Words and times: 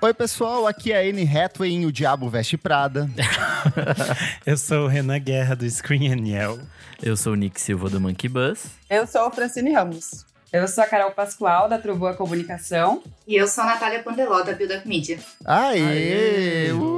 Oi, 0.00 0.14
pessoal, 0.14 0.64
aqui 0.64 0.92
é 0.92 0.98
a 0.98 1.10
Anne 1.10 1.24
Hathaway 1.24 1.72
em 1.72 1.84
O 1.84 1.90
Diabo 1.90 2.28
Veste 2.28 2.56
Prada. 2.56 3.10
Eu 4.46 4.56
sou 4.56 4.84
o 4.84 4.86
Renan 4.86 5.18
Guerra 5.18 5.56
do 5.56 5.68
Screen 5.68 6.12
and 6.12 6.24
Yell. 6.24 6.60
Eu 7.02 7.16
sou 7.16 7.32
o 7.32 7.36
Nick 7.36 7.60
Silva 7.60 7.90
do 7.90 8.00
Monkey 8.00 8.28
Bus. 8.28 8.66
Eu 8.88 9.08
sou 9.08 9.22
a 9.22 9.30
Francine 9.32 9.72
Ramos. 9.72 10.24
Eu 10.52 10.68
sou 10.68 10.84
a 10.84 10.86
Carol 10.86 11.10
Pascoal, 11.10 11.68
da 11.68 11.78
Trovoa 11.78 12.14
Comunicação. 12.14 13.02
E 13.26 13.34
eu 13.34 13.48
sou 13.48 13.64
a 13.64 13.66
Natália 13.66 14.00
Pandeló, 14.02 14.42
da 14.42 14.52
Build 14.52 14.76
Up 14.76 14.88
Media. 14.88 15.18
Aê! 15.44 15.82
Aê. 15.82 16.72
Uh! 16.72 16.97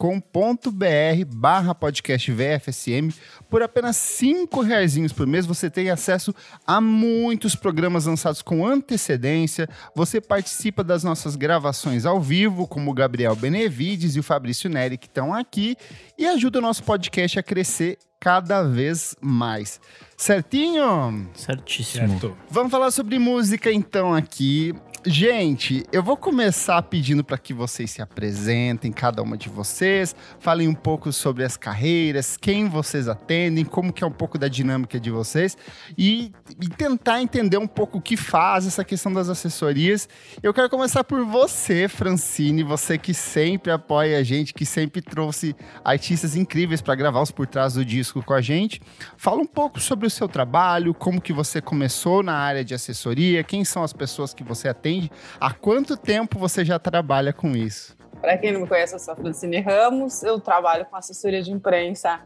barra 1.27 1.75
podcast 1.75 2.31
VFSM. 2.31 3.11
Por 3.49 3.63
apenas 3.63 3.97
cinco 3.97 4.61
reais 4.61 4.89
por 5.13 5.27
mês, 5.27 5.45
você 5.45 5.69
tem 5.69 5.89
acesso 5.89 6.33
a 6.65 6.79
muitos 6.79 7.55
programas 7.55 8.05
lançados 8.05 8.41
com 8.41 8.65
antecedência, 8.65 9.67
você 9.95 10.21
participa 10.21 10.83
das 10.83 11.03
nossas 11.03 11.35
gravações 11.35 12.05
ao 12.05 12.19
vivo, 12.19 12.67
como 12.67 12.91
o 12.91 12.93
Gabriel 12.93 13.35
Benevides 13.35 14.15
e 14.15 14.19
o 14.19 14.23
Fabrício 14.23 14.69
Neri, 14.69 14.97
que 14.97 15.07
estão 15.07 15.33
aqui, 15.33 15.75
e 16.17 16.25
ajuda 16.25 16.59
o 16.59 16.61
nosso 16.61 16.83
podcast 16.83 17.39
a 17.39 17.43
crescer 17.43 17.97
cada 18.19 18.63
vez 18.63 19.15
mais. 19.21 19.79
Certinho? 20.17 21.29
Certíssimo. 21.33 22.09
Certo. 22.09 22.37
Vamos 22.49 22.71
falar 22.71 22.91
sobre 22.91 23.17
música 23.17 23.71
então 23.71 24.13
aqui. 24.13 24.73
Gente, 25.05 25.85
eu 25.93 26.03
vou 26.03 26.17
começar 26.17 26.81
pedindo 26.81 27.23
para 27.23 27.37
que 27.37 27.53
vocês 27.53 27.89
se 27.89 28.01
apresentem, 28.01 28.91
cada 28.91 29.23
uma 29.23 29.37
de 29.37 29.47
vocês, 29.47 30.13
falem 30.41 30.67
um 30.67 30.73
pouco 30.73 31.13
sobre 31.13 31.45
as 31.45 31.55
carreiras, 31.55 32.35
quem 32.35 32.67
vocês 32.67 33.07
atendem, 33.07 33.63
como 33.63 33.93
que 33.93 34.03
é 34.03 34.07
um 34.07 34.11
pouco 34.11 34.37
da 34.37 34.49
dinâmica 34.49 34.99
de 34.99 35.09
vocês 35.09 35.57
e, 35.97 36.33
e 36.61 36.67
tentar 36.67 37.21
entender 37.21 37.57
um 37.57 37.65
pouco 37.65 37.99
o 37.99 38.01
que 38.01 38.17
faz 38.17 38.67
essa 38.67 38.83
questão 38.83 39.13
das 39.13 39.29
assessorias. 39.29 40.09
Eu 40.43 40.53
quero 40.53 40.69
começar 40.69 41.05
por 41.05 41.23
você, 41.23 41.87
Francine, 41.87 42.61
você 42.61 42.97
que 42.97 43.13
sempre 43.13 43.71
apoia 43.71 44.19
a 44.19 44.23
gente, 44.23 44.53
que 44.53 44.65
sempre 44.65 45.01
trouxe 45.01 45.55
artistas 45.81 46.35
incríveis 46.35 46.81
para 46.81 46.95
gravar 46.95 47.21
os 47.21 47.31
por 47.31 47.47
trás 47.47 47.75
do 47.75 47.85
disco 47.85 48.21
com 48.21 48.33
a 48.33 48.41
gente. 48.41 48.81
Fala 49.15 49.41
um 49.41 49.47
pouco 49.47 49.79
sobre 49.79 50.05
o 50.05 50.09
seu 50.09 50.27
trabalho, 50.27 50.93
como 50.93 51.21
que 51.21 51.31
você 51.31 51.61
começou 51.61 52.21
na 52.21 52.33
área 52.33 52.65
de 52.65 52.73
assessoria, 52.73 53.45
quem 53.45 53.63
são 53.63 53.81
as 53.81 53.93
pessoas 53.93 54.33
que 54.33 54.43
você 54.43 54.67
atende 54.67 54.88
atende. 54.89 55.11
Há 55.39 55.53
quanto 55.53 55.95
tempo 55.95 56.39
você 56.39 56.65
já 56.65 56.79
trabalha 56.79 57.31
com 57.31 57.55
isso? 57.55 57.95
Para 58.19 58.37
quem 58.37 58.51
não 58.51 58.61
me 58.61 58.67
conhece, 58.67 58.95
eu 58.95 58.99
sou 58.99 59.13
a 59.13 59.17
Francine 59.17 59.61
Ramos, 59.61 60.23
eu 60.23 60.39
trabalho 60.39 60.85
com 60.85 60.95
assessoria 60.95 61.41
de 61.41 61.51
imprensa. 61.51 62.19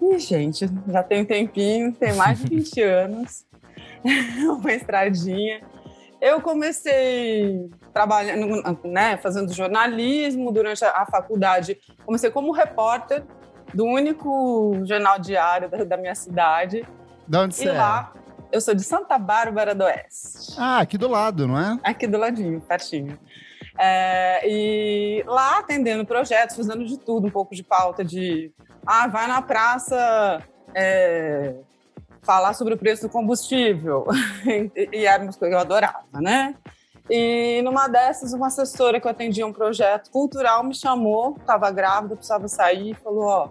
E, 0.00 0.18
gente, 0.18 0.68
já 0.86 1.02
tem 1.02 1.22
um 1.22 1.24
tempinho, 1.24 1.92
tem 1.92 2.12
mais 2.14 2.38
de 2.38 2.48
20 2.54 2.82
anos, 2.82 3.44
uma 4.58 4.72
estradinha. 4.72 5.62
Eu 6.20 6.40
comecei 6.40 7.70
trabalhando, 7.92 8.62
né, 8.84 9.16
fazendo 9.16 9.52
jornalismo 9.52 10.52
durante 10.52 10.84
a 10.84 11.06
faculdade. 11.06 11.78
Comecei 12.04 12.30
como 12.30 12.52
repórter 12.52 13.24
do 13.72 13.84
único 13.84 14.80
jornal 14.84 15.18
diário 15.18 15.68
da, 15.70 15.84
da 15.84 15.96
minha 15.96 16.14
cidade. 16.14 16.84
De 17.26 17.36
onde 17.38 17.54
e 17.54 17.58
você 17.58 17.70
lá, 17.70 18.12
é? 18.14 18.27
Eu 18.50 18.60
sou 18.60 18.74
de 18.74 18.82
Santa 18.82 19.18
Bárbara 19.18 19.74
do 19.74 19.84
Oeste. 19.84 20.54
Ah, 20.58 20.78
aqui 20.78 20.96
do 20.96 21.08
lado, 21.08 21.46
não 21.46 21.58
é? 21.58 21.78
Aqui 21.82 22.06
do 22.06 22.16
ladinho, 22.16 22.60
pertinho. 22.60 23.18
É, 23.78 24.40
e 24.48 25.22
lá 25.26 25.58
atendendo 25.58 26.04
projetos, 26.04 26.56
fazendo 26.56 26.84
de 26.84 26.98
tudo, 26.98 27.26
um 27.26 27.30
pouco 27.30 27.54
de 27.54 27.62
pauta 27.62 28.04
de 28.04 28.50
ah, 28.86 29.06
vai 29.06 29.28
na 29.28 29.42
praça 29.42 30.42
é, 30.74 31.56
falar 32.22 32.54
sobre 32.54 32.74
o 32.74 32.78
preço 32.78 33.02
do 33.02 33.12
combustível. 33.12 34.06
e 34.92 35.04
era 35.04 35.22
uma 35.22 35.32
coisa 35.32 35.48
que 35.48 35.54
eu 35.54 35.58
adorava, 35.58 36.20
né? 36.20 36.54
E 37.10 37.60
numa 37.62 37.86
dessas, 37.86 38.32
uma 38.32 38.48
assessora 38.48 38.98
que 38.98 39.06
eu 39.06 39.10
atendia 39.10 39.46
um 39.46 39.52
projeto 39.52 40.10
cultural 40.10 40.64
me 40.64 40.74
chamou, 40.74 41.36
estava 41.38 41.70
grávida, 41.70 42.16
precisava 42.16 42.48
sair, 42.48 42.94
falou: 42.96 43.24
Ó, 43.24 43.48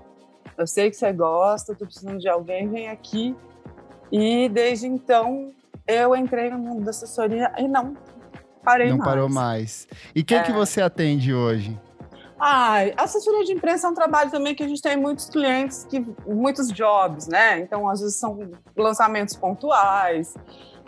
eu 0.58 0.66
sei 0.66 0.90
que 0.90 0.96
você 0.96 1.14
gosta, 1.14 1.72
estou 1.72 1.88
precisando 1.88 2.20
de 2.20 2.28
alguém, 2.28 2.68
vem 2.68 2.90
aqui 2.90 3.36
e 4.12 4.50
desde 4.50 4.88
então 4.88 5.52
eu 5.88 6.16
entrei 6.16 6.50
no 6.50 6.60
mundo 6.60 6.84
da 6.84 6.90
assessoria 6.92 7.52
e 7.58 7.68
não 7.68 7.96
parei 8.64 8.90
não 8.90 8.98
mais. 8.98 9.08
Não 9.08 9.14
parou 9.14 9.30
mais. 9.30 9.88
E 10.14 10.24
quem 10.24 10.40
é... 10.40 10.44
que 10.44 10.52
você 10.52 10.82
atende 10.82 11.34
hoje? 11.34 11.80
Ah, 12.40 12.82
assessoria 12.98 13.44
de 13.46 13.54
imprensa 13.54 13.88
é 13.88 13.90
um 13.90 13.96
trabalho 13.96 14.30
também 14.30 14.54
que 14.54 14.62
a 14.62 14.68
gente 14.68 14.82
tem 14.82 14.96
muitos 14.96 15.28
clientes, 15.28 15.86
que 15.86 16.06
muitos 16.28 16.68
jobs, 16.68 17.28
né? 17.28 17.60
Então, 17.60 17.90
às 17.90 18.00
vezes 18.00 18.18
são 18.18 18.52
lançamentos 18.76 19.36
pontuais. 19.36 20.36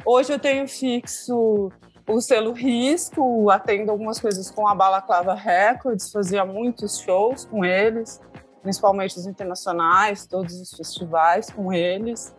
Hoje 0.06 0.32
eu 0.32 0.38
tenho 0.38 0.68
fixo 0.68 1.72
o 2.08 2.22
selo 2.22 2.54
Risco, 2.54 3.50
atendo 3.50 3.92
algumas 3.92 4.20
coisas 4.20 4.50
com 4.52 4.68
a 4.68 4.76
Balaclava 4.76 5.34
Records, 5.34 6.12
fazia 6.12 6.46
muitos 6.46 7.00
shows 7.00 7.46
com 7.46 7.64
eles, 7.64 8.20
principalmente 8.62 9.18
os 9.18 9.26
internacionais, 9.26 10.26
todos 10.26 10.54
os 10.60 10.72
festivais 10.72 11.50
com 11.50 11.72
eles 11.72 12.36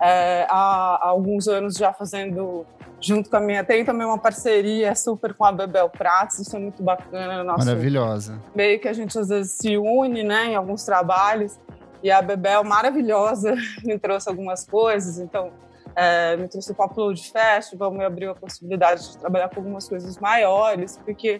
é, 0.00 0.46
há, 0.48 0.98
há, 1.02 1.08
alguns 1.08 1.48
anos 1.48 1.74
já 1.74 1.92
fazendo 1.92 2.66
junto 3.00 3.30
com 3.30 3.36
a 3.36 3.40
minha. 3.40 3.64
Tem 3.64 3.84
também 3.84 4.06
uma 4.06 4.18
parceria 4.18 4.94
super 4.94 5.34
com 5.34 5.44
a 5.44 5.52
Bebel 5.52 5.88
Pratos, 5.88 6.38
isso 6.38 6.56
é 6.56 6.58
muito 6.58 6.82
bacana. 6.82 7.44
Nosso, 7.44 7.64
Maravilhosa. 7.64 8.40
Meio 8.54 8.80
que 8.80 8.88
a 8.88 8.92
gente 8.92 9.18
às 9.18 9.28
vezes 9.28 9.52
se 9.52 9.76
une 9.76 10.22
né, 10.22 10.46
em 10.46 10.54
alguns 10.54 10.84
trabalhos. 10.84 11.58
E 12.02 12.10
a 12.10 12.20
Bebel, 12.20 12.62
maravilhosa, 12.64 13.54
me 13.82 13.98
trouxe 13.98 14.28
algumas 14.28 14.66
coisas. 14.66 15.18
Então, 15.18 15.50
é, 15.96 16.36
me 16.36 16.48
trouxe 16.48 16.72
o 16.72 16.84
Upload 16.84 17.30
Festival, 17.30 17.90
me 17.92 18.04
abriu 18.04 18.30
a 18.30 18.34
possibilidade 18.34 19.12
de 19.12 19.18
trabalhar 19.18 19.48
com 19.48 19.60
algumas 19.60 19.88
coisas 19.88 20.18
maiores, 20.18 20.98
porque 21.04 21.38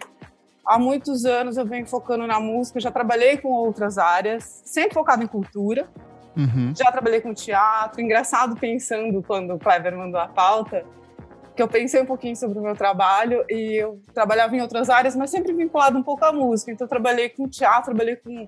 há 0.65 0.79
muitos 0.79 1.25
anos 1.25 1.57
eu 1.57 1.65
venho 1.65 1.85
focando 1.85 2.25
na 2.25 2.39
música, 2.39 2.79
já 2.79 2.89
trabalhei 2.89 3.37
com 3.37 3.49
outras 3.49 3.97
áreas, 3.97 4.61
sempre 4.65 4.93
focado 4.93 5.23
em 5.23 5.27
cultura, 5.27 5.87
Uhum. 6.35 6.73
Já 6.75 6.91
trabalhei 6.91 7.21
com 7.21 7.33
teatro. 7.33 8.01
Engraçado 8.01 8.55
pensando 8.55 9.23
quando 9.23 9.53
o 9.53 9.59
Kleber 9.59 9.95
mandou 9.95 10.19
a 10.19 10.27
pauta, 10.27 10.85
que 11.55 11.61
eu 11.61 11.67
pensei 11.67 12.01
um 12.01 12.05
pouquinho 12.05 12.35
sobre 12.35 12.59
o 12.59 12.61
meu 12.61 12.75
trabalho 12.75 13.45
e 13.49 13.81
eu 13.81 14.01
trabalhava 14.13 14.55
em 14.55 14.61
outras 14.61 14.89
áreas, 14.89 15.15
mas 15.15 15.29
sempre 15.29 15.53
vinculado 15.53 15.97
um 15.97 16.03
pouco 16.03 16.25
à 16.25 16.31
música. 16.31 16.71
Então, 16.71 16.85
eu 16.85 16.89
trabalhei 16.89 17.29
com 17.29 17.47
teatro, 17.47 17.85
trabalhei 17.85 18.17
com, 18.17 18.45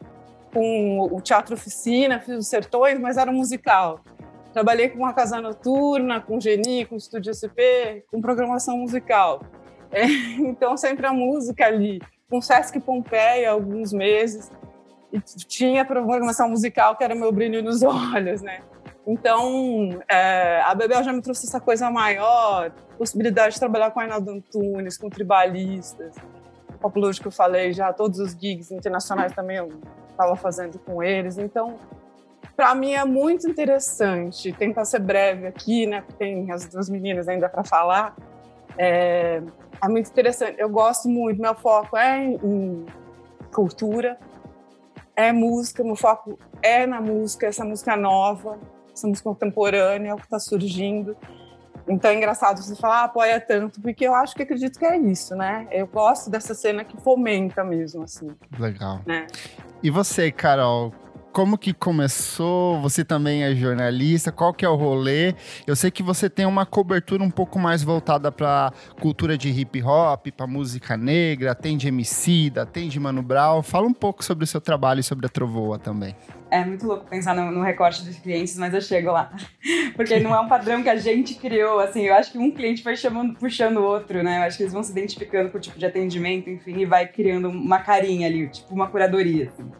com 0.53 1.09
o 1.11 1.21
teatro 1.21 1.55
oficina, 1.55 2.19
fiz 2.19 2.37
os 2.37 2.47
sertões, 2.47 2.99
mas 2.99 3.17
era 3.17 3.31
musical. 3.31 4.01
Trabalhei 4.51 4.89
com 4.89 4.99
uma 4.99 5.13
casa 5.13 5.39
noturna, 5.39 6.19
com 6.19 6.39
Geni, 6.39 6.85
com 6.85 6.95
Estúdio 6.97 7.31
SP, 7.31 8.03
com 8.11 8.19
programação 8.19 8.77
musical. 8.77 9.41
É, 9.91 10.03
então, 10.39 10.75
sempre 10.75 11.05
a 11.07 11.13
música 11.13 11.65
ali. 11.65 12.01
Com 12.29 12.41
Sesc 12.41 12.77
Pompeia, 12.81 13.51
alguns 13.51 13.93
meses 13.93 14.51
e 15.11 15.19
tinha 15.21 15.85
programação 15.85 16.49
musical 16.49 16.95
que 16.95 17.03
era 17.03 17.15
meu 17.15 17.31
brilho 17.31 17.63
nos 17.63 17.81
olhos, 17.83 18.41
né? 18.41 18.59
Então, 19.05 20.01
é, 20.09 20.61
a 20.65 20.75
Bebel 20.75 21.01
já 21.01 21.13
me 21.13 21.21
trouxe 21.21 21.45
essa 21.45 21.61
coisa 21.61 21.89
maior, 21.89 22.71
possibilidade 22.97 23.53
de 23.53 23.59
trabalhar 23.59 23.91
com 23.91 24.01
a 24.01 24.03
Ainaldo 24.03 24.31
Antunes, 24.31 24.97
com 24.97 25.09
tribalistas, 25.09 26.13
o 26.69 26.77
Populúrgico 26.77 27.23
que 27.23 27.27
eu 27.29 27.31
falei 27.31 27.71
já, 27.71 27.93
todos 27.93 28.19
os 28.19 28.31
gigs 28.33 28.69
internacionais 28.71 29.31
também 29.33 29.57
eu 29.57 29.69
estava 30.09 30.35
fazendo 30.35 30.77
com 30.79 31.01
eles. 31.01 31.37
Então, 31.37 31.77
para 32.55 32.73
mim 32.75 32.93
é 32.93 33.05
muito 33.05 33.47
interessante. 33.49 34.51
Tentar 34.51 34.83
ser 34.83 34.99
breve 34.99 35.47
aqui, 35.47 35.85
né? 35.85 36.01
Porque 36.01 36.13
tem 36.17 36.51
as 36.51 36.67
duas 36.67 36.89
meninas 36.89 37.27
ainda 37.27 37.47
para 37.47 37.63
falar. 37.63 38.15
É, 38.77 39.41
é, 39.81 39.87
muito 39.87 40.09
interessante. 40.09 40.55
Eu 40.59 40.69
gosto 40.69 41.07
muito. 41.07 41.41
Meu 41.41 41.55
foco 41.55 41.95
é 41.95 42.17
em, 42.17 42.33
em 42.43 42.85
cultura, 43.53 44.17
é 45.17 45.33
música, 45.33 45.83
meu 45.83 45.95
foco 45.95 46.37
é 46.61 46.85
na 46.85 47.01
música, 47.01 47.47
essa 47.47 47.65
música 47.65 47.97
nova. 47.97 48.59
essa 48.93 49.07
música 49.07 49.27
contemporânea 49.27 50.11
é 50.11 50.13
o 50.13 50.17
que 50.17 50.25
está 50.25 50.39
surgindo. 50.39 51.17
Então 51.87 52.11
é 52.11 52.15
engraçado 52.15 52.61
você 52.61 52.75
falar, 52.75 53.01
ah, 53.01 53.03
apoia 53.05 53.39
tanto, 53.39 53.81
porque 53.81 54.05
eu 54.05 54.13
acho 54.13 54.35
que 54.35 54.43
acredito 54.43 54.77
que 54.77 54.85
é 54.85 54.97
isso, 54.97 55.35
né? 55.35 55.67
Eu 55.71 55.87
gosto 55.87 56.29
dessa 56.29 56.53
cena 56.53 56.83
que 56.83 56.97
fomenta 57.01 57.63
mesmo, 57.63 58.03
assim. 58.03 58.29
Legal. 58.59 59.01
Né? 59.05 59.25
E 59.81 59.89
você, 59.89 60.31
Carol, 60.31 60.93
como 61.37 61.55
que 61.55 61.71
começou? 61.71 62.81
Você 62.81 63.05
também 63.05 63.43
é 63.43 63.53
jornalista? 63.53 64.31
Qual 64.31 64.51
que 64.51 64.65
é 64.65 64.69
o 64.69 64.73
rolê? 64.73 65.35
Eu 65.67 65.75
sei 65.75 65.91
que 65.91 66.01
você 66.01 66.27
tem 66.27 66.47
uma 66.47 66.65
cobertura 66.65 67.21
um 67.21 67.29
pouco 67.29 67.59
mais 67.59 67.83
voltada 67.83 68.31
para 68.31 68.73
cultura 68.99 69.37
de 69.37 69.47
hip 69.47 69.83
hop, 69.83 70.29
para 70.35 70.47
música 70.47 70.97
negra, 70.97 71.53
tem 71.53 71.77
de 71.77 71.89
Emicida, 71.89 72.65
tem 72.65 72.89
de 72.89 72.99
Mano 72.99 73.21
Brown. 73.21 73.61
Fala 73.61 73.85
um 73.85 73.93
pouco 73.93 74.25
sobre 74.25 74.45
o 74.45 74.47
seu 74.47 74.59
trabalho 74.59 74.99
e 74.99 75.03
sobre 75.03 75.27
a 75.27 75.29
Trovoa 75.29 75.77
também. 75.77 76.15
É 76.49 76.65
muito 76.65 76.87
louco 76.87 77.05
pensar 77.05 77.35
no, 77.35 77.51
no, 77.51 77.61
recorte 77.61 78.03
dos 78.03 78.17
clientes, 78.17 78.57
mas 78.57 78.73
eu 78.73 78.81
chego 78.81 79.11
lá. 79.11 79.31
Porque 79.97 80.19
não 80.19 80.33
é 80.33 80.39
um 80.39 80.47
padrão 80.47 80.83
que 80.83 80.89
a 80.89 80.95
gente 80.95 81.33
criou, 81.33 81.79
assim, 81.79 82.03
eu 82.03 82.13
acho 82.13 82.31
que 82.31 82.37
um 82.37 82.51
cliente 82.51 82.83
vai 82.83 82.95
chamando, 82.95 83.33
puxando 83.33 83.77
o 83.77 83.83
outro, 83.83 84.21
né? 84.21 84.37
Eu 84.37 84.43
acho 84.43 84.55
que 84.55 84.63
eles 84.63 84.71
vão 84.71 84.83
se 84.83 84.91
identificando 84.91 85.49
com 85.49 85.57
o 85.57 85.59
tipo 85.59 85.79
de 85.79 85.87
atendimento, 85.87 86.51
enfim, 86.51 86.77
e 86.77 86.85
vai 86.85 87.07
criando 87.07 87.49
uma 87.49 87.79
carinha 87.79 88.27
ali, 88.27 88.47
tipo 88.47 88.75
uma 88.75 88.87
curadoria, 88.87 89.51
assim. 89.51 89.71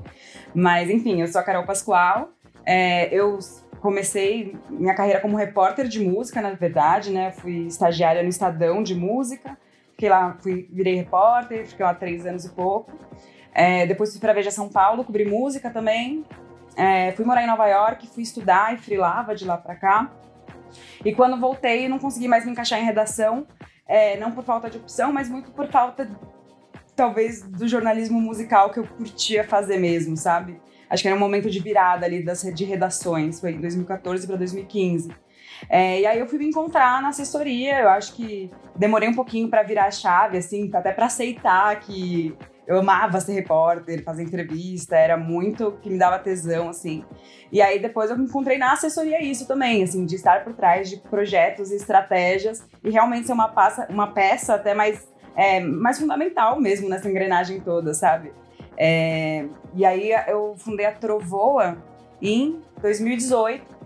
Mas, 0.55 0.89
enfim, 0.89 1.21
eu 1.21 1.27
sou 1.27 1.39
a 1.39 1.43
Carol 1.43 1.65
Pascoal. 1.65 2.31
É, 2.65 3.13
eu 3.13 3.37
comecei 3.79 4.55
minha 4.71 4.95
carreira 4.95 5.19
como 5.19 5.37
repórter 5.37 5.87
de 5.87 5.99
música, 5.99 6.41
na 6.41 6.49
verdade, 6.53 7.11
né? 7.11 7.31
Fui 7.31 7.67
estagiária 7.67 8.23
no 8.23 8.29
Estadão 8.29 8.81
de 8.81 8.95
música. 8.95 9.55
Fiquei 9.91 10.09
lá, 10.09 10.35
fui, 10.41 10.67
virei 10.73 10.95
repórter, 10.95 11.67
fiquei 11.67 11.85
lá 11.85 11.93
três 11.93 12.25
anos 12.25 12.43
e 12.43 12.49
pouco. 12.49 12.91
É, 13.53 13.85
depois 13.85 14.11
fui 14.11 14.19
para 14.19 14.33
Veja 14.33 14.49
São 14.49 14.67
Paulo, 14.67 15.03
cobri 15.03 15.25
música 15.25 15.69
também. 15.69 16.25
É, 16.77 17.11
fui 17.13 17.25
morar 17.25 17.43
em 17.43 17.47
Nova 17.47 17.67
York, 17.67 18.07
fui 18.07 18.21
estudar 18.21 18.73
e 18.75 18.77
frilava 18.77 19.33
de 19.33 19.43
lá 19.43 19.57
para 19.57 19.75
cá. 19.75 20.11
E 21.03 21.13
quando 21.13 21.39
voltei, 21.39 21.89
não 21.89 21.97
consegui 21.97 22.27
mais 22.27 22.45
me 22.45 22.51
encaixar 22.51 22.79
em 22.79 22.85
redação, 22.85 23.47
é, 23.87 24.15
não 24.17 24.31
por 24.31 24.43
falta 24.43 24.69
de 24.69 24.77
opção, 24.77 25.11
mas 25.11 25.27
muito 25.27 25.51
por 25.51 25.67
falta 25.67 26.07
talvez 26.95 27.41
do 27.41 27.67
jornalismo 27.67 28.19
musical 28.21 28.69
que 28.69 28.79
eu 28.79 28.87
curtia 28.87 29.43
fazer 29.43 29.77
mesmo, 29.77 30.15
sabe? 30.15 30.59
Acho 30.89 31.01
que 31.01 31.07
era 31.07 31.17
um 31.17 31.19
momento 31.19 31.49
de 31.49 31.59
virada 31.59 32.05
ali 32.05 32.23
das, 32.23 32.41
de 32.41 32.63
redações, 32.63 33.39
foi 33.39 33.51
em 33.51 33.61
2014 33.61 34.25
para 34.25 34.35
2015. 34.35 35.09
É, 35.69 36.01
e 36.01 36.05
aí 36.05 36.19
eu 36.19 36.27
fui 36.27 36.37
me 36.37 36.45
encontrar 36.45 37.01
na 37.01 37.09
assessoria, 37.09 37.81
eu 37.81 37.89
acho 37.89 38.13
que 38.15 38.51
demorei 38.75 39.09
um 39.09 39.13
pouquinho 39.13 39.49
para 39.49 39.63
virar 39.63 39.85
a 39.85 39.91
chave, 39.91 40.37
assim, 40.37 40.69
até 40.73 40.91
para 40.91 41.07
aceitar 41.07 41.79
que 41.79 42.35
eu 42.67 42.79
amava 42.79 43.19
ser 43.21 43.33
repórter, 43.33 44.03
fazer 44.03 44.23
entrevista, 44.23 44.95
era 44.95 45.15
muito 45.15 45.71
que 45.81 45.89
me 45.89 45.97
dava 45.97 46.19
tesão, 46.19 46.69
assim. 46.69 47.03
E 47.51 47.61
aí 47.61 47.79
depois 47.79 48.11
eu 48.11 48.17
me 48.17 48.25
encontrei 48.25 48.57
na 48.57 48.73
assessoria 48.73 49.23
isso 49.23 49.47
também, 49.47 49.81
assim, 49.83 50.05
de 50.05 50.15
estar 50.15 50.43
por 50.43 50.53
trás 50.53 50.89
de 50.89 50.97
projetos 50.97 51.71
e 51.71 51.75
estratégias 51.75 52.61
e 52.83 52.89
realmente 52.89 53.25
ser 53.25 53.33
uma, 53.33 53.47
passa, 53.47 53.87
uma 53.89 54.07
peça 54.07 54.55
até 54.55 54.73
mais 54.73 55.07
é, 55.35 55.59
mais 55.59 55.99
fundamental 55.99 56.59
mesmo 56.59 56.89
nessa 56.89 57.07
engrenagem 57.07 57.61
toda, 57.61 57.93
sabe? 57.93 58.33
É, 58.75 59.45
e 59.73 59.85
aí 59.85 60.11
eu 60.27 60.55
fundei 60.57 60.85
a 60.85 60.91
Trovoa 60.91 61.77
em 62.21 62.59
2018. 62.81 63.77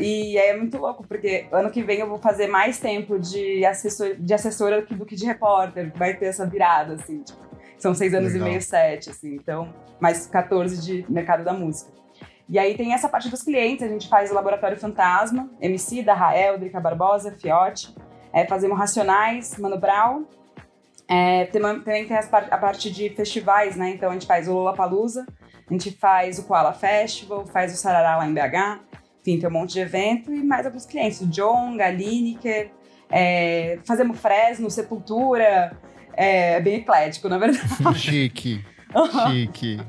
E 0.00 0.36
é 0.36 0.54
muito 0.54 0.76
louco, 0.76 1.02
porque 1.06 1.46
ano 1.50 1.70
que 1.70 1.82
vem 1.82 2.00
eu 2.00 2.08
vou 2.08 2.18
fazer 2.18 2.46
mais 2.46 2.78
tempo 2.78 3.18
de, 3.18 3.64
assessor, 3.64 4.16
de 4.18 4.34
assessora 4.34 4.82
do 4.82 5.06
que 5.06 5.16
de 5.16 5.24
repórter. 5.24 5.90
Vai 5.96 6.14
ter 6.14 6.26
essa 6.26 6.46
virada, 6.46 6.94
assim. 6.94 7.22
Tipo, 7.22 7.40
são 7.82 7.94
seis 7.94 8.14
anos 8.14 8.32
Legal. 8.32 8.46
e 8.46 8.50
meio, 8.50 8.62
sete, 8.62 9.10
assim. 9.10 9.34
Então, 9.34 9.74
mais 10.00 10.26
14 10.26 10.80
de 10.80 11.04
mercado 11.10 11.44
da 11.44 11.52
música. 11.52 11.90
E 12.48 12.58
aí 12.58 12.76
tem 12.76 12.94
essa 12.94 13.08
parte 13.08 13.28
dos 13.28 13.42
clientes, 13.42 13.84
a 13.84 13.88
gente 13.88 14.08
faz 14.08 14.30
o 14.30 14.34
Laboratório 14.34 14.78
Fantasma, 14.78 15.50
MC, 15.60 16.02
da 16.02 16.14
Rael, 16.14 16.58
Drica 16.58 16.80
Barbosa, 16.80 17.32
Fiote. 17.32 17.94
É, 18.32 18.46
fazemos 18.46 18.78
Racionais, 18.78 19.58
Mano 19.58 19.78
Brown, 19.78 20.24
é, 21.08 21.44
também 21.46 22.06
tem 22.06 22.16
a 22.16 22.58
parte 22.58 22.90
de 22.90 23.10
festivais, 23.10 23.76
né? 23.76 23.90
Então 23.90 24.08
a 24.08 24.12
gente 24.14 24.26
faz 24.26 24.48
o 24.48 24.54
Lollapalooza, 24.54 25.26
a 25.68 25.72
gente 25.72 25.90
faz 25.98 26.38
o 26.38 26.44
Koala 26.44 26.72
Festival, 26.72 27.46
faz 27.46 27.74
o 27.74 27.76
Sarará 27.76 28.16
lá 28.16 28.26
em 28.26 28.32
BH, 28.32 28.80
enfim, 29.20 29.38
tem 29.38 29.48
um 29.48 29.52
monte 29.52 29.74
de 29.74 29.80
evento 29.80 30.32
e 30.32 30.42
mais 30.42 30.64
alguns 30.64 30.86
clientes, 30.86 31.20
o 31.20 31.26
John, 31.26 31.76
Lineker, 31.76 32.70
é, 33.10 33.78
fazemos 33.84 34.18
Fresno, 34.18 34.70
Sepultura, 34.70 35.76
é, 36.14 36.54
é 36.54 36.60
bem 36.60 36.76
eclético, 36.76 37.28
na 37.28 37.38
verdade. 37.38 37.98
Chique, 37.98 38.64
chique. 39.28 39.80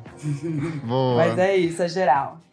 Boa. 0.83 1.25
Mas 1.25 1.37
é 1.37 1.55
isso, 1.55 1.81
é 1.81 1.87
geral. 1.87 2.43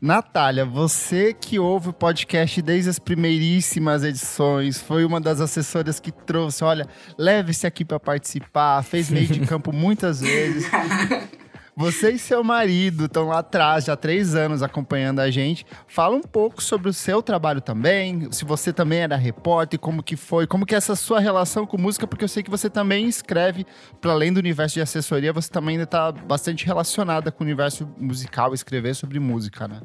Natália, 0.00 0.64
você 0.64 1.34
que 1.34 1.58
ouve 1.58 1.90
o 1.90 1.92
podcast 1.92 2.62
desde 2.62 2.88
as 2.88 2.98
primeiríssimas 2.98 4.02
edições, 4.02 4.80
foi 4.80 5.04
uma 5.04 5.20
das 5.20 5.42
assessoras 5.42 6.00
que 6.00 6.10
trouxe, 6.10 6.64
olha, 6.64 6.86
leve-se 7.18 7.66
aqui 7.66 7.84
para 7.84 8.00
participar, 8.00 8.82
fez 8.82 9.10
meio 9.10 9.26
de 9.26 9.40
campo 9.46 9.72
muitas 9.72 10.20
vezes. 10.20 10.70
Você 11.76 12.12
e 12.12 12.18
seu 12.18 12.42
marido 12.42 13.06
estão 13.06 13.28
lá 13.28 13.38
atrás, 13.38 13.84
já 13.84 13.94
há 13.94 13.96
três 13.96 14.34
anos, 14.34 14.62
acompanhando 14.62 15.20
a 15.20 15.30
gente. 15.30 15.64
Fala 15.86 16.16
um 16.16 16.22
pouco 16.22 16.62
sobre 16.62 16.88
o 16.88 16.92
seu 16.92 17.22
trabalho 17.22 17.60
também, 17.60 18.30
se 18.32 18.44
você 18.44 18.72
também 18.72 19.00
era 19.00 19.16
repórter, 19.16 19.78
como 19.78 20.02
que 20.02 20.16
foi, 20.16 20.46
como 20.46 20.66
que 20.66 20.74
é 20.74 20.78
essa 20.78 20.96
sua 20.96 21.20
relação 21.20 21.66
com 21.66 21.78
música, 21.78 22.06
porque 22.06 22.24
eu 22.24 22.28
sei 22.28 22.42
que 22.42 22.50
você 22.50 22.68
também 22.68 23.06
escreve, 23.06 23.66
para 24.00 24.12
além 24.12 24.32
do 24.32 24.38
universo 24.38 24.74
de 24.74 24.80
assessoria, 24.80 25.32
você 25.32 25.50
também 25.50 25.74
ainda 25.74 25.84
está 25.84 26.12
bastante 26.12 26.66
relacionada 26.66 27.30
com 27.30 27.44
o 27.44 27.46
universo 27.46 27.88
musical, 27.98 28.52
escrever 28.52 28.94
sobre 28.94 29.18
música, 29.18 29.66
né? 29.68 29.80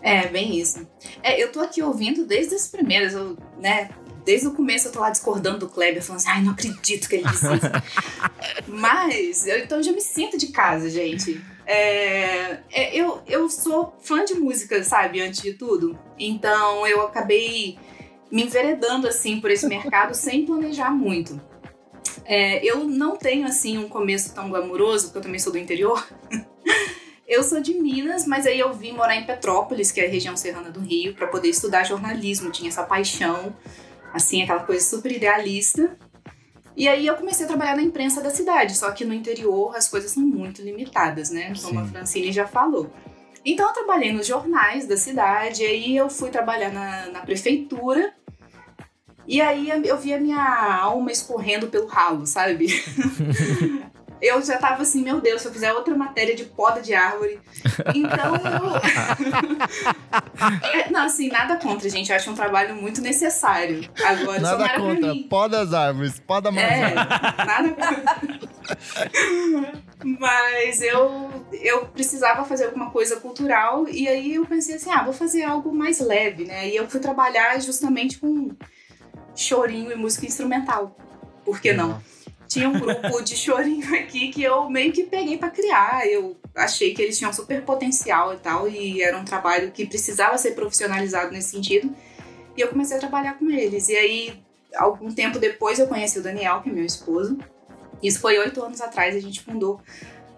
É, 0.00 0.28
bem 0.28 0.58
isso. 0.58 0.86
É, 1.22 1.42
eu 1.42 1.50
tô 1.50 1.60
aqui 1.60 1.82
ouvindo 1.82 2.26
desde 2.26 2.54
as 2.54 2.68
primeiras, 2.68 3.14
eu, 3.14 3.36
né? 3.60 3.90
Desde 4.24 4.46
o 4.46 4.52
começo 4.52 4.88
eu 4.88 4.92
tô 4.92 5.00
lá 5.00 5.10
discordando 5.10 5.58
do 5.58 5.68
Kleber, 5.68 6.02
falando 6.02 6.20
assim, 6.20 6.30
ai, 6.30 6.42
não 6.42 6.52
acredito 6.52 7.08
que 7.08 7.16
ele 7.16 7.28
disse 7.28 7.46
isso. 7.46 8.66
Mas, 8.68 9.46
eu, 9.46 9.58
então 9.58 9.78
eu 9.78 9.82
já 9.82 9.92
me 9.92 10.00
sinto 10.00 10.36
de 10.36 10.48
casa, 10.48 10.90
gente. 10.90 11.40
É, 11.66 12.60
é, 12.70 12.94
eu, 12.94 13.22
eu 13.26 13.48
sou 13.48 13.96
fã 14.00 14.24
de 14.24 14.34
música, 14.34 14.82
sabe, 14.82 15.20
antes 15.20 15.42
de 15.42 15.52
tudo. 15.52 15.98
Então 16.18 16.86
eu 16.86 17.02
acabei 17.02 17.78
me 18.30 18.44
enveredando, 18.44 19.06
assim, 19.06 19.40
por 19.40 19.50
esse 19.50 19.66
mercado 19.66 20.14
sem 20.14 20.44
planejar 20.44 20.90
muito. 20.90 21.40
É, 22.24 22.64
eu 22.64 22.84
não 22.84 23.16
tenho, 23.16 23.46
assim, 23.46 23.78
um 23.78 23.88
começo 23.88 24.34
tão 24.34 24.50
glamuroso, 24.50 25.06
porque 25.06 25.18
eu 25.18 25.22
também 25.22 25.38
sou 25.38 25.52
do 25.52 25.58
interior. 25.58 26.06
Eu 27.28 27.42
sou 27.42 27.60
de 27.60 27.74
Minas, 27.74 28.26
mas 28.26 28.46
aí 28.46 28.58
eu 28.58 28.72
vim 28.72 28.92
morar 28.92 29.14
em 29.14 29.26
Petrópolis, 29.26 29.92
que 29.92 30.00
é 30.00 30.06
a 30.06 30.08
região 30.08 30.34
serrana 30.34 30.70
do 30.70 30.80
Rio, 30.80 31.14
para 31.14 31.26
poder 31.26 31.50
estudar 31.50 31.84
jornalismo. 31.84 32.50
Tinha 32.50 32.70
essa 32.70 32.82
paixão, 32.84 33.54
assim, 34.12 34.42
aquela 34.42 34.64
coisa 34.64 34.84
super 34.84 35.12
idealista. 35.12 35.96
E 36.76 36.86
aí 36.86 37.06
eu 37.06 37.16
comecei 37.16 37.44
a 37.44 37.48
trabalhar 37.48 37.76
na 37.76 37.82
imprensa 37.82 38.20
da 38.20 38.30
cidade, 38.30 38.76
só 38.76 38.92
que 38.92 39.04
no 39.04 39.12
interior 39.12 39.74
as 39.74 39.88
coisas 39.88 40.12
são 40.12 40.22
muito 40.22 40.62
limitadas, 40.62 41.30
né? 41.30 41.52
Como 41.60 41.72
Sim. 41.72 41.78
a 41.78 41.86
Francine 41.86 42.32
já 42.32 42.46
falou. 42.46 42.90
Então 43.44 43.66
eu 43.66 43.72
trabalhei 43.72 44.12
nos 44.12 44.26
jornais 44.26 44.86
da 44.86 44.96
cidade, 44.96 45.64
aí 45.64 45.96
eu 45.96 46.08
fui 46.08 46.30
trabalhar 46.30 46.70
na, 46.70 47.06
na 47.08 47.20
prefeitura. 47.20 48.12
E 49.26 49.40
aí 49.40 49.68
eu 49.84 49.98
vi 49.98 50.14
a 50.14 50.20
minha 50.20 50.76
alma 50.80 51.10
escorrendo 51.10 51.66
pelo 51.66 51.86
ralo, 51.86 52.26
sabe? 52.26 52.68
eu 54.20 54.42
já 54.42 54.58
tava 54.58 54.82
assim, 54.82 55.02
meu 55.02 55.20
Deus, 55.20 55.42
se 55.42 55.48
eu 55.48 55.52
fizer 55.52 55.72
outra 55.72 55.96
matéria 55.96 56.34
de 56.34 56.44
poda 56.44 56.80
de 56.80 56.94
árvore. 56.94 57.38
Então. 57.94 58.34
é, 60.72 60.90
não, 60.90 61.02
assim, 61.02 61.28
nada 61.28 61.56
contra, 61.56 61.88
gente. 61.88 62.10
Eu 62.10 62.16
acho 62.16 62.30
um 62.30 62.34
trabalho 62.34 62.74
muito 62.74 63.00
necessário. 63.00 63.88
Agora, 64.04 64.40
nada 64.40 64.68
contra. 64.70 65.14
Poda 65.28 65.60
as 65.60 65.72
árvores, 65.72 66.18
poda 66.20 66.50
mais. 66.50 66.68
É, 66.68 66.94
nada 66.94 67.70
contra. 67.70 68.48
Mas 70.04 70.82
eu, 70.82 71.30
eu 71.52 71.86
precisava 71.86 72.44
fazer 72.44 72.66
alguma 72.66 72.90
coisa 72.90 73.16
cultural 73.16 73.88
e 73.88 74.08
aí 74.08 74.34
eu 74.34 74.46
pensei 74.46 74.76
assim, 74.76 74.90
ah, 74.90 75.02
vou 75.02 75.12
fazer 75.12 75.42
algo 75.42 75.74
mais 75.74 76.00
leve, 76.00 76.44
né? 76.44 76.68
E 76.68 76.76
eu 76.76 76.88
fui 76.88 77.00
trabalhar 77.00 77.60
justamente 77.60 78.18
com 78.18 78.50
chorinho 79.34 79.92
e 79.92 79.96
música 79.96 80.26
instrumental. 80.26 80.96
Por 81.44 81.60
que 81.60 81.72
não? 81.72 82.00
Tinha 82.48 82.68
um 82.68 82.78
grupo 82.78 83.20
de 83.22 83.36
chorinho 83.36 83.94
aqui 83.94 84.30
que 84.30 84.42
eu 84.42 84.68
meio 84.70 84.90
que 84.90 85.04
peguei 85.04 85.36
para 85.36 85.50
criar. 85.50 86.06
Eu 86.06 86.36
achei 86.54 86.94
que 86.94 87.02
eles 87.02 87.18
tinham 87.18 87.32
super 87.32 87.62
potencial 87.62 88.32
e 88.32 88.38
tal, 88.38 88.68
e 88.68 89.02
era 89.02 89.16
um 89.18 89.24
trabalho 89.24 89.70
que 89.70 89.86
precisava 89.86 90.38
ser 90.38 90.52
profissionalizado 90.52 91.30
nesse 91.30 91.50
sentido. 91.50 91.94
E 92.56 92.60
eu 92.60 92.68
comecei 92.68 92.96
a 92.96 93.00
trabalhar 93.00 93.38
com 93.38 93.48
eles. 93.50 93.88
E 93.88 93.96
aí, 93.96 94.42
algum 94.74 95.12
tempo 95.12 95.38
depois, 95.38 95.78
eu 95.78 95.86
conheci 95.86 96.18
o 96.18 96.22
Daniel, 96.22 96.62
que 96.62 96.70
é 96.70 96.72
meu 96.72 96.84
esposo. 96.84 97.38
Isso 98.02 98.20
foi 98.20 98.38
oito 98.38 98.62
anos 98.62 98.80
atrás, 98.80 99.14
a 99.14 99.20
gente 99.20 99.40
fundou 99.40 99.80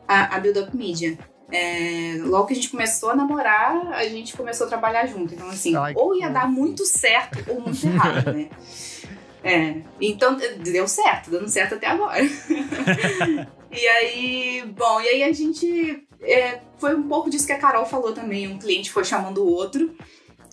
a, 0.07 0.37
a 0.37 0.41
Build 0.41 0.59
Up 0.59 0.77
Media. 0.77 1.17
É, 1.53 2.17
logo 2.21 2.47
que 2.47 2.53
a 2.53 2.57
gente 2.57 2.71
começou 2.71 3.11
a 3.11 3.17
namorar, 3.17 3.93
a 3.93 4.05
gente 4.05 4.37
começou 4.37 4.67
a 4.67 4.69
trabalhar 4.69 5.07
junto. 5.07 5.35
Então, 5.35 5.49
assim, 5.49 5.77
Ai, 5.77 5.95
ou 5.97 6.15
ia 6.15 6.29
dar 6.29 6.49
muito 6.49 6.85
certo 6.85 7.39
ou 7.49 7.61
muito 7.61 7.87
errado, 7.87 8.33
né? 8.33 8.49
É, 9.43 9.77
então 10.01 10.37
deu 10.59 10.87
certo, 10.87 11.31
dando 11.31 11.49
certo 11.49 11.75
até 11.75 11.87
agora. 11.87 12.23
e 13.73 13.89
aí, 13.89 14.65
bom, 14.77 15.01
e 15.01 15.09
aí 15.09 15.23
a 15.23 15.33
gente. 15.33 16.07
É, 16.23 16.61
foi 16.79 16.95
um 16.95 17.09
pouco 17.09 17.31
disso 17.31 17.47
que 17.47 17.53
a 17.53 17.59
Carol 17.59 17.87
falou 17.87 18.13
também. 18.13 18.49
Um 18.49 18.59
cliente 18.59 18.91
foi 18.91 19.05
chamando 19.05 19.43
o 19.43 19.51
outro. 19.51 19.95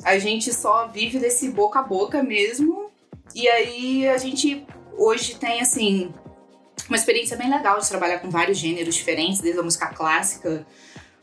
a 0.03 0.17
gente 0.17 0.53
só 0.53 0.88
vive 0.88 1.20
desse 1.20 1.50
boca 1.50 1.79
a 1.79 1.84
boca 1.84 2.24
mesmo. 2.24 2.89
E 3.36 3.48
aí 3.48 4.08
a 4.08 4.17
gente 4.17 4.65
hoje 4.98 5.36
tem 5.36 5.62
assim 5.62 6.13
uma 6.88 6.96
experiência 6.96 7.36
bem 7.36 7.50
legal 7.50 7.79
de 7.79 7.88
trabalhar 7.88 8.20
com 8.20 8.29
vários 8.29 8.58
gêneros 8.58 8.96
diferentes, 8.96 9.41
desde 9.41 9.60
a 9.60 9.63
música 9.63 9.88
clássica 9.88 10.65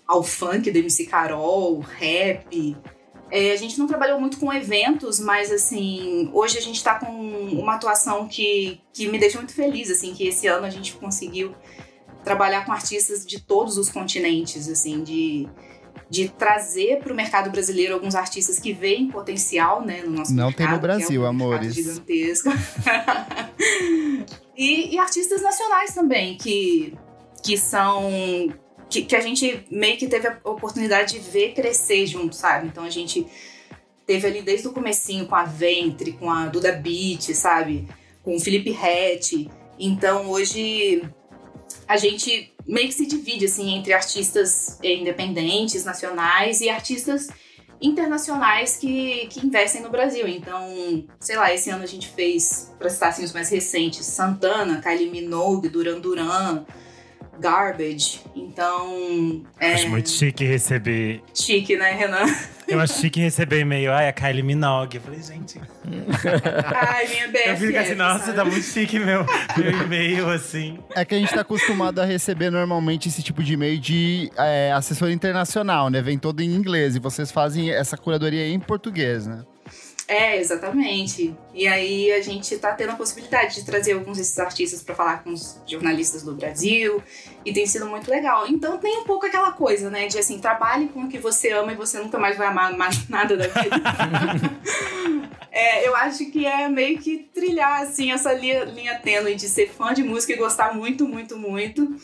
ao 0.07 0.23
funk 0.23 0.71
do 0.71 0.79
MC 0.79 1.07
Carol, 1.07 1.81
rap. 1.81 2.77
É, 3.35 3.51
a 3.51 3.57
gente 3.57 3.77
não 3.81 3.89
trabalhou 3.89 4.21
muito 4.21 4.39
com 4.39 4.53
eventos, 4.53 5.19
mas 5.19 5.51
assim, 5.51 6.31
hoje 6.33 6.57
a 6.57 6.61
gente 6.61 6.77
está 6.77 7.01
com 7.01 7.07
uma 7.07 7.75
atuação 7.75 8.29
que, 8.29 8.81
que 8.93 9.09
me 9.09 9.19
deixa 9.19 9.39
muito 9.39 9.53
feliz, 9.53 9.91
assim, 9.91 10.15
que 10.15 10.29
esse 10.29 10.47
ano 10.47 10.65
a 10.65 10.71
gente 10.71 10.93
conseguiu 10.93 11.53
trabalhar 12.23 12.65
com 12.65 12.71
artistas 12.71 13.27
de 13.27 13.41
todos 13.41 13.77
os 13.77 13.89
continentes, 13.89 14.69
assim, 14.69 15.03
de, 15.03 15.49
de 16.09 16.29
trazer 16.29 17.01
para 17.01 17.13
o 17.13 17.17
mercado 17.17 17.51
brasileiro 17.51 17.95
alguns 17.95 18.15
artistas 18.15 18.61
que 18.61 18.73
veem 18.73 19.09
potencial, 19.09 19.85
né, 19.85 20.03
no 20.03 20.13
nosso 20.13 20.33
Não 20.33 20.47
mercado. 20.47 20.69
tem 20.69 20.77
no 20.77 20.81
Brasil, 20.81 21.25
é 21.25 21.27
um 21.27 21.31
amores. 21.31 21.75
Gigantesco. 21.75 22.51
e, 24.57 24.95
e 24.95 24.99
artistas 25.01 25.43
nacionais 25.43 25.93
também, 25.93 26.37
que, 26.37 26.97
que 27.43 27.59
são 27.59 28.09
que, 28.89 29.03
que, 29.03 29.17
a 29.17 29.21
gente 29.21 29.65
meio 29.71 29.97
que 29.97 30.07
teve 30.07 30.29
a 30.29 30.39
oportunidade 30.45 31.15
de 31.15 31.19
ver 31.19 31.55
crescer 31.55 32.07
junto, 32.07 32.35
sabe? 32.35 32.69
Então 32.69 32.85
a 32.85 32.91
gente 32.91 33.27
teve 34.07 34.27
ali 34.27 34.43
desde 34.43 34.69
o 34.69 34.73
comecinho 34.73 35.27
com 35.27 35.35
a 35.35 35.45
Ventre, 35.45 36.13
com 36.13 36.31
a 36.31 36.47
Duda 36.47 36.73
Beat, 36.73 37.35
sabe? 37.35 37.89
Com 38.23 38.37
o 38.37 38.41
Felipe 38.41 38.71
Rett. 38.71 39.51
Então 39.79 40.31
hoje 40.31 41.03
a 41.87 41.97
gente 41.97 42.53
meio 42.67 42.89
que 42.89 42.95
se 42.95 43.07
divide 43.07 43.47
assim 43.47 43.75
entre 43.75 43.93
artistas 43.93 44.79
independentes, 44.83 45.85
nacionais 45.85 46.61
e 46.61 46.69
artistas 46.69 47.29
internacionais 47.81 48.77
que, 48.77 49.27
que 49.27 49.45
investem 49.47 49.83
no 49.83 49.91
Brasil. 49.91 50.27
Então, 50.27 51.07
sei 51.21 51.37
lá, 51.37 51.53
esse 51.53 51.71
ano 51.71 51.83
a 51.83 51.87
gente 51.87 52.09
fez, 52.09 52.75
para 52.79 52.89
citar 52.89 53.11
assim, 53.11 53.25
os 53.25 53.33
mais 53.33 53.51
recentes, 53.51 54.07
Santana, 54.07 54.81
Kylie 54.81 55.11
Minogue, 55.11 55.69
Duran 55.69 56.01
Duran, 56.01 56.65
Garbage. 57.41 58.21
Então. 58.35 59.43
É... 59.59 59.75
Acho 59.75 59.89
muito 59.89 60.09
chique 60.09 60.45
receber. 60.45 61.23
Chique, 61.35 61.77
né, 61.77 61.93
Renan? 61.93 62.27
Eu 62.67 62.81
acho 62.81 62.99
chique 63.01 63.21
receber 63.21 63.61
e-mail. 63.61 63.93
Ai, 63.93 64.09
a 64.09 64.13
Kylie 64.13 64.43
Minogue. 64.43 64.97
Eu 64.97 65.03
falei, 65.03 65.23
gente. 65.23 65.61
Ai, 66.75 67.07
minha 67.09 67.29
BFF. 67.29 67.49
Eu 67.49 67.57
fico 67.57 67.79
assim, 67.79 67.95
nossa, 67.95 68.25
sabe? 68.27 68.37
tá 68.37 68.45
muito 68.45 68.63
chique 68.63 68.99
meu, 68.99 69.27
meu 69.57 69.83
e-mail, 69.83 70.31
assim. 70.31 70.79
É 70.95 71.05
que 71.05 71.15
a 71.15 71.19
gente 71.19 71.33
tá 71.35 71.43
acostumado 71.43 72.01
a 72.01 72.05
receber 72.05 72.51
normalmente 72.51 73.09
esse 73.09 73.23
tipo 73.23 73.43
de 73.43 73.53
e-mail 73.53 73.79
de 73.79 74.31
é, 74.37 74.73
assessor 74.73 75.11
internacional, 75.11 75.91
né? 75.91 76.01
Vem 76.01 76.19
todo 76.19 76.41
em 76.41 76.55
inglês 76.55 76.97
e 76.97 76.99
vocês 76.99 77.31
fazem 77.31 77.71
essa 77.71 77.97
curadoria 77.97 78.47
em 78.47 78.59
português, 78.59 79.27
né? 79.27 79.45
É, 80.07 80.39
exatamente. 80.39 81.35
E 81.55 81.67
aí 81.67 82.13
a 82.13 82.21
gente 82.21 82.57
tá 82.59 82.73
tendo 82.73 82.91
a 82.91 82.97
possibilidade 82.97 83.55
de 83.55 83.65
trazer 83.65 83.93
alguns 83.93 84.19
desses 84.19 84.39
artistas 84.39 84.83
para 84.83 84.95
falar 84.95 85.23
com 85.23 85.31
os 85.31 85.61
jornalistas 85.67 86.23
do 86.23 86.35
Brasil 86.35 87.03
e 87.45 87.53
tem 87.53 87.67
sido 87.67 87.87
muito 87.87 88.11
legal. 88.11 88.47
Então 88.47 88.77
tem 88.77 88.99
um 88.99 89.05
pouco 89.05 89.25
aquela 89.25 89.53
coisa, 89.53 89.89
né, 89.89 90.07
de 90.07 90.19
assim, 90.19 90.39
trabalhe 90.39 90.89
com 90.89 91.05
o 91.05 91.09
que 91.09 91.19
você 91.19 91.53
ama 91.53 91.73
e 91.73 91.77
você 91.77 91.99
nunca 91.99 92.19
mais 92.19 92.37
vai 92.37 92.49
amar 92.49 92.77
mais 92.77 93.09
nada 93.09 93.37
da 93.37 93.47
vida. 93.47 93.77
é, 95.51 95.89
eu 95.89 95.97
acho 95.97 96.31
que 96.31 96.45
é 96.45 96.69
meio 96.69 96.99
que 96.99 97.31
trilhar 97.33 97.83
assim 97.83 98.13
essa 98.13 98.33
linha, 98.33 98.65
linha 98.65 98.99
tênue 98.99 99.35
de 99.35 99.49
ser 99.49 99.71
fã 99.71 99.95
de 99.95 100.03
música 100.03 100.35
e 100.35 100.37
gostar 100.37 100.75
muito, 100.75 101.09
muito, 101.09 101.39
muito. 101.39 101.97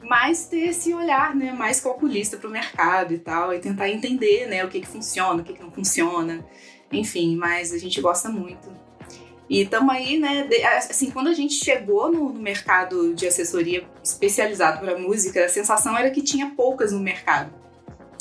Mas 0.00 0.46
ter 0.46 0.68
esse 0.68 0.94
olhar, 0.94 1.34
né, 1.34 1.52
mais 1.52 1.80
calculista 1.80 2.36
pro 2.36 2.50
mercado 2.50 3.14
e 3.14 3.18
tal, 3.18 3.52
e 3.52 3.58
tentar 3.58 3.88
entender, 3.88 4.46
né, 4.46 4.64
o 4.64 4.68
que 4.68 4.80
que 4.80 4.86
funciona, 4.86 5.40
o 5.40 5.44
que 5.44 5.54
que 5.54 5.62
não 5.62 5.72
funciona. 5.72 6.44
Enfim, 6.92 7.36
mas 7.36 7.72
a 7.72 7.78
gente 7.78 8.00
gosta 8.00 8.28
muito. 8.28 8.68
E 9.48 9.62
estamos 9.62 9.94
aí, 9.94 10.18
né? 10.18 10.48
assim, 10.90 11.10
quando 11.10 11.28
a 11.28 11.34
gente 11.34 11.54
chegou 11.54 12.12
no, 12.12 12.32
no 12.32 12.40
mercado 12.40 13.14
de 13.14 13.26
assessoria 13.26 13.86
especializado 14.04 14.80
para 14.80 14.98
música, 14.98 15.44
a 15.44 15.48
sensação 15.48 15.96
era 15.96 16.10
que 16.10 16.22
tinha 16.22 16.52
poucas 16.54 16.92
no 16.92 17.00
mercado. 17.00 17.52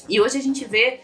E 0.08 0.22
hoje 0.22 0.38
a 0.38 0.42
gente 0.42 0.64
vê 0.64 1.02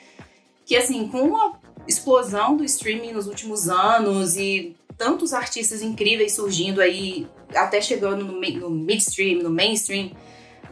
que, 0.65 0.77
assim, 0.77 1.09
com 1.09 1.35
a 1.35 1.59
explosão 1.87 2.55
do 2.55 2.63
streaming 2.63 3.11
nos 3.11 3.27
últimos 3.27 3.67
anos 3.67 4.37
e 4.37 4.77
tantos 4.97 5.33
artistas 5.33 5.81
incríveis 5.81 6.33
surgindo 6.33 6.79
aí, 6.79 7.27
até 7.53 7.81
chegando 7.81 8.23
no, 8.23 8.39
no 8.39 8.69
midstream, 8.69 9.43
no 9.43 9.49
mainstream, 9.49 10.11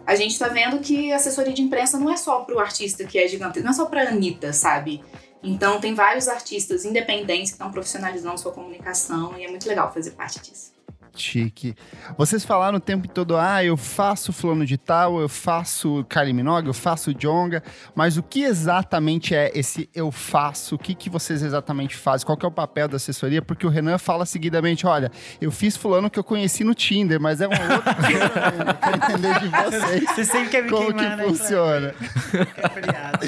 a 0.06 0.16
gente 0.16 0.38
tá 0.40 0.48
vendo 0.48 0.80
que 0.80 1.12
a 1.12 1.18
assessoria 1.18 1.54
de 1.54 1.62
imprensa 1.62 2.00
não 2.00 2.10
é 2.10 2.16
só 2.16 2.40
pro 2.42 2.60
artista 2.60 3.04
que 3.04 3.20
é 3.20 3.28
gigante, 3.28 3.60
não 3.60 3.72
é 3.72 3.74
só 3.74 3.86
pra 3.86 4.08
Anitta, 4.08 4.54
sabe? 4.54 5.04
Então 5.44 5.80
tem 5.80 5.94
vários 5.96 6.28
artistas 6.28 6.86
independentes 6.86 7.52
que 7.52 7.56
estão 7.56 7.72
profissionalizando 7.72 8.40
sua 8.40 8.52
comunicação 8.52 9.38
e 9.38 9.46
é 9.46 9.50
muito 9.50 9.68
legal 9.68 9.92
fazer 9.94 10.12
parte 10.12 10.40
disso. 10.40 10.72
Chique. 11.16 11.76
Vocês 12.18 12.46
falaram 12.46 12.78
o 12.78 12.80
tempo 12.80 13.08
todo, 13.08 13.36
ah, 13.36 13.64
eu 13.64 13.76
faço 13.76 14.32
fulano 14.32 14.66
de 14.66 14.78
tal, 14.78 15.20
eu 15.20 15.28
faço 15.28 16.06
Kylie 16.10 16.34
Minogue, 16.34 16.68
eu 16.68 16.74
faço 16.74 17.14
Jonga, 17.14 17.62
mas 17.94 18.18
o 18.18 18.24
que 18.24 18.44
exatamente 18.44 19.36
é 19.36 19.52
esse 19.54 19.90
eu 19.94 20.12
faço? 20.12 20.76
O 20.76 20.80
que, 20.80 20.96
que 20.96 21.10
vocês 21.10 21.44
exatamente 21.44 21.98
fazem? 21.98 22.26
Qual 22.26 22.38
que 22.38 22.46
é 22.46 22.48
o 22.48 22.52
papel 22.52 22.88
da 22.88 22.96
assessoria? 22.96 23.42
Porque 23.42 23.68
o 23.68 23.70
Renan 23.70 23.98
fala 23.98 24.26
seguidamente, 24.26 24.88
olha, 24.88 25.12
eu 25.42 25.52
fiz 25.52 25.76
fulano 25.76 26.10
que 26.10 26.18
eu 26.18 26.24
conheci 26.24 26.64
no 26.64 26.74
Tinder, 26.74 27.20
mas 27.20 27.42
é 27.42 27.48
uma 27.48 27.76
outra 27.76 27.94
coisa, 27.96 28.24
eu 28.68 28.74
quero 28.76 28.96
entender 28.96 29.40
de 29.40 29.50
vocês. 29.50 30.04
Você 30.16 30.26
sempre 30.26 30.50
quer 30.50 30.64
me 30.64 30.70
Como 30.70 30.94
queimar, 30.94 31.18
que 31.18 31.24
né? 31.24 31.28
funciona? 31.28 31.96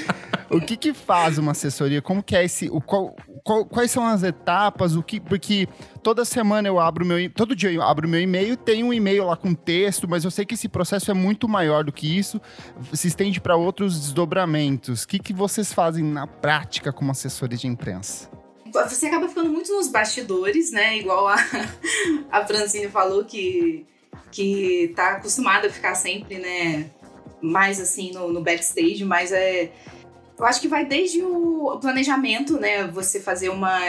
É. 0.10 0.42
O 0.53 0.62
que 0.62 0.77
que 0.77 0.93
faz 0.93 1.38
uma 1.38 1.51
assessoria? 1.51 2.01
Como 2.01 2.22
que 2.22 2.36
é 2.36 2.45
esse... 2.45 2.69
O, 2.69 2.79
qual, 2.79 3.15
qual- 3.43 3.65
quais 3.65 3.89
são 3.91 4.05
as 4.05 4.24
etapas? 4.24 4.95
O 4.95 5.01
que, 5.03 5.19
porque 5.19 5.67
toda 6.01 6.24
semana 6.25 6.67
eu 6.67 6.79
abro 6.79 7.05
meu... 7.05 7.29
Todo 7.31 7.55
dia 7.55 7.72
eu 7.72 7.81
abro 7.81 8.07
meu 8.07 8.22
e-mail, 8.22 8.55
tem 8.55 8.83
um 8.83 8.93
e-mail 8.93 9.25
lá 9.25 9.36
com 9.36 9.53
texto, 9.53 10.07
mas 10.07 10.24
eu 10.24 10.31
sei 10.31 10.45
que 10.45 10.53
esse 10.53 10.69
processo 10.69 11.10
é 11.10 11.13
muito 11.13 11.48
maior 11.48 11.83
do 11.83 11.91
que 11.91 12.17
isso. 12.17 12.39
Se 12.93 13.07
estende 13.07 13.41
para 13.41 13.55
outros 13.55 14.00
desdobramentos. 14.00 15.03
O 15.03 15.07
que, 15.07 15.19
que 15.19 15.33
vocês 15.33 15.74
fazem 15.74 16.03
na 16.03 16.27
prática 16.27 16.91
como 16.93 17.12
assessoria 17.12 17.57
de 17.57 17.67
imprensa? 17.67 18.29
Você 18.74 19.05
acaba 19.05 19.27
ficando 19.29 19.50
muito 19.51 19.72
nos 19.72 19.88
bastidores, 19.88 20.72
né? 20.72 20.98
Igual 20.98 21.27
a, 21.27 21.36
a 22.31 22.45
Francine 22.45 22.88
falou 22.88 23.24
que, 23.24 23.86
que 24.31 24.91
tá 24.95 25.12
acostumada 25.12 25.67
a 25.67 25.69
ficar 25.69 25.93
sempre, 25.93 26.39
né? 26.39 26.89
Mais 27.39 27.79
assim 27.79 28.12
no, 28.12 28.31
no 28.33 28.41
backstage, 28.41 29.03
mas 29.05 29.31
é. 29.31 29.72
Eu 30.37 30.45
acho 30.45 30.59
que 30.59 30.67
vai 30.67 30.85
desde 30.85 31.21
o 31.21 31.77
planejamento, 31.79 32.59
né? 32.59 32.87
Você 32.87 33.19
fazer 33.19 33.49
uma, 33.49 33.79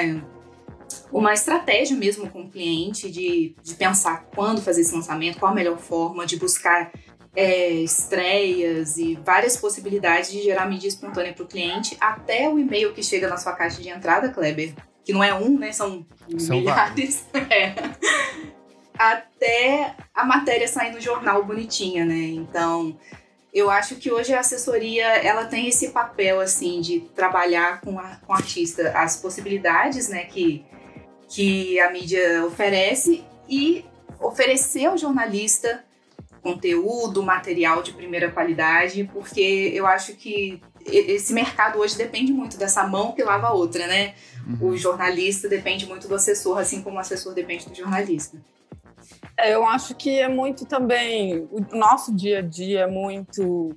uma 1.11 1.33
estratégia 1.33 1.97
mesmo 1.97 2.29
com 2.29 2.43
o 2.43 2.51
cliente, 2.51 3.11
de, 3.11 3.55
de 3.63 3.75
pensar 3.75 4.27
quando 4.35 4.61
fazer 4.61 4.83
esse 4.83 4.95
lançamento, 4.95 5.39
qual 5.39 5.53
a 5.53 5.55
melhor 5.55 5.79
forma, 5.79 6.27
de 6.27 6.37
buscar 6.37 6.93
é, 7.35 7.71
estreias 7.71 8.97
e 8.97 9.17
várias 9.25 9.57
possibilidades 9.57 10.31
de 10.31 10.43
gerar 10.43 10.67
mídia 10.67 10.89
espontânea 10.89 11.33
para 11.33 11.45
o 11.45 11.49
cliente, 11.49 11.97
até 12.01 12.49
o 12.49 12.59
e-mail 12.59 12.93
que 12.93 13.03
chega 13.03 13.29
na 13.29 13.37
sua 13.37 13.53
caixa 13.53 13.83
de 13.83 13.89
entrada, 13.89 14.29
Kleber, 14.29 14.75
que 15.05 15.13
não 15.13 15.23
é 15.23 15.35
um, 15.35 15.59
né? 15.59 15.73
São, 15.73 16.07
São 16.39 16.57
milhares. 16.57 17.27
É. 17.51 17.75
Até 18.97 19.97
a 20.15 20.25
matéria 20.25 20.69
sair 20.69 20.93
no 20.93 21.01
jornal 21.01 21.45
bonitinha, 21.45 22.05
né? 22.05 22.15
Então, 22.15 22.97
eu 23.55 23.71
acho 23.71 23.95
que 23.97 24.11
hoje 24.11 24.35
a 24.35 24.41
assessoria 24.41 25.07
ela 25.07 25.45
tem 25.45 25.69
esse 25.69 25.91
papel 25.91 26.41
assim 26.41 26.81
de 26.81 27.01
trabalhar 27.15 27.81
com, 27.81 28.01
a, 28.01 28.17
com 28.17 28.33
o 28.33 28.37
artista 28.37 28.91
as 28.97 29.17
possibilidades, 29.17 30.09
né, 30.09 30.25
que, 30.25 30.65
que 31.29 31.79
a 31.79 31.93
mídia 31.93 32.45
oferece 32.45 33.25
e 33.49 33.85
oferecer 34.21 34.87
ao 34.87 34.99
jornalista 34.99 35.85
conteúdo, 36.43 37.23
material 37.23 37.83
de 37.83 37.93
primeira 37.93 38.31
qualidade, 38.31 39.09
porque 39.13 39.73
eu 39.73 39.87
acho 39.87 40.15
que 40.15 40.61
esse 40.85 41.33
mercado 41.33 41.79
hoje 41.79 41.97
depende 41.97 42.33
muito 42.33 42.59
dessa 42.59 42.87
mão 42.87 43.13
que 43.13 43.23
lava 43.23 43.47
a 43.47 43.53
outra, 43.53 43.87
né? 43.87 44.15
O 44.61 44.77
jornalista 44.77 45.49
depende 45.49 45.87
muito 45.87 46.07
do 46.07 46.15
assessor, 46.15 46.59
assim 46.59 46.83
como 46.83 46.97
o 46.97 47.01
assessor 47.01 47.33
depende 47.33 47.67
do 47.67 47.75
jornalista. 47.75 48.37
Eu 49.43 49.67
acho 49.67 49.95
que 49.95 50.21
é 50.21 50.29
muito 50.29 50.65
também 50.65 51.49
o 51.51 51.77
nosso 51.77 52.15
dia 52.15 52.39
a 52.39 52.43
dia 52.43 52.81
é 52.83 52.87
muito 52.87 53.77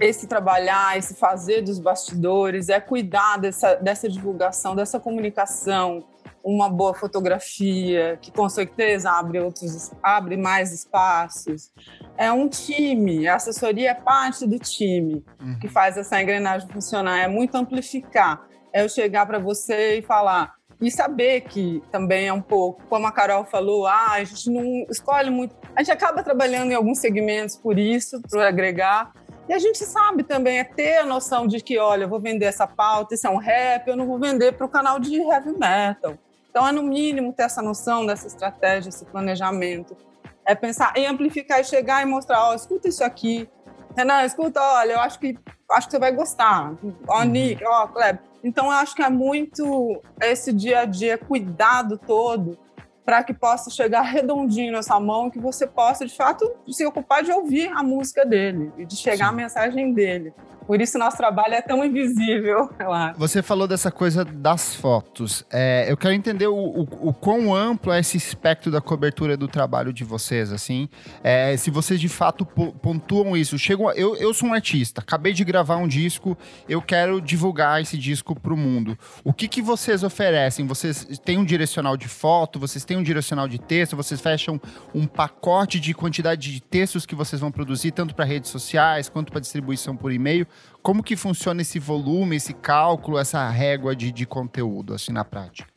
esse 0.00 0.26
trabalhar, 0.26 0.98
esse 0.98 1.14
fazer 1.14 1.62
dos 1.62 1.78
bastidores, 1.78 2.68
é 2.68 2.78
cuidar 2.78 3.38
dessa, 3.38 3.74
dessa 3.76 4.08
divulgação, 4.08 4.76
dessa 4.76 5.00
comunicação, 5.00 6.04
uma 6.44 6.68
boa 6.68 6.94
fotografia 6.94 8.18
que 8.20 8.30
com 8.30 8.48
certeza 8.48 9.10
abre 9.10 9.40
outros, 9.40 9.90
abre 10.02 10.36
mais 10.36 10.72
espaços. 10.72 11.70
É 12.16 12.30
um 12.30 12.48
time, 12.48 13.26
a 13.26 13.36
assessoria 13.36 13.90
é 13.90 13.94
parte 13.94 14.46
do 14.46 14.58
time 14.58 15.24
Uhum. 15.40 15.58
que 15.58 15.68
faz 15.68 15.96
essa 15.96 16.20
engrenagem 16.20 16.68
funcionar. 16.68 17.18
É 17.20 17.28
muito 17.28 17.54
amplificar. 17.56 18.46
É 18.72 18.82
eu 18.82 18.88
chegar 18.88 19.24
para 19.24 19.38
você 19.38 19.98
e 19.98 20.02
falar 20.02 20.57
e 20.80 20.90
saber 20.90 21.40
que 21.42 21.82
também 21.90 22.28
é 22.28 22.32
um 22.32 22.40
pouco, 22.40 22.82
como 22.88 23.06
a 23.06 23.12
Carol 23.12 23.44
falou, 23.44 23.86
ah, 23.86 24.12
a 24.12 24.24
gente 24.24 24.48
não 24.50 24.86
escolhe 24.88 25.28
muito. 25.28 25.54
A 25.74 25.82
gente 25.82 25.90
acaba 25.90 26.22
trabalhando 26.22 26.70
em 26.70 26.74
alguns 26.74 26.98
segmentos 26.98 27.56
por 27.56 27.78
isso, 27.78 28.20
para 28.30 28.48
agregar, 28.48 29.12
E 29.48 29.52
a 29.54 29.58
gente 29.58 29.82
sabe 29.84 30.22
também 30.24 30.58
é 30.58 30.64
ter 30.64 30.98
a 30.98 31.06
noção 31.06 31.46
de 31.46 31.60
que, 31.60 31.78
olha, 31.78 32.04
eu 32.04 32.08
vou 32.08 32.20
vender 32.20 32.44
essa 32.44 32.66
pauta, 32.66 33.14
isso 33.14 33.26
é 33.26 33.30
um 33.30 33.38
rap, 33.38 33.88
eu 33.88 33.96
não 33.96 34.06
vou 34.06 34.18
vender 34.18 34.52
para 34.52 34.66
o 34.66 34.68
canal 34.68 35.00
de 35.00 35.16
heavy 35.16 35.52
metal. 35.58 36.18
Então 36.50 36.68
é 36.68 36.70
no 36.70 36.82
mínimo 36.82 37.32
ter 37.32 37.44
essa 37.44 37.62
noção 37.62 38.04
dessa 38.04 38.26
estratégia, 38.26 38.90
esse 38.90 39.06
planejamento. 39.06 39.96
É 40.44 40.54
pensar 40.54 40.92
em 40.96 41.06
amplificar 41.06 41.60
e 41.60 41.64
chegar 41.64 42.02
e 42.02 42.06
mostrar, 42.06 42.44
ó, 42.44 42.50
oh, 42.50 42.54
escuta 42.54 42.88
isso 42.88 43.02
aqui. 43.02 43.48
Renan, 43.96 44.22
escuta, 44.24 44.60
olha, 44.60 44.92
eu 44.92 45.00
acho 45.00 45.18
que 45.18 45.38
acho 45.70 45.86
que 45.86 45.92
você 45.92 45.98
vai 45.98 46.12
gostar. 46.12 46.74
Ó, 47.06 47.20
oh, 47.20 47.24
Nick, 47.24 47.64
ó, 47.64 47.84
oh, 47.84 47.88
Kleber. 47.88 48.27
Então 48.42 48.66
eu 48.66 48.72
acho 48.72 48.94
que 48.94 49.02
é 49.02 49.10
muito 49.10 50.02
esse 50.20 50.52
dia 50.52 50.80
a 50.80 50.84
dia, 50.84 51.18
cuidado 51.18 51.98
todo 51.98 52.58
para 53.08 53.22
que 53.22 53.32
possa 53.32 53.70
chegar 53.70 54.02
redondinho 54.12 54.70
nessa 54.70 55.00
mão, 55.00 55.30
que 55.30 55.38
você 55.38 55.66
possa, 55.66 56.04
de 56.04 56.14
fato, 56.14 56.46
se 56.70 56.84
ocupar 56.84 57.22
de 57.22 57.32
ouvir 57.32 57.68
a 57.68 57.82
música 57.82 58.22
dele 58.26 58.70
e 58.76 58.84
de 58.84 58.96
chegar 58.96 59.28
Sim. 59.28 59.32
a 59.32 59.32
mensagem 59.32 59.94
dele. 59.94 60.34
Por 60.68 60.82
isso 60.82 60.98
nosso 60.98 61.16
trabalho 61.16 61.54
é 61.54 61.62
tão 61.62 61.82
invisível, 61.82 62.68
eu 62.78 62.92
acho. 62.92 63.18
Você 63.18 63.42
falou 63.42 63.66
dessa 63.66 63.90
coisa 63.90 64.22
das 64.22 64.74
fotos. 64.74 65.42
É, 65.50 65.90
eu 65.90 65.96
quero 65.96 66.12
entender 66.12 66.46
o, 66.46 66.54
o, 66.54 67.08
o, 67.08 67.14
quão 67.14 67.54
amplo 67.54 67.90
é 67.90 68.00
esse 68.00 68.18
espectro 68.18 68.70
da 68.70 68.78
cobertura 68.78 69.34
do 69.34 69.48
trabalho 69.48 69.94
de 69.94 70.04
vocês, 70.04 70.52
assim. 70.52 70.86
É, 71.24 71.56
se 71.56 71.70
vocês 71.70 71.98
de 71.98 72.10
fato 72.10 72.44
pontuam 72.44 73.34
isso. 73.34 73.58
Chegam, 73.58 73.90
eu, 73.92 74.14
eu 74.16 74.34
sou 74.34 74.50
um 74.50 74.52
artista, 74.52 75.00
acabei 75.00 75.32
de 75.32 75.42
gravar 75.42 75.76
um 75.76 75.88
disco, 75.88 76.36
eu 76.68 76.82
quero 76.82 77.18
divulgar 77.18 77.80
esse 77.80 77.96
disco 77.96 78.38
para 78.38 78.52
o 78.52 78.56
mundo. 78.56 78.98
O 79.24 79.32
que, 79.32 79.48
que 79.48 79.62
vocês 79.62 80.02
oferecem? 80.02 80.66
Vocês 80.66 81.18
têm 81.24 81.38
um 81.38 81.46
direcional 81.46 81.96
de 81.96 82.08
foto, 82.08 82.60
vocês 82.60 82.84
têm 82.84 82.97
um 82.98 83.02
direcional 83.02 83.48
de 83.48 83.58
texto, 83.58 83.96
vocês 83.96 84.20
fecham 84.20 84.60
um 84.94 85.06
pacote 85.06 85.80
de 85.80 85.94
quantidade 85.94 86.52
de 86.52 86.60
textos 86.60 87.06
que 87.06 87.14
vocês 87.14 87.40
vão 87.40 87.50
produzir, 87.50 87.92
tanto 87.92 88.14
para 88.14 88.24
redes 88.24 88.50
sociais 88.50 89.08
quanto 89.08 89.32
para 89.32 89.40
distribuição 89.40 89.96
por 89.96 90.12
e-mail. 90.12 90.46
Como 90.82 91.02
que 91.02 91.16
funciona 91.16 91.62
esse 91.62 91.78
volume, 91.78 92.36
esse 92.36 92.52
cálculo, 92.52 93.18
essa 93.18 93.48
régua 93.48 93.94
de, 93.94 94.12
de 94.12 94.26
conteúdo, 94.26 94.94
assim, 94.94 95.12
na 95.12 95.24
prática? 95.24 95.68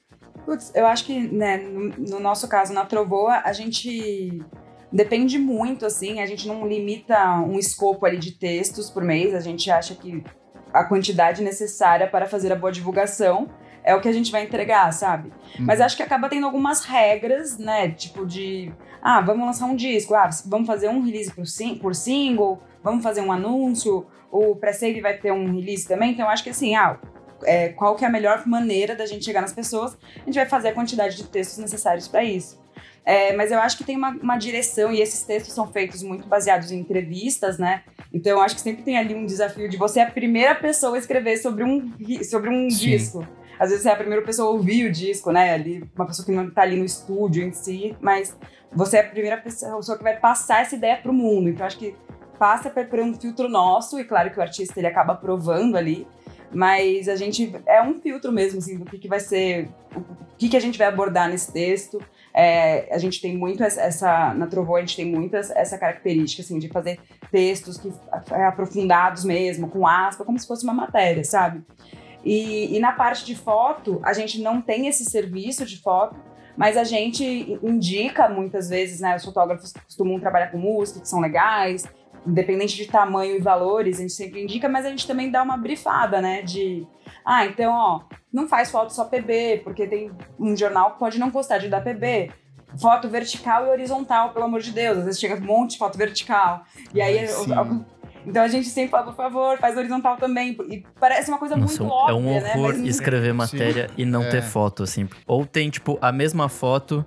Putz, 0.46 0.74
eu 0.76 0.86
acho 0.88 1.06
que, 1.06 1.20
né, 1.28 1.58
no, 1.58 1.90
no 1.98 2.20
nosso 2.20 2.48
caso, 2.48 2.74
na 2.74 2.86
Trovoa, 2.86 3.42
a 3.46 3.54
gente 3.54 4.44
depende 4.92 5.40
muito, 5.40 5.86
assim, 5.86 6.20
a 6.20 6.26
gente 6.26 6.48
não 6.48 6.68
limita 6.68 7.36
um 7.40 7.58
escopo 7.58 8.06
ali 8.06 8.18
de 8.18 8.32
textos 8.32 8.90
por 8.90 9.04
mês, 9.04 9.34
a 9.34 9.40
gente 9.40 9.70
acha 9.72 9.96
que 9.96 10.24
a 10.74 10.84
quantidade 10.84 11.42
necessária 11.42 12.08
para 12.08 12.26
fazer 12.26 12.52
a 12.52 12.56
boa 12.56 12.72
divulgação 12.72 13.50
é 13.84 13.96
o 13.96 14.02
que 14.02 14.08
a 14.08 14.14
gente 14.14 14.32
vai 14.32 14.44
entregar, 14.44 14.92
sabe? 14.94 15.32
Hum. 15.60 15.66
Mas 15.66 15.82
acho 15.82 15.98
que 15.98 16.04
acaba 16.04 16.30
tendo 16.30 16.46
algumas 16.46 16.86
regras, 16.86 17.58
né? 17.58 17.90
Tipo 17.90 18.26
de, 18.26 18.72
ah, 19.02 19.22
vamos 19.22 19.46
lançar 19.46 19.66
um 19.66 19.76
disco, 19.76 20.14
ah, 20.14 20.30
vamos 20.46 20.68
fazer 20.68 20.90
um 20.90 21.02
release 21.02 21.32
por, 21.32 21.46
sing 21.48 21.76
por 21.76 21.96
single, 21.96 22.62
vamos 22.84 23.04
fazer 23.04 23.22
um 23.22 23.32
anúncio, 23.32 24.06
o 24.32 24.56
pré-save 24.56 25.02
vai 25.02 25.18
ter 25.18 25.32
um 25.32 25.56
release 25.56 25.88
também, 25.88 26.12
então 26.12 26.30
acho 26.30 26.44
que 26.44 26.50
assim, 26.50 26.76
ah, 26.76 26.98
é, 27.44 27.70
qual 27.70 27.96
que 27.96 28.06
é 28.06 28.08
a 28.08 28.12
melhor 28.12 28.46
maneira 28.46 28.96
da 28.96 29.06
gente 29.06 29.26
chegar 29.26 29.42
nas 29.42 29.54
pessoas, 29.54 29.98
a 30.16 30.26
gente 30.26 30.36
vai 30.36 30.46
fazer 30.46 30.70
a 30.70 30.74
quantidade 30.74 31.18
de 31.18 31.24
textos 31.26 31.58
necessários 31.58 32.08
para 32.08 32.24
isso. 32.24 32.62
É, 33.04 33.34
mas 33.34 33.52
eu 33.52 33.60
acho 33.60 33.78
que 33.78 33.84
tem 33.84 33.98
uma, 33.98 34.12
uma, 34.12 34.38
direção 34.38 34.92
e 34.92 35.02
esses 35.02 35.24
textos 35.24 35.56
são 35.56 35.72
feitos 35.72 36.04
muito 36.04 36.28
baseados 36.28 36.72
em 36.72 36.80
entrevistas, 36.80 37.58
né? 37.58 37.82
Então 38.14 38.34
eu 38.34 38.42
acho 38.42 38.54
que 38.54 38.62
sempre 38.62 38.84
tem 38.84 38.96
ali 38.96 39.16
um 39.16 39.26
desafio 39.26 39.68
de 39.68 39.76
você 39.76 39.96
ser 39.96 40.00
a 40.02 40.12
primeira 40.12 40.54
pessoa 40.54 40.96
a 40.96 41.00
escrever 41.00 41.38
sobre 41.38 41.64
um, 41.64 41.92
sobre 42.24 42.50
um 42.52 42.68
disco. 42.68 43.28
Às 43.62 43.70
vezes 43.70 43.84
você 43.84 43.90
é 43.90 43.94
a 43.94 43.96
primeira 43.96 44.26
pessoa 44.26 44.50
a 44.50 44.52
ouvir 44.52 44.88
o 44.88 44.92
disco, 44.92 45.32
né? 45.32 45.54
Ali, 45.54 45.88
uma 45.96 46.08
pessoa 46.08 46.26
que 46.26 46.32
não 46.32 46.48
está 46.48 46.64
ali 46.64 46.76
no 46.76 46.84
estúdio 46.84 47.44
em 47.44 47.52
si, 47.52 47.96
mas 48.02 48.36
você 48.74 48.98
é 48.98 49.02
a 49.02 49.08
primeira 49.08 49.38
pessoa 49.38 49.96
que 49.96 50.04
vai 50.04 50.20
passar 50.20 50.64
essa 50.64 50.76
ideia 50.76 50.98
para 50.98 51.12
o 51.12 51.14
mundo. 51.14 51.48
Então 51.48 51.64
acho 51.64 51.78
que 51.78 51.96
passa 52.40 52.72
por 52.72 53.00
um 53.00 53.14
filtro 53.14 53.48
nosso, 53.48 54.00
e 54.00 54.04
claro 54.04 54.32
que 54.32 54.40
o 54.40 54.42
artista 54.42 54.80
ele 54.80 54.88
acaba 54.88 55.14
provando 55.14 55.78
ali, 55.78 56.08
mas 56.52 57.08
a 57.08 57.16
gente 57.16 57.54
é 57.68 57.84
um 57.84 58.02
filtro 58.02 58.32
mesmo, 58.32 58.58
assim, 58.58 58.80
do 58.80 58.86
que, 58.86 58.98
que 58.98 59.08
vai 59.08 59.20
ser, 59.20 59.70
o 59.96 60.04
que, 60.40 60.50
que 60.50 60.58
a 60.58 60.60
gente 60.60 60.80
vai 60.80 60.88
abordar 60.88 61.30
nesse 61.30 61.54
texto. 61.54 62.02
É, 62.34 62.92
a 62.92 62.98
gente 62.98 63.22
tem 63.22 63.38
muito 63.38 63.64
essa, 63.64 64.34
na 64.34 64.48
Trovô 64.48 64.76
a 64.76 64.80
gente 64.80 64.96
tem 64.96 65.06
muito 65.06 65.36
essa 65.36 65.78
característica, 65.78 66.42
assim, 66.42 66.58
de 66.58 66.68
fazer 66.68 67.00
textos 67.32 67.78
que 67.78 67.94
é 68.32 68.44
aprofundados 68.44 69.24
mesmo, 69.24 69.70
com 69.70 69.86
aspa, 69.86 70.26
como 70.26 70.40
se 70.40 70.48
fosse 70.48 70.64
uma 70.64 70.74
matéria, 70.74 71.24
sabe? 71.24 71.64
E, 72.24 72.76
e 72.76 72.80
na 72.80 72.92
parte 72.92 73.26
de 73.26 73.36
foto, 73.36 74.00
a 74.04 74.14
gente 74.14 74.42
não 74.42 74.62
tem 74.62 74.88
esse 74.88 75.06
serviço 75.06 75.66
de 75.66 75.82
foto, 75.82 76.16
mas 76.56 76.78
a 76.78 76.84
gente 76.84 77.60
indica 77.64 78.30
muitas 78.30 78.70
vezes, 78.70 79.00
né? 79.00 79.16
Os 79.16 79.26
fotógrafos 79.26 79.74
costumam 79.74 80.20
trabalhar 80.20 80.52
com 80.52 80.58
música, 80.58 81.00
que 81.00 81.08
são 81.08 81.20
legais, 81.20 81.88
independente 82.26 82.76
de 82.76 82.86
tamanho 82.86 83.36
e 83.36 83.40
valores, 83.40 83.98
a 83.98 84.02
gente 84.02 84.14
sempre 84.14 84.44
indica, 84.44 84.70
mas 84.70 84.86
a 84.86 84.90
gente 84.90 85.08
também 85.08 85.32
dá 85.32 85.42
uma 85.42 85.58
brifada, 85.58 86.22
né? 86.22 86.42
De, 86.42 86.86
ah, 87.26 87.46
então, 87.46 87.74
ó, 87.74 88.02
não 88.32 88.48
faz 88.48 88.70
foto 88.70 88.94
só 88.94 89.06
PB, 89.06 89.62
porque 89.64 89.88
tem 89.88 90.12
um 90.40 90.56
jornal 90.56 90.94
que 90.94 91.00
pode 91.00 91.20
não 91.20 91.30
gostar 91.30 91.58
de 91.58 91.68
dar 91.68 91.82
PB. 91.82 92.32
Foto 92.80 93.10
vertical 93.10 93.66
e 93.66 93.70
horizontal, 93.70 94.32
pelo 94.32 94.46
amor 94.46 94.62
de 94.62 94.72
Deus. 94.72 95.00
Às 95.00 95.06
vezes 95.06 95.20
chega 95.20 95.36
um 95.36 95.46
monte 95.46 95.72
de 95.72 95.78
foto 95.78 95.98
vertical. 95.98 96.64
E 96.94 97.02
aí, 97.02 97.28
então 98.26 98.44
a 98.44 98.48
gente 98.48 98.68
sempre 98.70 98.92
fala, 98.92 99.06
por 99.06 99.16
favor, 99.16 99.58
faz 99.58 99.78
horizontal 99.78 100.18
também. 100.18 100.56
E 100.70 100.84
parece 101.00 101.30
uma 101.30 101.38
coisa 101.38 101.56
Nossa, 101.56 101.82
muito 101.84 101.94
óbvia, 101.94 102.14
É 102.14 102.16
um 102.16 102.42
né? 102.42 102.54
horror 102.56 102.78
né? 102.78 102.88
escrever 102.88 103.34
matéria 103.34 103.88
Sim. 103.88 103.94
e 103.98 104.06
não 104.06 104.24
é. 104.24 104.30
ter 104.30 104.42
foto, 104.42 104.84
assim. 104.84 105.08
Ou 105.26 105.46
tem, 105.46 105.70
tipo, 105.70 105.98
a 106.02 106.12
mesma 106.12 106.50
foto 106.50 107.06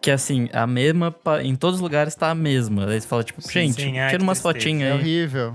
que 0.00 0.10
assim, 0.10 0.48
a 0.52 0.66
mesma, 0.66 1.14
em 1.44 1.54
todos 1.54 1.76
os 1.76 1.80
lugares 1.80 2.14
tá 2.14 2.30
a 2.30 2.34
mesma. 2.34 2.86
Aí 2.86 3.00
você 3.00 3.06
fala, 3.06 3.22
tipo, 3.22 3.40
sim, 3.40 3.52
gente, 3.52 3.82
sim, 3.82 3.92
tira 3.92 4.20
umas 4.20 4.40
fotinhas 4.40 4.90
aí. 4.92 4.98
É 4.98 5.00
horrível. 5.00 5.54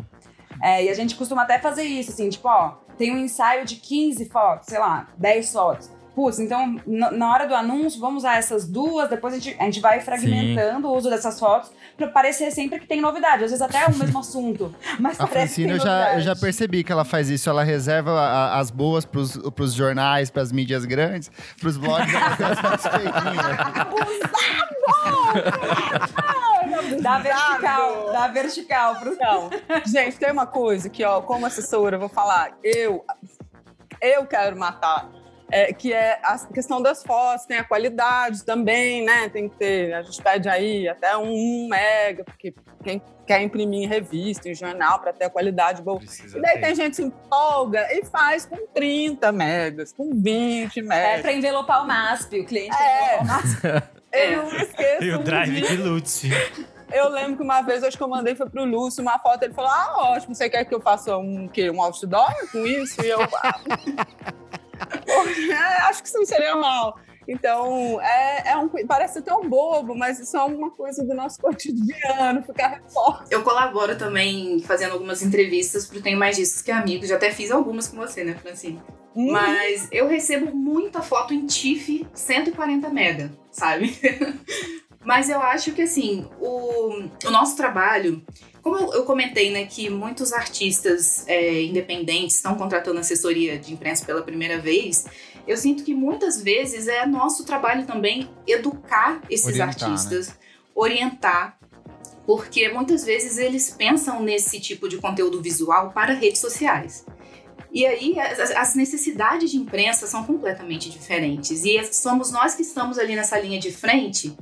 É, 0.64 0.86
e 0.86 0.90
a 0.90 0.94
gente 0.94 1.16
costuma 1.16 1.42
até 1.44 1.60
fazer 1.60 1.84
isso, 1.84 2.12
assim, 2.12 2.30
tipo, 2.30 2.48
ó, 2.48 2.76
tem 2.98 3.14
um 3.14 3.18
ensaio 3.18 3.66
de 3.66 3.76
15 3.76 4.26
fotos, 4.26 4.68
sei 4.70 4.80
lá, 4.80 5.10
10 5.18 5.52
fotos 5.52 5.97
putz, 6.18 6.40
então 6.40 6.82
na 6.88 7.32
hora 7.32 7.46
do 7.46 7.54
anúncio 7.54 8.02
vamos 8.02 8.24
usar 8.24 8.40
essas 8.40 8.68
duas, 8.68 9.08
depois 9.08 9.36
a 9.36 9.38
gente, 9.38 9.56
a 9.60 9.66
gente 9.66 9.80
vai 9.80 10.02
fragmentando 10.02 10.88
Sim. 10.88 10.92
o 10.92 10.98
uso 10.98 11.12
dessas 11.12 11.40
fotos 11.40 11.72
para 11.96 12.08
parecer 12.08 12.50
sempre 12.50 12.80
que 12.80 12.88
tem 12.88 13.00
novidade, 13.00 13.44
às 13.44 13.52
vezes 13.52 13.62
até 13.62 13.84
é 13.84 13.86
o 13.86 13.96
mesmo 13.96 14.18
assunto, 14.18 14.74
mas 15.00 15.20
a 15.20 15.28
parece 15.28 15.54
Francine, 15.54 15.68
que 15.68 15.74
tem 15.74 15.78
eu 15.78 15.86
já, 15.86 16.16
eu 16.16 16.22
já 16.22 16.36
percebi 16.36 16.84
que 16.84 16.92
ela 16.92 17.06
faz 17.06 17.30
isso, 17.30 17.48
ela 17.48 17.64
reserva 17.64 18.20
a, 18.20 18.58
as 18.58 18.72
boas 18.72 19.06
pros, 19.06 19.38
pros 19.52 19.74
jornais, 19.74 20.32
pras 20.32 20.52
mídias 20.52 20.86
grandes, 20.86 21.30
pros 21.60 21.78
blogs, 21.78 22.12
Dá 27.00 27.20
vertical, 27.20 28.12
dá 28.12 28.28
vertical 28.28 28.96
pro 28.96 29.16
gente, 29.86 30.18
tem 30.18 30.32
uma 30.32 30.48
coisa 30.48 30.90
que, 30.90 31.04
ó, 31.04 31.22
como 31.22 31.46
assessora, 31.46 31.96
eu 31.96 32.00
vou 32.00 32.10
falar, 32.10 32.58
eu 32.64 33.06
eu 34.02 34.26
quero 34.26 34.58
matar 34.58 35.10
é, 35.52 35.72
que 35.74 35.94
é 35.94 36.20
a 36.24 36.38
questão 36.54 36.82
das 36.82 37.04
fotos, 37.04 37.46
tem 37.46 37.58
a 37.58 37.64
qualidade 37.64 38.44
também, 38.44 39.04
né? 39.06 39.30
Tem 39.30 39.48
que 39.48 39.56
ter, 39.56 39.94
a 39.94 40.02
gente 40.02 40.22
pede 40.22 40.50
aí 40.50 40.88
até 40.88 41.16
um 41.18 41.68
mega, 41.70 42.24
porque 42.24 42.54
quem 42.84 43.02
quer 43.26 43.42
imprimir 43.42 43.84
em 43.84 43.88
revista, 43.88 44.50
em 44.50 44.56
jornal, 44.56 45.00
para 45.00 45.12
ter 45.14 45.26
a 45.26 45.30
qualidade 45.30 45.82
boa. 45.82 46.00
Precisa 46.00 46.38
e 46.38 46.42
daí 46.42 46.56
ter. 46.56 46.62
tem 46.62 46.76
gente 46.76 46.90
que 46.92 46.96
se 46.96 47.04
empolga 47.04 47.88
e 47.92 48.06
faz 48.06 48.46
com 48.46 48.56
30 48.74 49.32
megas, 49.32 49.94
com 49.94 50.12
20 50.14 50.82
megas. 50.82 51.20
É 51.20 51.22
para 51.22 51.34
envelopar 51.34 51.84
o 51.84 51.88
MASP, 51.88 52.40
o 52.40 52.46
cliente 52.46 52.76
é. 52.76 53.20
o 53.22 53.26
MASP. 53.26 53.62
Eu 54.12 54.44
não 54.44 54.58
esqueço. 54.58 55.04
E 55.04 55.12
o 55.12 55.20
drive 55.20 55.62
de 55.62 55.78
Lutz. 55.78 56.24
Eu 56.92 57.10
lembro 57.10 57.38
que 57.38 57.44
uma 57.44 57.62
vez, 57.62 57.84
acho 57.84 57.98
que 57.98 58.04
eu 58.04 58.08
mandei 58.08 58.34
foi 58.34 58.50
pro 58.50 58.64
Lúcio 58.64 59.02
uma 59.02 59.20
foto, 59.20 59.44
ele 59.44 59.54
falou: 59.54 59.70
Ah, 59.70 60.14
ótimo, 60.14 60.34
você 60.34 60.50
quer 60.50 60.64
que 60.64 60.74
eu 60.74 60.80
faça 60.80 61.18
um, 61.18 61.48
quê? 61.48 61.70
um 61.70 61.82
outdoor 61.82 62.34
com 62.52 62.66
isso? 62.66 63.04
E 63.04 63.10
eu. 63.10 63.20
É, 63.22 63.28
acho 65.90 66.02
que 66.02 66.08
isso 66.10 66.18
não 66.18 66.26
seria 66.26 66.56
mal. 66.56 67.00
Então, 67.28 68.00
é, 68.02 68.52
é 68.52 68.58
um, 68.58 68.70
parece 68.88 69.22
tão 69.22 69.50
bobo, 69.50 69.94
mas 69.94 70.18
isso 70.18 70.38
é 70.38 70.44
uma 70.44 70.72
coisa 70.72 71.04
do 71.04 71.14
nosso 71.14 71.40
cotidiano, 71.42 72.42
ficar 72.44 72.82
forte. 72.88 73.34
Eu 73.34 73.44
colaboro 73.44 73.98
também 73.98 74.62
fazendo 74.62 74.94
algumas 74.94 75.22
entrevistas 75.22 75.86
pro 75.88 76.02
Tem 76.02 76.16
Mais 76.16 76.38
Discos 76.38 76.62
que 76.62 76.72
Amigos. 76.72 77.10
Já 77.10 77.16
até 77.16 77.30
fiz 77.32 77.52
algumas 77.52 77.88
com 77.90 77.98
você, 77.98 78.24
né, 78.24 78.36
Francine? 78.36 78.82
Hum. 79.14 79.32
Mas 79.32 79.90
eu 79.92 80.08
recebo 80.08 80.56
muita 80.56 81.02
foto 81.02 81.34
em 81.34 81.46
TIFF 81.46 82.08
140 82.14 82.90
mega, 82.90 83.32
sabe? 83.52 84.00
mas 85.04 85.30
eu 85.30 85.42
acho 85.42 85.74
que, 85.74 85.82
assim, 85.82 86.30
o, 86.40 87.10
o 87.26 87.30
nosso 87.30 87.58
trabalho 87.58 88.26
como 88.68 88.94
eu 88.94 89.04
comentei, 89.04 89.50
né, 89.50 89.66
que 89.66 89.90
muitos 89.90 90.34
artistas 90.34 91.26
é, 91.26 91.62
independentes 91.64 92.36
estão 92.36 92.56
contratando 92.56 93.00
assessoria 93.00 93.58
de 93.58 93.74
imprensa 93.74 94.06
pela 94.06 94.22
primeira 94.22 94.60
vez, 94.60 95.06
eu 95.48 95.56
sinto 95.56 95.86
que 95.86 95.94
muitas 95.94 96.42
vezes 96.42 96.88
é 96.88 97.06
nosso 97.06 97.46
trabalho 97.46 97.86
também 97.86 98.30
educar 98.46 99.22
esses 99.30 99.46
orientar, 99.46 99.70
artistas, 99.70 100.28
né? 100.28 100.34
orientar, 100.76 101.58
porque 102.26 102.68
muitas 102.68 103.06
vezes 103.06 103.38
eles 103.38 103.70
pensam 103.70 104.22
nesse 104.22 104.60
tipo 104.60 104.90
de 104.90 104.98
conteúdo 104.98 105.42
visual 105.42 105.92
para 105.92 106.14
redes 106.14 106.42
sociais. 106.42 107.06
E 107.72 107.86
aí 107.86 108.16
as 108.20 108.76
necessidades 108.76 109.52
de 109.52 109.58
imprensa 109.58 110.08
são 110.08 110.26
completamente 110.26 110.90
diferentes. 110.90 111.64
E 111.64 111.82
somos 111.94 112.32
nós 112.32 112.56
que 112.56 112.64
estamos 112.64 112.98
ali 112.98 113.16
nessa 113.16 113.40
linha 113.40 113.60
de 113.60 113.72
frente 113.72 114.36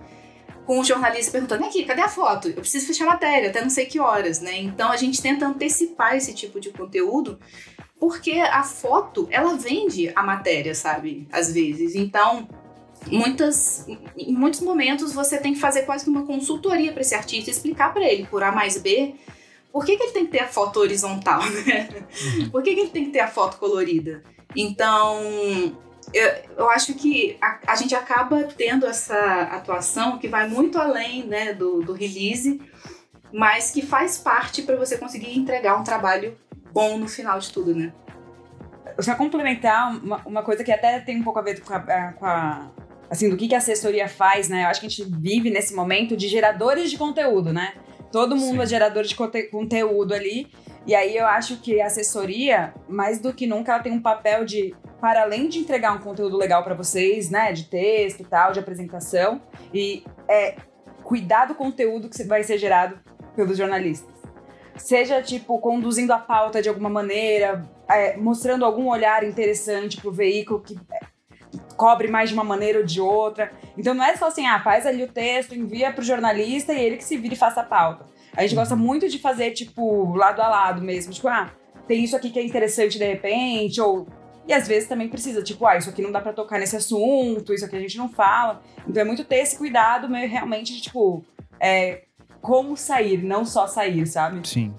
com 0.66 0.80
o 0.80 0.84
jornalista 0.84 1.32
perguntando: 1.32 1.66
aqui, 1.66 1.84
cadê 1.86 2.02
a 2.02 2.10
foto? 2.10 2.48
Eu 2.48 2.56
preciso 2.56 2.88
fechar 2.88 3.06
a 3.06 3.12
matéria, 3.12 3.50
até 3.50 3.62
não 3.62 3.70
sei 3.70 3.86
que 3.86 4.00
horas, 4.00 4.40
né? 4.42 4.58
Então 4.58 4.92
a 4.92 4.98
gente 4.98 5.22
tenta 5.22 5.46
antecipar 5.46 6.16
esse 6.16 6.34
tipo 6.34 6.60
de 6.60 6.70
conteúdo, 6.72 7.40
porque 8.00 8.34
a 8.34 8.64
foto, 8.64 9.28
ela 9.32 9.56
vende 9.56 10.12
a 10.16 10.24
matéria, 10.24 10.76
sabe? 10.76 11.28
Às 11.32 11.54
vezes. 11.54 11.96
Então, 11.96 12.48
muitas, 13.08 13.86
em 14.18 14.34
muitos 14.34 14.62
momentos 14.62 15.14
você 15.14 15.38
tem 15.38 15.54
que 15.54 15.60
fazer 15.60 15.84
quase 15.84 16.04
que 16.04 16.10
uma 16.10 16.26
consultoria 16.26 16.92
para 16.92 17.02
esse 17.02 17.16
artista, 17.16 17.50
explicar 17.50 17.94
para 17.94 18.04
ele 18.04 18.26
por 18.26 18.44
A 18.44 18.52
mais 18.52 18.78
B 18.78 19.16
por 19.76 19.84
que, 19.84 19.98
que 19.98 20.04
ele 20.04 20.12
tem 20.14 20.26
que 20.26 20.32
ter 20.32 20.40
a 20.40 20.48
foto 20.48 20.80
horizontal, 20.80 21.42
né? 21.68 21.90
Uhum. 22.40 22.50
Por 22.50 22.64
que, 22.64 22.74
que 22.74 22.80
ele 22.80 22.90
tem 22.92 23.04
que 23.04 23.12
ter 23.12 23.20
a 23.20 23.28
foto 23.28 23.58
colorida? 23.58 24.24
Então, 24.56 25.22
eu, 26.16 26.32
eu 26.60 26.70
acho 26.70 26.94
que 26.94 27.38
a, 27.42 27.60
a, 27.68 27.76
gente 27.76 27.94
acaba 27.94 28.44
tendo 28.44 28.86
essa 28.86 29.42
atuação 29.52 30.18
que 30.18 30.30
vai 30.30 30.48
muito 30.48 30.80
além 30.80 31.26
né, 31.26 31.54
do, 31.54 31.82
do 31.82 31.92
release, 31.92 32.62
mas 33.34 33.70
que 33.72 33.82
faz 33.82 34.18
parte 34.18 34.62
para 34.62 34.78
você 34.78 34.98
conseguir 34.98 35.38
entregar 35.38 35.76
um 35.76 35.84
trabalho 35.84 36.38
bom 36.72 36.98
no 36.98 37.08
final 37.08 37.38
de 37.38 37.52
tudo, 37.52 37.76
né? 37.76 37.92
Só 39.00 39.14
complementar 39.16 39.98
uma, 39.98 40.22
uma 40.26 40.44
coisa 40.44 40.64
que 40.64 40.72
até 40.72 41.02
tem 41.02 41.20
um 41.20 41.24
pouco 41.24 41.38
a 41.38 41.42
ver 41.42 41.60
com 41.60 41.74
a, 41.74 42.14
com 42.14 42.26
a 42.26 42.72
assim, 43.10 43.30
do 43.30 43.36
que, 43.36 43.50
que 43.50 43.56
a 43.56 43.58
assessoria 43.58 44.08
faz, 44.08 44.48
né? 44.48 44.64
Eu 44.64 44.68
acho 44.68 44.80
que 44.80 44.86
a 44.86 44.90
gente 44.90 45.04
vive 45.20 45.50
nesse 45.50 45.76
momento 45.76 46.16
de 46.16 46.30
geradores 46.30 46.90
de 46.90 46.98
conteúdo, 46.98 47.52
né? 47.52 47.74
Todo 48.10 48.38
mundo 48.38 48.58
Sim. 48.58 48.64
é 48.64 48.66
gerador 48.66 49.04
de 49.04 49.14
conte 49.16 49.44
conteúdo 49.44 50.14
ali. 50.14 50.48
E 50.88 50.96
aí 50.96 51.18
eu 51.18 51.26
acho 51.26 51.58
que 51.58 51.82
a 51.82 51.88
assessoria, 51.88 52.74
mais 52.88 53.20
do 53.20 53.34
que 53.34 53.46
nunca, 53.46 53.74
ela 53.74 53.84
tem 53.84 53.92
um 53.92 54.02
papel 54.02 54.46
de, 54.46 54.74
para 55.06 55.22
além 55.22 55.48
de 55.48 55.60
entregar 55.60 55.94
um 55.94 56.00
conteúdo 56.00 56.36
legal 56.36 56.64
para 56.64 56.74
vocês, 56.74 57.30
né, 57.30 57.54
de 57.54 57.66
texto 57.66 58.22
e 58.22 58.26
tal, 58.26 58.52
de 58.52 58.60
apresentação, 58.60 59.40
e 59.72 60.04
é 60.28 60.56
cuidar 61.04 61.46
do 61.46 61.54
conteúdo 61.54 62.10
que 62.10 62.24
vai 62.24 62.42
ser 62.42 62.58
gerado 62.58 63.00
pelos 63.36 63.56
jornalistas. 63.56 64.10
Seja, 64.76 65.22
tipo, 65.22 65.60
conduzindo 65.60 66.12
a 66.12 66.18
pauta 66.18 66.60
de 66.60 66.70
alguma 66.70 66.90
maneira, 66.90 67.70
é, 67.88 68.18
mostrando 68.18 68.66
algum 68.66 68.90
olhar 68.90 69.24
interessante 69.24 70.02
pro 70.02 70.12
veículo 70.12 70.62
que 70.62 70.76
cobre 71.78 72.08
mais 72.08 72.30
de 72.30 72.34
uma 72.34 72.44
maneira 72.44 72.80
ou 72.80 72.84
de 72.84 73.00
outra. 73.00 73.52
Então 73.78 73.94
não 73.94 74.04
é 74.04 74.18
só 74.18 74.30
assim, 74.30 74.48
ah, 74.48 74.60
faz 74.64 74.88
ali 74.88 75.04
o 75.04 75.08
texto, 75.08 75.54
envia 75.54 75.94
pro 75.94 76.04
jornalista 76.04 76.74
e 76.74 76.84
ele 76.84 76.98
que 76.98 77.04
se 77.04 77.16
vire 77.16 77.36
e 77.36 77.38
faça 77.38 77.62
a 77.62 77.64
pauta. 77.64 78.08
A 78.36 78.42
gente 78.42 78.56
gosta 78.56 78.76
muito 78.76 79.08
de 79.08 79.20
fazer, 79.20 79.52
tipo, 79.52 80.16
lado 80.16 80.42
a 80.42 80.48
lado 80.48 80.82
mesmo. 80.82 81.14
Tipo, 81.14 81.28
ah, 81.28 81.52
tem 81.88 82.04
isso 82.04 82.16
aqui 82.16 82.32
que 82.32 82.40
é 82.40 82.44
interessante 82.44 82.98
de 82.98 83.06
repente, 83.06 83.80
ou. 83.80 84.08
E 84.48 84.54
às 84.54 84.68
vezes 84.68 84.88
também 84.88 85.10
precisa, 85.10 85.42
tipo, 85.42 85.66
ah, 85.66 85.78
isso 85.78 85.90
aqui 85.90 86.02
não 86.02 86.12
dá 86.12 86.22
para 86.22 86.34
tocar 86.34 86.60
nesse 86.60 86.76
assunto, 86.76 87.54
isso 87.54 87.66
aqui 87.66 87.76
a 87.76 87.80
gente 87.80 87.98
não 87.98 88.10
fala. 88.10 88.62
Então 88.88 89.02
é 89.02 89.06
muito 89.06 89.24
ter 89.24 89.38
esse 89.38 89.58
cuidado 89.58 90.08
meio 90.08 90.30
realmente 90.30 90.74
de, 90.74 90.82
tipo, 90.82 91.26
é, 91.60 92.04
como 92.42 92.78
sair, 92.78 93.24
não 93.24 93.44
só 93.44 93.66
sair, 93.66 94.06
sabe? 94.06 94.48
Sim. 94.48 94.74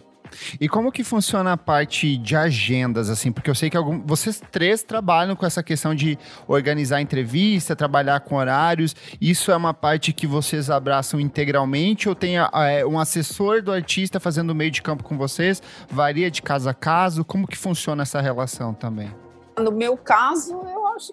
E 0.61 0.69
como 0.69 0.93
que 0.93 1.05
funciona 1.05 1.53
a 1.53 1.57
parte 1.57 2.17
de 2.17 2.37
agendas, 2.37 3.09
assim? 3.11 3.33
Porque 3.33 3.51
eu 3.51 3.55
sei 3.55 3.71
que 3.71 3.77
algum, 3.77 4.01
vocês 4.05 4.41
três 4.51 4.83
trabalham 4.83 5.37
com 5.37 5.47
essa 5.47 5.63
questão 5.63 5.95
de 5.95 6.19
organizar 6.47 7.01
entrevista, 7.01 7.77
trabalhar 7.77 8.21
com 8.21 8.37
horários. 8.37 8.95
Isso 9.21 9.51
é 9.51 9.57
uma 9.57 9.75
parte 9.75 10.13
que 10.13 10.27
vocês 10.27 10.71
abraçam 10.71 11.21
integralmente 11.21 12.09
ou 12.09 12.15
tem 12.15 12.39
a, 12.39 12.51
um 12.89 12.99
assessor 12.99 13.63
do 13.63 13.73
artista 13.73 14.21
fazendo 14.21 14.51
o 14.51 14.55
meio 14.55 14.71
de 14.71 14.83
campo 14.83 15.03
com 15.03 15.17
vocês? 15.17 15.63
Varia 15.89 16.31
de 16.31 16.43
caso 16.43 16.69
a 16.69 16.75
caso? 16.75 17.25
Como 17.25 17.47
que 17.47 17.57
funciona 17.57 18.03
essa 18.03 18.21
relação 18.21 18.75
também? 18.75 19.26
No 19.59 19.73
meu 19.73 19.97
caso, 19.97 20.53
eu 20.53 20.87
acho 20.89 21.13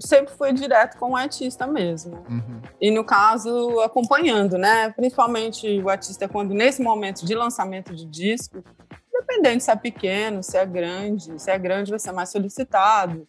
sempre 0.00 0.32
foi 0.34 0.52
direto 0.52 0.96
com 0.98 1.10
o 1.10 1.16
artista 1.16 1.66
mesmo. 1.66 2.24
Uhum. 2.28 2.62
E 2.80 2.90
no 2.90 3.04
caso, 3.04 3.80
acompanhando, 3.80 4.56
né? 4.58 4.90
Principalmente 4.90 5.80
o 5.80 5.88
artista 5.88 6.28
quando 6.28 6.54
nesse 6.54 6.82
momento 6.82 7.24
de 7.24 7.34
lançamento 7.34 7.94
de 7.94 8.06
disco, 8.06 8.62
independente 9.08 9.64
se 9.64 9.70
é 9.70 9.76
pequeno, 9.76 10.42
se 10.42 10.56
é 10.56 10.66
grande, 10.66 11.40
se 11.40 11.50
é 11.50 11.58
grande 11.58 11.90
vai 11.90 11.98
ser 11.98 12.12
mais 12.12 12.30
solicitado. 12.30 13.26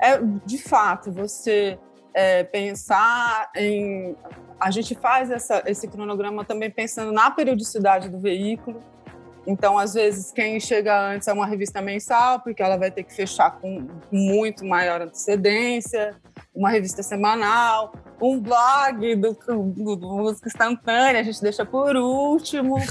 É 0.00 0.18
de 0.44 0.58
fato 0.58 1.12
você 1.12 1.78
é, 2.12 2.44
pensar 2.44 3.50
em 3.56 4.16
a 4.58 4.70
gente 4.70 4.94
faz 4.94 5.30
essa, 5.30 5.62
esse 5.66 5.86
cronograma 5.88 6.44
também 6.44 6.70
pensando 6.70 7.12
na 7.12 7.30
periodicidade 7.30 8.08
do 8.08 8.18
veículo 8.18 8.80
então, 9.46 9.78
às 9.78 9.94
vezes, 9.94 10.32
quem 10.32 10.58
chega 10.58 10.98
antes 10.98 11.28
é 11.28 11.32
uma 11.32 11.46
revista 11.46 11.82
mensal, 11.82 12.40
porque 12.40 12.62
ela 12.62 12.76
vai 12.76 12.90
ter 12.90 13.02
que 13.02 13.14
fechar 13.14 13.50
com 13.52 13.86
muito 14.10 14.64
maior 14.64 15.02
antecedência, 15.02 16.16
uma 16.54 16.70
revista 16.70 17.02
semanal, 17.02 17.92
um 18.20 18.40
blog 18.40 19.16
do, 19.16 19.32
do, 19.32 19.96
do 19.96 20.08
música 20.08 20.48
instantânea, 20.48 21.20
a 21.20 21.24
gente 21.24 21.42
deixa 21.42 21.66
por 21.66 21.94
último. 21.96 22.76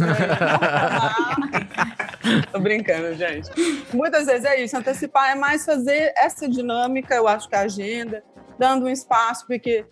Tô 2.52 2.60
brincando, 2.60 3.14
gente. 3.16 3.50
Muitas 3.94 4.28
vezes 4.28 4.46
é 4.46 4.62
isso, 4.62 4.78
antecipar 4.78 5.32
é 5.32 5.36
mais 5.36 5.66
fazer 5.66 6.14
essa 6.18 6.48
dinâmica, 6.48 7.16
eu 7.16 7.28
acho 7.28 7.50
que 7.50 7.56
a 7.56 7.62
agenda, 7.62 8.24
dando 8.60 8.86
um 8.86 8.90
espaço, 8.90 9.48
porque 9.48 9.86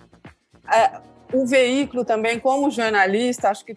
é, 0.71 1.01
o 1.33 1.47
veículo 1.47 2.05
também, 2.05 2.39
como 2.39 2.69
jornalista, 2.69 3.49
acho 3.49 3.65
que 3.65 3.75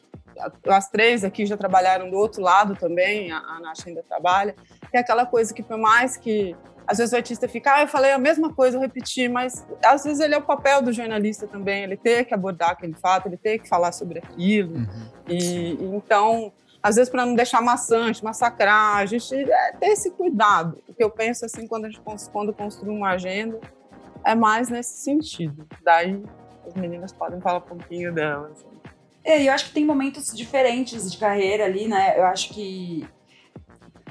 as 0.68 0.88
três 0.88 1.24
aqui 1.24 1.46
já 1.46 1.56
trabalharam 1.56 2.10
do 2.10 2.16
outro 2.16 2.42
lado 2.42 2.74
também, 2.76 3.30
a, 3.30 3.38
a 3.38 3.60
Nath 3.60 3.86
ainda 3.86 4.02
trabalha, 4.02 4.54
que 4.90 4.96
é 4.96 5.00
aquela 5.00 5.26
coisa 5.26 5.52
que 5.52 5.62
por 5.62 5.78
mais 5.78 6.16
que 6.16 6.56
às 6.86 6.98
vezes 6.98 7.12
o 7.12 7.16
artista 7.16 7.48
fica, 7.48 7.74
ah, 7.74 7.80
eu 7.82 7.88
falei 7.88 8.12
a 8.12 8.18
mesma 8.18 8.52
coisa, 8.52 8.76
eu 8.76 8.80
repeti, 8.80 9.28
mas 9.28 9.66
às 9.82 10.04
vezes 10.04 10.20
ele 10.20 10.34
é 10.34 10.38
o 10.38 10.42
papel 10.42 10.82
do 10.82 10.92
jornalista 10.92 11.46
também, 11.46 11.82
ele 11.82 11.96
ter 11.96 12.24
que 12.24 12.34
abordar 12.34 12.70
aquele 12.70 12.94
fato, 12.94 13.26
ele 13.26 13.36
ter 13.36 13.58
que 13.58 13.68
falar 13.68 13.92
sobre 13.92 14.18
aquilo. 14.18 14.76
Uhum. 14.76 14.86
E, 15.26 15.72
e, 15.74 15.84
então, 15.84 16.52
às 16.82 16.96
vezes 16.96 17.10
para 17.10 17.24
não 17.24 17.34
deixar 17.34 17.62
maçante, 17.62 18.22
massacrar, 18.22 18.98
a 18.98 19.06
gente 19.06 19.34
é, 19.34 19.72
ter 19.72 19.86
esse 19.86 20.10
cuidado. 20.10 20.82
O 20.86 20.92
que 20.92 21.02
eu 21.02 21.10
penso 21.10 21.46
assim 21.46 21.66
quando 21.66 21.86
a 21.86 21.88
gente 21.90 22.02
quando 22.30 22.52
construi 22.52 22.94
uma 22.94 23.10
agenda 23.10 23.58
é 24.22 24.34
mais 24.34 24.68
nesse 24.68 24.98
sentido. 24.98 25.66
Daí 25.82 26.22
as 26.66 26.74
meninas 26.74 27.12
podem 27.12 27.40
falar 27.40 27.58
um 27.58 27.62
pouquinho 27.62 28.12
delas. 28.12 28.64
É, 29.24 29.42
eu 29.42 29.52
acho 29.52 29.66
que 29.66 29.72
tem 29.72 29.84
momentos 29.84 30.36
diferentes 30.36 31.10
de 31.10 31.16
carreira 31.16 31.64
ali, 31.64 31.88
né? 31.88 32.18
Eu 32.18 32.24
acho 32.26 32.52
que, 32.52 33.06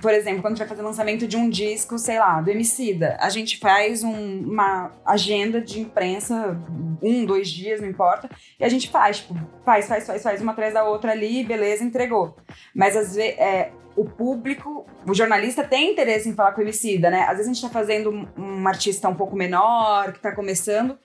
por 0.02 0.12
exemplo, 0.12 0.42
quando 0.42 0.54
a 0.54 0.56
gente 0.56 0.60
vai 0.60 0.68
fazer 0.68 0.82
lançamento 0.82 1.28
de 1.28 1.38
um 1.38 1.48
disco, 1.48 2.00
sei 2.00 2.18
lá, 2.18 2.42
do 2.42 2.50
Emicida, 2.50 3.16
a 3.20 3.30
gente 3.30 3.60
faz 3.60 4.04
um, 4.04 4.42
uma 4.42 4.92
agenda 5.06 5.62
de 5.62 5.82
imprensa, 5.82 6.60
um, 7.02 7.26
dois 7.26 7.48
dias, 7.50 7.80
não 7.80 7.88
importa, 7.88 8.28
e 8.60 8.66
a 8.66 8.70
gente 8.70 8.90
faz, 8.90 9.18
tipo, 9.18 9.36
faz, 9.64 9.88
faz, 9.88 10.08
faz, 10.08 10.24
faz 10.24 10.42
uma 10.42 10.54
atrás 10.54 10.74
da 10.74 10.84
outra 10.84 11.12
ali, 11.12 11.44
beleza, 11.44 11.84
entregou. 11.84 12.36
Mas 12.74 12.98
às 12.98 13.16
vezes, 13.16 13.38
é, 13.38 13.72
o 13.96 14.06
público, 14.06 14.86
o 15.08 15.14
jornalista 15.14 15.64
tem 15.64 15.92
interesse 15.92 16.28
em 16.28 16.34
falar 16.34 16.54
com 16.54 16.62
o 16.62 16.64
Emicida, 16.64 17.12
né? 17.12 17.22
Às 17.24 17.38
vezes 17.38 17.52
a 17.52 17.54
gente 17.54 17.62
tá 17.62 17.70
fazendo 17.70 18.10
um, 18.10 18.28
um 18.36 18.68
artista 18.68 19.08
um 19.08 19.16
pouco 19.16 19.36
menor, 19.36 20.12
que 20.12 20.20
tá 20.20 20.32
começando, 20.34 20.98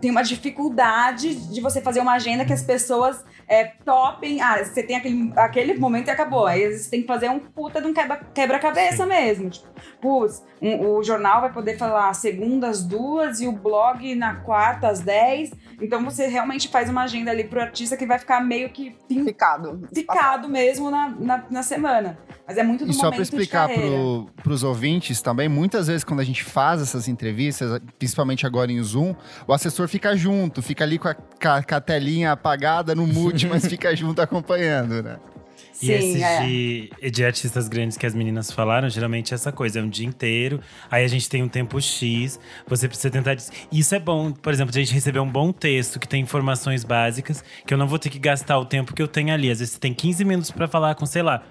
tem 0.00 0.10
uma 0.10 0.22
dificuldade 0.22 1.34
de 1.34 1.60
você 1.60 1.80
fazer 1.80 2.00
uma 2.00 2.14
agenda 2.14 2.44
que 2.44 2.52
as 2.52 2.62
pessoas 2.62 3.24
é, 3.48 3.64
topem. 3.84 4.40
Ah, 4.40 4.62
você 4.62 4.82
tem 4.82 4.96
aquele, 4.96 5.32
aquele 5.36 5.74
momento 5.74 6.08
e 6.08 6.10
acabou. 6.10 6.46
Aí 6.46 6.76
você 6.76 6.90
tem 6.90 7.02
que 7.02 7.06
fazer 7.06 7.28
um 7.28 7.38
puta 7.38 7.80
de 7.80 7.86
um 7.86 7.94
quebra-cabeça 8.32 9.06
mesmo. 9.06 9.50
Tipo, 9.50 9.68
putz, 10.00 10.42
um, 10.60 10.86
o 10.88 11.02
jornal 11.02 11.40
vai 11.40 11.52
poder 11.52 11.76
falar 11.76 12.12
segunda 12.14 12.68
às 12.68 12.82
duas 12.82 13.40
e 13.40 13.46
o 13.46 13.52
blog 13.52 14.14
na 14.14 14.36
quarta 14.36 14.88
às 14.88 15.00
dez. 15.00 15.52
Então 15.80 16.04
você 16.04 16.26
realmente 16.26 16.68
faz 16.68 16.88
uma 16.88 17.02
agenda 17.02 17.30
ali 17.30 17.44
pro 17.44 17.60
artista 17.60 17.96
que 17.96 18.06
vai 18.06 18.18
ficar 18.18 18.40
meio 18.40 18.70
que 18.70 18.96
ficado, 19.08 19.86
ficado 19.92 20.48
mesmo 20.48 20.90
na, 20.90 21.08
na, 21.10 21.44
na 21.50 21.62
semana. 21.62 22.18
Mas 22.46 22.58
é 22.58 22.62
muito 22.62 22.84
do 22.84 22.90
e 22.90 22.94
só 22.94 23.10
para 23.10 23.22
explicar 23.22 23.68
para 23.68 24.52
os 24.52 24.62
ouvintes 24.62 25.22
também, 25.22 25.48
muitas 25.48 25.86
vezes 25.86 26.04
quando 26.04 26.20
a 26.20 26.24
gente 26.24 26.44
faz 26.44 26.82
essas 26.82 27.08
entrevistas, 27.08 27.80
principalmente 27.98 28.46
agora 28.46 28.70
em 28.70 28.82
Zoom, 28.82 29.14
o 29.46 29.52
assessor 29.52 29.88
fica 29.88 30.14
junto, 30.14 30.60
fica 30.62 30.84
ali 30.84 30.98
com 30.98 31.08
a, 31.08 31.14
com 31.14 31.74
a 31.74 31.80
telinha 31.80 32.32
apagada 32.32 32.94
no 32.94 33.06
mute, 33.06 33.33
mas 33.48 33.66
fica 33.66 33.94
junto 33.94 34.20
acompanhando, 34.20 35.02
né? 35.02 35.18
E 35.82 35.86
Sim, 35.86 35.92
esses 35.92 36.22
é. 36.22 36.46
de, 36.46 37.10
de, 37.10 37.24
artistas 37.24 37.68
grandes 37.68 37.96
que 37.96 38.06
as 38.06 38.14
meninas 38.14 38.50
falaram, 38.50 38.88
geralmente 38.88 39.32
é 39.32 39.34
essa 39.34 39.50
coisa, 39.50 39.80
é 39.80 39.82
um 39.82 39.88
dia 39.88 40.06
inteiro, 40.06 40.60
aí 40.88 41.04
a 41.04 41.08
gente 41.08 41.28
tem 41.28 41.42
um 41.42 41.48
tempo 41.48 41.80
X, 41.80 42.38
você 42.66 42.86
precisa 42.86 43.10
tentar. 43.10 43.36
Isso 43.72 43.94
é 43.94 43.98
bom, 43.98 44.30
por 44.30 44.52
exemplo, 44.52 44.72
a 44.74 44.78
gente 44.78 44.94
receber 44.94 45.18
um 45.18 45.28
bom 45.28 45.52
texto 45.52 45.98
que 45.98 46.06
tem 46.06 46.22
informações 46.22 46.84
básicas, 46.84 47.42
que 47.66 47.74
eu 47.74 47.78
não 47.78 47.88
vou 47.88 47.98
ter 47.98 48.08
que 48.08 48.20
gastar 48.20 48.58
o 48.58 48.64
tempo 48.64 48.94
que 48.94 49.02
eu 49.02 49.08
tenho 49.08 49.32
ali. 49.32 49.50
Às 49.50 49.58
vezes 49.58 49.74
você 49.74 49.80
tem 49.80 49.92
15 49.92 50.24
minutos 50.24 50.50
para 50.52 50.68
falar 50.68 50.94
com, 50.94 51.06
sei 51.06 51.22
lá, 51.22 51.42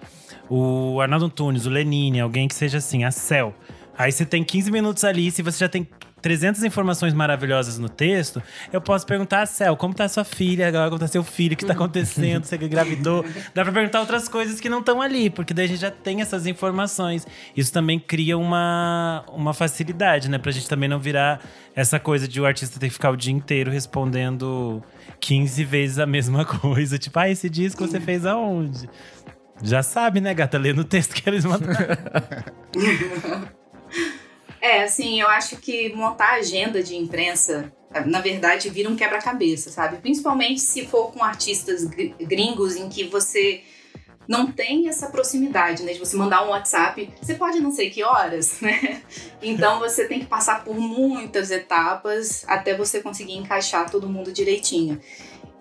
o 0.49 1.01
Arnaldo 1.01 1.25
Antunes, 1.25 1.65
o 1.65 1.69
Lenine, 1.69 2.21
alguém 2.21 2.47
que 2.47 2.55
seja 2.55 2.77
assim, 2.77 3.03
a 3.03 3.11
Cel. 3.11 3.53
Aí 3.97 4.11
você 4.11 4.25
tem 4.25 4.43
15 4.43 4.71
minutos 4.71 5.03
ali, 5.03 5.29
se 5.31 5.41
você 5.41 5.59
já 5.59 5.69
tem 5.69 5.87
300 6.23 6.63
informações 6.63 7.13
maravilhosas 7.13 7.77
no 7.77 7.89
texto, 7.89 8.41
eu 8.71 8.79
posso 8.79 9.05
perguntar 9.05 9.45
Cel, 9.45 9.75
como 9.75 9.93
tá 9.93 10.07
sua 10.07 10.23
filha 10.23 10.69
agora, 10.69 10.89
como 10.89 10.97
tá 10.97 11.05
seu 11.05 11.21
filho, 11.21 11.53
o 11.53 11.57
que 11.57 11.65
tá 11.65 11.73
acontecendo, 11.73 12.45
você 12.45 12.55
engravidou. 12.55 13.25
Dá 13.53 13.63
pra 13.63 13.73
perguntar 13.73 13.99
outras 13.99 14.29
coisas 14.29 14.61
que 14.61 14.69
não 14.69 14.79
estão 14.79 15.01
ali, 15.01 15.29
porque 15.29 15.53
daí 15.53 15.65
a 15.65 15.67
gente 15.67 15.81
já 15.81 15.91
tem 15.91 16.21
essas 16.21 16.47
informações. 16.47 17.27
Isso 17.55 17.73
também 17.73 17.99
cria 17.99 18.37
uma, 18.37 19.25
uma 19.33 19.53
facilidade, 19.53 20.29
né? 20.29 20.37
Pra 20.37 20.49
gente 20.53 20.67
também 20.67 20.87
não 20.87 20.97
virar 20.97 21.41
essa 21.75 21.99
coisa 21.99 22.25
de 22.25 22.39
o 22.39 22.45
artista 22.45 22.79
ter 22.79 22.87
que 22.87 22.93
ficar 22.93 23.11
o 23.11 23.17
dia 23.17 23.33
inteiro 23.33 23.69
respondendo 23.69 24.81
15 25.19 25.61
vezes 25.65 25.99
a 25.99 26.05
mesma 26.05 26.45
coisa. 26.61 26.97
Tipo, 26.97 27.19
ah, 27.19 27.29
esse 27.29 27.49
disco 27.49 27.85
você 27.85 27.99
fez 27.99 28.25
aonde? 28.25 28.89
Já 29.61 29.83
sabe, 29.83 30.21
né, 30.21 30.33
gata? 30.33 30.57
Lendo 30.57 30.79
o 30.79 30.85
texto 30.85 31.13
que 31.13 31.29
eles 31.29 31.43
mandaram. 31.43 31.97
É, 34.63 34.83
assim, 34.83 35.19
eu 35.19 35.27
acho 35.27 35.57
que 35.57 35.93
montar 35.93 36.35
agenda 36.35 36.81
de 36.81 36.95
imprensa, 36.95 37.69
na 38.05 38.21
verdade, 38.21 38.69
vira 38.69 38.89
um 38.89 38.95
quebra-cabeça, 38.95 39.69
sabe? 39.69 39.97
Principalmente 39.97 40.61
se 40.61 40.87
for 40.87 41.11
com 41.11 41.21
artistas 41.21 41.83
gringos 41.83 42.77
em 42.77 42.87
que 42.87 43.03
você 43.03 43.61
não 44.25 44.49
tem 44.49 44.87
essa 44.87 45.07
proximidade, 45.09 45.83
né? 45.83 45.91
De 45.91 45.99
você 45.99 46.15
mandar 46.15 46.45
um 46.45 46.51
WhatsApp, 46.51 47.13
você 47.21 47.35
pode 47.35 47.59
não 47.59 47.71
sei 47.71 47.89
que 47.89 48.05
horas, 48.05 48.57
né? 48.63 49.01
Então 49.41 49.79
você 49.79 50.07
tem 50.07 50.21
que 50.21 50.27
passar 50.27 50.63
por 50.63 50.79
muitas 50.79 51.51
etapas 51.51 52.45
até 52.47 52.73
você 52.73 53.01
conseguir 53.01 53.33
encaixar 53.33 53.89
todo 53.89 54.07
mundo 54.07 54.31
direitinho. 54.31 54.97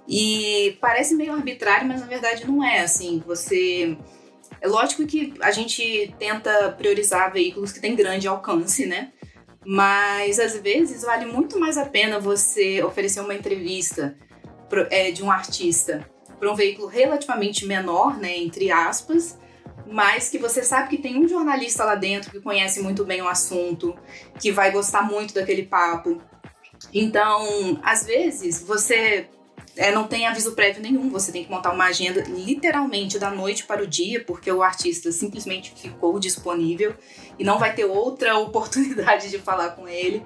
E 0.07 0.79
parece 0.81 1.17
meio 1.17 1.33
arbitrário, 1.33 1.89
mas 1.89 2.01
na 2.01 2.07
verdade 2.07 2.47
não 2.47 2.63
é 2.63 2.83
assim. 2.83 3.21
Você 3.27 3.99
é 4.63 4.69
lógico 4.69 5.05
que 5.05 5.35
a 5.41 5.51
gente 5.51 6.15
tenta 6.21 6.71
priorizar 6.79 7.33
veículos 7.33 7.73
que 7.73 7.81
têm 7.81 7.97
grande 7.97 8.29
alcance, 8.29 8.87
né? 8.87 9.13
Mas 9.67 10.39
às 10.39 10.57
vezes 10.57 11.03
vale 11.03 11.27
muito 11.27 11.59
mais 11.59 11.77
a 11.77 11.85
pena 11.85 12.21
você 12.21 12.81
oferecer 12.83 13.21
uma 13.21 13.35
entrevista 13.35 14.17
é, 14.89 15.11
de 15.11 15.23
um 15.23 15.31
artista 15.31 16.09
para 16.39 16.51
um 16.51 16.55
veículo 16.55 16.87
relativamente 16.87 17.67
menor, 17.67 18.19
né, 18.19 18.37
entre 18.37 18.71
aspas, 18.71 19.39
mas 19.87 20.29
que 20.29 20.39
você 20.39 20.63
sabe 20.63 20.89
que 20.91 21.03
tem 21.03 21.19
um 21.19 21.29
jornalista 21.29 21.85
lá 21.85 21.95
dentro 21.95 22.31
que 22.31 22.41
conhece 22.41 22.81
muito 22.81 23.05
bem 23.05 23.21
o 23.21 23.29
assunto, 23.29 23.97
que 24.41 24.51
vai 24.51 24.71
gostar 24.71 25.03
muito 25.03 25.35
daquele 25.35 25.65
papo. 25.65 26.21
Então, 26.93 27.81
às 27.83 28.05
vezes, 28.05 28.63
você 28.63 29.29
é, 29.77 29.91
não 29.91 30.07
tem 30.07 30.27
aviso 30.27 30.53
prévio 30.53 30.83
nenhum, 30.83 31.09
você 31.11 31.33
tem 31.33 31.45
que 31.45 31.51
montar 31.51 31.73
uma 31.73 31.87
agenda 31.87 32.23
literalmente 32.29 33.19
da 33.19 33.31
noite 33.31 33.65
para 33.65 33.83
o 33.83 33.87
dia, 33.87 34.23
porque 34.23 34.53
o 34.53 34.63
artista 34.63 35.11
simplesmente 35.11 35.73
ficou 35.75 36.19
disponível 36.19 36.95
e 37.39 37.45
não 37.45 37.59
vai 37.59 37.75
ter 37.75 37.85
outra 37.85 38.37
oportunidade 38.39 39.31
de 39.31 39.39
falar 39.39 39.71
com 39.71 39.89
ele. 39.89 40.23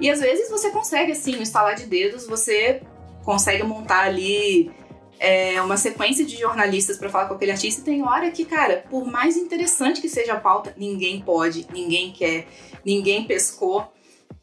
E 0.00 0.10
às 0.10 0.20
vezes 0.20 0.50
você 0.50 0.70
consegue, 0.70 1.12
assim, 1.12 1.40
instalar 1.40 1.74
de 1.74 1.86
dedos, 1.86 2.26
você 2.26 2.82
consegue 3.24 3.62
montar 3.64 4.04
ali 4.04 4.70
é, 5.18 5.60
uma 5.62 5.76
sequência 5.76 6.24
de 6.24 6.36
jornalistas 6.36 6.98
para 6.98 7.08
falar 7.08 7.26
com 7.26 7.34
aquele 7.34 7.52
artista. 7.52 7.80
E 7.80 7.84
tem 7.84 8.02
hora 8.02 8.30
que, 8.30 8.44
cara, 8.44 8.84
por 8.90 9.06
mais 9.06 9.36
interessante 9.36 10.00
que 10.00 10.08
seja 10.08 10.34
a 10.34 10.40
pauta, 10.40 10.74
ninguém 10.76 11.20
pode, 11.20 11.66
ninguém 11.72 12.12
quer, 12.12 12.46
ninguém 12.84 13.24
pescou. 13.24 13.90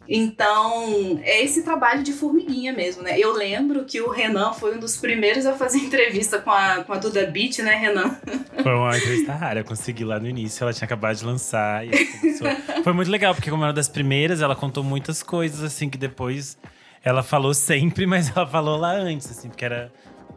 Então, 0.07 1.19
é 1.23 1.43
esse 1.43 1.63
trabalho 1.63 2.03
de 2.03 2.11
formiguinha 2.11 2.73
mesmo, 2.73 3.03
né? 3.03 3.17
Eu 3.17 3.33
lembro 3.33 3.85
que 3.85 4.01
o 4.01 4.09
Renan 4.09 4.53
foi 4.53 4.75
um 4.75 4.79
dos 4.79 4.97
primeiros 4.97 5.45
a 5.45 5.53
fazer 5.53 5.77
entrevista 5.85 6.39
com 6.39 6.51
a, 6.51 6.83
com 6.83 6.93
a 6.93 6.97
Duda 6.97 7.25
Beat, 7.25 7.59
né, 7.59 7.75
Renan? 7.75 8.17
Foi 8.61 8.73
uma 8.73 8.97
entrevista 8.97 9.33
rara, 9.33 9.61
eu 9.61 9.65
consegui 9.65 10.03
lá 10.03 10.19
no 10.19 10.27
início, 10.27 10.63
ela 10.63 10.73
tinha 10.73 10.85
acabado 10.85 11.15
de 11.15 11.25
lançar. 11.25 11.83
Foi 12.83 12.93
muito 12.93 13.09
legal, 13.09 13.33
porque 13.33 13.49
como 13.49 13.63
era 13.63 13.69
uma 13.69 13.73
das 13.73 13.87
primeiras, 13.87 14.41
ela 14.41 14.55
contou 14.55 14.83
muitas 14.83 15.23
coisas, 15.23 15.63
assim, 15.63 15.89
que 15.89 15.97
depois 15.97 16.57
ela 17.03 17.23
falou 17.23 17.53
sempre, 17.53 18.05
mas 18.07 18.29
ela 18.35 18.45
falou 18.45 18.77
lá 18.77 18.91
antes, 18.91 19.29
assim, 19.31 19.49
porque 19.49 19.65
era… 19.65 19.91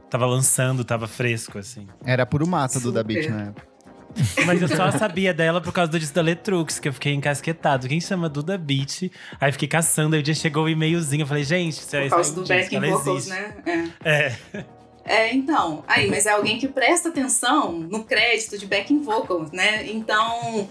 Tava 0.09 0.25
lançando, 0.25 0.85
tava 0.85 1.09
fresco, 1.09 1.59
assim. 1.59 1.89
Era 2.05 2.25
puro 2.25 2.47
mato, 2.47 2.79
Duda 2.79 3.03
Beat, 3.03 3.29
né? 3.29 3.53
Mas 4.47 4.63
eu 4.63 4.69
só 4.69 4.91
sabia 4.91 5.33
dela 5.35 5.61
por 5.61 5.73
causa 5.73 5.91
do 5.91 5.99
disco 5.99 6.15
da 6.15 6.23
Letrux, 6.23 6.79
que 6.79 6.89
eu 6.89 6.93
fiquei 6.93 7.13
encasquetado. 7.15 7.89
Quem 7.89 8.01
chama 8.01 8.29
Duda 8.29 8.57
Beat? 8.57 9.11
Aí 9.41 9.53
fiquei 9.53 9.69
caçando, 9.69 10.15
aí 10.15 10.21
o 10.21 10.23
dia 10.23 10.35
chegou 10.35 10.65
o 10.65 10.67
um 10.67 10.69
e-mailzinho. 10.69 11.23
Eu 11.23 11.27
falei, 11.27 11.45
gente, 11.45 11.75
isso 11.75 11.97
é 11.97 12.03
Por 12.03 12.11
causa 12.11 12.35
do 12.35 12.43
um 12.43 12.47
backing 12.47 12.81
vocals, 12.81 13.27
né? 13.27 13.55
É. 14.05 14.33
é. 14.55 14.65
É, 15.09 15.33
então. 15.33 15.85
Aí, 15.87 16.11
mas 16.11 16.27
é 16.27 16.31
alguém 16.31 16.59
que 16.59 16.67
presta 16.67 17.11
atenção 17.11 17.73
no 17.73 18.03
crédito 18.03 18.59
de 18.59 18.67
backing 18.67 19.01
vocals, 19.01 19.53
né? 19.53 19.87
Então. 19.87 20.69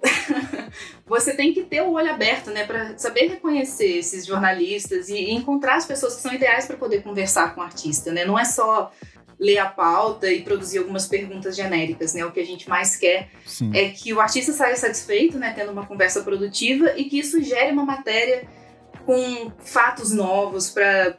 você 1.06 1.34
tem 1.34 1.52
que 1.52 1.64
ter 1.64 1.82
o 1.82 1.90
olho 1.90 2.08
aberto, 2.08 2.52
né, 2.52 2.64
para 2.64 2.96
saber 2.96 3.26
reconhecer 3.26 3.98
esses 3.98 4.24
jornalistas 4.24 5.08
e 5.08 5.32
encontrar 5.32 5.74
as 5.74 5.86
pessoas 5.86 6.14
que 6.14 6.22
são 6.22 6.32
ideais 6.32 6.66
para 6.66 6.76
poder 6.76 7.02
conversar 7.02 7.52
com 7.52 7.60
o 7.60 7.64
artista, 7.64 8.12
né? 8.12 8.24
Não 8.24 8.38
é 8.38 8.44
só 8.44 8.92
ler 9.38 9.58
a 9.58 9.66
pauta 9.66 10.30
e 10.30 10.42
produzir 10.42 10.78
algumas 10.78 11.06
perguntas 11.06 11.54
genéricas, 11.54 12.12
né? 12.12 12.24
O 12.24 12.32
que 12.32 12.40
a 12.40 12.46
gente 12.46 12.68
mais 12.68 12.96
quer 12.96 13.28
Sim. 13.46 13.70
é 13.74 13.88
que 13.88 14.12
o 14.12 14.20
artista 14.20 14.52
saia 14.52 14.76
satisfeito, 14.76 15.38
né? 15.38 15.52
Tendo 15.54 15.70
uma 15.70 15.86
conversa 15.86 16.22
produtiva 16.22 16.92
e 16.96 17.04
que 17.04 17.18
isso 17.18 17.40
gere 17.42 17.72
uma 17.72 17.84
matéria 17.84 18.48
com 19.06 19.52
fatos 19.60 20.12
novos 20.12 20.70
para 20.70 21.16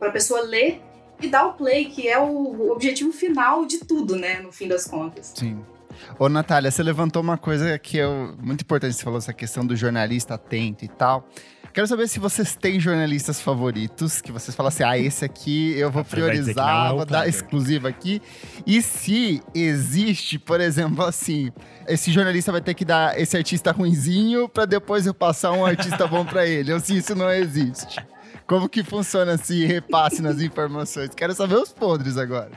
a 0.00 0.10
pessoa 0.10 0.42
ler 0.42 0.82
e 1.20 1.28
dar 1.28 1.46
o 1.46 1.52
play, 1.54 1.86
que 1.86 2.08
é 2.08 2.18
o 2.18 2.70
objetivo 2.70 3.12
final 3.12 3.64
de 3.64 3.78
tudo, 3.78 4.16
né? 4.16 4.40
No 4.40 4.52
fim 4.52 4.68
das 4.68 4.84
contas. 4.86 5.32
Sim. 5.34 5.64
Ô, 6.18 6.28
Natália, 6.28 6.70
você 6.70 6.82
levantou 6.82 7.22
uma 7.22 7.38
coisa 7.38 7.78
que 7.78 7.98
é 7.98 8.06
muito 8.06 8.62
importante. 8.62 8.94
Você 8.94 9.02
falou 9.02 9.18
essa 9.18 9.32
questão 9.32 9.64
do 9.64 9.74
jornalista 9.74 10.34
atento 10.34 10.84
e 10.84 10.88
tal. 10.88 11.26
Quero 11.76 11.86
saber 11.86 12.08
se 12.08 12.18
vocês 12.18 12.56
têm 12.56 12.80
jornalistas 12.80 13.38
favoritos, 13.38 14.22
que 14.22 14.32
vocês 14.32 14.56
falam 14.56 14.68
assim, 14.68 14.82
ah, 14.82 14.96
esse 14.96 15.26
aqui 15.26 15.78
eu 15.78 15.90
vou 15.90 16.02
priorizar, 16.02 16.94
vou 16.94 17.04
dar 17.04 17.28
exclusivo 17.28 17.86
aqui. 17.86 18.22
E 18.66 18.80
se 18.80 19.42
existe, 19.54 20.38
por 20.38 20.58
exemplo, 20.58 21.04
assim, 21.04 21.52
esse 21.86 22.10
jornalista 22.10 22.50
vai 22.50 22.62
ter 22.62 22.72
que 22.72 22.82
dar 22.82 23.20
esse 23.20 23.36
artista 23.36 23.72
ruinzinho 23.72 24.48
para 24.48 24.64
depois 24.64 25.06
eu 25.06 25.12
passar 25.12 25.52
um 25.52 25.66
artista 25.66 26.06
bom 26.06 26.24
para 26.24 26.46
ele. 26.46 26.72
Ou 26.72 26.80
se 26.80 26.96
isso 26.96 27.14
não 27.14 27.30
existe. 27.30 28.02
Como 28.46 28.70
que 28.70 28.82
funciona 28.82 29.34
esse 29.34 29.66
repasse 29.66 30.22
nas 30.22 30.40
informações? 30.40 31.10
Quero 31.14 31.34
saber 31.34 31.56
os 31.56 31.74
podres 31.74 32.16
agora. 32.16 32.52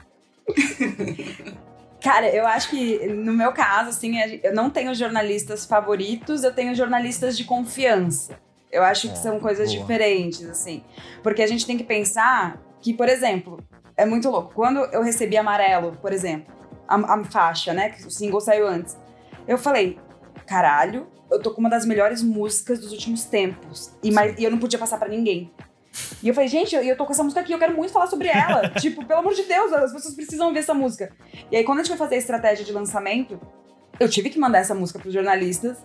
Cara, 2.01 2.34
eu 2.34 2.47
acho 2.47 2.69
que 2.69 3.05
no 3.10 3.34
meu 3.34 3.51
caso, 3.51 3.89
assim, 3.89 4.13
eu 4.41 4.55
não 4.55 4.69
tenho 4.69 4.95
jornalistas 4.95 5.65
favoritos, 5.65 6.45
eu 6.45 6.53
tenho 6.53 6.73
jornalistas 6.73 7.38
de 7.38 7.43
confiança. 7.43 8.39
Eu 8.71 8.84
acho 8.84 9.08
que 9.10 9.13
é, 9.13 9.17
são 9.17 9.39
coisas 9.39 9.69
boa. 9.69 9.82
diferentes, 9.82 10.47
assim. 10.47 10.84
Porque 11.23 11.41
a 11.41 11.47
gente 11.47 11.65
tem 11.65 11.77
que 11.77 11.84
pensar 11.84 12.62
que, 12.82 12.93
por 12.93 13.10
exemplo, 13.10 13.60
é 13.97 14.05
muito 14.05 14.29
louco. 14.29 14.53
Quando 14.53 14.79
eu 14.93 15.01
recebi 15.01 15.38
Amarelo, 15.38 15.97
por 16.01 16.13
exemplo, 16.13 16.53
a, 16.88 16.95
a 16.95 17.23
faixa, 17.23 17.73
né? 17.73 17.89
Que 17.89 18.05
o 18.05 18.12
single 18.12 18.39
saiu 18.39 18.67
antes. 18.67 18.97
Eu 19.47 19.58
falei, 19.58 19.99
caralho, 20.45 21.08
eu 21.32 21.41
tô 21.41 21.51
com 21.51 21.62
uma 21.62 21.69
das 21.69 21.86
melhores 21.86 22.21
músicas 22.21 22.79
dos 22.79 22.91
últimos 22.91 23.23
tempos. 23.23 23.91
E, 24.03 24.12
mas, 24.12 24.38
e 24.38 24.43
eu 24.43 24.51
não 24.51 24.58
podia 24.58 24.79
passar 24.79 24.97
para 24.97 25.10
ninguém. 25.10 25.51
E 26.21 26.27
eu 26.27 26.34
falei, 26.34 26.47
gente, 26.47 26.75
eu, 26.75 26.84
eu 26.84 26.95
tô 26.95 27.05
com 27.05 27.12
essa 27.12 27.23
música 27.23 27.41
aqui, 27.41 27.51
eu 27.51 27.60
quero 27.60 27.75
muito 27.75 27.91
falar 27.91 28.08
sobre 28.08 28.27
ela. 28.27 28.69
tipo, 28.79 29.05
pelo 29.05 29.19
amor 29.19 29.34
de 29.34 29.43
Deus, 29.43 29.73
as 29.73 29.91
pessoas 29.91 30.13
precisam 30.13 30.47
ouvir 30.47 30.60
essa 30.60 30.73
música. 30.73 31.12
E 31.51 31.58
aí, 31.58 31.63
quando 31.63 31.79
a 31.79 31.84
gente 31.84 31.89
foi 31.89 31.97
fazer 31.97 32.15
a 32.15 32.17
estratégia 32.17 32.65
de 32.65 32.71
lançamento, 32.71 33.39
eu 33.99 34.08
tive 34.08 34.29
que 34.29 34.39
mandar 34.39 34.60
essa 34.60 34.73
música 34.73 34.99
pros 34.99 35.13
jornalistas 35.13 35.77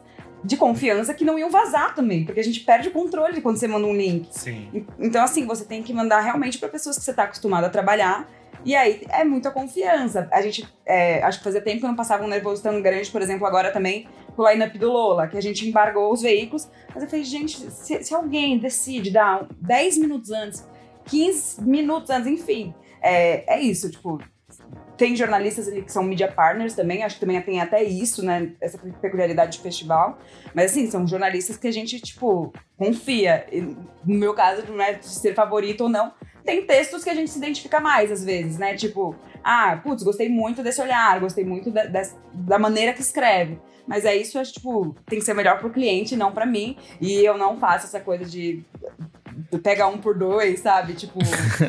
de 0.45 0.57
confiança 0.59 1.15
que 1.15 1.25
não 1.25 1.39
iam 1.39 1.51
vazar 1.51 1.95
também, 1.95 2.25
porque 2.25 2.39
a 2.39 2.45
gente 2.45 2.61
perde 2.61 2.89
o 2.89 2.93
controle 2.93 3.41
quando 3.41 3.57
você 3.57 3.67
manda 3.67 3.87
um 3.87 3.97
link. 3.97 4.29
Sim. 4.31 4.87
Então, 4.99 5.25
assim, 5.25 5.47
você 5.47 5.65
tem 5.65 5.83
que 5.83 5.93
mandar 5.93 6.21
realmente 6.21 6.59
para 6.59 6.69
pessoas 6.69 6.99
que 6.99 7.03
você 7.03 7.11
está 7.11 7.25
acostumado 7.25 7.65
a 7.65 7.71
trabalhar. 7.71 8.29
E 8.65 8.75
aí 8.75 9.03
é 9.11 9.25
muita 9.25 9.51
confiança. 9.51 10.29
A 10.31 10.41
gente, 10.43 10.67
é, 10.87 11.23
acho 11.23 11.39
que 11.39 11.45
fazia 11.45 11.61
tempo 11.61 11.81
que 11.81 11.87
não 11.87 11.97
passava 11.97 12.25
um 12.25 12.29
nervoso 12.29 12.63
tão 12.63 12.81
grande, 12.81 13.11
por 13.11 13.23
exemplo, 13.23 13.47
agora 13.47 13.71
também 13.71 14.07
com 14.37 14.43
o 14.43 14.51
line-up 14.51 14.77
do 14.79 14.91
Lola, 14.91 15.27
que 15.29 15.37
a 15.37 15.41
gente 15.41 15.67
embargou 15.67 16.13
os 16.13 16.23
veículos. 16.23 16.69
Mas 16.95 17.03
eu 17.03 17.09
falei, 17.09 17.25
gente, 17.25 17.59
se, 17.71 18.03
se 18.03 18.15
alguém 18.15 18.59
decide 18.59 19.11
dar 19.11 19.47
10 19.61 19.99
minutos 19.99 20.31
antes, 20.31 20.67
15 21.07 21.63
minutos 21.63 22.11
antes, 22.11 22.27
enfim, 22.27 22.75
é, 23.03 23.55
é 23.55 23.61
isso, 23.61 23.91
tipo, 23.91 24.19
tem 24.97 25.17
jornalistas 25.17 25.69
ali 25.69 25.83
que 25.83 25.93
são 25.93 26.03
media 26.03 26.31
partners 26.31 26.75
também, 26.75 27.03
acho 27.03 27.17
que 27.17 27.21
também 27.21 27.41
tem 27.43 27.61
até 27.61 27.83
isso, 27.83 28.25
né? 28.25 28.53
Essa 28.61 28.79
peculiaridade 29.01 29.57
de 29.57 29.63
festival. 29.63 30.19
Mas 30.55 30.71
assim, 30.71 30.89
são 30.91 31.07
jornalistas 31.07 31.57
que 31.57 31.67
a 31.67 31.73
gente, 31.73 32.01
tipo, 32.01 32.53
confia. 32.77 33.47
No 34.05 34.15
meu 34.19 34.35
caso, 34.35 34.63
não 34.69 34.83
é 34.83 34.95
de 34.95 35.07
ser 35.07 35.35
favorito 35.35 35.83
ou 35.83 35.89
não. 35.89 36.13
Tem 36.45 36.65
textos 36.65 37.03
que 37.03 37.11
a 37.11 37.15
gente 37.15 37.31
se 37.31 37.39
identifica 37.39 37.81
mais, 37.81 38.13
às 38.13 38.25
vezes, 38.25 38.59
né? 38.59 38.75
Tipo, 38.75 39.17
ah, 39.43 39.81
putz, 39.83 40.03
gostei 40.03 40.29
muito 40.29 40.63
desse 40.63 40.81
olhar, 40.81 41.19
gostei 41.19 41.45
muito 41.45 41.71
da, 41.71 41.85
da 42.33 42.59
maneira 42.59 42.93
que 42.93 43.01
escreve. 43.01 43.59
Mas 43.87 44.05
é 44.05 44.17
isso, 44.17 44.39
acho, 44.39 44.55
tipo, 44.55 44.95
tem 45.07 45.19
que 45.19 45.25
ser 45.25 45.35
melhor 45.35 45.59
pro 45.59 45.71
cliente, 45.71 46.17
não 46.17 46.33
para 46.33 46.47
mim. 46.47 46.77
E 47.01 47.25
eu 47.25 47.37
não 47.37 47.59
faço 47.59 47.87
essa 47.87 48.01
coisa 48.01 48.25
de 48.25 48.65
pega 49.63 49.87
um 49.87 49.99
por 49.99 50.17
dois, 50.17 50.61
sabe? 50.61 50.95
Tipo. 50.95 51.19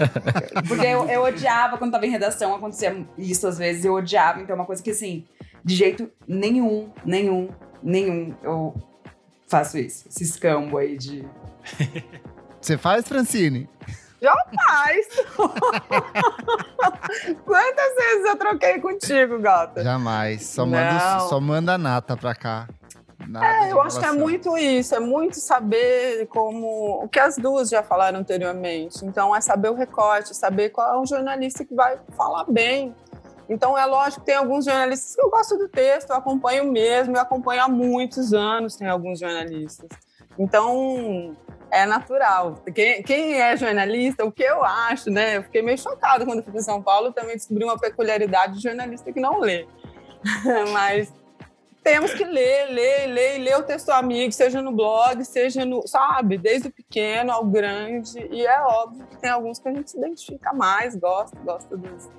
porque 0.67 0.86
eu, 0.86 1.08
eu 1.10 1.23
odiava 1.23 1.78
quando 1.78 1.91
tava 1.91 2.06
em 2.06 2.12
redação, 2.12 2.56
acontecia 2.56 3.06
isso 3.17 3.47
às 3.47 3.58
vezes, 3.58 3.86
eu 3.86 3.93
odiava. 3.93 4.41
Então 4.41 4.56
é 4.56 4.60
uma 4.60 4.65
coisa 4.65 4.82
que, 4.82 4.91
assim, 4.91 5.25
de 5.63 5.75
jeito 5.75 6.10
nenhum, 6.28 6.91
nenhum, 7.04 7.49
nenhum 7.82 8.36
eu 8.43 8.73
faço 9.47 9.78
isso. 9.78 10.08
Esse 10.08 10.23
escambo 10.23 10.78
aí 10.78 10.97
de. 10.97 11.25
Você 12.62 12.78
faz, 12.78 13.08
Francine? 13.08 13.69
Jamais! 14.21 15.08
Quantas 17.45 17.95
vezes 17.95 18.25
eu 18.25 18.36
troquei 18.38 18.80
contigo, 18.80 19.39
gata? 19.39 19.84
Jamais. 19.84 20.45
Só 20.45 20.65
manda, 20.65 21.19
só 21.30 21.39
manda 21.39 21.78
nata 21.78 22.17
pra 22.17 22.34
cá. 22.34 22.67
Nada 23.28 23.67
é, 23.67 23.71
eu 23.71 23.82
acho 23.82 23.99
que 23.99 24.06
é 24.06 24.12
muito 24.12 24.58
isso, 24.58 24.93
é 24.93 24.99
muito 24.99 25.39
saber 25.39 26.28
como. 26.28 27.04
O 27.04 27.08
que 27.08 27.19
as 27.19 27.38
duas 27.38 27.69
já 27.69 27.82
falaram 27.82 28.19
anteriormente. 28.19 29.06
Então, 29.06 29.36
é 29.36 29.41
saber 29.41 29.69
o 29.69 29.73
recorte, 29.73 30.36
saber 30.36 30.69
qual 30.69 30.95
é 30.95 30.99
o 30.99 31.06
jornalista 31.06 31.63
que 31.63 31.73
vai 31.73 31.97
falar 32.15 32.45
bem. 32.45 32.93
Então, 33.47 33.78
é 33.78 33.86
lógico 33.86 34.21
que 34.21 34.25
tem 34.25 34.36
alguns 34.36 34.65
jornalistas 34.65 35.15
que 35.15 35.21
eu 35.21 35.30
gosto 35.30 35.58
do 35.58 35.69
texto, 35.69 36.10
eu 36.10 36.15
acompanho 36.15 36.71
mesmo, 36.71 37.15
eu 37.15 37.21
acompanho 37.21 37.63
há 37.63 37.67
muitos 37.67 38.34
anos, 38.34 38.75
tem 38.75 38.88
alguns 38.88 39.19
jornalistas. 39.19 39.88
Então, 40.38 41.36
é 41.71 41.86
natural. 41.86 42.56
Quem, 42.73 43.04
quem, 43.04 43.41
é 43.41 43.56
jornalista, 43.56 44.25
o 44.25 44.32
que 44.32 44.43
eu 44.43 44.63
acho, 44.63 45.10
né? 45.10 45.38
Eu 45.38 45.43
fiquei 45.43 45.62
meio 45.62 45.78
chocada 45.78 46.25
quando 46.25 46.43
fui 46.43 46.51
para 46.51 46.62
São 46.62 46.82
Paulo, 46.82 47.12
também 47.12 47.36
descobri 47.36 47.63
uma 47.63 47.78
peculiaridade 47.78 48.56
de 48.56 48.62
jornalista 48.62 49.12
que 49.12 49.19
não 49.19 49.39
lê. 49.39 49.67
Mas 50.73 51.13
temos 51.86 52.13
que 52.15 52.26
ler, 52.26 52.71
ler, 52.71 53.06
ler, 53.06 53.38
ler 53.38 53.58
o 53.58 53.62
texto 53.62 53.91
amigo, 53.91 54.32
seja 54.32 54.60
no 54.60 54.71
blog, 54.71 55.24
seja 55.24 55.63
no, 55.63 55.88
sabe, 55.88 56.36
desde 56.36 56.69
o 56.69 56.71
pequeno 56.71 57.32
ao 57.32 57.45
grande. 57.45 58.28
E 58.32 58.43
é 58.43 58.60
óbvio 58.60 59.06
que 59.06 59.17
tem 59.17 59.30
alguns 59.30 59.60
que 59.60 59.69
a 59.69 59.71
gente 59.71 59.91
se 59.91 59.98
identifica 60.00 60.52
mais, 60.52 60.95
gosta, 60.95 61.38
gosta 61.45 61.78
dos. 61.78 62.10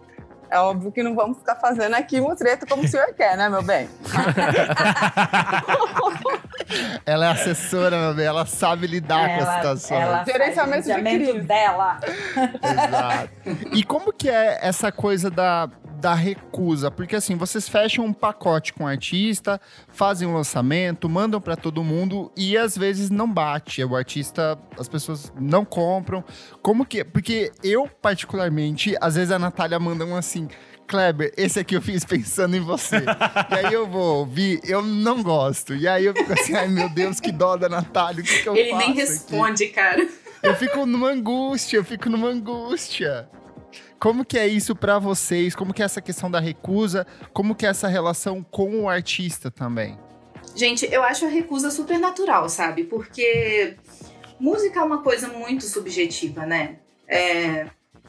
É 0.48 0.60
óbvio 0.60 0.92
que 0.92 1.02
não 1.02 1.16
vamos 1.16 1.38
ficar 1.38 1.56
fazendo 1.56 1.94
aqui 1.94 2.20
mutreta 2.20 2.64
como 2.64 2.84
o 2.84 2.88
senhor 2.88 3.12
quer, 3.14 3.36
né, 3.36 3.48
meu 3.48 3.64
bem? 3.64 3.88
ela 7.04 7.26
é 7.26 7.30
assessora, 7.30 7.98
meu 7.98 8.14
bem, 8.14 8.24
ela 8.24 8.46
sabe 8.46 8.86
lidar 8.86 9.28
ela, 9.28 9.36
com 9.36 9.42
a 9.50 9.54
situação. 9.56 10.00
Ela 10.00 10.24
gerenciamento 10.24 10.86
de 10.86 11.40
dela. 11.40 11.98
Exato. 12.62 13.30
E 13.72 13.82
como 13.82 14.12
que 14.12 14.30
é 14.30 14.60
essa 14.62 14.92
coisa 14.92 15.28
da 15.28 15.68
da 16.00 16.14
recusa, 16.14 16.90
porque 16.90 17.16
assim, 17.16 17.36
vocês 17.36 17.68
fecham 17.68 18.04
um 18.04 18.12
pacote 18.12 18.72
com 18.72 18.84
o 18.84 18.86
artista, 18.86 19.60
fazem 19.88 20.28
um 20.28 20.34
lançamento, 20.34 21.08
mandam 21.08 21.40
para 21.40 21.56
todo 21.56 21.82
mundo 21.82 22.30
e 22.36 22.56
às 22.56 22.76
vezes 22.76 23.10
não 23.10 23.30
bate. 23.30 23.82
O 23.82 23.96
artista, 23.96 24.58
as 24.78 24.88
pessoas 24.88 25.32
não 25.40 25.64
compram. 25.64 26.24
Como 26.62 26.84
que, 26.84 27.04
porque 27.04 27.52
eu 27.62 27.88
particularmente, 28.00 28.94
às 29.00 29.14
vezes 29.14 29.30
a 29.30 29.38
Natália 29.38 29.78
manda 29.78 30.04
um 30.04 30.16
assim, 30.16 30.48
Kleber, 30.86 31.32
esse 31.36 31.58
aqui 31.58 31.74
eu 31.74 31.82
fiz 31.82 32.04
pensando 32.04 32.56
em 32.56 32.60
você. 32.60 32.96
e 33.50 33.66
aí 33.66 33.72
eu 33.72 33.86
vou 33.86 34.20
ouvir, 34.20 34.60
eu 34.64 34.80
não 34.82 35.22
gosto. 35.22 35.74
E 35.74 35.88
aí 35.88 36.04
eu 36.04 36.14
fico 36.14 36.32
assim, 36.32 36.54
ai 36.54 36.68
meu 36.68 36.88
Deus, 36.88 37.18
que 37.20 37.32
dó 37.32 37.56
da 37.56 37.68
Natália, 37.68 38.22
o 38.22 38.24
que, 38.24 38.42
que 38.42 38.48
eu 38.48 38.56
Ele 38.56 38.70
faço? 38.70 38.82
Ele 38.82 38.94
nem 38.94 38.96
responde, 39.04 39.64
aqui? 39.64 39.72
cara. 39.72 40.08
Eu 40.42 40.54
fico 40.54 40.86
numa 40.86 41.10
angústia, 41.10 41.78
eu 41.78 41.84
fico 41.84 42.08
numa 42.08 42.28
angústia. 42.28 43.28
Como 43.98 44.24
que 44.24 44.38
é 44.38 44.46
isso 44.46 44.76
para 44.76 44.98
vocês? 44.98 45.54
Como 45.54 45.72
que 45.72 45.82
é 45.82 45.84
essa 45.84 46.00
questão 46.00 46.30
da 46.30 46.38
recusa? 46.38 47.06
Como 47.32 47.54
que 47.54 47.64
é 47.66 47.70
essa 47.70 47.88
relação 47.88 48.42
com 48.42 48.82
o 48.82 48.88
artista 48.88 49.50
também? 49.50 49.98
Gente, 50.54 50.86
eu 50.90 51.02
acho 51.02 51.26
a 51.26 51.28
recusa 51.28 51.70
super 51.70 51.98
natural, 51.98 52.48
sabe? 52.48 52.84
Porque 52.84 53.76
música 54.38 54.80
é 54.80 54.82
uma 54.82 55.02
coisa 55.02 55.28
muito 55.28 55.64
subjetiva, 55.64 56.46
né? 56.46 56.76
É, 57.08 57.66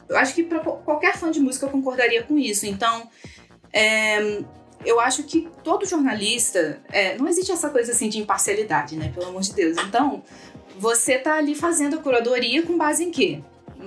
eu 0.08 0.16
acho 0.16 0.34
que 0.34 0.42
para 0.42 0.60
qualquer 0.60 1.16
fã 1.16 1.30
de 1.30 1.40
música 1.40 1.66
eu 1.66 1.70
concordaria 1.70 2.22
com 2.22 2.38
isso. 2.38 2.66
Então, 2.66 3.08
é, 3.72 4.42
eu 4.84 5.00
acho 5.00 5.24
que 5.24 5.48
todo 5.62 5.86
jornalista. 5.86 6.82
É, 6.90 7.16
não 7.16 7.28
existe 7.28 7.52
essa 7.52 7.70
coisa 7.70 7.92
assim 7.92 8.08
de 8.08 8.18
imparcialidade, 8.18 8.96
né? 8.96 9.10
Pelo 9.14 9.26
amor 9.26 9.42
de 9.42 9.52
Deus. 9.52 9.76
Então, 9.86 10.22
você 10.78 11.18
tá 11.18 11.36
ali 11.36 11.54
fazendo 11.54 11.98
a 11.98 12.02
curadoria 12.02 12.62
com 12.62 12.76
base 12.76 13.04
em 13.04 13.10
quê? 13.10 13.42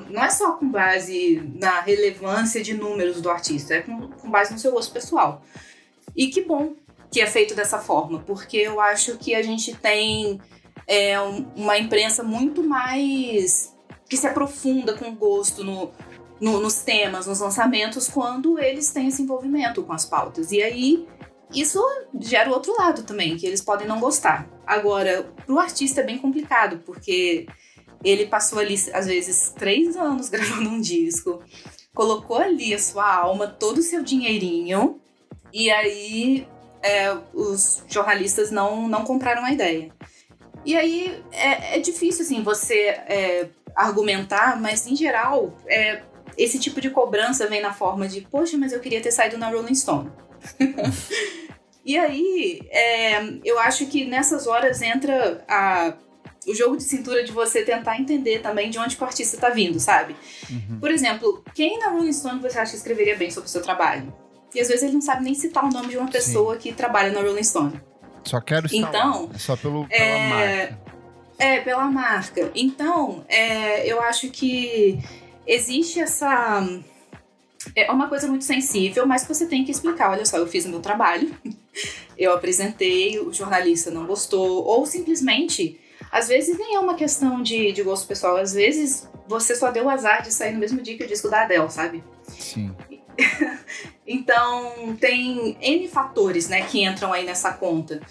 Não 0.09 0.23
é 0.23 0.29
só 0.29 0.53
com 0.53 0.69
base 0.69 1.41
na 1.55 1.81
relevância 1.81 2.61
de 2.61 2.73
números 2.73 3.21
do 3.21 3.29
artista, 3.29 3.75
é 3.75 3.81
com, 3.81 4.09
com 4.09 4.29
base 4.29 4.53
no 4.53 4.59
seu 4.59 4.71
gosto 4.71 4.93
pessoal. 4.93 5.43
E 6.15 6.27
que 6.27 6.41
bom 6.41 6.73
que 7.11 7.19
é 7.19 7.27
feito 7.27 7.53
dessa 7.53 7.77
forma, 7.77 8.19
porque 8.19 8.57
eu 8.57 8.79
acho 8.79 9.17
que 9.17 9.35
a 9.35 9.41
gente 9.41 9.75
tem 9.75 10.39
é, 10.87 11.19
um, 11.19 11.45
uma 11.55 11.77
imprensa 11.77 12.23
muito 12.23 12.63
mais 12.63 13.75
que 14.09 14.15
se 14.15 14.25
aprofunda 14.25 14.97
com 14.97 15.13
gosto 15.13 15.63
no, 15.63 15.91
no, 16.39 16.59
nos 16.59 16.75
temas, 16.83 17.27
nos 17.27 17.39
lançamentos, 17.39 18.07
quando 18.07 18.57
eles 18.57 18.91
têm 18.91 19.09
esse 19.09 19.21
envolvimento 19.21 19.83
com 19.83 19.91
as 19.91 20.05
pautas. 20.05 20.51
E 20.51 20.63
aí 20.63 21.07
isso 21.53 21.81
gera 22.19 22.49
o 22.49 22.53
outro 22.53 22.73
lado 22.77 23.03
também, 23.03 23.35
que 23.35 23.45
eles 23.45 23.61
podem 23.61 23.87
não 23.87 23.99
gostar. 23.99 24.49
Agora, 24.65 25.29
para 25.45 25.53
o 25.53 25.59
artista 25.59 26.01
é 26.01 26.03
bem 26.05 26.17
complicado, 26.17 26.81
porque 26.85 27.45
ele 28.03 28.25
passou 28.25 28.59
ali, 28.59 28.75
às 28.93 29.05
vezes, 29.05 29.53
três 29.57 29.95
anos 29.95 30.27
gravando 30.29 30.69
um 30.69 30.81
disco, 30.81 31.43
colocou 31.93 32.37
ali 32.37 32.73
a 32.73 32.79
sua 32.79 33.13
alma, 33.13 33.47
todo 33.47 33.79
o 33.79 33.83
seu 33.83 34.03
dinheirinho, 34.03 34.99
e 35.53 35.69
aí 35.69 36.47
é, 36.81 37.15
os 37.33 37.83
jornalistas 37.87 38.51
não, 38.51 38.87
não 38.87 39.03
compraram 39.03 39.43
a 39.43 39.51
ideia. 39.51 39.91
E 40.65 40.77
aí 40.77 41.23
é, 41.31 41.77
é 41.77 41.79
difícil, 41.79 42.23
assim, 42.23 42.43
você 42.43 42.89
é, 42.89 43.49
argumentar, 43.75 44.59
mas 44.59 44.85
em 44.87 44.95
geral, 44.95 45.57
é, 45.67 46.03
esse 46.37 46.59
tipo 46.59 46.79
de 46.79 46.89
cobrança 46.89 47.47
vem 47.47 47.61
na 47.61 47.73
forma 47.73 48.07
de: 48.07 48.21
poxa, 48.21 48.57
mas 48.57 48.71
eu 48.71 48.79
queria 48.79 49.01
ter 49.01 49.11
saído 49.11 49.37
na 49.37 49.49
Rolling 49.49 49.75
Stone. 49.75 50.11
e 51.85 51.97
aí, 51.97 52.61
é, 52.69 53.21
eu 53.43 53.59
acho 53.59 53.87
que 53.87 54.05
nessas 54.05 54.47
horas 54.47 54.81
entra 54.81 55.43
a 55.47 55.93
o 56.47 56.55
jogo 56.55 56.77
de 56.77 56.83
cintura 56.83 57.23
de 57.23 57.31
você 57.31 57.63
tentar 57.63 57.99
entender 57.99 58.39
também 58.39 58.69
de 58.69 58.79
onde 58.79 58.97
o 58.99 59.03
artista 59.03 59.35
está 59.35 59.49
vindo, 59.49 59.79
sabe? 59.79 60.15
Uhum. 60.49 60.79
Por 60.79 60.89
exemplo, 60.89 61.43
quem 61.53 61.77
na 61.79 61.89
Rolling 61.89 62.13
Stone 62.13 62.41
você 62.41 62.57
acha 62.57 62.71
que 62.71 62.77
escreveria 62.77 63.15
bem 63.15 63.29
sobre 63.29 63.47
o 63.47 63.51
seu 63.51 63.61
trabalho? 63.61 64.11
E 64.53 64.59
às 64.59 64.67
vezes 64.67 64.83
ele 64.83 64.93
não 64.93 65.01
sabe 65.01 65.23
nem 65.23 65.35
citar 65.35 65.63
o 65.63 65.69
nome 65.69 65.89
de 65.89 65.97
uma 65.97 66.09
pessoa 66.09 66.55
Sim. 66.55 66.59
que 66.59 66.73
trabalha 66.73 67.11
na 67.11 67.21
Rolling 67.21 67.43
Stone. 67.43 67.79
Só 68.23 68.39
quero 68.41 68.65
estar 68.65 68.77
então. 68.77 69.29
É 69.33 69.37
só 69.37 69.55
pelo, 69.55 69.87
pela 69.87 70.03
é... 70.03 70.29
marca. 70.29 70.91
É, 71.37 71.59
pela 71.61 71.85
marca. 71.85 72.51
Então, 72.53 73.25
é, 73.27 73.91
eu 73.91 74.01
acho 74.01 74.29
que 74.29 74.99
existe 75.47 75.99
essa. 75.99 76.67
É 77.75 77.91
uma 77.91 78.07
coisa 78.07 78.27
muito 78.27 78.43
sensível, 78.43 79.07
mas 79.07 79.23
que 79.23 79.33
você 79.33 79.47
tem 79.47 79.63
que 79.63 79.71
explicar. 79.71 80.11
Olha 80.11 80.25
só, 80.25 80.37
eu 80.37 80.47
fiz 80.47 80.65
o 80.65 80.69
meu 80.69 80.81
trabalho, 80.81 81.35
eu 82.17 82.33
apresentei, 82.33 83.19
o 83.19 83.33
jornalista 83.33 83.89
não 83.89 84.05
gostou, 84.05 84.63
ou 84.63 84.85
simplesmente 84.85 85.80
às 86.11 86.27
vezes 86.27 86.57
nem 86.57 86.75
é 86.75 86.79
uma 86.79 86.95
questão 86.95 87.41
de, 87.41 87.71
de 87.71 87.81
gosto 87.83 88.07
pessoal, 88.07 88.37
às 88.37 88.53
vezes 88.53 89.09
você 89.27 89.55
só 89.55 89.71
deu 89.71 89.85
o 89.85 89.89
azar 89.89 90.21
de 90.21 90.31
sair 90.31 90.51
no 90.51 90.59
mesmo 90.59 90.81
dia 90.81 90.97
que 90.97 91.03
o 91.03 91.07
disco 91.07 91.29
da 91.29 91.43
Adele, 91.43 91.69
sabe? 91.69 92.03
Sim. 92.27 92.75
então, 94.05 94.95
tem 94.99 95.57
N 95.61 95.87
fatores, 95.87 96.49
né, 96.49 96.63
que 96.63 96.83
entram 96.83 97.13
aí 97.13 97.25
nessa 97.25 97.53
conta. 97.53 98.01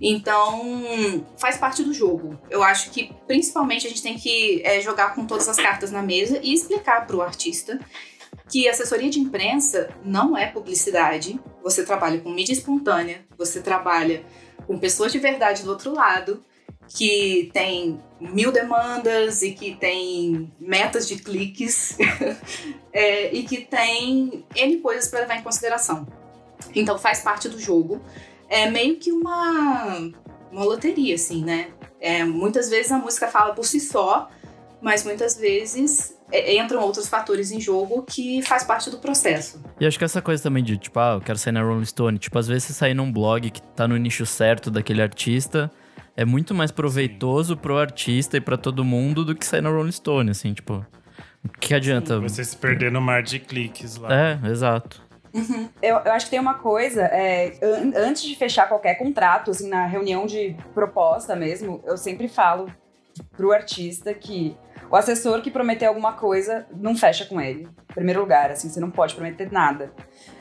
Então, 0.00 1.24
faz 1.36 1.56
parte 1.56 1.84
do 1.84 1.94
jogo. 1.94 2.36
Eu 2.50 2.64
acho 2.64 2.90
que, 2.90 3.14
principalmente, 3.28 3.86
a 3.86 3.90
gente 3.90 4.02
tem 4.02 4.18
que 4.18 4.60
é, 4.64 4.80
jogar 4.80 5.14
com 5.14 5.24
todas 5.24 5.48
as 5.48 5.56
cartas 5.56 5.92
na 5.92 6.02
mesa 6.02 6.40
e 6.42 6.52
explicar 6.52 7.06
para 7.06 7.16
o 7.16 7.22
artista 7.22 7.78
que 8.50 8.68
assessoria 8.68 9.08
de 9.08 9.20
imprensa 9.20 9.90
não 10.04 10.36
é 10.36 10.46
publicidade. 10.46 11.38
Você 11.62 11.84
trabalha 11.84 12.20
com 12.20 12.30
mídia 12.30 12.52
espontânea, 12.52 13.24
você 13.38 13.60
trabalha 13.60 14.24
com 14.66 14.76
pessoas 14.76 15.12
de 15.12 15.20
verdade 15.20 15.62
do 15.62 15.70
outro 15.70 15.94
lado 15.94 16.44
que 16.88 17.50
tem 17.52 17.98
mil 18.20 18.52
demandas 18.52 19.42
e 19.42 19.52
que 19.52 19.74
tem 19.74 20.52
metas 20.58 21.06
de 21.08 21.16
cliques 21.16 21.98
é, 22.92 23.34
e 23.34 23.42
que 23.44 23.62
tem 23.62 24.44
N 24.54 24.76
coisas 24.78 25.08
para 25.08 25.20
levar 25.20 25.36
em 25.36 25.42
consideração. 25.42 26.06
Então 26.74 26.98
faz 26.98 27.20
parte 27.20 27.48
do 27.48 27.60
jogo. 27.60 28.00
É 28.48 28.70
meio 28.70 28.96
que 28.96 29.10
uma, 29.10 30.10
uma 30.50 30.64
loteria, 30.64 31.14
assim, 31.14 31.44
né? 31.44 31.68
É, 32.00 32.24
muitas 32.24 32.68
vezes 32.68 32.92
a 32.92 32.98
música 32.98 33.28
fala 33.28 33.54
por 33.54 33.64
si 33.64 33.80
só, 33.80 34.28
mas 34.80 35.04
muitas 35.04 35.36
vezes 35.36 36.16
é, 36.30 36.56
entram 36.56 36.82
outros 36.82 37.08
fatores 37.08 37.50
em 37.50 37.60
jogo 37.60 38.02
que 38.02 38.42
faz 38.42 38.64
parte 38.64 38.90
do 38.90 38.98
processo. 38.98 39.62
E 39.80 39.86
acho 39.86 39.98
que 39.98 40.04
essa 40.04 40.20
coisa 40.20 40.42
também 40.42 40.62
de, 40.62 40.76
tipo, 40.76 40.98
ah, 41.00 41.14
eu 41.14 41.20
quero 41.20 41.38
sair 41.38 41.52
na 41.52 41.62
Rolling 41.62 41.84
Stone. 41.84 42.18
Tipo, 42.18 42.38
às 42.38 42.46
vezes 42.46 42.64
você 42.64 42.72
sair 42.74 42.94
num 42.94 43.10
blog 43.10 43.50
que 43.50 43.62
tá 43.62 43.88
no 43.88 43.96
nicho 43.96 44.26
certo 44.26 44.70
daquele 44.70 45.02
artista 45.02 45.70
é 46.16 46.24
muito 46.24 46.54
mais 46.54 46.70
proveitoso 46.70 47.54
Sim. 47.54 47.60
pro 47.60 47.78
artista 47.78 48.36
e 48.36 48.40
para 48.40 48.56
todo 48.56 48.84
mundo 48.84 49.24
do 49.24 49.34
que 49.34 49.44
sair 49.44 49.60
na 49.60 49.70
Rolling 49.70 49.92
Stone, 49.92 50.30
assim, 50.30 50.52
tipo. 50.52 50.84
O 51.44 51.48
que 51.60 51.74
adianta? 51.74 52.16
Sim, 52.16 52.22
você 52.22 52.44
se 52.44 52.56
perder 52.56 52.90
no 52.90 53.00
mar 53.00 53.22
de 53.22 53.38
cliques 53.38 53.96
lá. 53.96 54.08
É, 54.10 54.50
exato. 54.50 55.02
Uhum. 55.34 55.68
Eu, 55.82 55.96
eu, 55.96 56.12
acho 56.12 56.26
que 56.26 56.30
tem 56.30 56.40
uma 56.40 56.54
coisa, 56.54 57.02
é, 57.02 57.58
an 57.60 57.92
antes 57.96 58.22
de 58.22 58.36
fechar 58.36 58.68
qualquer 58.68 58.94
contrato, 58.94 59.50
assim, 59.50 59.68
na 59.68 59.84
reunião 59.84 60.26
de 60.26 60.56
proposta 60.72 61.34
mesmo, 61.34 61.82
eu 61.84 61.96
sempre 61.96 62.28
falo 62.28 62.70
pro 63.36 63.52
artista 63.52 64.14
que 64.14 64.56
o 64.88 64.96
assessor 64.96 65.42
que 65.42 65.50
prometeu 65.50 65.88
alguma 65.88 66.12
coisa 66.12 66.66
não 66.76 66.96
fecha 66.96 67.24
com 67.24 67.40
ele. 67.40 67.68
Em 67.90 67.94
primeiro 67.94 68.20
lugar, 68.20 68.52
assim, 68.52 68.68
você 68.68 68.78
não 68.78 68.90
pode 68.90 69.14
prometer 69.14 69.50
nada. 69.50 69.92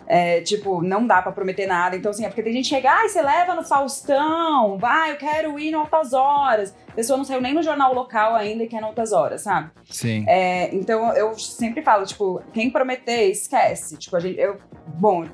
É, 0.08 0.41
tipo, 0.41 0.82
não 0.82 1.06
dá 1.06 1.22
pra 1.22 1.32
prometer 1.32 1.68
nada. 1.68 1.95
Então, 1.95 2.12
assim, 2.12 2.26
é 2.26 2.28
porque 2.28 2.43
tem 2.43 2.54
gente 2.54 2.70
que 2.70 2.76
chega, 2.76 2.91
ai, 2.91 3.10
você 3.10 3.22
leva 3.22 3.56
no 3.56 3.64
Faustão, 3.64 4.78
vai, 4.78 5.12
eu 5.12 5.18
quero 5.18 5.58
ir 5.60 5.72
no 5.72 5.80
Altas 5.80 6.14
Horas. 6.14 6.76
A 6.89 6.93
pessoa 6.93 7.18
não 7.18 7.24
saiu 7.24 7.41
nem 7.41 7.54
no 7.54 7.64
jornal 7.64 7.93
local 7.93 8.36
ainda 8.36 8.64
e 8.64 8.68
quer 8.68 8.82
no 8.82 8.88
Altas 8.88 9.12
Horas, 9.12 9.41
sabe? 9.41 9.72
Sim. 9.89 10.26
É, 10.28 10.74
então, 10.76 11.14
eu 11.14 11.34
sempre 11.38 11.82
falo, 11.82 12.06
tipo, 12.06 12.41
quem 12.51 12.70
prometer, 12.70 13.30
esquece. 13.30 13.97
Tipo, 13.97 14.18
a 14.18 14.20
gente, 14.20 14.39
eu, 14.39 14.58
bom, 14.88 15.26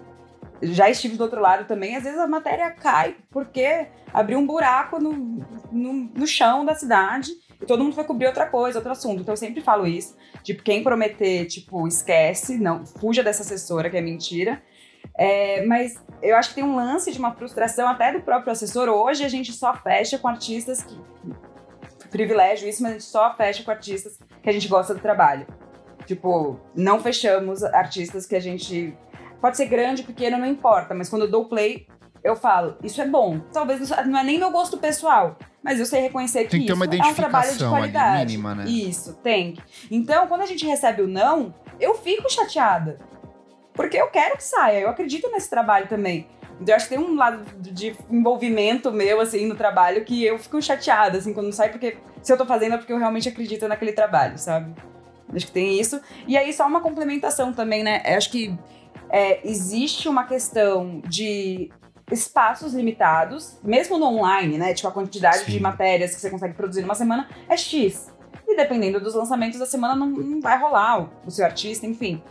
já 0.61 0.89
estive 0.89 1.17
do 1.17 1.24
outro 1.24 1.41
lado 1.41 1.65
também, 1.65 1.95
às 1.95 2.03
vezes 2.03 2.20
a 2.20 2.28
matéria 2.28 2.70
cai 2.72 3.15
porque 3.30 3.88
abriu 4.13 4.38
um 4.39 4.45
buraco 4.45 4.99
no, 4.99 5.11
no, 5.72 5.93
no 5.93 6.28
chão 6.28 6.65
da 6.65 6.76
cidade 6.76 7.32
todo 7.68 7.84
mundo 7.84 7.95
vai 7.95 8.05
cobrir 8.05 8.28
outra 8.28 8.45
coisa, 8.45 8.80
outro 8.80 8.91
assunto. 8.91 9.22
Então 9.22 9.34
eu 9.34 9.38
sempre 9.38 9.62
falo 9.62 9.86
isso. 9.86 10.16
Tipo, 10.43 10.64
quem 10.64 10.84
prometer, 10.84 11.45
tipo, 11.45 11.88
esquece, 11.88 12.57
não, 12.57 12.86
fuja 12.86 13.24
dessa 13.24 13.41
assessora 13.41 13.89
que 13.89 13.97
é 13.97 14.01
mentira. 14.01 14.62
É, 15.18 15.66
mas 15.66 16.01
eu 16.22 16.36
acho 16.36 16.49
que 16.49 16.55
tem 16.55 16.64
um 16.64 16.76
lance 16.76 17.12
de 17.12 17.20
uma 17.20 17.34
frustração 17.34 17.88
até 17.88 18.12
do 18.12 18.22
próprio 18.22 18.51
assessor. 18.51 18.88
Hoje 18.88 19.24
a 19.24 19.30
gente 19.30 19.51
só 19.51 19.76
fecha 19.76 20.18
com 20.18 20.28
artistas 20.28 20.84
que. 20.84 20.97
Privilégio 22.10 22.68
isso, 22.68 22.82
mas 22.82 22.91
a 22.91 22.93
gente 22.93 23.05
só 23.05 23.36
fecha 23.36 23.64
com 23.64 23.70
artistas 23.70 24.18
que 24.41 24.49
a 24.49 24.51
gente 24.51 24.68
gosta 24.68 24.95
do 24.95 24.99
trabalho. 24.99 25.45
Tipo, 26.07 26.60
não 26.74 26.99
fechamos 26.99 27.64
artistas 27.64 28.26
que 28.26 28.36
a 28.36 28.39
gente. 28.39 28.97
Pode 29.39 29.57
ser 29.57 29.66
grande, 29.68 30.03
pequeno, 30.03 30.38
não 30.38 30.47
importa, 30.47 30.93
mas 30.93 31.07
quando 31.07 31.26
eu 31.26 31.32
dou 31.32 31.47
play, 31.47 31.88
eu 32.24 32.36
falo, 32.36 32.78
isso 32.84 33.01
é 33.01 33.07
bom. 33.07 33.39
Talvez 33.51 33.89
não 34.05 34.20
é 34.20 34.24
nem 34.24 34.38
meu 34.38 34.51
gosto 34.51 34.78
pessoal, 34.78 35.38
mas 35.63 35.80
eu 35.80 35.86
sei 35.86 36.01
reconhecer 36.01 36.43
que, 36.45 36.51
Tem 36.51 36.65
que 36.65 36.72
isso 36.72 36.84
é 36.84 37.05
um 37.07 37.13
trabalho 37.13 37.55
de 37.55 37.65
qualidade. 37.65 38.26
mínima, 38.26 38.55
né? 38.55 38.65
Isso, 38.65 39.13
tem. 39.24 39.57
Então, 39.89 40.28
quando 40.28 40.41
a 40.41 40.45
gente 40.45 40.65
recebe 40.65 41.01
o 41.01 41.07
não, 41.07 41.53
eu 41.80 41.95
fico 41.95 42.32
chateada. 42.32 42.99
Porque 43.74 43.97
eu 43.97 44.07
quero 44.07 44.36
que 44.36 44.43
saia, 44.43 44.80
eu 44.80 44.89
acredito 44.89 45.30
nesse 45.32 45.49
trabalho 45.49 45.88
também. 45.88 46.28
Então, 46.59 46.74
eu 46.74 46.76
acho 46.76 46.89
que 46.89 46.95
tem 46.95 47.03
um 47.03 47.15
lado 47.15 47.43
de 47.57 47.95
envolvimento 48.09 48.91
meu, 48.91 49.22
assim, 49.22 49.45
no 49.45 49.55
trabalho 49.55 50.03
que 50.03 50.26
eu 50.26 50.38
fico 50.38 50.61
chateada, 50.61 51.17
assim, 51.17 51.34
quando 51.34 51.45
não 51.45 51.53
sai, 51.53 51.70
porque 51.70 51.97
se 52.22 52.34
eu 52.34 52.38
tô 52.38 52.45
fazendo 52.45 52.76
é 52.76 52.78
porque 52.78 52.91
eu 52.91 52.97
realmente 52.97 53.30
acredito 53.30 53.67
naquele 53.67 53.93
trabalho, 53.93 54.38
sabe? 54.38 54.74
Acho 55.34 55.45
que 55.45 55.51
tem 55.51 55.80
isso. 55.80 56.01
E 56.28 56.36
aí, 56.38 56.51
só 56.51 56.67
uma 56.67 56.82
complementação 56.82 57.53
também, 57.53 57.84
né? 57.84 58.01
Eu 58.05 58.17
acho 58.17 58.30
que 58.32 58.57
é, 59.09 59.47
existe 59.47 60.09
uma 60.09 60.26
questão 60.26 61.01
de 61.07 61.72
espaços 62.12 62.74
limitados, 62.74 63.57
mesmo 63.64 63.97
no 63.97 64.05
online, 64.05 64.57
né? 64.57 64.74
Tipo, 64.74 64.88
a 64.88 64.91
quantidade 64.91 65.45
Sim. 65.45 65.51
de 65.51 65.60
matérias 65.60 66.14
que 66.14 66.22
você 66.22 66.30
consegue 66.30 66.53
produzir 66.53 66.82
numa 66.82 66.95
semana 66.95 67.28
é 67.47 67.55
X. 67.55 68.14
E 68.47 68.55
dependendo 68.55 68.99
dos 68.99 69.14
lançamentos 69.14 69.60
da 69.60 69.66
semana, 69.66 69.95
não, 69.95 70.07
não 70.07 70.41
vai 70.41 70.57
rolar 70.57 71.01
o, 71.01 71.10
o 71.26 71.32
seu 71.32 71.45
artista, 71.45 71.86
enfim. 71.86 72.22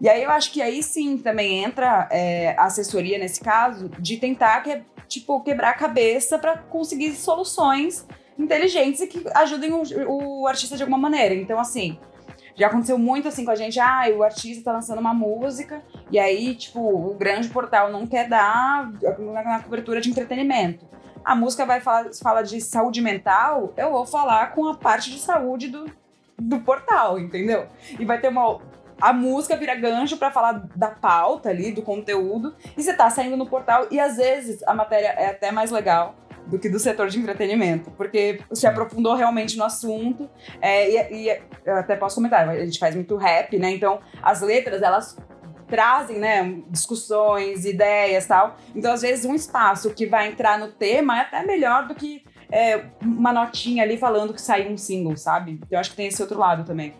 E 0.00 0.08
aí 0.08 0.22
eu 0.22 0.30
acho 0.30 0.52
que 0.52 0.60
aí 0.60 0.82
sim 0.82 1.16
também 1.16 1.62
entra 1.62 2.08
é, 2.10 2.56
a 2.58 2.64
assessoria 2.64 3.18
nesse 3.18 3.40
caso, 3.40 3.88
de 3.98 4.16
tentar 4.16 4.60
que, 4.62 4.82
tipo, 5.06 5.40
quebrar 5.42 5.70
a 5.70 5.74
cabeça 5.74 6.38
para 6.38 6.58
conseguir 6.58 7.12
soluções 7.12 8.06
inteligentes 8.38 9.00
e 9.00 9.06
que 9.06 9.24
ajudem 9.34 9.72
o, 9.72 9.82
o 10.08 10.46
artista 10.48 10.76
de 10.76 10.82
alguma 10.82 10.98
maneira. 10.98 11.34
Então, 11.34 11.58
assim, 11.60 11.98
já 12.54 12.66
aconteceu 12.66 12.98
muito 12.98 13.28
assim 13.28 13.44
com 13.44 13.50
a 13.50 13.54
gente, 13.54 13.80
ah, 13.80 14.04
o 14.14 14.22
artista 14.22 14.64
tá 14.64 14.72
lançando 14.72 14.98
uma 14.98 15.14
música, 15.14 15.82
e 16.10 16.18
aí, 16.18 16.54
tipo, 16.54 16.80
o 16.80 17.14
grande 17.14 17.48
portal 17.48 17.90
não 17.90 18.06
quer 18.06 18.28
dar 18.28 18.90
na, 19.18 19.60
cobertura 19.60 20.00
de 20.00 20.10
entretenimento. 20.10 20.86
A 21.24 21.34
música 21.34 21.64
vai 21.64 21.80
falar 21.80 22.10
fala 22.20 22.42
de 22.42 22.60
saúde 22.60 23.00
mental, 23.00 23.72
eu 23.76 23.90
vou 23.90 24.04
falar 24.04 24.52
com 24.54 24.68
a 24.68 24.76
parte 24.76 25.10
de 25.10 25.18
saúde 25.18 25.68
do, 25.68 25.86
do 26.38 26.60
portal, 26.60 27.18
entendeu? 27.18 27.66
E 27.98 28.04
vai 28.04 28.20
ter 28.20 28.28
uma. 28.28 28.60
A 29.00 29.12
música 29.12 29.56
vira 29.56 29.74
gancho 29.74 30.16
pra 30.16 30.30
falar 30.30 30.64
da 30.76 30.88
pauta 30.88 31.48
ali, 31.48 31.72
do 31.72 31.82
conteúdo, 31.82 32.54
e 32.76 32.82
você 32.82 32.92
tá 32.92 33.08
saindo 33.08 33.36
no 33.36 33.46
portal, 33.46 33.86
e 33.90 33.98
às 33.98 34.16
vezes 34.16 34.62
a 34.64 34.74
matéria 34.74 35.08
é 35.08 35.30
até 35.30 35.50
mais 35.50 35.70
legal 35.70 36.14
do 36.46 36.58
que 36.58 36.68
do 36.68 36.78
setor 36.78 37.08
de 37.08 37.18
entretenimento, 37.18 37.90
porque 37.92 38.40
se 38.52 38.66
aprofundou 38.66 39.14
realmente 39.14 39.56
no 39.56 39.64
assunto, 39.64 40.28
é, 40.60 40.90
e, 40.90 41.26
e 41.26 41.40
eu 41.64 41.76
até 41.76 41.96
posso 41.96 42.16
comentar, 42.16 42.48
a 42.48 42.64
gente 42.64 42.78
faz 42.78 42.94
muito 42.94 43.16
rap, 43.16 43.58
né? 43.58 43.70
Então 43.70 44.00
as 44.22 44.40
letras 44.40 44.82
elas 44.82 45.16
trazem, 45.68 46.18
né, 46.18 46.62
discussões, 46.68 47.64
ideias, 47.64 48.26
tal. 48.26 48.56
Então 48.74 48.92
às 48.92 49.00
vezes 49.00 49.24
um 49.24 49.34
espaço 49.34 49.94
que 49.94 50.06
vai 50.06 50.28
entrar 50.28 50.58
no 50.58 50.68
tema 50.68 51.18
é 51.18 51.22
até 51.22 51.46
melhor 51.46 51.88
do 51.88 51.94
que 51.94 52.22
é, 52.50 52.84
uma 53.00 53.32
notinha 53.32 53.82
ali 53.82 53.96
falando 53.96 54.34
que 54.34 54.40
saiu 54.40 54.70
um 54.70 54.76
single, 54.76 55.16
sabe? 55.16 55.58
Então 55.66 55.80
acho 55.80 55.90
que 55.90 55.96
tem 55.96 56.08
esse 56.08 56.20
outro 56.20 56.38
lado 56.38 56.64
também. 56.64 56.92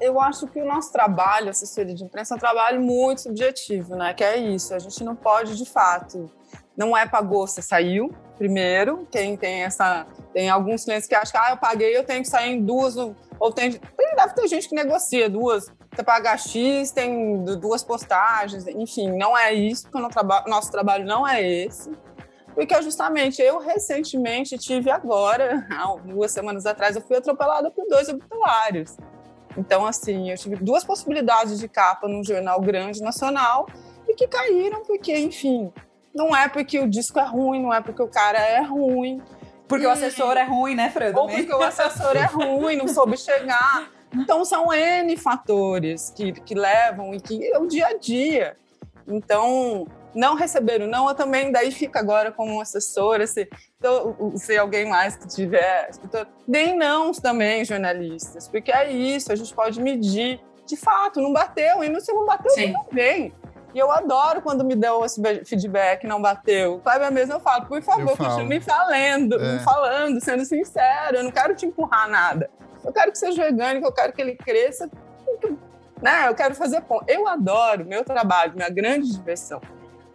Eu 0.00 0.20
acho 0.20 0.46
que 0.46 0.60
o 0.60 0.64
nosso 0.64 0.92
trabalho, 0.92 1.48
assessoria 1.48 1.94
de 1.94 2.04
imprensa, 2.04 2.34
é 2.34 2.36
um 2.36 2.40
trabalho 2.40 2.80
muito 2.80 3.22
subjetivo, 3.22 3.96
né? 3.96 4.14
Que 4.14 4.24
é 4.24 4.36
isso, 4.36 4.74
a 4.74 4.78
gente 4.78 5.02
não 5.02 5.14
pode, 5.14 5.56
de 5.56 5.64
fato, 5.64 6.30
não 6.76 6.96
é 6.96 7.06
pagou, 7.06 7.46
você 7.46 7.60
saiu, 7.60 8.12
primeiro, 8.42 9.06
quem 9.08 9.36
tem 9.36 9.62
essa... 9.62 10.04
Tem 10.32 10.50
alguns 10.50 10.84
clientes 10.84 11.06
que 11.06 11.14
acham 11.14 11.30
que, 11.30 11.38
ah, 11.38 11.50
eu 11.52 11.56
paguei, 11.58 11.96
eu 11.96 12.02
tenho 12.02 12.22
que 12.22 12.28
sair 12.28 12.54
em 12.54 12.60
duas, 12.64 12.96
ou 12.96 13.52
tem... 13.52 13.70
Deve 14.16 14.34
ter 14.34 14.48
gente 14.48 14.68
que 14.68 14.74
negocia 14.74 15.30
duas, 15.30 15.70
você 15.94 16.02
paga 16.02 16.36
X, 16.36 16.90
tem 16.90 17.44
du- 17.44 17.56
duas 17.56 17.84
postagens, 17.84 18.66
enfim, 18.66 19.16
não 19.16 19.38
é 19.38 19.52
isso, 19.52 19.84
porque 19.88 20.04
o 20.04 20.08
traba- 20.08 20.44
nosso 20.48 20.72
trabalho 20.72 21.04
não 21.04 21.26
é 21.26 21.40
esse. 21.40 21.88
Porque 22.52 22.74
justamente 22.82 23.40
eu 23.40 23.60
recentemente 23.60 24.58
tive 24.58 24.90
agora, 24.90 25.64
duas 26.04 26.32
semanas 26.32 26.66
atrás, 26.66 26.96
eu 26.96 27.02
fui 27.02 27.16
atropelada 27.16 27.70
por 27.70 27.86
dois 27.86 28.08
obituários. 28.08 28.96
Então, 29.56 29.86
assim, 29.86 30.30
eu 30.30 30.36
tive 30.36 30.56
duas 30.56 30.82
possibilidades 30.82 31.60
de 31.60 31.68
capa 31.68 32.08
num 32.08 32.24
jornal 32.24 32.60
grande 32.60 33.00
nacional 33.02 33.66
e 34.08 34.14
que 34.14 34.26
caíram 34.26 34.82
porque, 34.82 35.16
enfim, 35.16 35.72
não 36.14 36.34
é 36.36 36.48
porque 36.48 36.78
o 36.78 36.88
disco 36.88 37.18
é 37.18 37.24
ruim, 37.24 37.62
não 37.62 37.72
é 37.72 37.80
porque 37.80 38.02
o 38.02 38.08
cara 38.08 38.38
é 38.38 38.60
ruim, 38.60 39.22
Porque 39.66 39.86
o 39.86 39.90
assessor 39.90 40.36
é 40.36 40.44
ruim, 40.44 40.74
né, 40.74 40.90
Fran? 40.90 41.12
ou 41.14 41.28
porque 41.28 41.52
o 41.52 41.62
assessor 41.62 42.16
é 42.16 42.26
ruim, 42.26 42.76
não 42.76 42.88
soube 42.88 43.16
chegar. 43.16 43.88
Então, 44.14 44.44
são 44.44 44.72
N 44.72 45.16
fatores 45.16 46.12
que, 46.14 46.32
que 46.32 46.54
levam 46.54 47.14
e 47.14 47.20
que 47.20 47.50
é 47.50 47.58
o 47.58 47.66
dia 47.66 47.86
a 47.86 47.96
dia. 47.96 48.56
Então, 49.08 49.86
não 50.14 50.34
receber 50.34 50.82
o 50.82 50.86
não, 50.86 51.08
eu 51.08 51.14
também 51.14 51.50
daí 51.50 51.70
fica 51.70 51.98
agora 51.98 52.30
como 52.30 52.60
assessora, 52.60 53.26
se, 53.26 53.48
então, 53.78 54.14
se 54.36 54.56
alguém 54.58 54.86
mais 54.86 55.16
que 55.16 55.26
tiver, 55.26 55.90
deem 56.46 56.76
não 56.76 57.12
também, 57.12 57.64
jornalistas, 57.64 58.46
porque 58.48 58.70
é 58.70 58.92
isso, 58.92 59.32
a 59.32 59.36
gente 59.36 59.54
pode 59.54 59.80
medir. 59.80 60.40
De 60.66 60.76
fato, 60.76 61.20
não 61.20 61.32
bateu, 61.32 61.82
e 61.82 62.00
se 62.00 62.12
não 62.12 62.24
bateu, 62.24 62.52
Sim. 62.52 62.72
tudo 62.72 62.94
bem. 62.94 63.34
E 63.74 63.78
eu 63.78 63.90
adoro 63.90 64.42
quando 64.42 64.64
me 64.64 64.74
dão 64.76 65.04
esse 65.04 65.20
feedback, 65.44 66.06
não 66.06 66.20
bateu. 66.20 66.78
Kleber 66.80 67.10
mesmo 67.10 67.34
eu 67.34 67.40
falo, 67.40 67.66
por 67.66 67.82
favor, 67.82 68.16
continue 68.16 68.60
falando, 68.60 69.40
É. 69.40 69.58
falando, 69.60 70.20
sendo 70.20 70.44
sincero, 70.44 71.16
eu 71.16 71.24
não 71.24 71.30
quero 71.30 71.54
te 71.54 71.64
empurrar 71.66 72.08
nada. 72.08 72.50
Eu 72.84 72.92
quero 72.92 73.12
que 73.12 73.18
seja 73.18 73.44
orgânico, 73.44 73.86
eu 73.86 73.92
quero 73.92 74.12
que 74.12 74.20
ele 74.20 74.36
cresça, 74.36 74.90
né? 76.02 76.28
Eu 76.28 76.34
quero 76.34 76.54
fazer 76.54 76.80
ponto. 76.82 77.04
Eu 77.08 77.26
adoro 77.26 77.84
meu 77.86 78.04
trabalho, 78.04 78.54
minha 78.54 78.68
grande 78.68 79.10
diversão. 79.10 79.60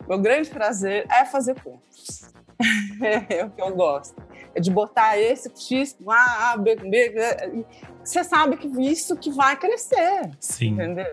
Meu 0.07 0.19
grande 0.19 0.49
prazer 0.49 1.05
é 1.09 1.25
fazer 1.25 1.55
pontos. 1.55 2.29
é 3.31 3.43
o 3.45 3.49
que 3.49 3.61
eu 3.61 3.75
gosto. 3.75 4.15
É 4.53 4.59
de 4.59 4.71
botar 4.71 5.17
esse 5.17 5.51
X 5.55 5.93
com 5.93 6.11
A, 6.11 6.51
A, 6.53 6.57
B 6.57 6.75
B. 6.75 7.65
Você 8.03 8.23
sabe 8.23 8.57
que 8.57 8.67
isso 8.89 9.15
que 9.15 9.31
vai 9.31 9.55
crescer, 9.55 10.31
Sim. 10.39 10.69
entendeu? 10.73 11.05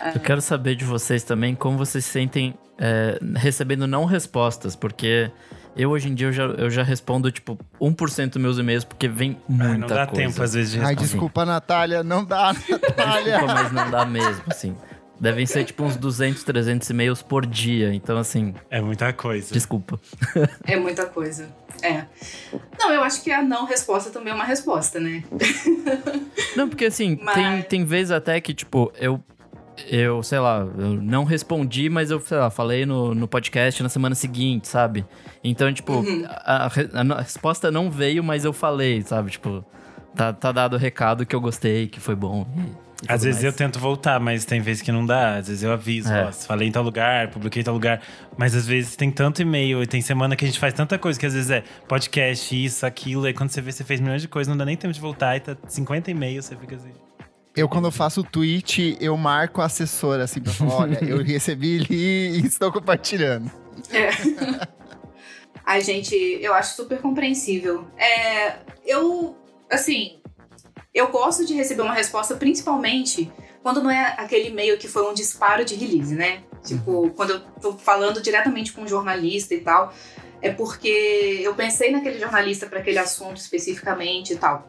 É. 0.00 0.16
Eu 0.16 0.20
quero 0.20 0.40
saber 0.40 0.74
de 0.74 0.84
vocês 0.84 1.22
também 1.22 1.54
como 1.54 1.76
vocês 1.78 2.04
se 2.04 2.10
sentem 2.10 2.54
é, 2.78 3.18
recebendo 3.36 3.86
não 3.86 4.04
respostas, 4.04 4.74
porque 4.74 5.30
eu 5.76 5.90
hoje 5.90 6.08
em 6.08 6.14
dia 6.14 6.28
eu 6.28 6.32
já, 6.32 6.44
eu 6.44 6.70
já 6.70 6.82
respondo 6.82 7.30
tipo 7.30 7.58
1% 7.80 8.30
dos 8.30 8.42
meus 8.42 8.58
e-mails 8.58 8.84
porque 8.84 9.06
vem 9.08 9.36
muita 9.48 9.64
Ah, 9.74 9.78
não 9.78 9.86
dá 9.88 10.06
coisa. 10.06 10.28
tempo, 10.28 10.42
às 10.42 10.54
vezes, 10.54 10.72
de 10.72 10.78
Ai, 10.78 10.86
responder. 10.86 11.06
desculpa, 11.08 11.44
Natália, 11.44 12.02
não 12.02 12.24
dá, 12.24 12.54
Natália. 12.68 13.32
Desculpa, 13.38 13.54
mas 13.54 13.72
não 13.72 13.90
dá 13.90 14.04
mesmo, 14.06 14.42
assim. 14.48 14.74
Devem 15.20 15.44
ser 15.44 15.64
tipo 15.64 15.82
uns 15.84 15.96
200, 15.96 16.42
300 16.44 16.88
e-mails 16.88 17.20
por 17.22 17.44
dia. 17.44 17.92
Então, 17.92 18.16
assim, 18.16 18.54
É 18.70 18.80
muita 18.80 19.12
coisa. 19.12 19.52
desculpa. 19.52 20.00
É 20.66 20.76
muita 20.76 21.04
coisa. 21.04 21.46
É. 21.82 22.04
Não, 22.78 22.90
eu 22.90 23.02
acho 23.02 23.22
que 23.22 23.30
a 23.30 23.42
não 23.42 23.66
resposta 23.66 24.08
também 24.08 24.32
é 24.32 24.34
uma 24.34 24.44
resposta, 24.46 24.98
né? 24.98 25.22
Não, 26.56 26.68
porque 26.70 26.86
assim, 26.86 27.18
Mas- 27.22 27.34
tem, 27.34 27.62
tem 27.62 27.84
vezes 27.84 28.10
até 28.10 28.40
que, 28.40 28.54
tipo, 28.54 28.90
eu. 28.98 29.22
Eu, 29.88 30.22
sei 30.22 30.38
lá, 30.38 30.58
eu 30.78 30.94
não 31.02 31.24
respondi, 31.24 31.88
mas 31.88 32.10
eu, 32.10 32.20
sei 32.20 32.38
lá, 32.38 32.50
falei 32.50 32.84
no, 32.86 33.14
no 33.14 33.26
podcast 33.28 33.82
na 33.82 33.88
semana 33.88 34.14
seguinte, 34.14 34.68
sabe? 34.68 35.04
Então, 35.42 35.72
tipo, 35.72 35.92
Uhum. 35.92 36.24
a, 36.28 36.66
a 36.66 37.18
a 37.18 37.20
resposta 37.22 37.70
não 37.70 37.90
veio, 37.90 38.22
mas 38.22 38.44
eu 38.44 38.52
falei, 38.52 39.02
sabe? 39.02 39.30
Tipo, 39.30 39.64
tá, 40.14 40.32
tá 40.32 40.52
dado 40.52 40.74
o 40.74 40.78
recado 40.78 41.24
que 41.24 41.34
eu 41.34 41.40
gostei, 41.40 41.86
que 41.88 42.00
foi 42.00 42.14
bom. 42.14 42.46
Às 43.08 43.22
vezes 43.24 43.42
mais. 43.42 43.54
eu 43.54 43.56
tento 43.56 43.78
voltar, 43.78 44.20
mas 44.20 44.44
tem 44.44 44.60
vezes 44.60 44.82
que 44.82 44.92
não 44.92 45.06
dá. 45.06 45.36
Às 45.36 45.48
vezes 45.48 45.62
eu 45.62 45.72
aviso, 45.72 46.12
É. 46.12 46.26
ó, 46.26 46.32
falei 46.32 46.68
em 46.68 46.72
tal 46.72 46.82
lugar, 46.82 47.28
publiquei 47.28 47.62
em 47.62 47.64
tal 47.64 47.72
lugar. 47.72 48.02
Mas 48.36 48.54
às 48.54 48.66
vezes 48.66 48.94
tem 48.94 49.10
tanto 49.10 49.40
e-mail 49.40 49.82
e 49.82 49.86
tem 49.86 50.02
semana 50.02 50.36
que 50.36 50.44
a 50.44 50.48
gente 50.48 50.60
faz 50.60 50.74
tanta 50.74 50.98
coisa 50.98 51.18
que 51.18 51.24
às 51.24 51.32
vezes 51.32 51.50
é 51.50 51.64
podcast, 51.88 52.54
isso, 52.64 52.84
aquilo. 52.84 53.26
E 53.26 53.32
quando 53.32 53.48
você 53.48 53.62
vê, 53.62 53.72
você 53.72 53.84
fez 53.84 54.00
milhões 54.00 54.20
de 54.20 54.28
coisas, 54.28 54.50
não 54.50 54.56
dá 54.58 54.66
nem 54.66 54.76
tempo 54.76 54.92
de 54.92 55.00
voltar 55.00 55.34
e 55.34 55.40
tá 55.40 55.56
50 55.66 56.10
e-mails, 56.10 56.44
você 56.44 56.54
fica 56.56 56.76
assim. 56.76 56.90
Eu, 57.56 57.68
quando 57.68 57.86
eu 57.86 57.92
faço 57.92 58.20
o 58.20 58.24
tweet, 58.24 58.96
eu 59.00 59.16
marco 59.16 59.60
a 59.60 59.64
assessora, 59.64 60.24
assim, 60.24 60.40
pra 60.40 60.52
falar, 60.52 60.76
olha, 60.76 61.04
eu 61.04 61.18
recebi 61.24 61.78
li 61.78 62.40
e 62.40 62.46
estou 62.46 62.70
compartilhando. 62.70 63.50
Ai, 65.64 65.80
gente, 65.80 66.14
eu 66.14 66.54
acho 66.54 66.76
super 66.76 67.00
compreensível. 67.00 67.86
É, 67.98 68.56
eu, 68.86 69.36
assim, 69.70 70.20
eu 70.94 71.08
gosto 71.08 71.44
de 71.44 71.54
receber 71.54 71.82
uma 71.82 71.94
resposta 71.94 72.34
principalmente 72.36 73.30
quando 73.62 73.82
não 73.82 73.90
é 73.90 74.14
aquele 74.16 74.48
e-mail 74.48 74.78
que 74.78 74.88
foi 74.88 75.08
um 75.08 75.14
disparo 75.14 75.64
de 75.64 75.74
release, 75.74 76.14
né? 76.14 76.42
Tipo, 76.64 77.10
quando 77.10 77.30
eu 77.30 77.40
tô 77.60 77.72
falando 77.74 78.20
diretamente 78.20 78.72
com 78.72 78.82
um 78.82 78.88
jornalista 78.88 79.54
e 79.54 79.60
tal, 79.60 79.92
é 80.42 80.50
porque 80.50 81.40
eu 81.42 81.54
pensei 81.54 81.90
naquele 81.90 82.18
jornalista 82.18 82.66
para 82.66 82.80
aquele 82.80 82.98
assunto 82.98 83.36
especificamente 83.36 84.32
e 84.32 84.36
tal. 84.36 84.68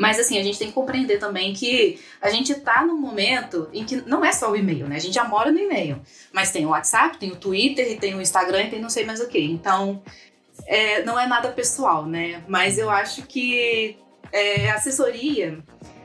Mas 0.00 0.18
assim, 0.18 0.38
a 0.38 0.42
gente 0.42 0.58
tem 0.58 0.68
que 0.68 0.72
compreender 0.72 1.18
também 1.18 1.52
que 1.52 2.00
a 2.22 2.30
gente 2.30 2.54
tá 2.54 2.82
num 2.82 2.96
momento 2.96 3.68
em 3.70 3.84
que 3.84 3.96
não 4.08 4.24
é 4.24 4.32
só 4.32 4.50
o 4.50 4.56
e-mail, 4.56 4.88
né? 4.88 4.96
A 4.96 4.98
gente 4.98 5.12
já 5.12 5.24
mora 5.24 5.52
no 5.52 5.58
e-mail. 5.58 6.00
Mas 6.32 6.50
tem 6.50 6.64
o 6.64 6.70
WhatsApp, 6.70 7.18
tem 7.18 7.30
o 7.30 7.36
Twitter, 7.36 7.98
tem 7.98 8.14
o 8.14 8.22
Instagram 8.22 8.62
e 8.62 8.70
tem 8.70 8.80
não 8.80 8.88
sei 8.88 9.04
mais 9.04 9.20
o 9.20 9.28
que. 9.28 9.38
Então, 9.38 10.02
é, 10.66 11.02
não 11.02 11.20
é 11.20 11.26
nada 11.26 11.50
pessoal, 11.50 12.06
né? 12.06 12.42
Mas 12.48 12.78
eu 12.78 12.88
acho 12.88 13.26
que 13.26 13.98
é, 14.32 14.70
assessoria. 14.70 15.58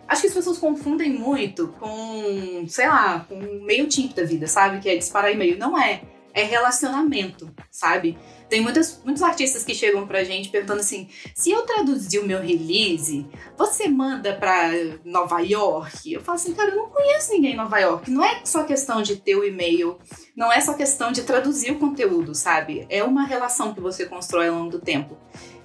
Acho 0.06 0.22
que 0.22 0.28
as 0.28 0.34
pessoas 0.34 0.58
confundem 0.58 1.14
muito 1.14 1.70
com, 1.80 2.66
sei 2.68 2.90
lá, 2.90 3.26
com 3.30 3.40
meio 3.64 3.88
tipo 3.88 4.14
da 4.14 4.26
vida, 4.26 4.46
sabe? 4.46 4.80
Que 4.80 4.90
é 4.90 4.98
disparar 4.98 5.32
e-mail. 5.32 5.58
Não 5.58 5.80
é. 5.80 6.02
É 6.34 6.44
relacionamento, 6.44 7.50
sabe? 7.72 8.18
Tem 8.50 8.62
muitas, 8.62 9.02
muitos 9.04 9.24
artistas 9.24 9.64
que 9.64 9.74
chegam 9.74 10.06
pra 10.06 10.24
gente 10.24 10.50
perguntando 10.50 10.82
assim: 10.82 11.10
se 11.34 11.52
eu 11.52 11.64
traduzir 11.64 12.20
o 12.20 12.26
meu 12.26 12.40
release, 12.40 13.26
você 13.58 13.88
manda 13.88 14.34
pra 14.36 14.70
Nova 15.04 15.40
York? 15.40 16.14
Eu 16.14 16.22
falo 16.22 16.36
assim, 16.36 16.54
cara, 16.54 16.72
eu 16.72 16.76
não 16.76 16.90
conheço 16.90 17.32
ninguém 17.32 17.54
em 17.54 17.58
Nova 17.58 17.80
York. 17.80 18.10
Não 18.12 18.24
é 18.24 18.42
só 18.46 18.64
questão 18.64 19.02
de 19.02 19.16
ter 19.16 19.36
o 19.36 19.44
e-mail, 19.44 19.98
não 20.36 20.52
é 20.52 20.62
só 20.62 20.74
questão 20.74 21.12
de 21.12 21.24
traduzir 21.24 21.72
o 21.72 21.80
conteúdo, 21.80 22.36
sabe? 22.36 22.86
É 22.90 23.04
uma 23.04 23.26
relação 23.26 23.74
que 23.74 23.82
você 23.82 24.06
constrói 24.06 24.50
ao 24.50 24.56
longo 24.56 24.72
do 24.72 24.80
tempo. 24.80 25.18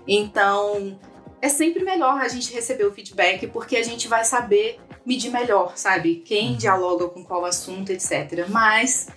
Então, 0.06 0.98
é 1.42 1.48
sempre 1.48 1.84
melhor 1.84 2.18
a 2.18 2.28
gente 2.28 2.52
receber 2.52 2.84
o 2.84 2.92
feedback 2.92 3.46
porque 3.46 3.76
a 3.76 3.82
gente 3.82 4.08
vai 4.08 4.24
saber 4.24 4.80
medir 5.04 5.30
melhor, 5.30 5.76
sabe? 5.76 6.22
Quem 6.24 6.56
dialoga 6.56 7.08
com 7.08 7.24
qual 7.24 7.44
assunto, 7.44 7.90
etc. 7.90 8.46
Mas 8.48 9.08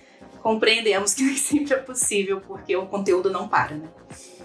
compreendemos 0.44 1.14
que 1.14 1.22
nem 1.24 1.36
sempre 1.36 1.72
é 1.74 1.78
possível 1.78 2.38
porque 2.46 2.76
o 2.76 2.86
conteúdo 2.86 3.30
não 3.30 3.48
para, 3.48 3.74
né? 3.76 3.88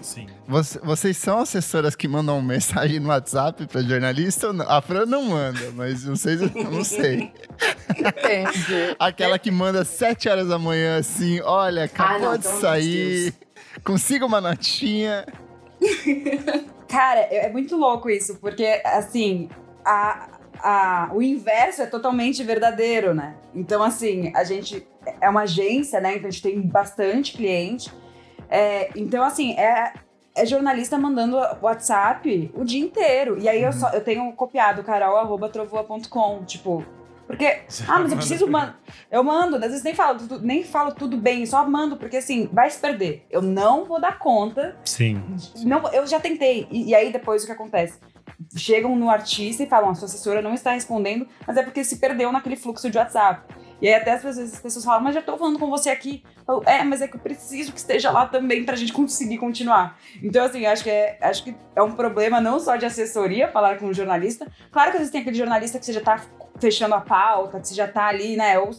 Sim. 0.00 0.26
Você- 0.48 0.78
vocês 0.78 1.16
são 1.18 1.38
assessoras 1.40 1.94
que 1.94 2.08
mandam 2.08 2.40
mensagem 2.40 2.98
no 2.98 3.10
WhatsApp 3.10 3.66
pra 3.66 3.82
jornalista 3.82 4.46
ou 4.48 4.52
não? 4.54 4.68
A 4.68 4.80
Fran 4.80 5.04
não 5.04 5.24
manda, 5.26 5.70
mas 5.74 6.02
vocês 6.04 6.40
eu 6.40 6.48
não 6.70 6.82
sei. 6.82 7.30
Entendi. 7.90 8.96
Aquela 8.98 9.38
que 9.38 9.50
manda 9.50 9.84
sete 9.84 10.26
horas 10.26 10.48
da 10.48 10.58
manhã 10.58 10.96
assim, 10.98 11.40
olha, 11.42 11.84
acabou 11.84 12.16
Ah, 12.16 12.18
não, 12.32 12.38
de 12.38 12.46
sair, 12.46 13.34
consiga 13.84 14.24
uma 14.24 14.40
notinha. 14.40 15.26
Cara, 16.88 17.20
é 17.20 17.46
é 17.46 17.52
muito 17.52 17.76
louco 17.76 18.08
isso, 18.10 18.36
porque, 18.38 18.64
assim, 18.84 19.48
a, 19.84 20.28
a, 20.58 21.10
o 21.12 21.22
inverso 21.22 21.82
é 21.82 21.86
totalmente 21.86 22.42
verdadeiro, 22.42 23.14
né? 23.14 23.36
Então, 23.54 23.82
assim, 23.82 24.32
a 24.34 24.42
gente 24.44 24.86
é 25.20 25.28
uma 25.28 25.42
agência, 25.42 26.00
né? 26.00 26.16
Então, 26.16 26.28
a 26.28 26.30
gente 26.30 26.42
tem 26.42 26.60
bastante 26.60 27.32
cliente. 27.32 27.92
É, 28.48 28.90
então, 28.96 29.22
assim, 29.22 29.52
é, 29.54 29.92
é 30.34 30.46
jornalista 30.46 30.98
mandando 30.98 31.36
WhatsApp 31.62 32.50
o 32.54 32.64
dia 32.64 32.80
inteiro. 32.80 33.38
E 33.38 33.48
aí, 33.48 33.62
eu, 33.62 33.72
só, 33.72 33.90
eu 33.90 34.02
tenho 34.02 34.30
copiado 34.32 34.82
carol.trovoa.com, 34.82 36.44
tipo... 36.44 36.84
Porque, 37.26 37.60
ah, 37.86 38.00
mas 38.00 38.10
eu 38.10 38.16
preciso 38.16 38.48
mandar. 38.48 38.76
Eu 39.08 39.22
mando, 39.22 39.54
às 39.54 39.62
vezes 39.62 39.84
nem 39.84 39.94
falo, 39.94 40.18
tudo- 40.18 40.40
nem 40.44 40.64
falo 40.64 40.92
tudo 40.92 41.16
bem, 41.16 41.46
só 41.46 41.64
mando, 41.64 41.96
porque 41.96 42.16
assim, 42.16 42.48
vai 42.52 42.68
se 42.68 42.80
perder. 42.80 43.24
Eu 43.30 43.40
não 43.40 43.84
vou 43.84 44.00
dar 44.00 44.18
conta 44.18 44.76
Sim. 44.84 45.22
não, 45.58 45.80
eu 45.92 46.04
já 46.08 46.18
tentei. 46.18 46.66
E, 46.72 46.88
e 46.88 46.94
aí 46.94 47.12
depois 47.12 47.44
o 47.44 47.46
que 47.46 47.52
acontece? 47.52 48.00
Chegam 48.56 48.96
no 48.96 49.08
artista 49.08 49.62
e 49.62 49.66
falam: 49.68 49.90
a 49.90 49.94
sua 49.94 50.06
assessora 50.06 50.42
não 50.42 50.54
está 50.54 50.72
respondendo, 50.72 51.24
mas 51.46 51.56
é 51.56 51.62
porque 51.62 51.84
se 51.84 52.00
perdeu 52.00 52.32
naquele 52.32 52.56
fluxo 52.56 52.90
de 52.90 52.98
WhatsApp. 52.98 53.42
E 53.80 53.88
aí 53.88 53.94
até 53.94 54.12
às 54.12 54.22
vezes 54.22 54.54
as 54.54 54.60
pessoas 54.60 54.84
falam, 54.84 55.02
mas 55.02 55.14
já 55.14 55.22
tô 55.22 55.36
falando 55.36 55.58
com 55.58 55.68
você 55.70 55.90
aqui. 55.90 56.22
Eu 56.46 56.62
é, 56.66 56.84
mas 56.84 57.00
é 57.00 57.08
que 57.08 57.16
eu 57.16 57.20
preciso 57.20 57.72
que 57.72 57.78
esteja 57.78 58.10
lá 58.10 58.26
também 58.26 58.64
pra 58.64 58.76
gente 58.76 58.92
conseguir 58.92 59.38
continuar. 59.38 59.98
Então, 60.22 60.44
assim, 60.44 60.66
acho 60.66 60.84
que 60.84 60.90
é, 60.90 61.18
acho 61.20 61.44
que 61.44 61.54
é 61.74 61.82
um 61.82 61.92
problema 61.92 62.40
não 62.40 62.60
só 62.60 62.76
de 62.76 62.84
assessoria 62.84 63.48
falar 63.48 63.78
com 63.78 63.86
o 63.86 63.94
jornalista. 63.94 64.46
Claro 64.70 64.90
que 64.90 64.96
às 64.96 65.00
vezes 65.00 65.12
tem 65.12 65.22
aquele 65.22 65.36
jornalista 65.36 65.78
que 65.78 65.86
você 65.86 65.92
já 65.92 66.00
tá 66.00 66.20
fechando 66.58 66.94
a 66.94 67.00
pauta, 67.00 67.58
que 67.58 67.68
você 67.68 67.74
já 67.74 67.88
tá 67.88 68.06
ali, 68.06 68.36
né? 68.36 68.58
Ou 68.58 68.70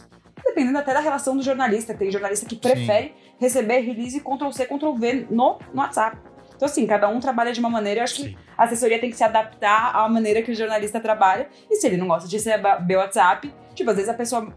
dependendo 0.44 0.78
até 0.78 0.92
da 0.92 1.00
relação 1.00 1.36
do 1.36 1.42
jornalista. 1.42 1.94
Tem 1.94 2.10
jornalista 2.10 2.46
que 2.46 2.56
prefere 2.56 3.14
receber 3.38 3.80
release 3.80 4.20
Ctrl-C, 4.20 4.66
Ctrl-V 4.66 5.26
no, 5.30 5.58
no 5.72 5.80
WhatsApp. 5.80 6.16
Então, 6.54 6.66
assim, 6.70 6.86
cada 6.86 7.08
um 7.08 7.18
trabalha 7.18 7.52
de 7.52 7.58
uma 7.58 7.70
maneira. 7.70 8.00
Eu 8.00 8.04
acho 8.04 8.14
que 8.14 8.22
Sim. 8.22 8.36
a 8.56 8.64
assessoria 8.64 9.00
tem 9.00 9.10
que 9.10 9.16
se 9.16 9.24
adaptar 9.24 9.96
à 9.96 10.08
maneira 10.08 10.42
que 10.42 10.52
o 10.52 10.54
jornalista 10.54 11.00
trabalha. 11.00 11.48
E 11.68 11.76
se 11.76 11.86
ele 11.88 11.96
não 11.96 12.06
gosta 12.06 12.28
de 12.28 12.36
receber 12.36 12.96
WhatsApp, 12.96 13.52
tipo, 13.74 13.90
às 13.90 13.96
vezes 13.96 14.08
a 14.08 14.14
pessoa 14.14 14.54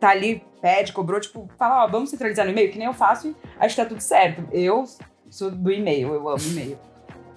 tá 0.00 0.10
ali, 0.10 0.42
pede, 0.60 0.92
cobrou, 0.92 1.20
tipo, 1.20 1.48
fala, 1.58 1.84
ó, 1.84 1.88
vamos 1.88 2.10
centralizar 2.10 2.44
no 2.44 2.52
e-mail, 2.52 2.70
que 2.70 2.78
nem 2.78 2.86
eu 2.86 2.94
faço, 2.94 3.28
e 3.28 3.36
acho 3.58 3.74
que 3.74 3.82
tá 3.82 3.88
tudo 3.88 4.00
certo. 4.00 4.48
Eu 4.52 4.84
sou 5.28 5.50
do 5.50 5.70
e-mail, 5.70 6.14
eu 6.14 6.28
amo 6.28 6.42
e-mail. 6.42 6.78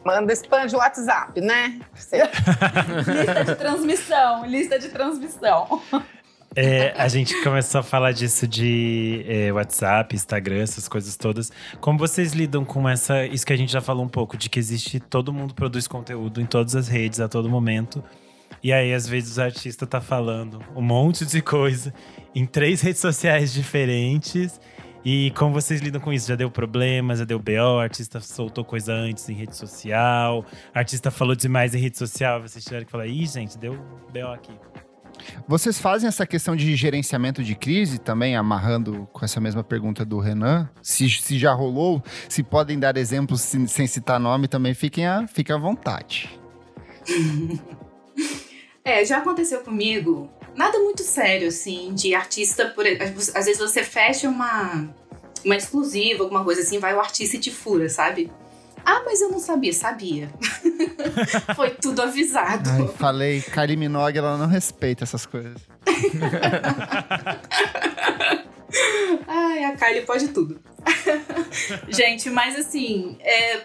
Manda 0.06 0.34
spam 0.34 0.66
de 0.66 0.76
WhatsApp, 0.76 1.40
né? 1.40 1.80
Lista 1.96 3.46
de 3.46 3.56
transmissão, 3.56 4.46
lista 4.46 4.80
de 4.80 4.90
transmissão. 4.90 5.82
É, 6.56 6.94
a 6.98 7.08
gente 7.08 7.42
começou 7.42 7.80
a 7.80 7.84
falar 7.84 8.12
disso 8.12 8.48
de 8.48 9.26
é, 9.28 9.52
WhatsApp, 9.52 10.14
Instagram, 10.14 10.62
essas 10.62 10.88
coisas 10.88 11.16
todas. 11.16 11.52
Como 11.80 11.98
vocês 11.98 12.34
lidam 12.34 12.64
com 12.64 12.88
essa. 12.88 13.26
Isso 13.26 13.46
que 13.46 13.54
a 13.54 13.58
gente 13.58 13.72
já 13.72 13.82
falou 13.82 14.04
um 14.06 14.10
pouco, 14.10 14.38
de 14.38 14.50
que 14.50 14.60
existe. 14.60 15.00
Todo 15.00 15.34
mundo 15.34 15.56
produz 15.56 15.88
conteúdo 15.88 16.40
em 16.40 16.46
todas 16.46 16.76
as 16.76 16.88
redes 16.88 17.20
a 17.20 17.28
todo 17.28 17.50
momento. 17.50 18.04
E 18.64 18.72
aí, 18.72 18.94
às 18.94 19.06
vezes, 19.06 19.38
o 19.38 19.42
artista 19.42 19.86
tá 19.86 20.00
falando 20.00 20.62
um 20.74 20.82
monte 20.82 21.26
de 21.26 21.42
coisa 21.42 21.94
em 22.34 22.46
três 22.46 22.80
redes 22.80 23.02
sociais 23.02 23.52
diferentes. 23.52 24.58
E 25.04 25.32
como 25.32 25.52
vocês 25.52 25.82
lidam 25.82 26.00
com 26.00 26.14
isso? 26.14 26.30
Já 26.30 26.36
deu 26.36 26.50
problema, 26.50 27.14
já 27.14 27.26
deu 27.26 27.38
BO, 27.38 27.76
o 27.76 27.80
artista 27.80 28.22
soltou 28.22 28.64
coisa 28.64 28.94
antes 28.94 29.28
em 29.28 29.34
rede 29.34 29.54
social, 29.54 30.46
o 30.74 30.80
artista 30.80 31.12
falou 31.12 31.36
demais 31.36 31.76
em 31.76 31.78
rede 31.78 31.98
social, 31.98 32.42
vocês 32.42 32.64
tiveram 32.64 32.86
que 32.86 32.92
falar, 32.92 33.06
ih, 33.06 33.26
gente, 33.26 33.58
deu 33.58 33.74
BO 34.14 34.28
aqui. 34.34 34.54
Vocês 35.46 35.78
fazem 35.78 36.08
essa 36.08 36.26
questão 36.26 36.56
de 36.56 36.74
gerenciamento 36.78 37.44
de 37.44 37.56
crise 37.56 38.00
também, 38.00 38.38
amarrando 38.38 39.06
com 39.12 39.26
essa 39.26 39.42
mesma 39.42 39.62
pergunta 39.62 40.06
do 40.06 40.20
Renan? 40.20 40.70
Se, 40.82 41.10
se 41.10 41.38
já 41.38 41.54
rolou, 41.54 42.02
se 42.30 42.42
podem 42.42 42.80
dar 42.80 42.96
exemplos 42.96 43.42
sem, 43.42 43.68
sem 43.68 43.86
citar 43.88 44.22
nome, 44.22 44.48
também 44.48 44.74
fiquem 44.74 45.06
à, 45.06 45.28
fiquem 45.28 45.54
à 45.54 45.60
vontade. 45.60 46.30
É, 48.86 49.06
já 49.06 49.20
aconteceu 49.20 49.62
comigo. 49.62 50.30
Nada 50.56 50.78
muito 50.80 51.02
sério, 51.04 51.48
assim, 51.48 51.94
de 51.94 52.14
artista. 52.14 52.66
Por, 52.70 52.86
às 52.88 53.46
vezes 53.46 53.60
você 53.60 53.84
fecha 53.84 54.28
uma, 54.28 54.90
uma 55.44 55.56
exclusiva, 55.56 56.24
alguma 56.24 56.44
coisa 56.44 56.62
assim, 56.62 56.80
vai 56.80 56.94
o 56.94 57.00
artista 57.00 57.38
e 57.38 57.40
te 57.40 57.50
fura, 57.52 57.88
sabe? 57.90 58.32
Ah, 58.86 59.02
mas 59.06 59.22
eu 59.22 59.30
não 59.30 59.40
sabia. 59.40 59.74
Sabia. 59.74 60.30
Foi 61.56 61.70
tudo 61.70 62.02
avisado. 62.02 62.70
Ai, 62.70 62.88
falei, 62.98 63.42
Kylie 63.42 63.78
Minogue, 63.78 64.18
ela 64.18 64.38
não 64.38 64.48
respeita 64.48 65.06
essas 65.06 65.26
coisas. 65.26 65.62
Ai, 69.28 69.64
a 69.64 69.78
Kylie 69.78 70.02
pode 70.02 70.28
tudo. 70.30 70.60
Gente, 71.88 72.30
mas 72.30 72.58
assim, 72.58 73.18
é, 73.22 73.62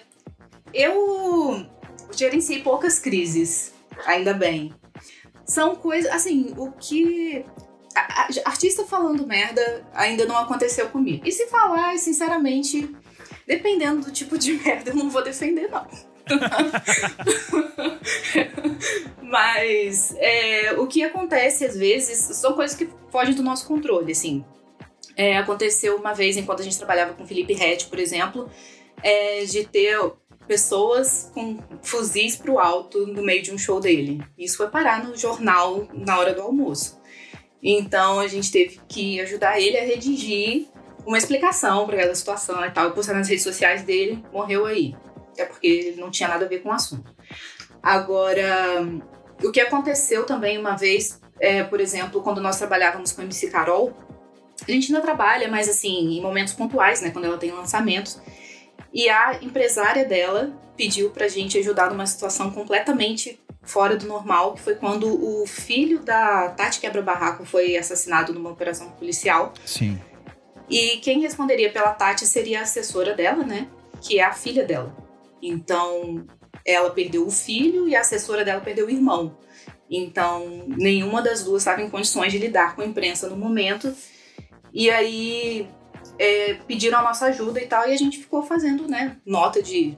eu 0.73 1.67
gerenciei 2.15 2.63
poucas 2.63 3.01
crises, 3.01 3.73
ainda 4.07 4.33
bem. 4.33 4.73
São 5.49 5.75
coisas, 5.75 6.13
assim, 6.13 6.53
o 6.57 6.71
que. 6.73 7.45
artista 8.45 8.85
falando 8.85 9.27
merda 9.27 9.87
ainda 9.95 10.27
não 10.27 10.37
aconteceu 10.37 10.91
comigo. 10.91 11.27
E 11.27 11.33
se 11.33 11.47
falar, 11.47 11.97
sinceramente, 11.99 12.95
dependendo 13.47 14.03
do 14.03 14.13
tipo 14.13 14.37
de 14.37 14.53
merda, 14.63 14.91
eu 14.91 14.97
não 14.97 15.09
vou 15.09 15.25
defender, 15.25 15.69
não. 15.69 15.87
Mas 19.23 20.15
é, 20.19 20.75
o 20.75 20.87
que 20.87 21.03
acontece 21.03 21.65
às 21.65 21.77
vezes 21.77 22.37
são 22.37 22.53
coisas 22.53 22.77
que 22.77 22.87
fogem 23.11 23.35
do 23.35 23.43
nosso 23.43 23.67
controle, 23.67 24.13
assim. 24.13 24.45
É, 25.17 25.39
aconteceu 25.39 25.97
uma 25.97 26.13
vez, 26.13 26.37
enquanto 26.37 26.61
a 26.61 26.65
gente 26.65 26.77
trabalhava 26.77 27.15
com 27.15 27.27
Felipe 27.27 27.55
Rett, 27.55 27.87
por 27.87 27.99
exemplo, 27.99 28.51
é, 29.03 29.45
de 29.45 29.65
ter 29.65 29.99
pessoas 30.49 31.31
com 31.35 31.59
fuzis 31.83 32.35
pro 32.35 32.59
alto 32.59 33.07
no 33.07 33.23
meio 33.23 33.43
de 33.43 33.53
um 33.53 33.59
show 33.59 33.79
dele. 33.79 34.21
Isso 34.37 34.57
foi 34.57 34.69
parar 34.69 35.05
no 35.05 35.15
jornal 35.15 35.87
na 35.93 36.19
hora 36.19 36.33
do 36.33 36.41
almoço. 36.41 36.99
Então 37.63 38.19
a 38.19 38.27
gente 38.27 38.51
teve 38.51 38.81
que 38.89 39.21
ajudar 39.21 39.61
ele 39.61 39.77
a 39.77 39.85
redigir 39.85 40.69
uma 41.07 41.19
explicação 41.19 41.87
para 41.87 41.97
aquela 41.97 42.15
situação 42.15 42.65
e 42.65 42.71
tal. 42.71 42.91
Postar 42.93 43.13
nas 43.13 43.29
redes 43.29 43.45
sociais 43.45 43.83
dele, 43.83 44.25
morreu 44.33 44.65
aí. 44.65 44.97
É 45.37 45.45
porque 45.45 45.67
ele 45.67 46.01
não 46.01 46.11
tinha 46.11 46.29
nada 46.29 46.47
a 46.47 46.49
ver 46.49 46.61
com 46.61 46.71
o 46.71 46.73
assunto. 46.73 47.15
Agora, 47.83 48.87
o 49.43 49.53
que 49.53 49.61
aconteceu 49.61 50.25
também 50.25 50.59
uma 50.59 50.77
vez, 50.77 51.21
é, 51.39 51.63
por 51.63 51.81
exemplo, 51.81 52.23
quando 52.23 52.41
nós 52.41 52.57
trabalhávamos 52.57 53.13
com 53.13 53.21
a 53.21 53.25
MC 53.25 53.51
Carol, 53.51 53.95
a 54.67 54.71
gente 54.71 54.93
ainda 54.93 55.05
trabalha, 55.05 55.49
mas 55.49 55.69
assim, 55.69 56.17
em 56.17 56.21
momentos 56.21 56.55
pontuais, 56.55 57.01
né? 57.01 57.11
Quando 57.11 57.27
ela 57.27 57.39
tem 57.39 57.53
lançamentos. 57.53 58.21
E 58.99 59.09
a 59.09 59.39
empresária 59.41 60.05
dela 60.05 60.53
pediu 60.77 61.11
pra 61.11 61.29
gente 61.29 61.57
ajudar 61.57 61.89
numa 61.89 62.05
situação 62.05 62.51
completamente 62.51 63.39
fora 63.63 63.97
do 63.97 64.09
normal, 64.09 64.55
que 64.55 64.61
foi 64.61 64.75
quando 64.75 65.07
o 65.25 65.47
filho 65.47 66.01
da 66.01 66.49
Tati 66.49 66.81
Quebra-Barraco 66.81 67.45
foi 67.45 67.77
assassinado 67.77 68.35
numa 68.35 68.51
operação 68.51 68.91
policial. 68.91 69.53
Sim. 69.65 70.01
E 70.69 70.97
quem 70.97 71.21
responderia 71.21 71.71
pela 71.71 71.93
Tati 71.93 72.27
seria 72.27 72.59
a 72.59 72.63
assessora 72.63 73.15
dela, 73.15 73.45
né? 73.45 73.69
Que 74.01 74.19
é 74.19 74.25
a 74.25 74.33
filha 74.33 74.65
dela. 74.65 74.93
Então, 75.41 76.27
ela 76.67 76.91
perdeu 76.91 77.25
o 77.25 77.31
filho 77.31 77.89
e 77.89 77.95
a 77.95 78.01
assessora 78.01 78.45
dela 78.45 78.61
perdeu 78.61 78.87
o 78.87 78.91
irmão. 78.91 79.39
Então, 79.89 80.65
nenhuma 80.67 81.23
das 81.23 81.45
duas 81.45 81.63
estava 81.63 81.81
em 81.81 81.89
condições 81.89 82.33
de 82.33 82.39
lidar 82.39 82.75
com 82.75 82.83
a 82.83 82.87
imprensa 82.87 83.29
no 83.29 83.37
momento. 83.37 83.95
E 84.75 84.91
aí 84.91 85.69
é, 86.19 86.55
pediram 86.67 86.99
a 86.99 87.03
nossa 87.03 87.27
ajuda 87.27 87.61
e 87.61 87.67
tal, 87.67 87.89
e 87.89 87.93
a 87.93 87.97
gente 87.97 88.19
ficou 88.19 88.43
fazendo, 88.43 88.89
né, 88.89 89.17
nota 89.25 89.63
de 89.63 89.97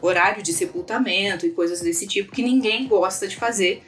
horário 0.00 0.42
de 0.42 0.52
sepultamento 0.52 1.46
e 1.46 1.50
coisas 1.50 1.80
desse 1.80 2.06
tipo 2.06 2.32
que 2.32 2.42
ninguém 2.42 2.86
gosta 2.86 3.26
de 3.26 3.36
fazer, 3.36 3.82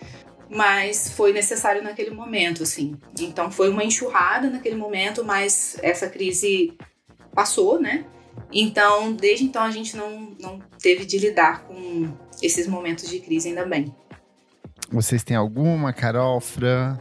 mas 0.50 1.12
foi 1.12 1.32
necessário 1.32 1.82
naquele 1.82 2.10
momento, 2.10 2.62
assim. 2.62 2.96
Então 3.20 3.50
foi 3.50 3.68
uma 3.68 3.84
enxurrada 3.84 4.48
naquele 4.50 4.76
momento, 4.76 5.24
mas 5.24 5.76
essa 5.82 6.08
crise 6.08 6.76
passou, 7.34 7.80
né? 7.80 8.04
Então, 8.52 9.12
desde 9.12 9.44
então 9.44 9.62
a 9.62 9.70
gente 9.70 9.96
não, 9.96 10.34
não 10.40 10.58
teve 10.80 11.04
de 11.04 11.18
lidar 11.18 11.64
com 11.64 12.10
esses 12.42 12.66
momentos 12.66 13.08
de 13.08 13.20
crise 13.20 13.48
ainda 13.48 13.66
bem. 13.66 13.94
Vocês 14.90 15.22
têm 15.22 15.36
alguma, 15.36 15.92
Carol, 15.92 16.40
Fran? 16.40 16.98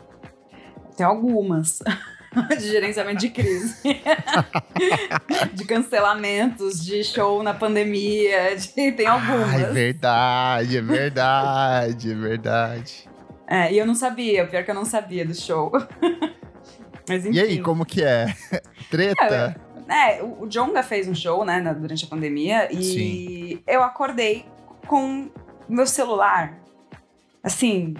Tem 0.98 1.06
algumas. 1.06 1.80
de 2.58 2.68
gerenciamento 2.68 3.20
de 3.20 3.30
crise. 3.30 3.76
de 5.54 5.66
cancelamentos, 5.66 6.84
de 6.84 7.04
show 7.04 7.42
na 7.44 7.54
pandemia, 7.54 8.56
de, 8.56 8.92
tem 8.92 9.08
algumas. 9.08 9.54
Ah, 9.54 9.60
é 9.60 9.72
verdade, 9.72 10.78
é 10.78 10.82
verdade, 10.82 12.12
é 12.12 12.16
verdade. 12.16 13.10
É, 13.48 13.72
e 13.72 13.78
eu 13.78 13.86
não 13.86 13.96
sabia, 13.96 14.46
pior 14.46 14.64
que 14.64 14.72
eu 14.72 14.76
não 14.76 14.86
sabia 14.86 15.26
do 15.26 15.34
show. 15.34 15.72
Mas. 17.08 17.26
E 17.26 17.40
aí, 17.40 17.62
como 17.62 17.86
que 17.86 18.04
é? 18.04 18.36
Treta? 18.92 19.56
É, 19.90 20.18
é 20.20 20.24
o 20.24 20.46
Jonga 20.48 20.84
fez 20.84 21.08
um 21.08 21.16
show, 21.16 21.46
né, 21.46 21.62
durante 21.80 22.04
a 22.04 22.08
pandemia, 22.08 22.68
e 22.72 22.84
Sim. 22.84 23.64
eu 23.66 23.82
acordei 23.82 24.46
com 24.86 25.30
meu 25.70 25.86
celular, 25.86 26.60
assim, 27.42 27.96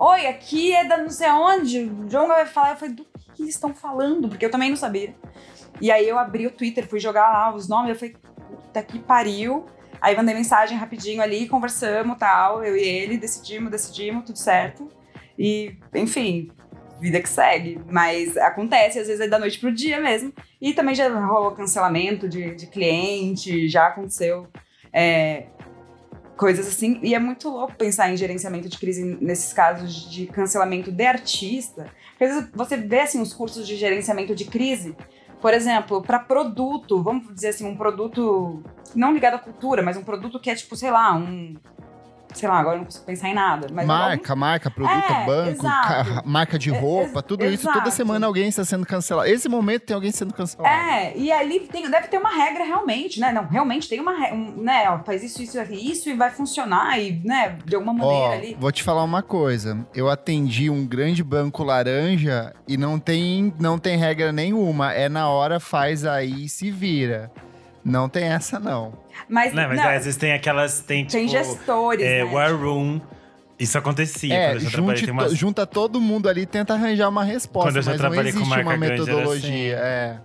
oi, 0.00 0.26
aqui 0.26 0.74
é 0.74 0.82
da 0.82 0.96
não 0.96 1.10
sei 1.10 1.28
onde, 1.28 1.80
o 1.80 2.08
Jonga 2.08 2.34
vai 2.34 2.46
falar, 2.46 2.70
eu 2.70 2.76
falei, 2.76 2.94
do 2.94 3.04
que 3.34 3.42
eles 3.42 3.54
estão 3.54 3.74
falando? 3.74 4.30
Porque 4.30 4.46
eu 4.46 4.50
também 4.50 4.70
não 4.70 4.76
sabia. 4.76 5.14
E 5.78 5.90
aí 5.90 6.08
eu 6.08 6.18
abri 6.18 6.46
o 6.46 6.50
Twitter, 6.50 6.88
fui 6.88 6.98
jogar 6.98 7.30
lá 7.30 7.54
os 7.54 7.68
nomes, 7.68 7.90
eu 7.90 7.96
falei, 7.96 8.16
puta 8.48 8.82
que 8.82 8.98
pariu. 8.98 9.66
Aí 10.00 10.16
mandei 10.16 10.34
mensagem 10.34 10.78
rapidinho 10.78 11.20
ali, 11.20 11.46
conversamos 11.46 12.16
tal, 12.18 12.64
eu 12.64 12.74
e 12.74 12.82
ele, 12.82 13.18
decidimos, 13.18 13.70
decidimos, 13.70 14.24
tudo 14.24 14.38
certo. 14.38 14.88
E, 15.38 15.76
enfim, 15.94 16.50
vida 16.98 17.20
que 17.20 17.28
segue. 17.28 17.78
Mas 17.86 18.38
acontece, 18.38 18.98
às 18.98 19.06
vezes 19.06 19.20
é 19.20 19.28
da 19.28 19.38
noite 19.38 19.58
pro 19.58 19.70
dia 19.70 20.00
mesmo. 20.00 20.32
E 20.60 20.72
também 20.72 20.94
já 20.94 21.08
rolou 21.26 21.50
cancelamento 21.52 22.26
de, 22.26 22.54
de 22.54 22.66
cliente, 22.68 23.68
já 23.68 23.88
aconteceu. 23.88 24.46
É, 24.90 25.46
coisas 26.40 26.66
assim. 26.66 26.98
E 27.02 27.14
é 27.14 27.18
muito 27.18 27.50
louco 27.50 27.74
pensar 27.74 28.10
em 28.10 28.16
gerenciamento 28.16 28.66
de 28.66 28.78
crise 28.78 29.18
nesses 29.20 29.52
casos 29.52 30.10
de 30.10 30.26
cancelamento 30.26 30.90
de 30.90 31.04
artista, 31.04 31.86
às 32.18 32.28
vezes 32.28 32.48
você 32.54 32.78
vê 32.78 33.00
assim 33.00 33.20
os 33.20 33.34
cursos 33.34 33.68
de 33.68 33.76
gerenciamento 33.76 34.34
de 34.34 34.46
crise, 34.46 34.96
por 35.38 35.52
exemplo, 35.52 36.00
para 36.00 36.18
produto, 36.18 37.02
vamos 37.02 37.34
dizer 37.34 37.48
assim, 37.48 37.66
um 37.66 37.76
produto 37.76 38.62
não 38.94 39.12
ligado 39.12 39.34
à 39.34 39.38
cultura, 39.38 39.82
mas 39.82 39.98
um 39.98 40.02
produto 40.02 40.40
que 40.40 40.48
é 40.48 40.54
tipo, 40.54 40.74
sei 40.74 40.90
lá, 40.90 41.14
um 41.14 41.56
sei 42.34 42.48
lá, 42.48 42.58
agora 42.58 42.76
eu 42.76 42.78
não 42.78 42.84
consigo 42.84 43.04
pensar 43.04 43.28
em 43.28 43.34
nada. 43.34 43.66
marca, 43.72 44.32
algum... 44.32 44.40
marca, 44.40 44.70
produto, 44.70 45.12
é, 45.12 45.26
banco, 45.26 45.66
marca 46.24 46.58
de 46.58 46.72
é, 46.72 46.78
roupa, 46.78 47.22
tudo 47.22 47.44
isso. 47.46 47.70
Toda 47.72 47.90
semana 47.90 48.26
alguém 48.26 48.48
está 48.48 48.64
sendo 48.64 48.86
cancelado. 48.86 49.28
Esse 49.28 49.48
momento 49.48 49.82
tem 49.86 49.94
alguém 49.94 50.12
sendo 50.12 50.34
cancelado. 50.34 50.74
É, 50.74 51.16
e 51.16 51.30
ali 51.32 51.60
tem, 51.60 51.90
deve 51.90 52.08
ter 52.08 52.18
uma 52.18 52.30
regra 52.30 52.64
realmente, 52.64 53.20
né? 53.20 53.32
Não, 53.32 53.46
realmente 53.46 53.88
tem 53.88 54.00
uma 54.00 54.12
regra, 54.12 54.36
um, 54.36 54.62
né? 54.62 54.90
Ó, 54.90 54.98
faz 55.00 55.22
isso, 55.22 55.42
isso, 55.42 55.58
isso 55.72 56.10
e 56.10 56.14
vai 56.14 56.30
funcionar 56.30 56.98
e, 56.98 57.20
né, 57.24 57.58
de 57.64 57.74
alguma 57.74 57.92
maneira 57.92 58.28
Ó, 58.28 58.32
ali. 58.32 58.56
Vou 58.58 58.72
te 58.72 58.82
falar 58.82 59.04
uma 59.04 59.22
coisa. 59.22 59.86
Eu 59.94 60.08
atendi 60.08 60.70
um 60.70 60.86
grande 60.86 61.22
banco 61.22 61.62
laranja 61.62 62.54
e 62.66 62.76
não 62.76 62.98
tem, 62.98 63.52
não 63.58 63.78
tem 63.78 63.96
regra 63.96 64.32
nenhuma. 64.32 64.92
É 64.92 65.08
na 65.08 65.28
hora, 65.28 65.60
faz 65.60 66.04
aí 66.04 66.44
e 66.44 66.48
se 66.48 66.70
vira. 66.70 67.30
Não 67.84 68.08
tem 68.08 68.24
essa, 68.24 68.58
não. 68.58 68.92
Mas, 69.28 69.52
não, 69.52 69.68
mas 69.68 69.76
não, 69.76 69.88
às 69.88 70.04
vezes 70.04 70.16
tem 70.16 70.32
aquelas. 70.32 70.80
Tem, 70.80 71.04
tem 71.06 71.26
tipo, 71.26 71.38
gestores. 71.38 72.04
É, 72.04 72.24
né? 72.24 72.30
War 72.32 72.54
Room. 72.54 73.00
Isso 73.58 73.76
acontecia 73.76 74.34
é, 74.34 74.52
quando 74.52 74.62
eu 74.62 74.70
junte, 74.70 75.10
umas... 75.10 75.36
junta 75.36 75.66
todo 75.66 76.00
mundo 76.00 76.28
ali 76.28 76.42
e 76.42 76.46
tenta 76.46 76.72
arranjar 76.72 77.08
uma 77.10 77.22
resposta. 77.22 77.68
Quando 77.68 77.76
eu 77.76 77.82
já 77.82 77.94
trabalhei 77.94 78.32
com 78.32 78.44
marca 78.46 78.70
uma 78.70 78.76
metodologia. 78.76 79.76
Assim. 79.76 79.84
É. 79.84 80.20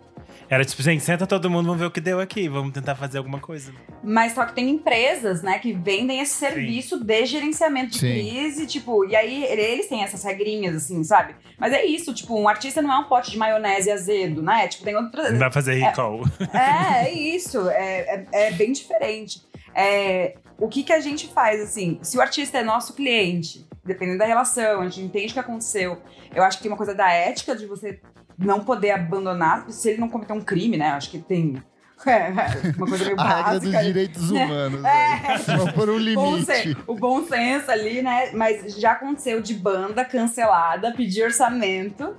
Era 0.49 0.63
tipo, 0.63 0.81
gente, 0.81 1.03
senta 1.03 1.25
todo 1.25 1.49
mundo, 1.49 1.65
vamos 1.65 1.79
ver 1.79 1.85
o 1.85 1.91
que 1.91 1.99
deu 1.99 2.19
aqui, 2.19 2.47
vamos 2.47 2.73
tentar 2.73 2.95
fazer 2.95 3.17
alguma 3.17 3.39
coisa. 3.39 3.73
Mas 4.03 4.33
só 4.33 4.45
que 4.45 4.53
tem 4.53 4.69
empresas, 4.69 5.41
né, 5.41 5.57
que 5.59 5.73
vendem 5.73 6.19
esse 6.19 6.33
serviço 6.33 6.97
Sim. 6.97 7.05
de 7.05 7.25
gerenciamento 7.25 7.91
de 7.91 7.99
Sim. 7.99 8.11
crise, 8.11 8.67
tipo, 8.67 9.05
e 9.05 9.15
aí 9.15 9.43
eles 9.45 9.87
têm 9.87 10.03
essas 10.03 10.23
regrinhas, 10.23 10.75
assim, 10.75 11.03
sabe? 11.03 11.35
Mas 11.57 11.73
é 11.73 11.83
isso, 11.83 12.13
tipo, 12.13 12.39
um 12.39 12.47
artista 12.47 12.81
não 12.81 12.93
é 12.93 12.97
um 12.97 13.05
pote 13.05 13.31
de 13.31 13.37
maionese 13.37 13.89
azedo, 13.89 14.41
né? 14.41 14.67
Tipo, 14.67 14.83
tem 14.83 14.95
outra. 14.95 15.31
Não 15.31 15.39
vai 15.39 15.51
fazer 15.51 15.75
recall. 15.75 16.21
É, 16.53 17.05
é, 17.05 17.09
é 17.09 17.13
isso, 17.13 17.69
é, 17.69 18.25
é, 18.31 18.47
é 18.47 18.51
bem 18.51 18.71
diferente. 18.71 19.41
É, 19.73 20.35
o 20.57 20.69
que 20.69 20.83
que 20.83 20.93
a 20.93 20.99
gente 20.99 21.27
faz, 21.27 21.61
assim, 21.61 21.99
se 22.01 22.17
o 22.17 22.21
artista 22.21 22.59
é 22.59 22.63
nosso 22.63 22.93
cliente, 22.93 23.67
dependendo 23.83 24.19
da 24.19 24.25
relação, 24.25 24.81
a 24.81 24.83
gente 24.85 25.01
entende 25.01 25.31
o 25.31 25.33
que 25.33 25.39
aconteceu, 25.39 26.01
eu 26.33 26.43
acho 26.43 26.57
que 26.57 26.63
tem 26.63 26.71
uma 26.71 26.77
coisa 26.77 26.95
da 26.95 27.11
ética 27.11 27.55
de 27.55 27.65
você 27.65 27.99
não 28.37 28.63
poder 28.63 28.91
abandonar, 28.91 29.69
se 29.69 29.89
ele 29.89 29.99
não 29.99 30.09
cometer 30.09 30.33
um 30.33 30.41
crime, 30.41 30.77
né? 30.77 30.89
Acho 30.89 31.11
que 31.11 31.19
tem 31.19 31.61
é, 32.05 32.29
uma 32.77 32.87
coisa 32.87 33.05
meio 33.05 33.15
básica. 33.15 33.33
A 33.33 33.51
regra 33.51 33.59
dos 33.59 33.85
direitos 33.85 34.31
humanos. 34.31 34.83
É. 34.83 35.37
Vamos 35.57 35.71
por 35.73 35.89
um 35.89 35.97
limite. 35.97 36.77
o 36.87 36.95
bom 36.95 37.25
senso 37.25 37.71
ali, 37.71 38.01
né? 38.01 38.31
Mas 38.33 38.75
já 38.75 38.91
aconteceu 38.93 39.41
de 39.41 39.53
banda 39.53 40.03
cancelada, 40.03 40.91
pedir 40.91 41.23
orçamento 41.23 42.15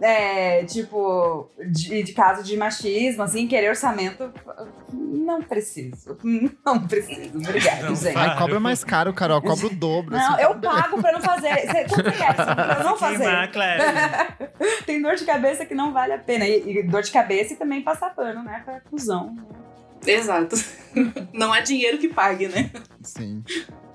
é, 0.00 0.64
tipo, 0.64 1.50
de, 1.70 2.02
de, 2.02 2.12
caso 2.12 2.42
de 2.42 2.56
machismo, 2.56 3.22
assim, 3.22 3.46
querer 3.46 3.68
orçamento, 3.68 4.32
não 4.92 5.42
preciso. 5.42 6.16
Não 6.64 6.86
preciso. 6.86 7.36
Obrigada, 7.36 7.88
não, 7.88 7.94
gente. 7.94 8.16
Ai, 8.16 8.38
cobra 8.38 8.58
mais 8.58 8.82
caro, 8.82 9.12
Carol. 9.12 9.42
Cobra 9.42 9.66
o 9.66 9.70
dobro. 9.70 10.16
Não, 10.16 10.34
assim, 10.34 10.42
eu 10.42 10.58
pago 10.58 11.00
pra 11.00 11.12
não 11.12 11.20
fazer. 11.20 11.54
Você, 11.66 11.84
quanto 11.88 12.08
assim, 12.08 12.54
pra 12.54 12.84
não 12.84 12.96
fazer? 12.96 13.52
claro. 13.52 13.82
Tem 14.86 15.02
dor 15.02 15.16
de 15.16 15.24
cabeça 15.24 15.66
que 15.66 15.74
não 15.74 15.92
vale 15.92 16.14
a 16.14 16.18
pena. 16.18 16.46
E, 16.46 16.78
e 16.78 16.82
dor 16.82 17.02
de 17.02 17.10
cabeça 17.10 17.52
e 17.52 17.56
também 17.56 17.82
passar 17.82 18.14
pano, 18.14 18.42
né? 18.42 18.62
Pra 18.64 18.80
cuzão. 18.80 19.36
Exato. 20.06 20.56
Não 21.32 21.52
há 21.52 21.60
dinheiro 21.60 21.98
que 21.98 22.08
pague, 22.08 22.48
né? 22.48 22.70
Sim. 23.02 23.42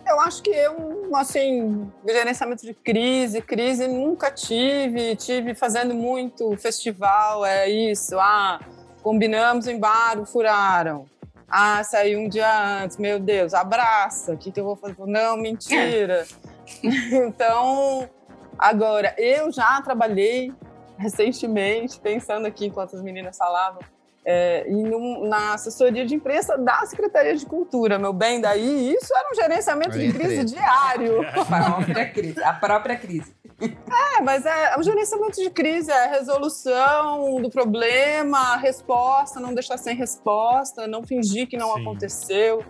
Eu 0.08 0.20
acho 0.20 0.43
que 0.43 0.51
eu, 0.51 1.10
assim, 1.16 1.91
gerenciamento 2.08 2.64
de 2.64 2.74
crise, 2.74 3.41
crise 3.41 3.88
nunca 3.88 4.30
tive. 4.30 5.16
Tive 5.16 5.56
fazendo 5.56 5.95
muito 5.95 6.56
festival, 6.58 7.45
é 7.45 7.68
isso. 7.68 8.20
Ah, 8.20 8.60
combinamos 9.01 9.68
em 9.68 9.80
bar, 9.80 10.24
furaram. 10.26 11.06
Ah, 11.47 11.84
saiu 11.84 12.20
um 12.20 12.30
dia 12.30 12.84
antes, 12.84 12.97
meu 12.97 13.20
Deus, 13.20 13.53
abraça. 13.53 14.34
O 14.34 14.38
que, 14.38 14.51
que 14.51 14.60
eu 14.60 14.66
vou 14.66 14.76
fazer? 14.76 14.95
Não, 15.06 15.38
mentira. 15.38 16.26
então, 16.84 18.10
agora, 18.58 19.16
eu 19.18 19.51
já 19.51 19.82
trabalhei 19.82 20.53
recentemente, 20.97 21.99
pensando 21.99 22.45
aqui 22.45 22.68
enquanto 22.68 22.95
as 22.95 23.01
meninas 23.01 23.38
falavam, 23.38 23.80
é, 24.26 24.66
e 24.68 24.74
num, 24.74 25.28
na 25.28 25.54
assessoria 25.54 26.06
de 26.06 26.16
imprensa 26.16 26.58
da 26.58 26.84
Secretaria 26.86 27.36
de 27.36 27.46
Cultura, 27.46 28.00
meu 28.00 28.12
bem. 28.12 28.42
Daí 28.42 28.94
isso 28.94 29.14
era 29.16 29.30
um 29.32 29.36
gerenciamento 29.36 29.98
de 29.98 30.12
crise 30.12 30.44
diário. 30.46 31.22
A 31.38 31.46
própria 31.46 32.10
crise. 32.10 32.44
A 32.44 32.54
própria 32.54 32.96
crise. 32.96 33.36
É, 33.62 34.22
mas 34.22 34.46
é, 34.46 34.78
o 34.78 34.84
gerenciamento 34.84 35.42
de 35.42 35.50
crise 35.50 35.90
é 35.90 36.06
a 36.06 36.08
resolução 36.08 37.42
do 37.42 37.50
problema, 37.50 38.58
resposta, 38.58 39.40
não 39.40 39.54
deixar 39.54 39.78
sem 39.78 39.96
resposta, 39.96 40.86
não 40.88 41.04
fingir 41.04 41.48
que 41.48 41.56
não 41.56 41.74
Sim. 41.74 41.82
aconteceu. 41.82 42.66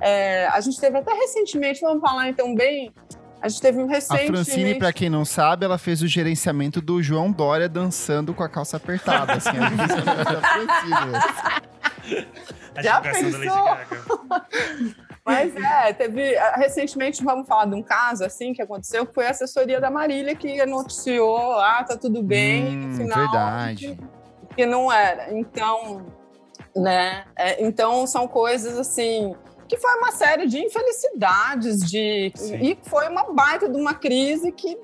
É, 0.00 0.46
a 0.46 0.58
gente 0.60 0.80
teve 0.80 0.96
até 0.96 1.12
recentemente, 1.12 1.82
vamos 1.82 2.00
falar 2.00 2.28
então 2.28 2.54
bem 2.54 2.90
A 3.42 3.48
gente 3.48 3.60
teve 3.62 3.78
um 3.78 3.86
A 3.86 3.88
recente. 3.88 4.26
Francine, 4.26 4.74
pra 4.78 4.92
quem 4.92 5.08
não 5.08 5.24
sabe, 5.24 5.64
ela 5.64 5.78
fez 5.78 6.02
o 6.02 6.06
gerenciamento 6.06 6.80
do 6.80 7.02
João 7.02 7.32
Dória 7.32 7.68
dançando 7.68 8.34
com 8.34 8.42
a 8.42 8.48
calça 8.48 8.76
apertada. 8.76 9.32
Assim, 9.34 9.50
a. 9.50 11.60
A 12.76 12.82
Já 12.82 13.00
pensou? 13.00 13.50
Mas 15.24 15.54
é, 15.56 15.92
teve. 15.92 16.36
ah, 16.36 16.54
Recentemente, 16.56 17.22
vamos 17.22 17.46
falar 17.46 17.66
de 17.66 17.74
um 17.74 17.82
caso 17.82 18.24
assim 18.24 18.52
que 18.52 18.62
aconteceu, 18.62 19.06
que 19.06 19.14
foi 19.14 19.26
a 19.26 19.30
assessoria 19.30 19.80
da 19.80 19.90
Marília 19.90 20.34
que 20.34 20.64
noticiou, 20.64 21.58
ah, 21.58 21.84
tá 21.84 21.96
tudo 21.96 22.22
bem, 22.22 22.64
Hum, 22.78 22.88
no 22.88 22.96
final. 22.96 23.18
verdade. 23.18 23.98
Que, 24.50 24.54
que 24.56 24.66
não 24.66 24.90
era. 24.90 25.32
Então, 25.36 26.06
né? 26.74 27.24
é, 27.36 27.62
então 27.64 28.06
são 28.06 28.26
coisas 28.26 28.78
assim. 28.78 29.34
Que 29.70 29.76
foi 29.76 29.94
uma 29.98 30.10
série 30.10 30.48
de 30.48 30.58
infelicidades, 30.58 31.78
de. 31.88 32.32
Sim. 32.34 32.56
E 32.56 32.78
foi 32.82 33.08
uma 33.08 33.32
baita 33.32 33.68
de 33.68 33.76
uma 33.76 33.94
crise 33.94 34.50
que 34.50 34.76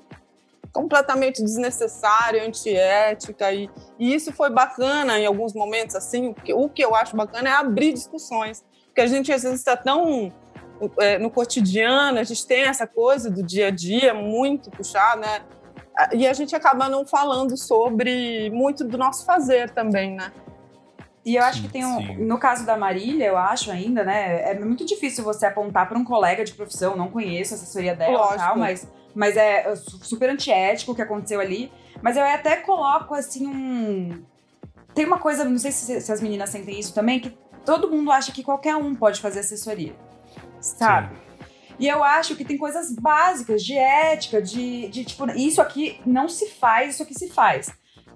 completamente 0.72 1.42
desnecessária, 1.42 2.44
antiética 2.44 3.50
e, 3.50 3.68
e 3.98 4.14
isso 4.14 4.30
foi 4.30 4.50
bacana 4.50 5.18
em 5.18 5.24
alguns 5.24 5.54
momentos 5.54 5.96
assim, 5.96 6.28
o 6.28 6.34
que, 6.34 6.52
o 6.52 6.68
que 6.68 6.84
eu 6.84 6.94
acho 6.94 7.16
bacana 7.16 7.48
é 7.48 7.52
abrir 7.52 7.94
discussões, 7.94 8.62
porque 8.84 9.00
a 9.00 9.06
gente 9.06 9.32
às 9.32 9.42
vezes 9.42 9.58
está 9.58 9.74
tão 9.74 10.30
é, 10.98 11.18
no 11.18 11.30
cotidiano, 11.30 12.18
a 12.18 12.24
gente 12.24 12.46
tem 12.46 12.64
essa 12.64 12.86
coisa 12.86 13.30
do 13.30 13.42
dia 13.42 13.68
a 13.68 13.70
dia 13.70 14.12
muito 14.12 14.70
puxada, 14.70 15.20
né? 15.20 15.42
E 16.12 16.26
a 16.28 16.32
gente 16.34 16.54
acaba 16.54 16.90
não 16.90 17.06
falando 17.06 17.56
sobre 17.56 18.50
muito 18.50 18.84
do 18.84 18.98
nosso 18.98 19.24
fazer 19.24 19.70
também, 19.70 20.14
né? 20.14 20.30
E 21.26 21.34
eu 21.34 21.42
acho 21.42 21.58
Sim, 21.58 21.66
que 21.66 21.72
tem 21.72 21.84
um, 21.84 21.98
sim. 21.98 22.14
no 22.24 22.38
caso 22.38 22.64
da 22.64 22.76
Marília, 22.76 23.26
eu 23.26 23.36
acho 23.36 23.72
ainda, 23.72 24.04
né? 24.04 24.48
É 24.48 24.58
muito 24.60 24.86
difícil 24.86 25.24
você 25.24 25.44
apontar 25.44 25.88
para 25.88 25.98
um 25.98 26.04
colega 26.04 26.44
de 26.44 26.52
profissão, 26.54 26.96
não 26.96 27.10
conheço 27.10 27.52
a 27.52 27.56
assessoria 27.56 27.96
dela 27.96 28.34
e 28.34 28.36
tal, 28.36 28.56
mas, 28.56 28.88
mas 29.12 29.36
é 29.36 29.74
su- 29.74 29.98
super 30.04 30.30
antiético 30.30 30.92
o 30.92 30.94
que 30.94 31.02
aconteceu 31.02 31.40
ali. 31.40 31.72
Mas 32.00 32.16
eu 32.16 32.24
até 32.24 32.56
coloco 32.58 33.12
assim 33.12 33.44
um. 33.48 34.22
Tem 34.94 35.04
uma 35.04 35.18
coisa, 35.18 35.44
não 35.44 35.58
sei 35.58 35.72
se, 35.72 36.00
se 36.00 36.12
as 36.12 36.20
meninas 36.22 36.50
sentem 36.50 36.78
isso 36.78 36.94
também, 36.94 37.18
que 37.18 37.36
todo 37.64 37.90
mundo 37.90 38.12
acha 38.12 38.30
que 38.30 38.44
qualquer 38.44 38.76
um 38.76 38.94
pode 38.94 39.20
fazer 39.20 39.40
assessoria. 39.40 39.96
Sabe? 40.60 41.16
E 41.76 41.88
eu 41.88 42.04
acho 42.04 42.36
que 42.36 42.44
tem 42.44 42.56
coisas 42.56 42.94
básicas 42.94 43.64
de 43.64 43.76
ética, 43.76 44.40
de, 44.40 44.88
de 44.88 45.04
tipo, 45.04 45.28
isso 45.32 45.60
aqui 45.60 46.00
não 46.06 46.28
se 46.28 46.48
faz, 46.50 46.94
isso 46.94 47.02
aqui 47.02 47.14
se 47.14 47.28
faz. 47.28 47.68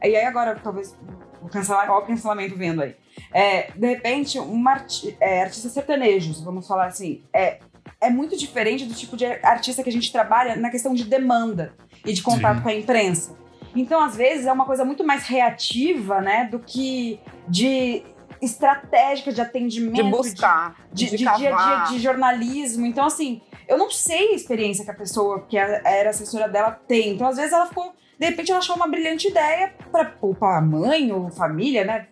E 0.02 0.16
aí 0.16 0.24
agora, 0.24 0.54
talvez, 0.62 0.96
vou 1.40 1.50
cancelar, 1.50 1.90
olha 1.90 2.04
o 2.04 2.06
cancelamento 2.06 2.56
vendo 2.56 2.82
aí. 2.82 2.96
É, 3.32 3.70
de 3.72 3.86
repente, 3.86 4.38
um 4.38 4.68
arti 4.68 5.16
é, 5.20 5.42
artista 5.42 5.68
sertanejos, 5.68 6.40
vamos 6.40 6.66
falar 6.66 6.86
assim, 6.86 7.22
é, 7.32 7.58
é 8.00 8.10
muito 8.10 8.36
diferente 8.36 8.84
do 8.84 8.94
tipo 8.94 9.16
de 9.16 9.26
artista 9.26 9.82
que 9.82 9.88
a 9.88 9.92
gente 9.92 10.10
trabalha 10.10 10.56
na 10.56 10.70
questão 10.70 10.94
de 10.94 11.04
demanda 11.04 11.74
e 12.04 12.12
de 12.12 12.22
contato 12.22 12.58
Sim. 12.58 12.62
com 12.62 12.68
a 12.68 12.74
imprensa. 12.74 13.36
Então, 13.74 14.02
às 14.02 14.16
vezes, 14.16 14.46
é 14.46 14.52
uma 14.52 14.64
coisa 14.64 14.84
muito 14.84 15.04
mais 15.04 15.24
reativa, 15.24 16.20
né, 16.20 16.48
do 16.50 16.58
que 16.58 17.20
de 17.46 18.02
estratégica 18.40 19.32
de 19.32 19.40
atendimento, 19.40 20.02
De 20.02 20.10
buscar, 20.10 20.76
de, 20.92 21.10
de, 21.10 21.10
de 21.10 21.16
dia 21.18 21.28
a 21.28 21.36
dia 21.36 21.84
de 21.90 22.02
jornalismo. 22.02 22.86
Então, 22.86 23.04
assim, 23.04 23.42
eu 23.68 23.76
não 23.78 23.90
sei 23.90 24.32
a 24.32 24.34
experiência 24.34 24.84
que 24.84 24.90
a 24.90 24.94
pessoa 24.94 25.42
que 25.46 25.56
era 25.56 26.10
assessora 26.10 26.48
dela 26.48 26.72
tem. 26.88 27.14
Então, 27.14 27.28
às 27.28 27.36
vezes, 27.36 27.52
ela 27.52 27.66
ficou. 27.66 27.94
De 28.20 28.26
repente, 28.26 28.50
ela 28.50 28.58
achou 28.58 28.76
uma 28.76 28.86
brilhante 28.86 29.28
ideia 29.28 29.72
para 29.90 30.04
poupar 30.04 30.58
a 30.58 30.60
mãe 30.60 31.10
ou 31.10 31.30
família, 31.30 31.86
né? 31.86 32.08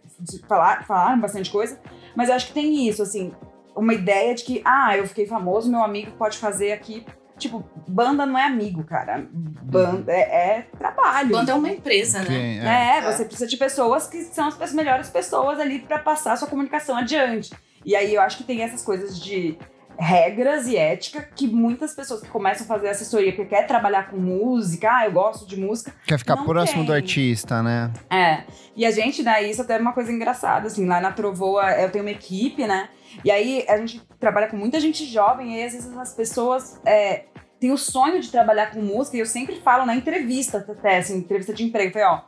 Falar, 0.49 0.87
falaram 0.87 1.21
bastante 1.21 1.51
coisa. 1.51 1.79
Mas 2.17 2.31
eu 2.31 2.35
acho 2.35 2.47
que 2.47 2.55
tem 2.55 2.89
isso, 2.89 3.03
assim, 3.03 3.31
uma 3.77 3.93
ideia 3.93 4.35
de 4.35 4.43
que, 4.43 4.63
ah, 4.65 4.97
eu 4.97 5.07
fiquei 5.07 5.27
famoso, 5.27 5.71
meu 5.71 5.83
amigo 5.83 6.11
pode 6.13 6.39
fazer 6.39 6.73
aqui. 6.73 7.05
Tipo, 7.37 7.63
banda 7.87 8.25
não 8.25 8.39
é 8.39 8.45
amigo, 8.47 8.83
cara. 8.85 9.29
Banda 9.31 10.11
é, 10.11 10.21
é 10.21 10.67
trabalho. 10.79 11.29
Banda 11.29 11.53
é 11.53 11.55
uma 11.55 11.69
empresa, 11.69 12.21
né? 12.23 12.57
É. 12.57 12.99
É, 12.99 13.03
você 13.03 13.27
precisa 13.27 13.47
de 13.47 13.59
pessoas 13.59 14.07
que 14.07 14.23
são 14.25 14.49
as 14.49 14.73
melhores 14.73 15.11
pessoas 15.11 15.61
ali 15.61 15.81
pra 15.81 15.99
passar 15.99 16.33
a 16.33 16.37
sua 16.37 16.49
comunicação 16.49 16.97
adiante. 16.97 17.53
E 17.85 17.95
aí 17.95 18.15
eu 18.15 18.23
acho 18.23 18.39
que 18.39 18.45
tem 18.45 18.63
essas 18.63 18.83
coisas 18.83 19.21
de 19.21 19.59
regras 19.99 20.69
e 20.69 20.77
ética 20.77 21.29
que 21.35 21.49
muitas 21.49 21.93
pessoas 21.93 22.21
que 22.21 22.29
começam 22.29 22.65
a 22.65 22.69
fazer 22.69 22.89
assessoria 22.89 23.33
porque 23.35 23.57
quer 23.57 23.67
trabalhar 23.67 24.09
com 24.09 24.17
música, 24.17 24.89
ah, 24.91 25.07
eu 25.07 25.13
gosto 25.13 25.45
de 25.47 25.59
música. 25.59 25.93
Quer 26.07 26.19
ficar 26.19 26.37
próximo 26.37 26.85
do 26.85 26.93
artista, 26.93 27.63
né? 27.63 27.93
É. 28.09 28.45
E 28.77 28.87
a 28.87 28.93
gente, 28.93 29.25
né, 29.25 29.43
isso 29.43 29.61
até 29.61 29.75
é 29.75 29.79
uma 29.79 29.93
coisa 29.93 30.13
engraçada, 30.13 30.69
assim, 30.69 30.87
lá 30.87 31.01
na 31.01 31.11
Trovoa 31.11 31.73
eu 31.73 31.91
tenho 31.91 32.05
uma 32.05 32.13
equipe, 32.13 32.65
né? 32.65 32.89
E 33.25 33.31
aí 33.31 33.65
a 33.69 33.77
gente 33.79 34.01
trabalha 34.21 34.47
com 34.47 34.57
muita 34.57 34.79
gente 34.79 35.05
jovem 35.05 35.59
e 35.59 35.65
às 35.65 35.73
vezes 35.73 35.97
as 35.97 36.15
pessoas 36.15 36.81
é, 36.87 37.25
têm 37.59 37.73
o 37.73 37.79
sonho 37.79 38.21
de 38.21 38.31
trabalhar 38.31 38.71
com 38.71 38.81
música 38.81 39.17
e 39.17 39.21
eu 39.21 39.27
sempre 39.27 39.57
falo 39.57 39.85
na 39.85 39.97
entrevista 39.97 40.59
até, 40.59 40.99
assim, 40.99 41.17
entrevista 41.17 41.53
de 41.53 41.65
emprego, 41.65 41.93
falei, 41.93 42.07
ó, 42.07 42.21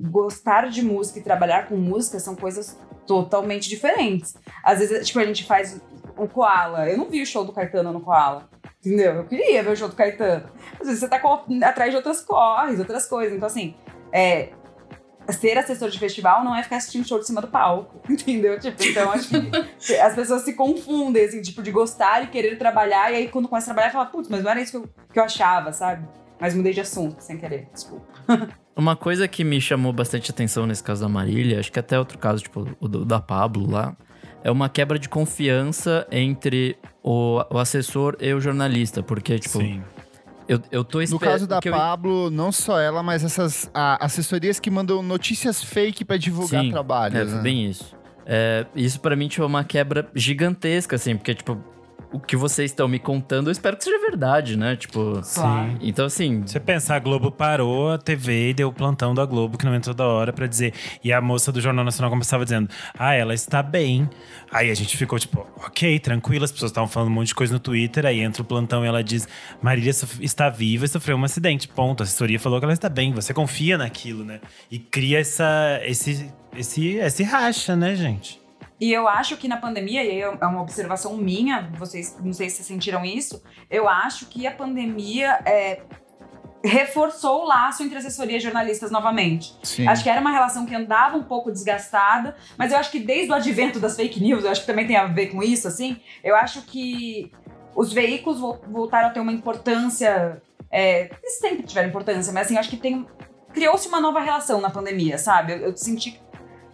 gostar 0.00 0.70
de 0.70 0.82
música 0.82 1.18
e 1.18 1.22
trabalhar 1.22 1.68
com 1.68 1.76
música 1.76 2.18
são 2.18 2.34
coisas 2.34 2.78
totalmente 3.06 3.68
diferentes. 3.68 4.34
Às 4.64 4.78
vezes, 4.78 5.06
tipo, 5.06 5.18
a 5.18 5.26
gente 5.26 5.44
faz 5.44 5.80
o 6.16 6.28
Koala. 6.28 6.88
Eu 6.88 6.98
não 6.98 7.08
vi 7.08 7.22
o 7.22 7.26
show 7.26 7.44
do 7.44 7.52
Caetano 7.52 7.92
no 7.92 8.00
Koala. 8.00 8.48
Entendeu? 8.84 9.14
Eu 9.14 9.24
queria 9.24 9.62
ver 9.62 9.70
o 9.70 9.76
show 9.76 9.88
do 9.88 9.94
Caetano. 9.94 10.46
Às 10.80 10.86
vezes 10.86 11.00
você 11.00 11.08
tá 11.08 11.20
atrás 11.64 11.90
de 11.90 11.96
outras 11.96 12.20
corres, 12.20 12.78
outras 12.78 13.06
coisas. 13.06 13.36
Então, 13.36 13.46
assim, 13.46 13.74
é, 14.12 14.50
ser 15.30 15.56
assessor 15.56 15.88
de 15.88 15.98
festival 15.98 16.42
não 16.44 16.54
é 16.54 16.62
ficar 16.62 16.76
assistindo 16.76 17.06
show 17.06 17.18
de 17.18 17.26
cima 17.26 17.40
do 17.40 17.46
palco, 17.48 18.00
entendeu? 18.10 18.58
Tipo, 18.58 18.82
então 18.82 19.12
acho 19.12 19.28
que 19.28 19.36
as 20.00 20.14
pessoas 20.14 20.42
se 20.42 20.54
confundem, 20.54 21.24
assim, 21.24 21.40
tipo, 21.40 21.62
de 21.62 21.70
gostar 21.70 22.24
e 22.24 22.26
querer 22.26 22.56
trabalhar, 22.58 23.12
e 23.12 23.16
aí 23.16 23.28
quando 23.28 23.48
começa 23.48 23.70
a 23.70 23.74
trabalhar, 23.74 23.92
fala, 23.92 24.06
putz, 24.06 24.28
mas 24.28 24.42
não 24.42 24.50
era 24.50 24.60
isso 24.60 24.72
que 24.72 24.76
eu, 24.78 24.88
que 25.12 25.18
eu 25.20 25.24
achava, 25.24 25.72
sabe? 25.72 26.06
Mas 26.40 26.54
mudei 26.54 26.72
de 26.72 26.80
assunto, 26.80 27.20
sem 27.20 27.38
querer, 27.38 27.68
desculpa. 27.72 28.06
Uma 28.74 28.96
coisa 28.96 29.28
que 29.28 29.44
me 29.44 29.60
chamou 29.60 29.92
bastante 29.92 30.30
atenção 30.30 30.66
nesse 30.66 30.82
caso 30.82 31.02
da 31.02 31.08
Marília, 31.08 31.60
acho 31.60 31.70
que 31.70 31.78
até 31.78 31.96
outro 31.98 32.18
caso, 32.18 32.42
tipo 32.42 32.66
o 32.80 32.88
do- 32.88 33.04
da 33.04 33.20
Pablo 33.20 33.70
lá, 33.70 33.94
é 34.44 34.50
uma 34.50 34.68
quebra 34.68 34.98
de 34.98 35.08
confiança 35.08 36.06
entre 36.10 36.76
o, 37.02 37.42
o 37.50 37.58
assessor 37.58 38.16
e 38.20 38.32
o 38.32 38.40
jornalista, 38.40 39.02
porque, 39.02 39.38
tipo, 39.38 39.58
Sim. 39.58 39.82
eu, 40.48 40.60
eu 40.70 40.84
tô 40.84 41.00
No 41.00 41.18
caso 41.18 41.46
da 41.46 41.60
Pablo, 41.60 42.30
não 42.30 42.50
só 42.52 42.78
ela, 42.80 43.02
mas 43.02 43.24
essas 43.24 43.70
a- 43.72 44.04
assessorias 44.04 44.58
que 44.60 44.70
mandam 44.70 45.02
notícias 45.02 45.62
fake 45.62 46.04
pra 46.04 46.16
divulgar 46.16 46.62
Sim, 46.64 46.70
trabalhos. 46.70 47.32
É, 47.32 47.36
né? 47.36 47.42
bem 47.42 47.66
isso. 47.66 47.96
É, 48.24 48.66
isso 48.74 49.00
pra 49.00 49.16
mim 49.16 49.28
tipo, 49.28 49.42
é 49.42 49.46
uma 49.46 49.64
quebra 49.64 50.08
gigantesca, 50.14 50.96
assim, 50.96 51.16
porque, 51.16 51.34
tipo, 51.34 51.58
o 52.12 52.20
que 52.20 52.36
vocês 52.36 52.70
estão 52.70 52.86
me 52.86 52.98
contando, 52.98 53.48
eu 53.48 53.52
espero 53.52 53.76
que 53.76 53.84
seja 53.84 53.98
verdade, 53.98 54.56
né? 54.56 54.76
Tipo. 54.76 55.22
Sim. 55.22 55.78
Então, 55.80 56.06
assim. 56.06 56.42
Você 56.42 56.60
pensar, 56.60 56.96
a 56.96 56.98
Globo 56.98 57.30
parou 57.30 57.90
a 57.90 57.98
TV 57.98 58.50
e 58.50 58.54
deu 58.54 58.68
o 58.68 58.72
plantão 58.72 59.14
da 59.14 59.24
Globo, 59.24 59.56
que 59.56 59.64
não 59.64 59.74
entrou 59.74 59.94
da 59.94 60.06
hora, 60.06 60.32
pra 60.32 60.46
dizer. 60.46 60.74
E 61.02 61.12
a 61.12 61.20
moça 61.20 61.50
do 61.50 61.60
Jornal 61.60 61.84
Nacional 61.84 62.10
começava 62.10 62.44
dizendo: 62.44 62.68
Ah, 62.98 63.14
ela 63.14 63.34
está 63.34 63.62
bem. 63.62 64.08
Aí 64.50 64.70
a 64.70 64.74
gente 64.74 64.96
ficou 64.96 65.18
tipo, 65.18 65.46
ok, 65.64 65.98
tranquilo, 65.98 66.44
as 66.44 66.52
pessoas 66.52 66.70
estavam 66.70 66.88
falando 66.88 67.08
um 67.08 67.12
monte 67.12 67.28
de 67.28 67.34
coisa 67.34 67.52
no 67.52 67.58
Twitter. 67.58 68.04
Aí 68.04 68.20
entra 68.20 68.42
o 68.42 68.44
plantão 68.44 68.84
e 68.84 68.88
ela 68.88 69.02
diz: 69.02 69.26
Marília 69.62 69.90
está 70.20 70.50
viva 70.50 70.84
e 70.84 70.88
sofreu 70.88 71.16
um 71.16 71.24
acidente. 71.24 71.68
Ponto. 71.68 72.02
A 72.02 72.04
assessoria 72.04 72.38
falou 72.38 72.58
que 72.58 72.64
ela 72.66 72.74
está 72.74 72.88
bem. 72.88 73.12
Você 73.12 73.32
confia 73.32 73.78
naquilo, 73.78 74.24
né? 74.24 74.40
E 74.70 74.78
cria 74.78 75.20
essa, 75.20 75.80
esse, 75.84 76.30
esse, 76.56 76.96
esse 76.96 77.22
racha, 77.22 77.74
né, 77.74 77.94
gente? 77.94 78.41
E 78.82 78.92
eu 78.92 79.06
acho 79.06 79.36
que 79.36 79.46
na 79.46 79.58
pandemia, 79.58 80.02
e 80.02 80.10
aí 80.10 80.20
é 80.22 80.46
uma 80.46 80.60
observação 80.60 81.16
minha, 81.16 81.70
vocês 81.78 82.18
não 82.20 82.32
sei 82.32 82.50
se 82.50 82.56
vocês 82.56 82.66
sentiram 82.66 83.04
isso, 83.04 83.40
eu 83.70 83.88
acho 83.88 84.26
que 84.26 84.44
a 84.44 84.50
pandemia 84.50 85.38
é, 85.46 85.82
reforçou 86.64 87.42
o 87.42 87.44
laço 87.44 87.84
entre 87.84 87.98
assessoria 87.98 88.38
e 88.38 88.40
jornalistas 88.40 88.90
novamente. 88.90 89.56
Sim. 89.62 89.86
Acho 89.86 90.02
que 90.02 90.10
era 90.10 90.20
uma 90.20 90.32
relação 90.32 90.66
que 90.66 90.74
andava 90.74 91.16
um 91.16 91.22
pouco 91.22 91.52
desgastada, 91.52 92.34
mas 92.58 92.72
eu 92.72 92.78
acho 92.78 92.90
que 92.90 92.98
desde 92.98 93.30
o 93.30 93.34
advento 93.36 93.78
das 93.78 93.94
fake 93.94 94.20
news, 94.20 94.42
eu 94.42 94.50
acho 94.50 94.62
que 94.62 94.66
também 94.66 94.84
tem 94.84 94.96
a 94.96 95.06
ver 95.06 95.28
com 95.28 95.40
isso, 95.44 95.68
assim, 95.68 96.00
eu 96.24 96.34
acho 96.34 96.62
que 96.62 97.30
os 97.76 97.92
veículos 97.92 98.40
vol- 98.40 98.60
voltaram 98.68 99.10
a 99.10 99.10
ter 99.12 99.20
uma 99.20 99.32
importância. 99.32 100.42
É, 100.72 101.02
eles 101.22 101.38
sempre 101.38 101.62
tiveram 101.62 101.88
importância, 101.88 102.32
mas 102.32 102.46
assim, 102.46 102.54
eu 102.54 102.60
acho 102.60 102.70
que 102.70 102.76
tem. 102.76 103.06
Criou-se 103.54 103.86
uma 103.86 104.00
nova 104.00 104.18
relação 104.18 104.60
na 104.60 104.70
pandemia, 104.70 105.18
sabe? 105.18 105.52
Eu, 105.52 105.58
eu 105.58 105.76
senti 105.76 106.20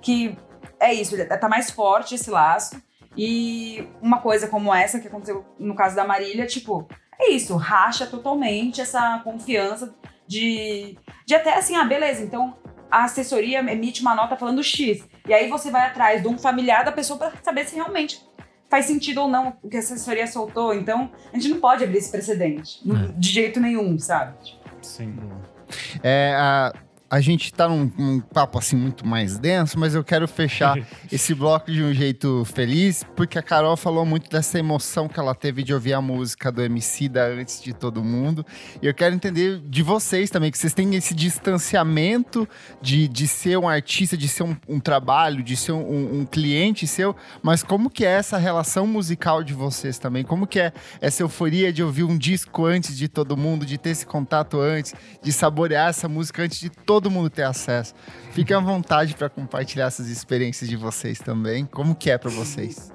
que 0.01 0.35
é 0.81 0.93
isso, 0.93 1.17
tá 1.27 1.49
mais 1.49 1.71
forte 1.71 2.15
esse 2.15 2.31
laço. 2.31 2.81
E 3.17 3.89
uma 4.01 4.21
coisa 4.21 4.47
como 4.47 4.73
essa 4.73 5.01
que 5.01 5.09
aconteceu 5.09 5.45
no 5.59 5.75
caso 5.75 5.97
da 5.97 6.05
Marília, 6.07 6.47
tipo, 6.47 6.89
é 7.19 7.31
isso, 7.31 7.57
racha 7.57 8.07
totalmente 8.07 8.81
essa 8.81 9.21
confiança 9.25 9.93
de, 10.27 10.97
de 11.27 11.35
até 11.35 11.55
assim, 11.57 11.75
ah, 11.75 11.85
beleza, 11.85 12.23
então 12.23 12.57
a 12.91 13.05
assessoria 13.05 13.59
emite 13.59 14.03
uma 14.03 14.15
nota 14.15 14.37
falando 14.37 14.63
X. 14.63 15.05
E 15.27 15.35
aí 15.35 15.49
você 15.49 15.71
vai 15.71 15.87
atrás 15.87 16.23
de 16.23 16.29
um 16.29 16.39
familiar 16.39 16.85
da 16.85 16.93
pessoa 16.93 17.19
para 17.19 17.33
saber 17.43 17.67
se 17.67 17.75
realmente 17.75 18.23
faz 18.71 18.85
sentido 18.87 19.23
ou 19.23 19.29
não 19.29 19.57
o 19.63 19.69
que 19.69 19.77
a 19.77 19.81
assessoria 19.81 20.27
soltou. 20.27 20.73
Então, 20.75 21.11
a 21.33 21.37
gente 21.37 21.49
não 21.49 21.61
pode 21.61 21.83
abrir 21.85 21.99
esse 21.99 22.11
precedente. 22.11 22.81
É. 22.89 23.13
De 23.19 23.29
jeito 23.31 23.59
nenhum, 23.61 23.99
sabe? 23.99 24.35
Sim. 24.83 25.19
É, 26.03 26.35
a- 26.37 26.73
a 27.11 27.21
gente 27.21 27.53
tá 27.53 27.69
num, 27.69 27.91
num, 27.97 28.21
papo 28.21 28.59
assim 28.59 28.77
muito 28.77 29.07
mais 29.07 29.39
denso, 29.39 29.79
mas 29.79 29.95
eu 29.95 30.05
quero 30.05 30.29
fechar 30.29 30.79
esse 31.11 31.35
bloco 31.35 31.73
de 31.73 31.83
um 31.83 31.93
jeito 31.93 32.45
feliz, 32.45 33.05
porque 33.17 33.39
a 33.39 33.43
Carol 33.43 33.77
falou 33.77 34.05
muito 34.05 34.29
dessa 34.29 34.59
emoção 34.59 35.09
que 35.09 35.19
ela 35.19 35.35
teve 35.35 35.63
de 35.63 35.73
ouvir 35.73 35.95
a 35.95 36.01
música 36.01 36.53
do 36.53 36.63
MC 36.63 37.09
da 37.09 37.27
antes 37.27 37.63
de 37.63 37.73
todo 37.73 38.05
mundo. 38.05 38.45
E 38.83 38.87
eu 38.87 38.93
quero 38.93 39.15
entender 39.15 39.61
de 39.61 39.83
vocês 39.83 40.29
também, 40.29 40.51
que 40.51 40.59
vocês 40.59 40.75
têm 40.75 40.95
esse 40.95 41.15
distanciamento 41.15 42.47
de, 42.83 43.09
de 43.09 43.27
ser 43.27 43.57
um 43.57 43.69
artista, 43.69 44.17
de 44.17 44.29
ser 44.29 44.43
um, 44.43 44.57
um 44.69 44.81
trabalho, 44.81 45.43
de 45.43 45.57
ser 45.57 45.73
um, 45.73 46.21
um, 46.21 46.27
cliente 46.27 46.87
seu, 46.87 47.17
mas 47.43 47.63
como 47.63 47.89
que 47.89 48.05
é 48.05 48.11
essa 48.11 48.37
relação 48.37 48.87
musical 48.87 49.43
de 49.43 49.55
vocês 49.55 49.99
também? 49.99 50.25
Como 50.25 50.47
que 50.47 50.61
é 50.61 50.73
essa 51.01 51.23
euforia 51.23 51.73
de 51.73 51.83
ouvir 51.83 52.05
um 52.05 52.19
disco 52.19 52.67
antes 52.67 52.97
de 52.97 53.09
todo 53.09 53.37
mundo, 53.37 53.65
de 53.65 53.79
ter 53.79 53.91
esse 53.91 54.05
contato 54.05 54.61
antes, 54.61 54.95
de 55.23 55.33
saborear 55.33 55.89
essa 55.89 56.09
música 56.09 56.43
antes 56.43 56.61
de 56.61 56.69
todo 56.69 56.98
todo 56.99 57.13
mundo 57.13 57.31
ter 57.31 57.45
acesso. 57.45 57.95
Fiquem 58.33 58.57
à 58.57 58.61
vontade 58.61 59.15
para 59.15 59.29
compartilhar 59.29 59.87
essas 59.87 60.09
experiências 60.09 60.69
de 60.69 60.77
vocês 60.77 61.21
também. 61.21 61.65
Como 61.65 61.95
que 61.95 62.11
é 62.11 62.19
para 62.19 62.29
vocês? 62.29 62.93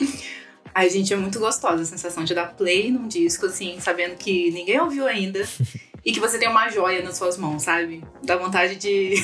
Ai, 0.74 0.90
gente, 0.90 1.12
é 1.12 1.16
muito 1.16 1.38
gostosa 1.38 1.82
a 1.82 1.86
sensação 1.86 2.24
de 2.24 2.34
dar 2.34 2.54
play 2.54 2.90
num 2.90 3.06
disco, 3.06 3.46
assim, 3.46 3.78
sabendo 3.80 4.16
que 4.16 4.50
ninguém 4.50 4.80
ouviu 4.80 5.06
ainda 5.06 5.46
e 6.04 6.12
que 6.12 6.18
você 6.18 6.38
tem 6.38 6.48
uma 6.48 6.68
joia 6.70 7.02
nas 7.02 7.16
suas 7.16 7.38
mãos, 7.38 7.62
sabe? 7.62 8.02
Dá 8.24 8.36
vontade 8.36 8.74
de 8.76 9.14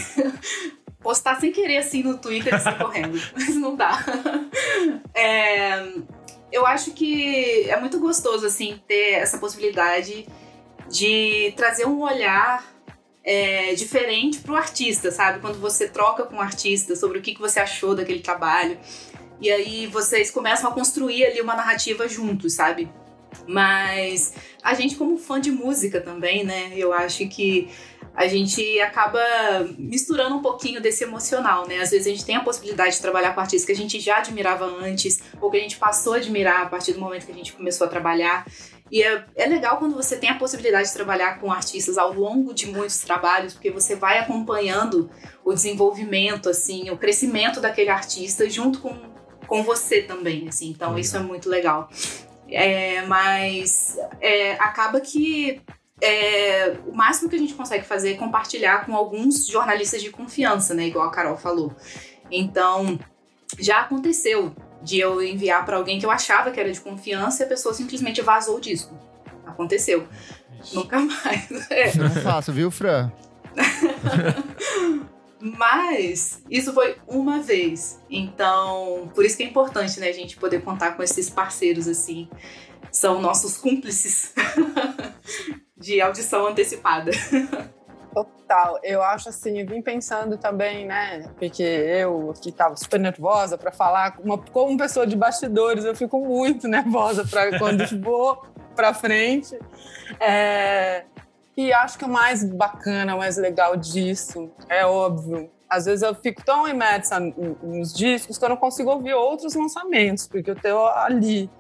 postar 1.03 1.41
sem 1.41 1.51
querer, 1.51 1.79
assim, 1.79 2.05
no 2.05 2.17
Twitter 2.19 2.55
e 2.55 2.61
sair 2.61 2.79
correndo. 2.79 3.21
Mas 3.35 3.57
não 3.57 3.75
dá. 3.75 4.05
É, 5.15 5.85
eu 6.53 6.65
acho 6.65 6.93
que 6.93 7.69
é 7.69 7.79
muito 7.81 7.99
gostoso, 7.99 8.47
assim, 8.47 8.81
ter 8.87 9.15
essa 9.15 9.39
possibilidade 9.39 10.29
de 10.89 11.53
trazer 11.57 11.87
um 11.87 12.03
olhar 12.03 12.76
é, 13.27 13.75
diferente 13.75 14.39
para 14.39 14.53
o 14.53 14.57
artista, 14.57 15.11
sabe? 15.11 15.41
Quando 15.41 15.59
você 15.59 15.89
troca 15.89 16.23
com 16.23 16.37
o 16.37 16.41
artista 16.41 16.95
sobre 16.95 17.19
o 17.19 17.23
que, 17.23 17.35
que 17.35 17.41
você 17.41 17.59
achou 17.59 17.93
daquele 17.93 18.21
trabalho. 18.21 18.79
E 19.41 19.51
aí 19.51 19.87
vocês 19.89 20.31
começam 20.31 20.71
a 20.71 20.73
construir 20.73 21.27
ali 21.27 21.41
uma 21.41 21.57
narrativa 21.57 22.09
juntos, 22.09 22.55
sabe? 22.55 22.89
Mas 23.47 24.33
a 24.63 24.73
gente, 24.75 24.95
como 24.95 25.19
fã 25.19 25.41
de 25.41 25.51
música 25.51 26.01
também, 26.01 26.45
né? 26.45 26.73
Eu 26.77 26.93
acho 26.93 27.29
que 27.29 27.69
a 28.15 28.29
gente 28.29 28.81
acaba 28.81 29.21
misturando 29.77 30.37
um 30.37 30.41
pouquinho 30.41 30.81
desse 30.81 31.05
emocional, 31.05 31.67
né? 31.67 31.81
Às 31.81 31.91
vezes 31.91 32.07
a 32.07 32.11
gente 32.11 32.25
tem 32.25 32.37
a 32.37 32.41
possibilidade 32.41 32.95
de 32.95 33.03
trabalhar 33.03 33.35
com 33.35 33.41
artistas 33.41 33.67
que 33.67 33.73
a 33.73 33.77
gente 33.77 34.01
já 34.01 34.19
admirava 34.19 34.65
antes, 34.65 35.21
ou 35.41 35.51
que 35.51 35.59
a 35.59 35.61
gente 35.61 35.77
passou 35.77 36.15
a 36.15 36.17
admirar 36.17 36.63
a 36.63 36.67
partir 36.67 36.93
do 36.93 37.01
momento 37.01 37.27
que 37.27 37.33
a 37.33 37.35
gente 37.35 37.53
começou 37.53 37.87
a 37.87 37.91
trabalhar. 37.91 38.47
E 38.91 39.03
é, 39.03 39.25
é 39.35 39.47
legal 39.47 39.79
quando 39.79 39.95
você 39.95 40.17
tem 40.17 40.31
a 40.31 40.39
possibilidade 40.39 40.89
de 40.89 40.95
trabalhar 40.95 41.41
com 41.41 41.51
artistas 41.51 41.99
ao 41.99 42.13
longo 42.13 42.55
de 42.55 42.67
muitos 42.67 43.01
trabalhos, 43.01 43.53
porque 43.53 43.71
você 43.71 43.97
vai 43.97 44.19
acompanhando 44.19 45.11
o 45.45 45.53
desenvolvimento, 45.53 46.49
assim, 46.49 46.91
o 46.91 46.97
crescimento 46.97 47.61
daquele 47.61 47.91
artista 47.91 48.49
junto 48.49 48.81
com, 48.81 48.97
com 49.47 49.63
você 49.63 50.03
também, 50.03 50.49
assim. 50.49 50.71
Então 50.71 50.97
isso 50.99 51.17
é 51.17 51.21
muito 51.21 51.49
legal. 51.49 51.89
É, 52.49 53.03
mas 53.07 53.97
é, 54.21 54.53
acaba 54.53 55.01
que 55.01 55.61
é, 56.01 56.77
o 56.87 56.93
máximo 56.93 57.29
que 57.29 57.37
a 57.37 57.39
gente 57.39 57.55
consegue 57.55 57.85
fazer 57.85 58.13
é 58.13 58.17
compartilhar 58.17 58.87
com 58.87 58.95
alguns 58.95 59.47
jornalistas 59.47 60.01
de 60.01 60.11
confiança, 60.11 60.75
né? 60.75 60.87
Igual 60.87 61.07
a 61.07 61.11
Carol 61.11 61.37
falou. 61.37 61.75
Então, 62.31 62.99
já 63.59 63.81
aconteceu 63.81 64.55
de 64.83 64.99
eu 64.99 65.23
enviar 65.23 65.65
para 65.65 65.77
alguém 65.77 65.99
que 65.99 66.07
eu 66.07 66.11
achava 66.11 66.51
que 66.51 66.61
era 66.61 66.71
de 66.71 66.81
confiança 66.81 67.43
e 67.43 67.47
a 67.47 67.49
pessoa 67.49 67.75
simplesmente 67.75 68.21
vazou 68.23 68.57
o 68.57 68.61
disco. 68.61 68.97
Aconteceu. 69.45 70.07
Ixi. 70.61 70.75
Nunca 70.75 71.01
mais. 71.01 71.49
É. 71.71 71.95
Não 71.97 72.07
é 72.07 72.11
fácil, 72.11 72.53
viu, 72.53 72.71
Fran? 72.71 73.11
Mas 75.41 76.43
isso 76.51 76.73
foi 76.73 76.97
uma 77.07 77.41
vez. 77.41 78.01
Então, 78.11 79.11
por 79.15 79.25
isso 79.25 79.37
que 79.37 79.43
é 79.43 79.47
importante, 79.47 80.01
né, 80.01 80.09
a 80.09 80.13
gente 80.13 80.37
poder 80.37 80.63
contar 80.63 80.93
com 80.93 81.03
esses 81.03 81.29
parceiros 81.31 81.87
assim. 81.87 82.29
São 82.91 83.21
nossos 83.21 83.59
cúmplices 83.59 84.33
de 85.77 86.01
audição 86.01 86.47
antecipada. 86.47 87.11
Total. 88.17 88.81
Eu 88.83 89.03
acho 89.03 89.29
assim, 89.29 89.61
eu 89.61 89.67
vim 89.67 89.83
pensando 89.83 90.39
também, 90.39 90.87
né? 90.87 91.29
Porque 91.39 91.63
eu 91.63 92.33
que 92.41 92.49
estava 92.49 92.75
super 92.75 92.99
nervosa 92.99 93.59
para 93.59 93.71
falar, 93.71 94.17
uma, 94.25 94.39
como 94.39 94.79
pessoa 94.79 95.07
de 95.07 95.15
bastidores, 95.15 95.85
eu 95.85 95.95
fico 95.95 96.19
muito 96.19 96.67
nervosa 96.67 97.27
para 97.27 97.59
quando 97.59 97.85
vou 98.01 98.43
para 98.75 98.95
frente. 98.95 99.59
É, 100.19 101.05
e 101.55 101.71
acho 101.75 101.99
que 101.99 102.07
o 102.07 102.09
mais 102.09 102.43
bacana, 102.43 103.15
o 103.15 103.19
mais 103.19 103.37
legal 103.37 103.77
disso 103.77 104.51
é 104.67 104.87
óbvio. 104.87 105.51
Às 105.69 105.85
vezes 105.85 106.03
eu 106.03 106.15
fico 106.15 106.43
tão 106.43 106.67
imersa 106.67 107.21
nos 107.21 107.93
discos 107.93 108.39
que 108.39 108.45
eu 108.47 108.49
não 108.49 108.57
consigo 108.57 108.91
ouvir 108.93 109.13
outros 109.13 109.55
lançamentos, 109.55 110.27
porque 110.27 110.51
eu 110.51 110.57
tenho 110.57 110.87
ali 110.87 111.51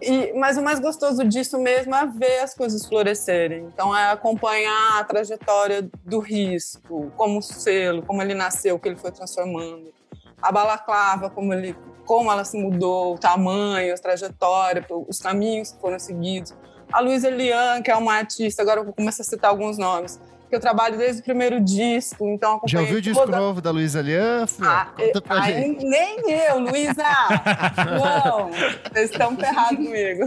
e, 0.00 0.32
mas 0.34 0.56
o 0.56 0.62
mais 0.62 0.80
gostoso 0.80 1.24
disso 1.24 1.58
mesmo 1.58 1.94
é 1.94 2.06
ver 2.06 2.40
as 2.40 2.54
coisas 2.54 2.86
florescerem. 2.86 3.64
Então, 3.72 3.96
é 3.96 4.10
acompanhar 4.10 5.00
a 5.00 5.04
trajetória 5.04 5.88
do 6.04 6.18
risco, 6.18 7.12
como 7.16 7.42
selo, 7.42 8.02
como 8.02 8.22
ele 8.22 8.34
nasceu, 8.34 8.76
o 8.76 8.78
que 8.78 8.88
ele 8.88 8.96
foi 8.96 9.12
transformando. 9.12 9.92
A 10.40 10.50
balaclava, 10.50 11.28
como, 11.28 11.52
ele, 11.52 11.76
como 12.06 12.32
ela 12.32 12.44
se 12.44 12.56
mudou, 12.58 13.14
o 13.14 13.18
tamanho, 13.18 13.92
a 13.92 13.98
trajetória, 13.98 14.84
os 15.08 15.20
caminhos 15.20 15.72
que 15.72 15.80
foram 15.80 15.98
seguidos. 15.98 16.54
A 16.92 17.00
Luísa 17.00 17.28
Elian, 17.28 17.82
que 17.82 17.90
é 17.90 17.96
uma 17.96 18.14
artista, 18.14 18.62
agora 18.62 18.80
eu 18.80 18.84
vou 18.84 18.94
começar 18.94 19.22
a 19.22 19.26
citar 19.26 19.50
alguns 19.50 19.78
nomes 19.78 20.18
que 20.50 20.56
eu 20.56 20.60
trabalho 20.60 20.98
desde 20.98 21.20
o 21.20 21.24
primeiro 21.24 21.60
disco, 21.60 22.28
então 22.28 22.60
Já 22.66 22.80
ouviu 22.80 22.98
o 22.98 23.00
disco 23.00 23.24
toda... 23.24 23.38
novo 23.38 23.60
da 23.60 23.70
Luísa 23.70 24.00
Aliança? 24.00 24.64
Ah. 24.66 24.92
Nem 25.80 26.18
eu, 26.28 26.58
Luísa! 26.58 27.04
não, 28.26 28.50
vocês 28.50 29.10
estão 29.12 29.36
ferrados 29.36 29.76
comigo. 29.76 30.24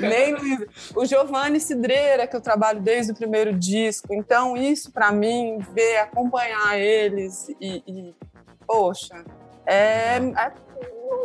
nem 0.00 0.34
Luísa. 0.34 0.66
O 0.96 1.04
Giovanni 1.04 1.60
Cidreira, 1.60 2.26
que 2.26 2.34
eu 2.34 2.40
trabalho 2.40 2.80
desde 2.80 3.12
o 3.12 3.14
primeiro 3.14 3.52
disco, 3.52 4.14
então 4.14 4.56
isso 4.56 4.90
para 4.90 5.12
mim, 5.12 5.58
ver, 5.74 5.98
acompanhar 5.98 6.78
eles 6.78 7.50
e, 7.60 7.82
e 7.86 8.14
poxa, 8.66 9.22
é, 9.66 10.16
é, 10.16 10.52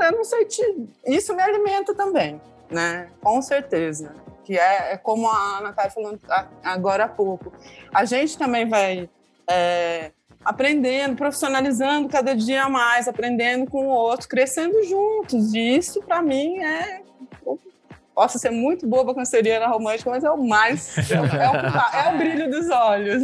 eu 0.01 0.11
não 0.11 0.25
sei, 0.25 0.43
te, 0.45 0.61
isso 1.07 1.33
me 1.33 1.41
alimenta 1.41 1.95
também, 1.95 2.41
né? 2.69 3.07
Com 3.21 3.41
certeza 3.41 4.20
que 4.43 4.57
é, 4.57 4.93
é 4.93 4.97
como 4.97 5.29
a 5.29 5.57
Ana 5.57 5.69
estava 5.69 5.89
falando 5.89 6.19
agora 6.63 7.05
há 7.05 7.07
pouco. 7.07 7.51
A 7.93 8.05
gente 8.05 8.37
também 8.37 8.67
vai 8.67 9.09
é, 9.49 10.11
aprendendo, 10.43 11.15
profissionalizando 11.15 12.09
cada 12.09 12.35
dia 12.35 12.67
mais, 12.67 13.07
aprendendo 13.07 13.69
com 13.69 13.87
o 13.87 13.89
outro, 13.89 14.27
crescendo 14.27 14.83
juntos. 14.83 15.53
E 15.53 15.77
isso, 15.77 16.01
para 16.01 16.21
mim, 16.21 16.57
é 16.57 17.00
posso 18.13 18.37
ser 18.37 18.51
muito 18.51 18.87
boba 18.87 19.13
com 19.13 19.23
seriana 19.23 19.67
romântica, 19.67 20.09
mas 20.09 20.23
é 20.23 20.31
o 20.31 20.37
mais. 20.37 20.97
É 20.97 21.15
é 21.15 21.19
o, 21.19 21.25
é 21.25 22.13
o 22.13 22.17
brilho 22.17 22.49
dos 22.49 22.69
olhos. 22.69 23.23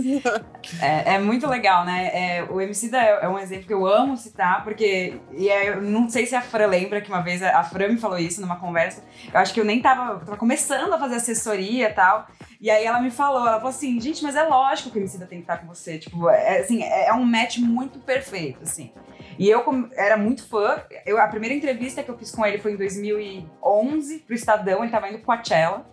É, 0.82 1.16
é, 1.16 1.20
muito 1.20 1.48
legal, 1.48 1.86
né? 1.86 2.10
É, 2.14 2.44
o 2.44 2.60
MC 2.60 2.90
da 2.90 3.02
é 3.02 3.28
um 3.28 3.40
exemplo 3.40 3.66
que 3.66 3.74
eu 3.74 3.86
amo 3.86 4.18
citar, 4.18 4.64
porque. 4.64 5.20
E 5.32 5.50
é, 5.50 5.70
eu 5.70 5.82
não 5.82 6.10
sei 6.10 6.26
se 6.26 6.36
a 6.36 6.42
Fran 6.42 6.68
lembra 6.68 7.02
que 7.02 7.10
uma 7.10 7.22
vez 7.22 7.42
a 7.42 7.64
Fran 7.64 7.90
me 7.90 7.98
falou 7.98 8.18
isso 8.18 8.42
numa 8.42 8.58
conversa. 8.58 9.04
Eu 9.34 9.40
acho 9.40 9.54
que 9.54 9.60
eu 9.60 9.66
nem 9.66 9.82
tava, 9.82 10.20
tava 10.20 10.38
começando 10.38 10.94
a 10.94 11.00
fazer 11.00 11.16
assessoria 11.16 11.90
e 11.90 11.94
tal. 11.94 12.28
E 12.60 12.70
aí 12.70 12.86
ela 12.86 13.00
me 13.00 13.12
falou, 13.12 13.42
ela 13.42 13.58
falou 13.58 13.70
assim, 13.70 14.00
gente, 14.02 14.24
mas 14.24 14.36
é 14.36 14.44
lógico 14.44 14.90
que 14.90 14.98
o 14.98 15.02
MC 15.02 15.18
da 15.18 15.26
tem 15.26 15.40
que 15.40 15.44
estar 15.44 15.58
com 15.58 15.68
você. 15.68 15.98
Tipo, 15.98 16.30
é, 16.30 16.60
assim, 16.60 16.84
é, 16.84 17.08
é 17.08 17.14
um 17.14 17.24
match 17.24 17.60
muito 17.60 18.00
perfeito, 18.00 18.64
assim. 18.64 18.92
E 19.38 19.50
eu 19.50 19.64
era 19.96 20.18
muito 20.18 20.48
fã. 20.48 20.82
Eu, 21.06 21.20
a 21.20 21.28
primeira 21.28 21.54
entrevista 21.54 22.02
que 22.02 22.10
eu 22.10 22.18
fiz 22.18 22.32
com 22.32 22.46
ele 22.46 22.58
foi 22.58 22.74
em 22.74 22.78
2011 22.78 24.20
pro 24.20 24.36
Estadão, 24.36 24.84
ele 24.84 24.92
tava 24.92 25.08
indo 25.10 25.20
pro 25.20 25.28
Coachella. 25.28 25.86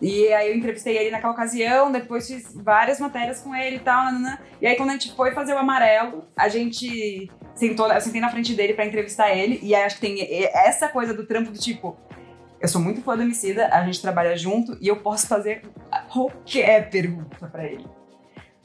E 0.00 0.30
aí 0.32 0.50
eu 0.50 0.56
entrevistei 0.56 0.96
ele 0.96 1.10
naquela 1.10 1.32
ocasião, 1.32 1.90
depois 1.90 2.26
fiz 2.26 2.54
várias 2.54 3.00
matérias 3.00 3.40
com 3.40 3.54
ele 3.54 3.76
e 3.76 3.80
tal, 3.80 4.04
nanana. 4.04 4.40
E 4.60 4.66
aí 4.66 4.76
quando 4.76 4.90
a 4.90 4.92
gente 4.92 5.14
foi 5.14 5.32
fazer 5.32 5.54
o 5.54 5.58
amarelo, 5.58 6.26
a 6.36 6.48
gente 6.48 7.30
sentou, 7.54 7.90
eu 7.90 8.00
sentei 8.00 8.20
na 8.20 8.30
frente 8.30 8.54
dele 8.54 8.74
para 8.74 8.84
entrevistar 8.84 9.34
ele, 9.34 9.58
e 9.62 9.74
aí 9.74 9.84
acho 9.84 9.94
que 9.94 10.02
tem 10.02 10.18
essa 10.52 10.88
coisa 10.88 11.14
do 11.14 11.24
trampo 11.26 11.50
do 11.50 11.58
tipo, 11.58 11.96
eu 12.60 12.68
sou 12.68 12.78
muito 12.78 13.00
fã 13.00 13.16
do 13.16 13.22
Emicida, 13.22 13.68
a 13.68 13.82
gente 13.86 14.02
trabalha 14.02 14.36
junto 14.36 14.76
e 14.82 14.88
eu 14.88 14.96
posso 14.96 15.26
fazer 15.26 15.62
qualquer 16.12 16.90
pergunta 16.90 17.46
para 17.46 17.64
ele. 17.64 17.86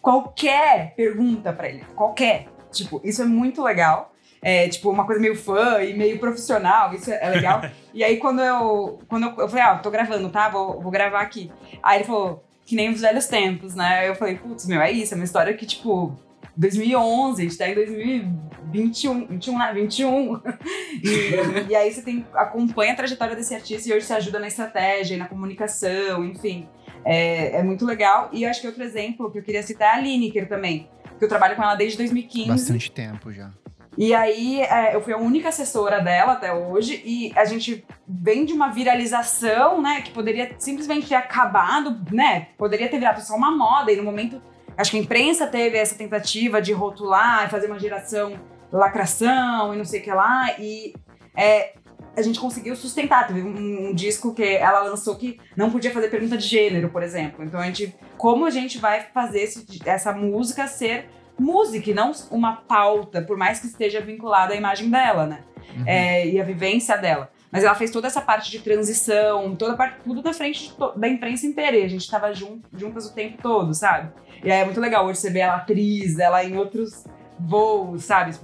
Qualquer 0.02 0.94
pergunta 0.96 1.54
para 1.54 1.70
ele, 1.70 1.86
qualquer. 1.96 2.48
Tipo, 2.74 3.00
isso 3.06 3.22
é 3.22 3.26
muito 3.26 3.64
legal 3.64 4.11
é, 4.42 4.68
tipo, 4.68 4.90
uma 4.90 5.06
coisa 5.06 5.22
meio 5.22 5.36
fã 5.36 5.84
e 5.84 5.94
meio 5.94 6.18
profissional, 6.20 6.94
isso 6.94 7.12
é 7.12 7.30
legal. 7.30 7.62
e 7.94 8.04
aí, 8.04 8.18
quando 8.18 8.42
eu, 8.42 9.00
quando 9.08 9.24
eu, 9.28 9.36
eu 9.38 9.48
falei, 9.48 9.64
ah, 9.64 9.76
tô 9.76 9.92
gravando, 9.92 10.30
tá? 10.30 10.50
Vou, 10.50 10.82
vou 10.82 10.92
gravar 10.92 11.22
aqui. 11.22 11.52
Aí 11.84 12.00
ele 12.00 12.06
falou, 12.06 12.44
que 12.66 12.76
nem 12.76 12.90
os 12.90 13.02
velhos 13.02 13.28
tempos, 13.28 13.76
né? 13.76 14.10
Eu 14.10 14.16
falei, 14.16 14.36
putz, 14.36 14.66
meu, 14.66 14.82
é 14.82 14.92
isso, 14.92 15.14
é 15.14 15.16
uma 15.16 15.24
história 15.24 15.54
que, 15.54 15.66
tipo, 15.66 16.18
2011, 16.58 17.42
a 17.42 17.46
gente 17.46 17.58
tá 17.58 17.70
em 17.70 17.76
2021, 17.76 19.28
21, 19.28 19.58
né? 19.60 19.74
21. 19.74 20.42
e, 21.04 21.70
e 21.70 21.76
aí 21.76 21.94
você 21.94 22.02
tem, 22.02 22.26
acompanha 22.34 22.94
a 22.94 22.96
trajetória 22.96 23.36
desse 23.36 23.54
artista 23.54 23.90
e 23.90 23.94
hoje 23.94 24.06
se 24.06 24.14
ajuda 24.14 24.40
na 24.40 24.48
estratégia 24.48 25.16
e 25.16 25.18
na 25.18 25.28
comunicação, 25.28 26.26
enfim. 26.26 26.68
é, 27.06 27.58
é 27.58 27.64
muito 27.64 27.86
legal. 27.86 28.30
E 28.32 28.44
acho 28.44 28.60
que 28.60 28.68
outro 28.68 28.84
exemplo 28.84 29.32
que 29.32 29.38
eu 29.38 29.44
queria 29.44 29.62
citar 29.62 29.98
é 29.98 30.00
a 30.00 30.02
Lineker 30.02 30.48
também, 30.48 30.90
que 31.20 31.24
eu 31.24 31.30
trabalho 31.30 31.56
com 31.56 31.62
ela 31.62 31.76
desde 31.76 31.98
2015. 31.98 32.48
Bastante 32.48 32.92
tempo 32.92 33.32
já. 33.32 33.52
E 33.98 34.14
aí, 34.14 34.62
é, 34.62 34.96
eu 34.96 35.02
fui 35.02 35.14
a 35.14 35.18
única 35.18 35.50
assessora 35.50 36.00
dela 36.00 36.34
até 36.34 36.54
hoje, 36.54 37.02
e 37.06 37.34
a 37.36 37.44
gente 37.44 37.86
vem 38.08 38.46
de 38.46 38.54
uma 38.54 38.70
viralização, 38.70 39.82
né, 39.82 40.02
que 40.02 40.12
poderia 40.12 40.56
simplesmente 40.58 41.10
ter 41.10 41.16
acabado, 41.16 42.02
né, 42.12 42.48
poderia 42.58 42.88
ter 42.88 42.98
virado 42.98 43.22
só 43.22 43.36
uma 43.36 43.52
moda, 43.52 43.92
e 43.92 43.98
no 43.98 44.04
momento, 44.04 44.42
acho 44.78 44.92
que 44.92 44.98
a 44.98 45.02
imprensa 45.02 45.46
teve 45.46 45.78
essa 45.78 45.96
tentativa 45.96 46.62
de 46.62 46.72
rotular, 46.72 47.50
fazer 47.50 47.68
uma 47.68 47.80
geração 47.80 48.34
lacração 48.72 49.74
e 49.74 49.78
não 49.78 49.84
sei 49.84 50.00
o 50.00 50.04
que 50.04 50.12
lá, 50.12 50.56
e 50.58 50.94
é, 51.36 51.74
a 52.16 52.22
gente 52.22 52.40
conseguiu 52.40 52.76
sustentar. 52.76 53.28
Teve 53.28 53.42
um, 53.42 53.90
um, 53.90 53.94
disco 53.94 54.34
que 54.34 54.44
ela 54.44 54.82
lançou 54.82 55.16
que 55.16 55.40
não 55.56 55.70
podia 55.70 55.92
fazer 55.92 56.10
pergunta 56.10 56.38
de 56.38 56.46
gênero, 56.46 56.90
por 56.90 57.04
exemplo. 57.04 57.44
Então, 57.44 57.60
a 57.60 57.66
gente, 57.66 57.96
como 58.18 58.46
a 58.46 58.50
gente 58.50 58.78
vai 58.78 59.02
fazer 59.14 59.42
esse, 59.42 59.66
essa 59.86 60.12
música 60.14 60.68
ser 60.68 61.10
música 61.40 61.90
e 61.90 61.94
não 61.94 62.12
uma 62.30 62.58
pauta, 62.58 63.22
por 63.22 63.38
mais 63.38 63.60
que 63.60 63.68
esteja 63.68 64.02
vinculada 64.02 64.54
à 64.54 64.58
imagem 64.58 64.90
dela, 64.90 65.26
né? 65.26 65.44
Uhum. 65.76 65.84
É, 65.88 66.28
e 66.28 66.40
a 66.40 66.44
vivência 66.44 66.98
dela. 66.98 67.30
Mas 67.52 67.64
ela 67.64 67.76
fez 67.76 67.92
toda 67.92 68.08
essa 68.08 68.22
parte 68.22 68.50
de 68.50 68.60
transição, 68.60 69.56
toda 69.56 69.76
parte, 69.76 69.98
tudo 70.04 70.24
na 70.24 70.34
frente 70.34 70.74
da 70.96 71.08
imprensa 71.08 71.46
inteira. 71.46 71.78
E 71.78 71.84
a 71.84 71.88
gente 71.88 72.10
tava 72.10 72.34
jun, 72.34 72.62
juntas 72.74 73.08
o 73.08 73.14
tempo 73.14 73.42
todo, 73.42 73.74
sabe? 73.74 74.12
E 74.44 74.50
aí 74.50 74.62
é 74.62 74.66
muito 74.66 74.80
legal 74.80 75.06
hoje 75.06 75.20
você 75.20 75.30
ver 75.30 75.40
ela 75.40 75.56
atriz, 75.56 76.18
ela 76.18 76.44
em 76.44 76.58
outros 76.58 77.04
voos, 77.38 78.06
sabe? 78.06 78.36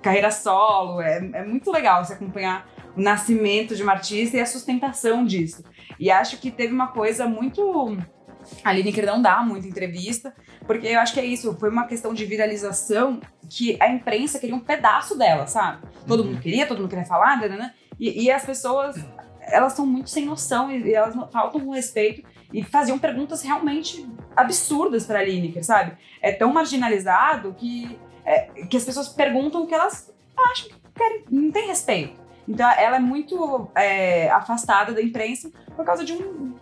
Carreira 0.00 0.30
solo. 0.30 1.00
É, 1.00 1.16
é 1.32 1.44
muito 1.44 1.70
legal 1.72 2.04
você 2.04 2.12
acompanhar 2.12 2.68
o 2.96 3.00
nascimento 3.00 3.74
de 3.74 3.82
uma 3.82 3.92
artista 3.92 4.36
e 4.36 4.40
a 4.40 4.46
sustentação 4.46 5.24
disso. 5.24 5.64
E 5.98 6.10
acho 6.10 6.38
que 6.38 6.50
teve 6.50 6.72
uma 6.72 6.88
coisa 6.88 7.26
muito. 7.26 7.98
A 8.62 8.72
Lineker 8.72 9.06
não 9.06 9.20
dá 9.20 9.42
muita 9.42 9.66
entrevista, 9.66 10.34
porque 10.66 10.86
eu 10.86 11.00
acho 11.00 11.12
que 11.12 11.20
é 11.20 11.24
isso, 11.24 11.56
foi 11.58 11.70
uma 11.70 11.86
questão 11.86 12.14
de 12.14 12.24
viralização 12.24 13.20
que 13.48 13.76
a 13.80 13.88
imprensa 13.88 14.38
queria 14.38 14.54
um 14.54 14.60
pedaço 14.60 15.16
dela, 15.16 15.46
sabe? 15.46 15.86
Todo 16.06 16.20
uhum. 16.20 16.30
mundo 16.30 16.40
queria, 16.40 16.66
todo 16.66 16.78
mundo 16.78 16.90
queria 16.90 17.04
falar, 17.04 17.40
né? 17.40 17.48
né, 17.48 17.56
né. 17.56 17.74
E, 17.98 18.24
e, 18.24 18.30
as 18.30 18.44
pessoas, 18.44 18.96
elas 19.40 19.72
são 19.72 19.86
muito 19.86 20.10
sem 20.10 20.26
noção 20.26 20.70
e, 20.70 20.82
e 20.82 20.94
elas 20.94 21.14
faltam 21.30 21.60
com 21.60 21.70
respeito 21.70 22.26
e 22.52 22.62
faziam 22.62 22.98
perguntas 22.98 23.42
realmente 23.42 24.08
absurdas 24.36 25.06
para 25.06 25.20
a 25.20 25.24
Lineker, 25.24 25.64
sabe? 25.64 25.96
É 26.20 26.32
tão 26.32 26.52
marginalizado 26.52 27.54
que, 27.54 27.98
é, 28.24 28.42
que 28.68 28.76
as 28.76 28.84
pessoas 28.84 29.08
perguntam 29.08 29.62
o 29.62 29.66
que 29.66 29.74
elas 29.74 30.12
acham 30.36 30.68
que 30.68 30.74
querem, 30.94 31.24
não 31.30 31.50
tem 31.50 31.66
respeito. 31.66 32.20
Então 32.46 32.70
ela 32.72 32.96
é 32.96 33.00
muito 33.00 33.70
é, 33.74 34.30
afastada 34.30 34.92
da 34.92 35.02
imprensa 35.02 35.50
por 35.74 35.84
causa 35.84 36.04
de, 36.04 36.12
um, 36.12 36.54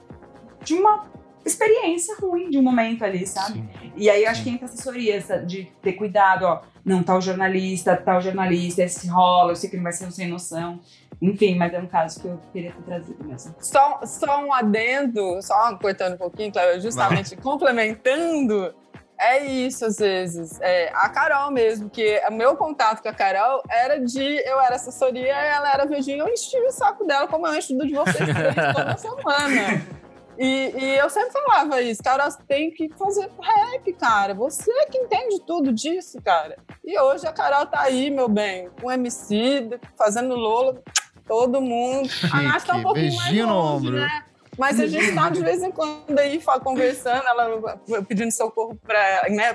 de 0.63 0.75
uma 0.75 1.11
experiência 1.45 2.15
ruim 2.17 2.51
de 2.51 2.59
um 2.59 2.63
momento 2.63 3.05
ali, 3.05 3.27
sabe? 3.27 3.59
Sim. 3.59 3.93
E 3.97 4.09
aí 4.09 4.25
eu 4.25 4.31
acho 4.31 4.43
que 4.43 4.51
entra 4.51 4.67
assessoria 4.67 5.21
de 5.45 5.65
ter 5.83 5.95
cuidado, 5.95 6.45
ó, 6.45 6.63
não, 6.85 7.03
tal 7.03 7.21
jornalista, 7.21 7.97
tal 7.97 8.21
jornalista, 8.21 8.83
esse 8.83 9.09
rola, 9.09 9.53
eu 9.53 9.57
sei 9.57 9.71
que 9.71 9.77
não 9.77 9.83
vai 9.83 9.93
ser 9.93 10.07
um 10.07 10.11
sem 10.11 10.29
noção. 10.29 10.81
Enfim, 11.21 11.57
mas 11.57 11.73
é 11.73 11.79
um 11.79 11.87
caso 11.87 12.21
que 12.21 12.27
eu 12.27 12.41
queria 12.53 12.73
ter 12.73 12.83
trazido 12.83 13.25
mesmo. 13.25 13.55
Só, 13.61 14.01
só 14.05 14.45
um 14.45 14.53
adendo, 14.53 15.41
só 15.41 15.77
cortando 15.77 16.15
um 16.15 16.19
pouquinho, 16.19 16.51
Cléber, 16.51 16.81
justamente 16.81 17.37
complementando, 17.37 18.75
é 19.23 19.45
isso 19.47 19.85
às 19.85 19.99
vezes. 19.99 20.61
É, 20.61 20.91
a 20.95 21.09
Carol 21.09 21.53
mesmo, 21.53 21.89
que 21.89 22.21
o 22.29 22.33
meu 22.33 22.57
contato 22.57 23.01
com 23.01 23.09
a 23.09 23.15
Carol 23.15 23.63
era 23.71 24.01
de 24.01 24.21
eu 24.21 24.61
era 24.61 24.75
assessoria 24.75 25.23
e 25.23 25.49
ela 25.49 25.73
era 25.73 25.87
Virgínia, 25.87 26.23
eu 26.23 26.29
enchi 26.29 26.59
o 26.59 26.73
saco 26.73 27.07
dela 27.07 27.29
como 27.29 27.47
eu 27.47 27.55
encho 27.55 27.73
do 27.77 27.87
de 27.87 27.95
vocês 27.95 28.19
toda 28.75 28.97
semana. 28.97 30.02
E, 30.39 30.73
e, 30.77 30.99
eu 30.99 31.11
sempre 31.11 31.31
falava 31.31 31.81
isso, 31.83 32.03
cara, 32.03 32.31
tem 32.47 32.71
que 32.71 32.89
fazer 32.99 33.31
rap, 33.41 33.93
cara. 33.95 34.35
Você 34.35 34.73
que 34.87 34.99
entende 34.99 35.41
tudo 35.47 35.73
disso, 35.73 36.21
cara. 36.23 36.57
E 36.85 36.99
hoje 36.99 37.27
a 37.27 37.33
Carol 37.33 37.67
tá 37.67 37.83
aí, 37.83 38.11
meu 38.11 38.29
bem, 38.29 38.71
com 38.81 38.91
MC, 38.91 39.79
fazendo 39.97 40.35
Lola, 40.35 40.83
todo 41.27 41.61
mundo. 41.61 42.09
Chique. 42.09 42.35
A 42.35 42.43
Nath 42.43 42.65
tá 42.65 42.77
um 42.77 42.83
pouquinho 42.83 43.15
mais 43.17 43.39
longe, 43.39 43.91
né? 43.91 44.25
Mas 44.59 44.79
a 44.79 44.87
gente 44.87 45.15
tá 45.15 45.31
de 45.31 45.43
vez 45.43 45.63
em 45.63 45.71
quando 45.71 46.19
aí 46.19 46.41
conversando, 46.63 47.27
ela 47.27 47.81
pedindo 48.07 48.31
socorro 48.31 48.77
pra, 48.83 49.27
né, 49.31 49.55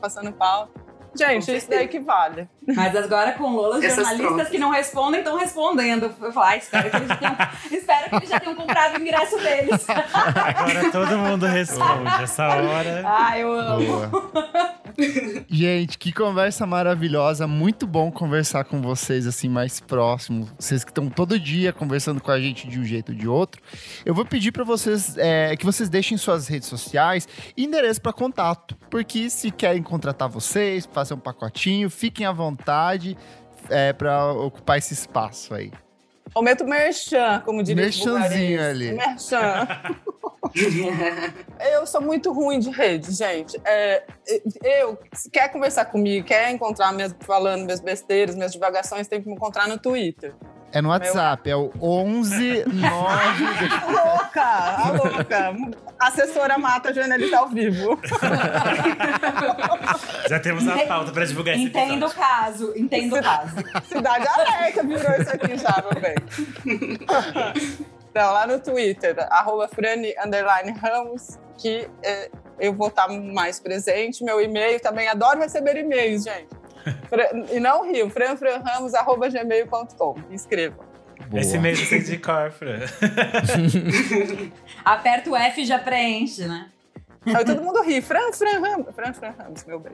passando 0.00 0.32
pau. 0.32 0.70
Gente, 1.18 1.56
isso 1.56 1.68
daí 1.68 1.88
que 1.88 1.98
vale. 1.98 2.48
Mas 2.66 2.94
agora 2.94 3.32
com 3.32 3.50
Lola, 3.50 3.78
os 3.78 3.84
jornalistas 3.84 4.48
que 4.48 4.58
não 4.58 4.70
respondem 4.70 5.20
estão 5.20 5.36
respondendo. 5.38 6.14
Eu 6.20 6.32
falo, 6.32 6.46
ah, 6.46 6.56
espero 6.56 6.90
que 6.90 6.96
eles 6.96 7.08
já 7.08 7.16
tenham, 7.16 7.36
espero 7.70 8.10
que 8.10 8.16
eles 8.16 8.28
já 8.28 8.40
tenham 8.40 8.54
comprado 8.54 8.98
o 8.98 9.00
ingresso 9.00 9.38
deles. 9.38 9.86
Agora 9.88 10.92
todo 10.92 11.18
mundo 11.18 11.46
responde. 11.46 12.22
Essa 12.22 12.46
hora. 12.48 13.02
Ah, 13.06 13.38
eu 13.38 13.52
amo. 13.52 14.10
Gente, 15.48 15.96
que 15.96 16.12
conversa 16.12 16.66
maravilhosa. 16.66 17.46
Muito 17.46 17.86
bom 17.86 18.10
conversar 18.10 18.64
com 18.64 18.82
vocês 18.82 19.26
assim 19.26 19.48
mais 19.48 19.80
próximo. 19.80 20.48
Vocês 20.58 20.84
que 20.84 20.90
estão 20.90 21.08
todo 21.08 21.38
dia 21.38 21.72
conversando 21.72 22.20
com 22.20 22.30
a 22.30 22.40
gente 22.40 22.68
de 22.68 22.78
um 22.80 22.84
jeito 22.84 23.12
ou 23.12 23.18
de 23.18 23.28
outro. 23.28 23.62
Eu 24.04 24.14
vou 24.14 24.24
pedir 24.24 24.52
para 24.52 24.64
vocês 24.64 25.16
é, 25.16 25.56
que 25.56 25.64
vocês 25.64 25.88
deixem 25.88 26.18
suas 26.18 26.48
redes 26.48 26.68
sociais 26.68 27.28
e 27.56 27.64
endereço 27.64 28.00
para 28.00 28.12
contato. 28.12 28.76
Porque 28.90 29.30
se 29.30 29.50
querem 29.50 29.82
contratar 29.82 30.28
vocês, 30.28 30.84
fazer 31.08 31.14
um 31.14 31.20
pacotinho, 31.20 31.88
fiquem 31.88 32.26
à 32.26 32.32
vontade 32.32 33.16
é, 33.70 33.92
para 33.92 34.32
ocupar 34.32 34.78
esse 34.78 34.94
espaço 34.94 35.54
aí. 35.54 35.72
Aumenta 36.34 36.62
o 36.62 36.68
merchan, 36.68 37.42
como 37.44 37.62
diria 37.62 37.84
Merchanzinho 37.84 38.62
ali. 38.62 38.92
Merchan. 38.92 39.66
eu 41.72 41.86
sou 41.86 42.02
muito 42.02 42.32
ruim 42.32 42.58
de 42.58 42.70
rede, 42.70 43.12
gente. 43.12 43.58
É, 43.64 44.04
eu, 44.62 44.98
se 45.12 45.30
quer 45.30 45.48
conversar 45.48 45.86
comigo, 45.86 46.26
quer 46.26 46.50
encontrar 46.50 46.92
mesmo 46.92 47.18
falando 47.20 47.64
minhas 47.64 47.80
besteiras, 47.80 48.34
minhas 48.34 48.52
divagações, 48.52 49.08
tem 49.08 49.22
que 49.22 49.28
me 49.28 49.34
encontrar 49.34 49.66
no 49.66 49.78
Twitter. 49.78 50.34
É 50.70 50.82
no 50.82 50.90
WhatsApp, 50.90 51.48
Meu... 51.48 51.52
é 51.52 51.56
o 51.56 51.72
11 51.80 52.64
9. 52.66 52.68
louca! 53.90 54.42
A 54.42 54.92
louca! 54.92 55.56
Assessora 55.98 56.58
mata 56.58 56.92
jornalista 56.92 57.38
ao 57.38 57.48
vivo. 57.48 57.98
Já 60.28 60.38
temos 60.38 60.68
a 60.68 60.86
pauta 60.86 61.10
para 61.10 61.24
divulgar 61.24 61.54
esse 61.54 61.64
Entendo 61.64 62.04
o 62.06 62.14
caso, 62.14 62.74
entendo 62.76 63.16
o 63.16 63.22
caso. 63.22 63.54
Cidade 63.88 64.28
Alerta 64.28 64.82
virou 64.82 65.14
isso 65.20 65.30
aqui 65.30 65.56
já, 65.56 65.82
meu 65.90 65.98
bem. 66.00 66.14
Então, 68.10 68.32
lá 68.32 68.46
no 68.46 68.60
Twitter, 68.60 69.16
arroba 69.30 69.68
Frane 69.68 70.14
Ramos, 70.80 71.38
que 71.56 71.88
é, 72.02 72.30
eu 72.60 72.74
vou 72.74 72.88
estar 72.88 73.08
mais 73.08 73.58
presente. 73.58 74.22
Meu 74.22 74.38
e-mail 74.40 74.78
também, 74.80 75.08
adoro 75.08 75.40
receber 75.40 75.76
e-mails, 75.76 76.24
gente 76.24 76.57
e 77.52 77.60
não 77.60 77.90
rio, 77.90 78.10
franfranramos.gmail.com. 78.10 80.16
Inscreva. 80.30 80.88
Esse 81.34 81.56
e-mail 81.56 81.76
você 81.76 81.98
de 81.98 82.16
cor, 82.18 82.50
Fran. 82.50 82.78
Aperta 84.84 85.30
o 85.30 85.36
F 85.36 85.60
e 85.60 85.64
já 85.64 85.78
preenche, 85.78 86.46
né? 86.46 86.70
Aí 87.26 87.44
todo 87.44 87.60
mundo 87.60 87.82
ri. 87.82 88.00
Fran, 88.00 88.32
Fran 88.32 88.60
Ramos. 88.60 88.94
Fran, 88.94 89.12
Fran 89.12 89.34
Ramos, 89.36 89.64
meu 89.64 89.80
bem. 89.80 89.92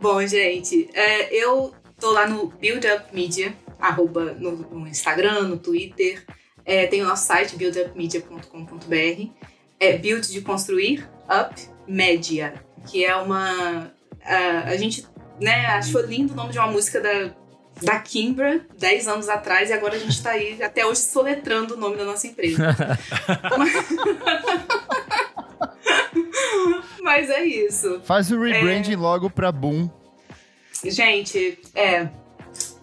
Bom, 0.00 0.26
gente, 0.26 0.90
é, 0.92 1.34
eu 1.34 1.72
tô 1.98 2.10
lá 2.10 2.28
no 2.28 2.48
Build 2.48 2.86
Up 2.86 3.14
Media, 3.14 3.54
arroba 3.80 4.34
no, 4.34 4.52
no 4.52 4.86
Instagram, 4.86 5.44
no 5.44 5.56
Twitter. 5.56 6.22
É, 6.64 6.86
tem 6.86 7.02
o 7.02 7.06
nosso 7.06 7.26
site, 7.26 7.56
buildupmedia.com.br. 7.56 9.30
É 9.78 9.96
build 9.96 10.30
de 10.30 10.40
construir, 10.42 11.08
up, 11.28 11.54
media 11.86 12.65
que 12.86 13.04
é 13.04 13.14
uma. 13.16 13.90
A, 14.24 14.60
a 14.68 14.76
gente 14.76 15.06
né, 15.40 15.66
achou 15.66 16.00
lindo 16.00 16.32
o 16.32 16.36
nome 16.36 16.52
de 16.52 16.58
uma 16.58 16.68
música 16.68 17.00
da, 17.00 17.30
da 17.82 17.98
Kimbra, 17.98 18.60
10 18.78 19.08
anos 19.08 19.28
atrás, 19.28 19.70
e 19.70 19.72
agora 19.72 19.96
a 19.96 19.98
gente 19.98 20.12
está 20.12 20.30
aí 20.30 20.62
até 20.62 20.86
hoje 20.86 21.00
soletrando 21.00 21.74
o 21.74 21.76
nome 21.76 21.96
da 21.96 22.04
nossa 22.04 22.26
empresa. 22.26 22.76
Mas 27.02 27.30
é 27.30 27.44
isso. 27.44 28.00
Faz 28.04 28.30
o 28.32 28.40
rebranding 28.40 28.94
é... 28.94 28.96
logo 28.96 29.30
pra 29.30 29.52
Boom. 29.52 29.88
Gente, 30.84 31.58
é 31.74 32.08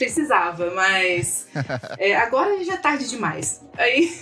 precisava, 0.03 0.71
mas 0.75 1.47
é, 1.97 2.15
agora 2.15 2.63
já 2.63 2.73
é 2.73 2.77
tarde 2.77 3.09
demais. 3.09 3.61
Aí, 3.77 4.13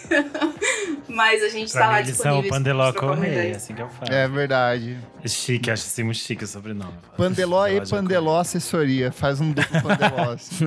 mas 1.07 1.43
a 1.43 1.49
gente 1.49 1.71
pra 1.71 1.82
tá 1.82 1.88
lá 1.88 2.01
disponível. 2.01 2.49
Pandeló 2.49 2.93
Correia, 2.93 3.55
assim 3.55 3.73
que 3.73 3.82
eu 3.82 3.89
falo. 3.89 4.13
É 4.13 4.27
verdade. 4.27 4.97
É 5.23 5.27
chique, 5.27 5.69
acho 5.69 5.84
assim 5.86 6.03
muito 6.03 6.19
chique 6.19 6.43
o 6.43 6.47
sobrenome. 6.47 6.93
Pandeló 7.17 7.67
e 7.67 7.86
Pandeló 7.86 8.39
Assessoria. 8.39 9.11
Faz 9.11 9.41
um 9.41 9.51
duplo 9.51 9.82
Pandeló. 9.82 10.32
Assim. 10.34 10.65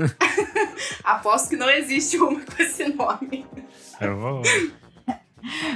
Aposto 1.03 1.51
que 1.51 1.57
não 1.57 1.71
existe 1.71 2.19
uma 2.19 2.41
com 2.41 2.63
esse 2.63 2.89
nome. 2.89 3.47
Eu 4.01 4.17
vou. 4.19 4.43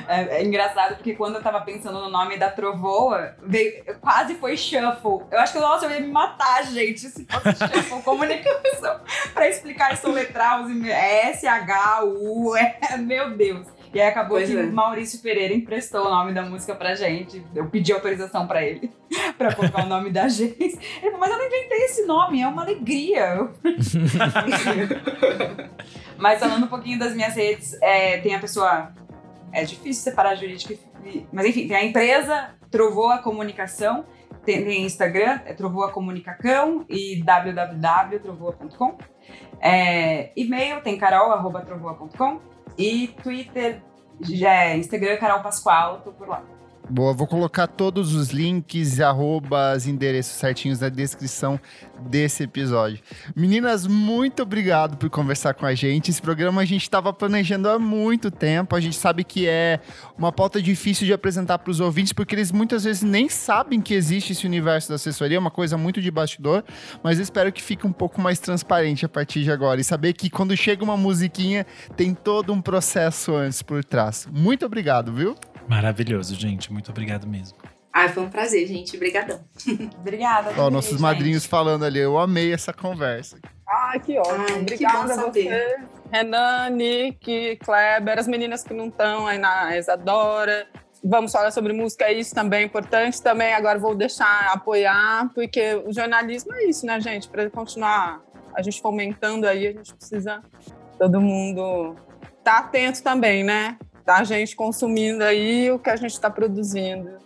É, 0.07 0.39
é, 0.39 0.45
engraçado 0.45 0.97
porque 0.97 1.15
quando 1.15 1.37
eu 1.37 1.43
tava 1.43 1.61
pensando 1.61 2.01
no 2.01 2.11
nome 2.11 2.39
da 2.39 2.51
Trovoa, 2.51 3.37
veio, 3.43 3.85
quase 4.01 4.35
foi 4.35 4.57
Shuffle. 4.57 5.27
Eu 5.31 5.41
acho 5.41 5.53
que, 5.53 5.59
nossa, 5.59 5.87
eu 5.87 5.91
ia 5.91 6.01
me 6.01 6.09
matar, 6.09 6.65
gente, 6.65 7.01
se 7.01 7.27
fosse 7.27 7.59
Shuffle 7.59 8.03
comunicação 8.03 9.01
pra 9.35 9.49
explicar 9.49 9.93
e 9.93 9.97
soletrar 9.97 10.65
os 10.65 10.71
S-H-U, 10.87 12.57
é, 12.57 12.97
meu 12.97 13.37
Deus. 13.37 13.67
E 13.93 14.01
aí 14.01 14.09
acabou 14.09 14.37
Pois 14.37 14.49
que 14.49 14.57
é. 14.57 14.63
o 14.63 14.73
Maurício 14.73 15.21
Pereira 15.21 15.55
emprestou 15.55 16.07
o 16.07 16.11
nome 16.11 16.33
da 16.33 16.43
música 16.43 16.75
pra 16.75 16.95
gente. 16.95 17.43
Eu 17.55 17.69
pedi 17.69 17.93
autorização 17.93 18.47
pra 18.47 18.63
ele 18.63 18.91
pra 19.39 19.55
colocar 19.55 19.85
o 19.85 19.89
nome 19.89 20.11
da 20.11 20.25
agência. 20.25 20.79
Ele 21.01 21.11
falou, 21.11 21.21
mas 21.21 21.31
eu 21.31 21.39
não 21.39 21.47
inventei 21.47 21.79
esse 21.85 22.07
nome, 22.07 22.43
é 22.43 22.47
uma 22.47 22.63
alegria. 22.63 23.49
mas 26.19 26.39
falando 26.39 26.65
um 26.65 26.69
pouquinho 26.69 26.99
das 26.99 27.15
minhas 27.15 27.35
redes, 27.35 27.77
é, 27.81 28.19
tem 28.19 28.35
a 28.35 28.39
pessoa. 28.39 28.93
É 29.53 29.65
difícil 29.65 30.03
separar 30.03 30.35
jurídico 30.35 30.73
e. 31.05 31.27
Mas 31.33 31.47
enfim, 31.47 31.67
tem 31.67 31.77
a 31.77 31.85
empresa 31.85 32.55
Trovoa 32.71 33.19
Comunicação. 33.19 34.05
Tem, 34.45 34.65
tem 34.65 34.85
Instagram, 34.85 35.41
é 35.45 35.53
Trovoa 35.53 35.91
Comunicacão 35.91 36.87
e 36.89 37.23
www.trovoa.com. 37.23 38.97
É, 39.61 40.31
e-mail 40.37 40.81
tem 40.81 40.97
carol.trovoa.com 40.97 42.41
e 42.77 43.09
Twitter, 43.23 43.83
é, 44.43 44.77
Instagram 44.77 45.17
Carol 45.19 45.43
Pascoal, 45.43 46.01
tô 46.01 46.13
por 46.13 46.29
lá. 46.29 46.43
Boa, 46.91 47.13
vou 47.13 47.27
colocar 47.27 47.67
todos 47.67 48.15
os 48.15 48.31
links, 48.31 48.99
arrobas, 48.99 49.87
endereços 49.87 50.33
certinhos 50.33 50.81
na 50.81 50.89
descrição 50.89 51.61
desse 52.01 52.45
episódio. 52.45 53.01
Meninas, 53.37 53.87
muito 53.87 54.43
obrigado 54.43 54.97
por 54.97 55.11
conversar 55.11 55.53
com 55.53 55.67
a 55.67 55.75
gente. 55.75 56.11
Esse 56.11 56.23
programa 56.23 56.63
a 56.63 56.65
gente 56.65 56.81
estava 56.81 57.13
planejando 57.13 57.69
há 57.69 57.79
muito 57.79 58.31
tempo. 58.31 58.75
A 58.75 58.81
gente 58.81 58.97
sabe 58.97 59.23
que 59.23 59.47
é 59.47 59.81
uma 60.17 60.33
pauta 60.33 60.63
difícil 60.63 61.07
de 61.07 61.13
apresentar 61.13 61.59
para 61.59 61.71
os 61.71 61.79
ouvintes, 61.79 62.15
porque 62.15 62.35
eles 62.35 62.51
muitas 62.51 62.85
vezes 62.85 63.03
nem 63.03 63.29
sabem 63.29 63.83
que 63.83 63.93
existe 63.93 64.33
esse 64.33 64.47
universo 64.47 64.89
da 64.89 64.95
assessoria, 64.95 65.37
é 65.37 65.41
uma 65.41 65.51
coisa 65.51 65.77
muito 65.77 66.01
de 66.01 66.11
bastidor, 66.11 66.65
mas 67.03 67.19
espero 67.19 67.53
que 67.53 67.63
fique 67.63 67.87
um 67.87 67.93
pouco 67.93 68.19
mais 68.19 68.39
transparente 68.39 69.05
a 69.05 69.09
partir 69.11 69.43
de 69.43 69.53
agora 69.53 69.79
e 69.79 69.85
saber 69.85 70.15
que 70.15 70.31
quando 70.31 70.57
chega 70.57 70.83
uma 70.83 70.97
musiquinha, 70.97 71.67
tem 71.97 72.15
todo 72.15 72.51
um 72.51 72.63
processo 72.63 73.35
antes 73.37 73.61
por 73.61 73.85
trás. 73.85 74.27
Muito 74.33 74.65
obrigado, 74.65 75.13
viu? 75.13 75.37
Maravilhoso, 75.69 76.35
gente. 76.35 76.73
Muito 76.73 76.91
obrigado 76.91 77.27
mesmo. 77.27 77.59
Ai, 77.93 78.09
foi 78.09 78.23
um 78.23 78.31
prazer, 78.31 78.67
gente. 78.67 78.97
Obrigadão. 78.97 79.41
Obrigada. 79.99 80.51
Ó, 80.57 80.71
nossos 80.71 80.93
gente. 80.93 81.03
madrinhos 81.03 81.45
falando 81.45 81.85
ali, 81.85 81.99
eu 81.99 82.19
amei 82.19 82.53
essa 82.53 82.73
conversa. 82.73 83.39
Ah, 83.67 83.99
que 83.99 84.19
ótimo. 84.19 84.37
Ai, 84.41 84.47
que 84.47 84.61
Obrigada 84.61 85.17
bom 85.17 85.23
a 85.23 85.27
você, 85.27 85.77
Renan, 86.11 86.71
Nick, 86.71 87.57
Kleber, 87.57 88.19
as 88.19 88.29
meninas 88.29 88.63
que 88.63 88.73
não 88.73 88.89
estão 88.89 89.27
aí 89.27 89.39
na 89.39 89.77
Isadora. 89.77 90.67
Vamos 91.03 91.33
falar 91.33 91.51
sobre 91.51 91.73
música, 91.73 92.05
é 92.07 92.13
isso 92.13 92.35
também 92.35 92.61
é 92.61 92.65
importante. 92.65 93.23
Também 93.23 93.53
agora 93.53 93.79
vou 93.79 93.95
deixar 93.95 94.53
apoiar, 94.53 95.31
porque 95.35 95.75
o 95.87 95.93
jornalismo 95.93 96.55
é 96.55 96.65
isso, 96.65 96.87
né, 96.87 97.01
gente? 97.01 97.29
Para 97.29 97.49
continuar 97.51 98.21
a 98.55 98.63
gente 98.63 98.81
fomentando 98.81 99.47
aí, 99.47 99.67
a 99.67 99.73
gente 99.73 99.95
precisa 99.95 100.43
todo 100.99 101.21
mundo 101.21 101.95
estar 102.39 102.59
atento 102.59 103.03
também, 103.03 103.45
né? 103.45 103.77
Tá 104.09 104.21
a 104.21 104.25
gente 104.25 104.57
consumindo 104.57 105.23
aí 105.23 105.71
o 105.71 105.79
que 105.79 105.91
a 105.91 105.97
gente 105.97 106.13
está 106.13 106.31
produzindo. 106.31 107.19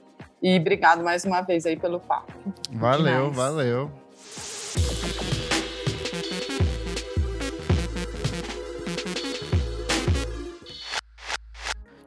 E 0.43 0.59
obrigado 0.59 1.05
mais 1.05 1.25
uma 1.25 1.41
vez 1.41 1.65
aí 1.65 1.77
pelo 1.77 2.01
papo. 2.01 2.33
Valeu, 2.73 3.31
Demais. 3.31 3.37
valeu. 3.37 3.91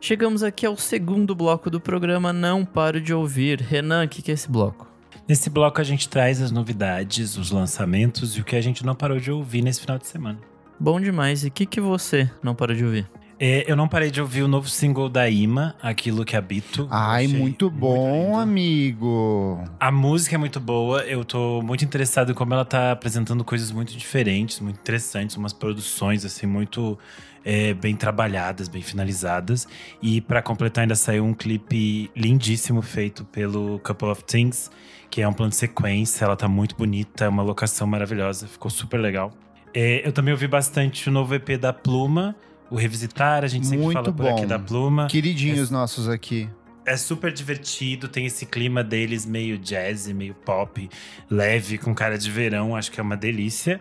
Chegamos 0.02 0.44
aqui 0.44 0.66
ao 0.66 0.76
segundo 0.76 1.34
bloco 1.34 1.70
do 1.70 1.80
programa 1.80 2.34
Não 2.34 2.66
Paro 2.66 3.00
de 3.00 3.14
Ouvir. 3.14 3.62
Renan, 3.62 4.04
o 4.04 4.10
que, 4.10 4.22
que 4.22 4.30
é 4.30 4.34
esse 4.34 4.52
bloco? 4.52 4.92
Nesse 5.26 5.50
bloco 5.50 5.80
a 5.80 5.86
gente 5.86 6.10
traz 6.10 6.42
as 6.42 6.52
novidades, 6.52 7.38
os 7.38 7.50
lançamentos 7.50 8.36
e 8.36 8.42
o 8.42 8.44
que 8.44 8.58
a 8.58 8.62
gente 8.62 8.86
não 8.86 8.94
parou 8.94 9.22
de 9.22 9.32
ouvir 9.32 9.62
nesse 9.62 9.80
final 9.80 9.98
de 9.98 10.06
semana. 10.06 10.38
Bom 10.78 11.00
demais. 11.00 11.46
E 11.46 11.48
o 11.48 11.52
que, 11.52 11.66
que 11.66 11.80
você 11.80 12.30
não 12.44 12.54
parou 12.54 12.76
de 12.76 12.84
ouvir? 12.84 13.10
É, 13.40 13.70
eu 13.70 13.76
não 13.76 13.88
parei 13.88 14.10
de 14.10 14.22
ouvir 14.22 14.44
o 14.44 14.48
novo 14.48 14.70
single 14.70 15.10
da 15.10 15.30
Ima, 15.30 15.76
Aquilo 15.82 16.24
que 16.24 16.38
Habito. 16.38 16.88
Ai, 16.90 17.28
muito 17.28 17.70
bom, 17.70 18.28
lindo. 18.28 18.38
amigo. 18.38 19.64
A 19.80 19.92
música 19.92 20.36
é 20.36 20.38
muito 20.38 20.60
boa, 20.60 21.02
eu 21.04 21.26
tô 21.26 21.62
muito 21.62 21.84
interessado 21.84 22.32
em 22.32 22.36
como 22.36 22.54
ela 22.54 22.64
tá 22.64 22.92
apresentando 22.92 23.44
coisas 23.44 23.72
muito 23.72 23.96
diferentes, 23.98 24.60
muito 24.62 24.80
interessantes, 24.80 25.36
umas 25.36 25.52
produções 25.52 26.24
assim 26.24 26.46
muito 26.46 26.98
é, 27.44 27.74
bem 27.74 27.96
trabalhadas, 27.96 28.70
bem 28.70 28.82
finalizadas. 28.82 29.68
E 30.02 30.22
pra 30.22 30.42
completar 30.42 30.84
ainda 30.84 30.96
saiu 30.96 31.26
um 31.26 31.34
clipe 31.34 32.10
lindíssimo 32.16 32.82
feito 32.82 33.26
pelo 33.26 33.80
Couple 33.80 34.10
of 34.10 34.24
Things, 34.24 34.72
que 35.10 35.22
é 35.22 35.28
um 35.28 35.34
plano 35.34 35.50
de 35.50 35.58
sequência, 35.58 36.24
ela 36.24 36.38
tá 36.38 36.48
muito 36.48 36.76
bonita, 36.76 37.26
é 37.26 37.30
uma 37.30 37.44
locação 37.44 37.86
maravilhosa, 37.86 38.48
ficou 38.48 38.72
super 38.72 38.98
legal. 38.98 39.32
É, 39.74 40.08
eu 40.08 40.14
também 40.14 40.34
ouvi 40.34 40.48
bastante 40.48 41.10
o 41.10 41.12
novo 41.12 41.36
EP 41.36 41.58
da 41.60 41.74
Pluma, 41.74 42.34
o 42.76 42.78
Revisitar, 42.78 43.46
a 43.46 43.48
gente 43.48 43.66
sempre 43.66 43.84
Muito 43.86 43.94
fala 43.94 44.12
por 44.12 44.28
aqui 44.28 44.42
bom. 44.42 44.48
da 44.48 44.60
Pluma. 44.60 45.08
Queridinhos 45.08 45.72
nossos 45.72 46.10
aqui. 46.10 46.50
É 46.86 46.98
super 46.98 47.32
divertido, 47.32 48.10
tem 48.10 48.26
esse 48.26 48.46
clima 48.46 48.84
deles 48.84 49.26
meio 49.26 49.58
jazz, 49.58 50.08
meio 50.12 50.34
pop, 50.34 50.90
leve, 51.32 51.78
com 51.78 51.96
cara 51.96 52.18
de 52.18 52.30
verão, 52.30 52.76
acho 52.76 52.92
que 52.92 53.00
é 53.00 53.04
uma 53.04 53.16
delícia. 53.16 53.80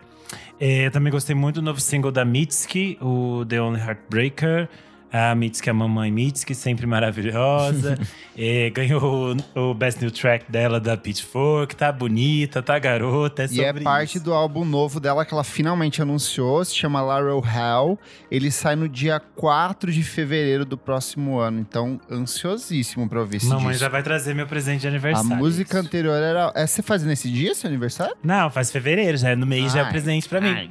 É, 0.57 0.87
eu 0.87 0.91
também 0.91 1.11
gostei 1.11 1.35
muito 1.35 1.55
do 1.55 1.61
novo 1.61 1.79
single 1.79 2.09
da 2.09 2.23
Mitski, 2.23 2.97
o 3.01 3.45
The 3.45 3.61
Only 3.61 3.81
Heartbreaker. 3.81 4.69
A 5.11 5.33
Mitski, 5.33 5.69
a 5.69 5.73
mamãe 5.73 6.11
Mitski, 6.11 6.53
sempre 6.55 6.85
maravilhosa. 6.85 7.97
É, 8.37 8.69
ganhou 8.69 9.33
o, 9.55 9.69
o 9.71 9.73
Best 9.73 10.01
New 10.01 10.11
Track 10.11 10.51
dela 10.51 10.77
da 10.77 10.97
Pitchfork, 10.97 11.73
tá 11.73 11.89
bonita, 11.89 12.61
tá 12.61 12.77
garota, 12.77 13.43
é 13.43 13.47
E 13.49 13.61
é 13.63 13.71
parte 13.71 14.17
isso. 14.17 14.25
do 14.25 14.33
álbum 14.33 14.65
novo 14.65 14.99
dela 14.99 15.23
que 15.23 15.33
ela 15.33 15.41
finalmente 15.45 16.01
anunciou, 16.01 16.65
se 16.65 16.75
chama 16.75 17.01
Laurel 17.01 17.41
Hell. 17.41 17.97
Ele 18.29 18.51
sai 18.51 18.75
no 18.75 18.89
dia 18.89 19.21
4 19.21 19.89
de 19.89 20.03
fevereiro 20.03 20.65
do 20.65 20.77
próximo 20.77 21.39
ano, 21.39 21.61
então 21.61 21.97
ansiosíssimo 22.11 23.07
pra 23.07 23.21
ouvir 23.21 23.37
esse 23.37 23.47
Mamãe 23.47 23.67
disco. 23.69 23.79
já 23.79 23.87
vai 23.87 24.03
trazer 24.03 24.33
meu 24.35 24.47
presente 24.47 24.81
de 24.81 24.87
A 24.87 24.89
aniversário. 24.89 25.29
música 25.37 25.77
isso. 25.79 25.87
anterior 25.87 26.21
era. 26.21 26.51
É, 26.53 26.67
você 26.67 26.81
faz 26.81 27.01
nesse 27.03 27.31
dia, 27.31 27.55
seu 27.55 27.69
aniversário? 27.69 28.17
Não, 28.21 28.49
faz 28.49 28.69
fevereiro, 28.69 29.17
já 29.17 29.29
é 29.29 29.35
no 29.37 29.45
mês, 29.45 29.71
já 29.71 29.79
é 29.79 29.83
Ai, 29.83 29.91
presente 29.91 30.27
pra 30.27 30.41
mim. 30.41 30.69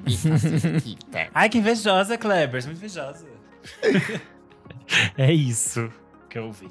Ai, 1.35 1.49
que 1.49 1.57
invejosa, 1.57 2.19
Kleber. 2.19 2.63
É 2.63 2.67
muito 2.67 2.77
invejosa. 2.77 3.25
é 5.17 5.33
isso 5.33 5.91
que 6.29 6.39
eu 6.39 6.47
ouvi. 6.47 6.69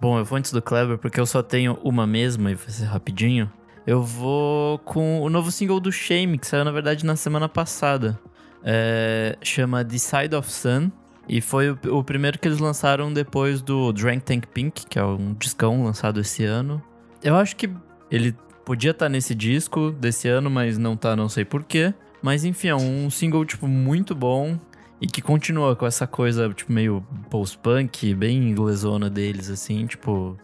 Bom, 0.00 0.18
eu 0.18 0.24
vou 0.24 0.38
antes 0.38 0.52
do 0.52 0.60
Kleber 0.60 0.98
porque 0.98 1.18
eu 1.18 1.26
só 1.26 1.42
tenho 1.42 1.78
uma 1.82 2.06
mesma 2.06 2.50
e 2.50 2.54
vai 2.54 2.70
ser 2.70 2.84
rapidinho. 2.84 3.50
Eu 3.86 4.02
vou 4.02 4.78
com 4.80 5.20
o 5.22 5.30
novo 5.30 5.50
single 5.50 5.78
do 5.78 5.92
Shame, 5.92 6.38
que 6.38 6.46
saiu 6.46 6.64
na 6.64 6.72
verdade 6.72 7.06
na 7.06 7.16
semana 7.16 7.48
passada. 7.48 8.18
É, 8.64 9.38
chama 9.42 9.84
The 9.84 9.98
Side 9.98 10.34
of 10.34 10.50
Sun. 10.50 10.90
E 11.28 11.40
foi 11.40 11.70
o, 11.70 11.78
o 11.90 12.04
primeiro 12.04 12.38
que 12.38 12.46
eles 12.46 12.58
lançaram 12.58 13.12
depois 13.12 13.60
do 13.60 13.92
Drank 13.92 14.22
Tank 14.22 14.46
Pink, 14.48 14.86
que 14.86 14.98
é 14.98 15.04
um 15.04 15.34
discão 15.34 15.84
lançado 15.84 16.20
esse 16.20 16.44
ano. 16.44 16.82
Eu 17.22 17.36
acho 17.36 17.56
que 17.56 17.70
ele 18.10 18.34
podia 18.64 18.90
estar 18.90 19.08
nesse 19.08 19.34
disco 19.34 19.92
desse 19.92 20.28
ano, 20.28 20.50
mas 20.50 20.78
não 20.78 20.96
tá, 20.96 21.16
não 21.16 21.28
sei 21.28 21.44
porquê. 21.44 21.94
Mas 22.20 22.44
enfim, 22.44 22.68
é 22.68 22.76
um 22.76 23.08
single, 23.08 23.44
tipo, 23.44 23.68
muito 23.68 24.14
bom. 24.14 24.58
E 25.00 25.06
que 25.06 25.20
continua 25.20 25.76
com 25.76 25.86
essa 25.86 26.06
coisa, 26.06 26.48
tipo, 26.54 26.72
meio 26.72 27.04
post-punk, 27.30 28.14
bem 28.14 28.48
inglesona 28.48 29.10
deles, 29.10 29.50
assim, 29.50 29.86
tipo. 29.86 30.36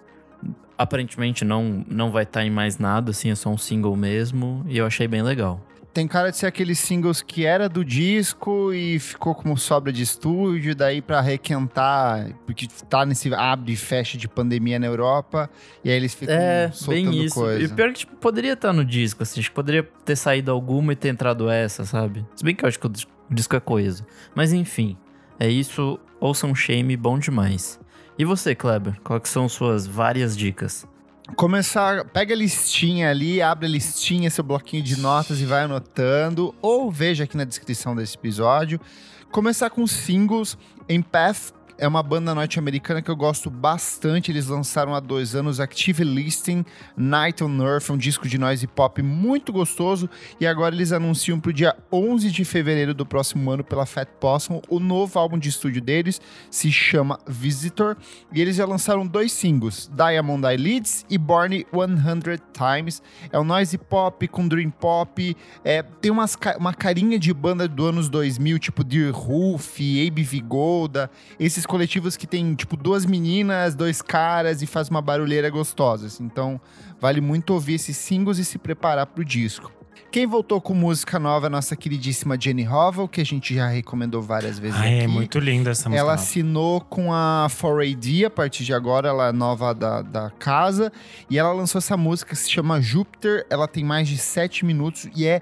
Aparentemente 0.76 1.44
não, 1.44 1.84
não 1.88 2.11
vai 2.11 2.24
estar 2.24 2.44
em 2.44 2.50
mais 2.50 2.76
nada, 2.78 3.11
assim, 3.12 3.30
é 3.30 3.34
só 3.34 3.50
um 3.50 3.59
single 3.59 3.94
mesmo. 3.94 4.64
E 4.68 4.78
eu 4.78 4.86
achei 4.86 5.07
bem 5.07 5.22
legal. 5.22 5.64
Tem 5.94 6.09
cara 6.09 6.30
de 6.30 6.38
ser 6.38 6.46
aqueles 6.46 6.78
singles 6.78 7.20
que 7.20 7.44
era 7.44 7.68
do 7.68 7.84
disco 7.84 8.72
e 8.72 8.98
ficou 8.98 9.34
como 9.34 9.57
sobra 9.59 9.92
de 9.92 10.03
estúdio, 10.03 10.74
daí 10.74 11.03
pra 11.03 11.20
requentar, 11.20 12.32
porque 12.46 12.66
tá 12.88 13.05
nesse 13.05 13.32
abre 13.34 13.74
e 13.74 13.76
fecha 13.76 14.16
de 14.16 14.26
pandemia 14.26 14.78
na 14.78 14.86
Europa, 14.86 15.50
e 15.84 15.90
aí 15.90 15.96
eles 15.96 16.14
ficam 16.14 16.34
É, 16.34 16.70
soltando 16.72 17.11
bem 17.11 17.24
isso. 17.26 17.34
coisa. 17.34 17.62
E 17.62 17.68
pior 17.68 17.88
que, 17.92 17.98
tipo, 18.00 18.16
poderia 18.16 18.55
estar 18.55 18.72
no 18.72 18.86
disco, 18.86 19.22
assim, 19.22 19.40
acho 19.40 19.50
que 19.50 19.55
poderia 19.55 19.82
ter 20.03 20.16
saído 20.16 20.50
alguma 20.50 20.94
e 20.94 20.96
ter 20.96 21.11
entrado 21.11 21.50
essa, 21.50 21.84
sabe? 21.84 22.24
Se 22.36 22.42
bem 22.42 22.57
que 22.57 22.64
eu 22.64 22.68
acho 22.68 22.80
que 22.80 22.86
o 22.86 22.92
o 23.33 23.35
disco 23.35 23.57
é 23.57 23.61
coeso. 23.61 24.05
Mas 24.35 24.53
enfim, 24.53 24.97
é 25.41 25.49
isso. 25.49 25.99
Ouçam 26.20 26.55
Shame, 26.55 26.97
bom 26.97 27.18
demais. 27.18 27.80
E 28.18 28.24
você, 28.24 28.55
Kleber? 28.55 29.01
Quais 29.03 29.28
são 29.28 29.49
suas 29.49 29.87
várias 29.87 30.37
dicas? 30.37 30.87
Começar, 31.35 32.05
pega 32.05 32.35
a 32.35 32.37
listinha 32.37 33.11
ali, 33.11 33.41
abre 33.41 33.66
a 33.66 33.68
listinha, 33.68 34.30
seu 34.30 34.45
bloquinho 34.45 34.83
de 34.83 35.01
notas 35.01 35.41
e 35.41 35.47
vai 35.47 35.62
anotando, 35.62 36.54
ou 36.61 36.91
veja 36.91 37.25
aqui 37.25 37.37
na 37.37 37.45
descrição 37.45 37.96
desse 37.96 38.17
episódio. 38.17 38.79
Começar 39.30 39.71
com 39.71 39.87
singles. 39.87 40.59
Empath 40.88 41.53
é 41.83 41.88
uma 41.88 42.00
banda 42.00 42.33
norte-americana 42.33 43.03
que 43.03 43.11
eu 43.11 43.17
gosto 43.17 43.50
bastante. 43.50 44.30
Eles 44.30 44.46
lançaram 44.46 44.95
há 44.95 45.00
dois 45.00 45.34
anos 45.34 45.59
Active 45.59 46.04
Listening, 46.04 46.64
Night 46.96 47.42
on 47.42 47.61
Earth, 47.61 47.91
um 47.91 47.96
disco 47.96 48.29
de 48.29 48.38
noise 48.38 48.68
pop 48.68 49.03
muito 49.03 49.53
gostoso. 49.53 50.09
E 50.38 50.46
agora 50.46 50.72
eles 50.72 50.92
anunciam 50.92 51.41
para 51.41 51.50
o 51.50 51.53
dia 51.53 51.75
11 51.92 52.30
de 52.30 52.45
fevereiro 52.45 52.95
do 52.95 53.04
próximo 53.04 53.50
ano 53.50 53.64
pela 53.64 53.84
Fat 53.84 54.09
Possum 54.21 54.63
o 54.68 54.79
novo 54.79 55.18
álbum 55.18 55.37
de 55.37 55.49
estúdio 55.49 55.83
deles, 55.83 56.21
se 56.49 56.71
chama 56.71 57.18
Visitor. 57.26 57.96
E 58.33 58.41
eles 58.41 58.54
já 58.54 58.64
lançaram 58.64 59.04
dois 59.04 59.33
singles, 59.33 59.91
Diamond 59.92 60.46
Eyelids 60.46 61.04
e 61.11 61.18
Born 61.18 61.67
100 61.72 62.38
Times. 62.53 63.03
É 63.33 63.41
um 63.41 63.45
noise 63.45 63.76
pop 63.76 64.29
com 64.29 64.46
dream 64.46 64.71
pop, 64.71 65.37
é, 65.64 65.83
tem 65.83 66.13
umas, 66.13 66.38
uma 66.57 66.72
carinha 66.72 67.18
de 67.18 67.34
banda 67.34 67.67
do 67.67 67.84
anos 67.87 68.09
2000, 68.09 68.61
tipo 68.61 68.84
Dear 68.84 69.13
Roof, 69.13 69.80
ABV 70.07 70.41
Golda, 70.42 71.11
esses 71.41 71.67
coletivos 71.72 72.18
que 72.18 72.26
tem, 72.26 72.54
tipo, 72.54 72.76
duas 72.76 73.07
meninas, 73.07 73.74
dois 73.74 74.03
caras 74.03 74.61
e 74.61 74.66
faz 74.66 74.90
uma 74.90 75.00
barulheira 75.00 75.49
gostosa. 75.49 76.07
Assim. 76.07 76.22
Então, 76.22 76.61
vale 77.00 77.18
muito 77.18 77.54
ouvir 77.54 77.74
esses 77.76 77.96
singles 77.96 78.36
e 78.36 78.44
se 78.44 78.58
preparar 78.58 79.07
pro 79.07 79.24
disco. 79.24 79.72
Quem 80.11 80.26
voltou 80.26 80.61
com 80.61 80.74
música 80.74 81.18
nova 81.18 81.46
é 81.46 81.49
a 81.49 81.50
nossa 81.50 81.74
queridíssima 81.74 82.38
Jenny 82.38 82.68
Hovel, 82.68 83.08
que 83.08 83.22
a 83.22 83.24
gente 83.24 83.54
já 83.54 83.68
recomendou 83.68 84.20
várias 84.20 84.58
vezes 84.58 84.78
Ai, 84.78 84.96
aqui. 84.96 85.04
é 85.04 85.07
muito 85.07 85.38
linda 85.38 85.70
essa 85.70 85.88
música. 85.88 85.99
Ela 85.99 86.12
nova. 86.12 86.22
assinou 86.22 86.82
com 86.82 87.11
a 87.11 87.46
4AD 87.49 88.26
a 88.26 88.30
partir 88.30 88.64
de 88.64 88.74
agora, 88.74 89.08
ela 89.08 89.28
é 89.28 89.32
nova 89.32 89.72
da, 89.72 90.03
da 90.03 90.30
casa. 90.38 90.92
E 91.30 91.38
ela 91.38 91.54
lançou 91.54 91.78
essa 91.78 91.96
música 91.96 92.32
que 92.32 92.36
se 92.36 92.50
chama 92.50 92.82
Júpiter. 92.82 93.46
Ela 93.49 93.66
tem 93.66 93.82
mais 93.82 94.07
de 94.07 94.18
7 94.18 94.66
minutos 94.66 95.08
e 95.16 95.24
é 95.24 95.40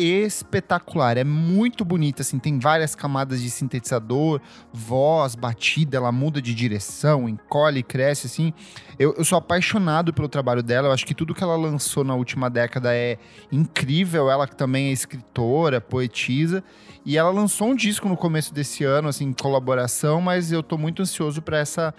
espetacular. 0.00 1.16
É 1.16 1.24
muito 1.24 1.84
bonita, 1.84 2.22
assim, 2.22 2.38
tem 2.38 2.58
várias 2.58 2.94
camadas 2.94 3.40
de 3.40 3.50
sintetizador, 3.50 4.40
voz, 4.72 5.34
batida, 5.34 5.96
ela 5.96 6.10
muda 6.10 6.40
de 6.40 6.54
direção, 6.54 7.28
encolhe, 7.28 7.82
cresce, 7.82 8.26
assim. 8.26 8.52
Eu, 8.98 9.14
eu 9.16 9.24
sou 9.24 9.38
apaixonado 9.38 10.12
pelo 10.12 10.28
trabalho 10.28 10.62
dela. 10.62 10.88
Eu 10.88 10.92
acho 10.92 11.06
que 11.06 11.14
tudo 11.14 11.34
que 11.34 11.42
ela 11.42 11.56
lançou 11.56 12.04
na 12.04 12.14
última 12.14 12.50
década 12.50 12.94
é 12.94 13.18
incrível. 13.50 14.30
Ela 14.30 14.46
também 14.46 14.88
é 14.88 14.92
escritora, 14.92 15.80
poetisa. 15.80 16.62
E 17.04 17.16
ela 17.16 17.30
lançou 17.30 17.68
um 17.68 17.74
disco 17.74 18.08
no 18.08 18.16
começo 18.16 18.52
desse 18.52 18.84
ano, 18.84 19.08
assim, 19.08 19.24
em 19.24 19.32
colaboração, 19.32 20.20
mas 20.20 20.52
eu 20.52 20.62
tô 20.62 20.76
muito 20.76 21.00
ansioso 21.00 21.40
para 21.40 21.58
essa, 21.58 21.94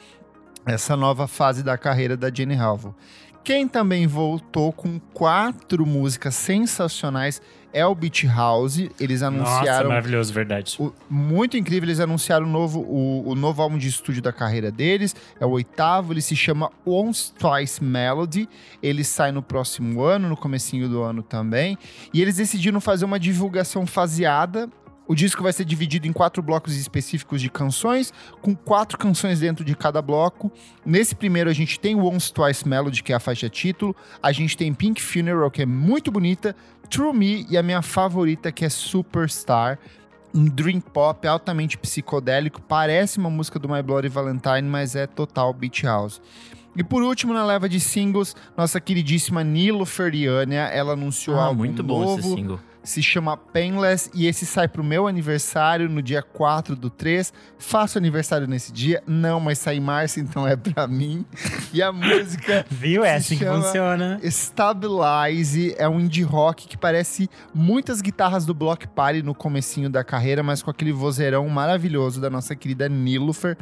essa 0.66 0.96
nova 0.96 1.28
fase 1.28 1.64
da 1.64 1.78
carreira 1.78 2.16
da 2.16 2.32
Jenny 2.32 2.56
Halvo. 2.56 2.96
Quem 3.44 3.68
também 3.68 4.06
voltou 4.06 4.72
com 4.72 5.00
quatro 5.00 5.86
músicas 5.86 6.36
sensacionais 6.36 7.42
é 7.74 7.86
o 7.86 7.94
Beach 7.96 8.26
House. 8.28 8.78
Eles 9.00 9.22
Nossa, 9.22 9.28
anunciaram 9.52 9.90
maravilhoso, 9.90 10.34
verdade. 10.34 10.76
o- 10.80 10.92
muito 11.10 11.58
incrível, 11.58 11.88
eles 11.88 12.00
anunciaram 12.00 12.46
o 12.46 12.50
novo, 12.50 12.80
o, 12.82 13.30
o 13.30 13.36
novo 13.36 13.62
álbum 13.62 13.78
de 13.78 13.88
estúdio 13.88 14.22
da 14.22 14.34
carreira 14.34 14.72
deles. 14.72 15.16
É 15.40 15.46
o 15.46 15.50
oitavo, 15.50 16.14
ele 16.14 16.22
se 16.22 16.36
chama 16.36 16.72
Once 16.86 17.32
Twice 17.34 17.84
Melody. 17.84 18.48
Ele 18.82 19.04
sai 19.04 19.32
no 19.32 19.42
próximo 19.42 20.02
ano, 20.04 20.28
no 20.30 20.38
comecinho 20.38 20.88
do 20.90 21.02
ano 21.02 21.22
também. 21.24 21.78
E 22.14 22.22
eles 22.22 22.36
decidiram 22.38 22.80
fazer 22.82 23.06
uma 23.06 23.20
divulgação 23.20 23.86
faseada. 23.86 24.70
O 25.08 25.16
disco 25.16 25.44
vai 25.44 25.52
ser 25.52 25.66
dividido 25.66 26.08
em 26.08 26.14
quatro 26.14 26.42
blocos 26.42 26.76
específicos 26.78 27.42
de 27.42 27.50
canções, 27.50 28.14
com 28.42 28.56
quatro 28.56 28.98
canções 28.98 29.40
dentro 29.40 29.66
de 29.66 29.76
cada 29.76 30.02
bloco. 30.02 30.52
Nesse 30.86 31.16
primeiro 31.16 31.50
a 31.50 31.54
gente 31.54 31.80
tem 31.80 31.96
o 31.96 32.06
Once 32.06 32.32
Twice 32.32 32.68
Melody, 32.68 33.04
que 33.04 33.12
é 33.12 33.16
a 33.16 33.20
faixa 33.20 33.50
título. 33.50 33.96
A 34.24 34.32
gente 34.32 34.56
tem 34.56 34.74
Pink 34.74 35.02
Funeral, 35.02 35.52
que 35.52 35.64
é 35.64 35.66
muito 35.66 36.12
bonita. 36.12 36.56
True 36.90 37.14
Me 37.14 37.46
e 37.50 37.58
a 37.58 37.64
minha 37.64 37.82
favorita, 37.82 38.52
que 38.52 38.64
é 38.64 38.70
Superstar 38.70 39.80
um 40.34 40.46
dream 40.46 40.80
pop 40.80 41.28
altamente 41.28 41.78
psicodélico, 41.78 42.62
parece 42.62 43.18
uma 43.18 43.30
música 43.30 43.60
do 43.60 43.68
My 43.68 43.82
Bloody 43.82 44.08
Valentine, 44.08 44.62
mas 44.64 44.96
é 44.96 45.06
total 45.06 45.54
beach 45.54 45.84
house. 45.84 46.22
E 46.74 46.84
por 46.84 47.04
último, 47.04 47.34
na 47.34 47.46
leva 47.46 47.68
de 47.68 47.82
singles, 47.82 48.34
nossa 48.56 48.80
queridíssima 48.80 49.44
Nilo 49.44 49.86
Feriania, 49.86 50.62
ela 50.62 50.94
anunciou 50.94 51.38
Ah, 51.38 51.46
algo 51.48 51.58
muito 51.58 51.84
bom 51.84 52.00
novo, 52.02 52.20
esse 52.20 52.34
single. 52.34 52.60
Se 52.84 53.02
chama 53.04 53.38
Painless, 53.38 54.10
e 54.14 54.28
esse 54.28 54.46
sai 54.46 54.68
pro 54.68 54.84
meu 54.84 55.08
aniversário, 55.08 55.90
no 55.90 56.02
dia 56.02 56.22
4 56.22 56.76
do 56.76 56.90
3. 56.90 57.34
Faço 57.58 57.98
aniversário 57.98 58.48
nesse 58.48 58.72
dia? 58.72 59.04
Não, 59.06 59.40
mas 59.40 59.60
sai 59.60 59.78
em 59.78 59.80
março, 59.80 60.20
então 60.20 60.48
é 60.48 60.56
pra 60.56 60.88
mim. 60.88 61.26
E 61.74 61.82
a 61.82 61.92
música 61.92 62.66
Viu? 62.72 63.04
É 63.04 63.16
assim 63.16 63.38
que 63.38 63.46
funciona. 63.46 64.20
Stabilize 64.24 65.76
é 65.78 65.88
um 65.88 66.00
indie 66.00 66.24
rock 66.24 66.68
que 66.68 66.78
parece 66.78 67.30
muitas 67.54 68.02
guitarras 68.02 68.46
do 68.46 68.54
Block 68.54 68.88
Party 68.88 69.22
no 69.22 69.36
comecinho 69.36 69.90
da 69.90 70.04
carreira, 70.04 70.42
mas 70.42 70.64
com 70.64 70.72
aquele 70.72 70.92
vozeirão 70.92 71.48
maravilhoso 71.50 72.20
da 72.20 72.30
nossa 72.30 72.56
querida 72.56 72.90
Nilufer. 72.90 73.58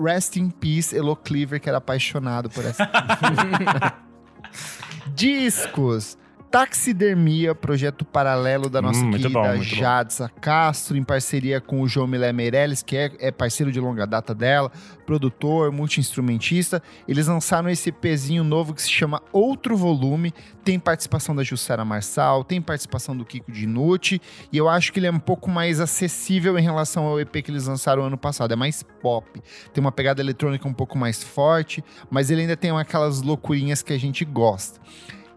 Rest 0.00 0.36
in 0.36 0.50
Peace, 0.50 0.96
Elo 0.96 1.16
Cleaver, 1.16 1.60
que 1.60 1.68
era 1.68 1.78
apaixonado 1.78 2.48
por 2.48 2.64
essa. 2.64 2.88
Discos. 5.14 6.16
Taxidermia, 6.54 7.52
projeto 7.52 8.04
paralelo 8.04 8.70
da 8.70 8.80
nossa 8.80 9.04
Hum, 9.04 9.10
querida 9.10 9.28
bom, 9.28 9.44
muito 9.56 9.70
bom. 9.70 9.76
Jadsa 9.76 10.28
Castro, 10.40 10.96
em 10.96 11.02
parceria 11.02 11.60
com 11.60 11.80
o 11.80 11.88
João 11.88 12.06
Milé 12.06 12.32
Meirelles, 12.32 12.80
que 12.80 12.96
é, 12.96 13.10
é 13.18 13.32
parceiro 13.32 13.72
de 13.72 13.80
longa 13.80 14.06
data 14.06 14.32
dela, 14.32 14.70
produtor, 15.04 15.72
multi-instrumentista. 15.72 16.80
Eles 17.08 17.26
lançaram 17.26 17.68
esse 17.68 17.88
EPzinho 17.88 18.44
novo 18.44 18.72
que 18.72 18.80
se 18.80 18.88
chama 18.88 19.20
Outro 19.32 19.76
Volume. 19.76 20.32
Tem 20.62 20.78
participação 20.78 21.34
da 21.34 21.42
Jussara 21.42 21.84
Marçal, 21.84 22.44
tem 22.44 22.62
participação 22.62 23.16
do 23.16 23.24
Kiko 23.24 23.50
Dinucci, 23.50 24.20
e 24.52 24.56
eu 24.56 24.68
acho 24.68 24.92
que 24.92 25.00
ele 25.00 25.08
é 25.08 25.10
um 25.10 25.18
pouco 25.18 25.50
mais 25.50 25.80
acessível 25.80 26.56
em 26.56 26.62
relação 26.62 27.04
ao 27.04 27.18
EP 27.18 27.32
que 27.42 27.50
eles 27.50 27.66
lançaram 27.66 28.04
ano 28.04 28.16
passado. 28.16 28.52
É 28.52 28.56
mais 28.56 28.80
pop, 29.02 29.42
tem 29.72 29.80
uma 29.80 29.90
pegada 29.90 30.22
eletrônica 30.22 30.68
um 30.68 30.72
pouco 30.72 30.96
mais 30.96 31.20
forte, 31.20 31.82
mas 32.08 32.30
ele 32.30 32.42
ainda 32.42 32.56
tem 32.56 32.70
aquelas 32.70 33.22
loucurinhas 33.22 33.82
que 33.82 33.92
a 33.92 33.98
gente 33.98 34.24
gosta. 34.24 34.78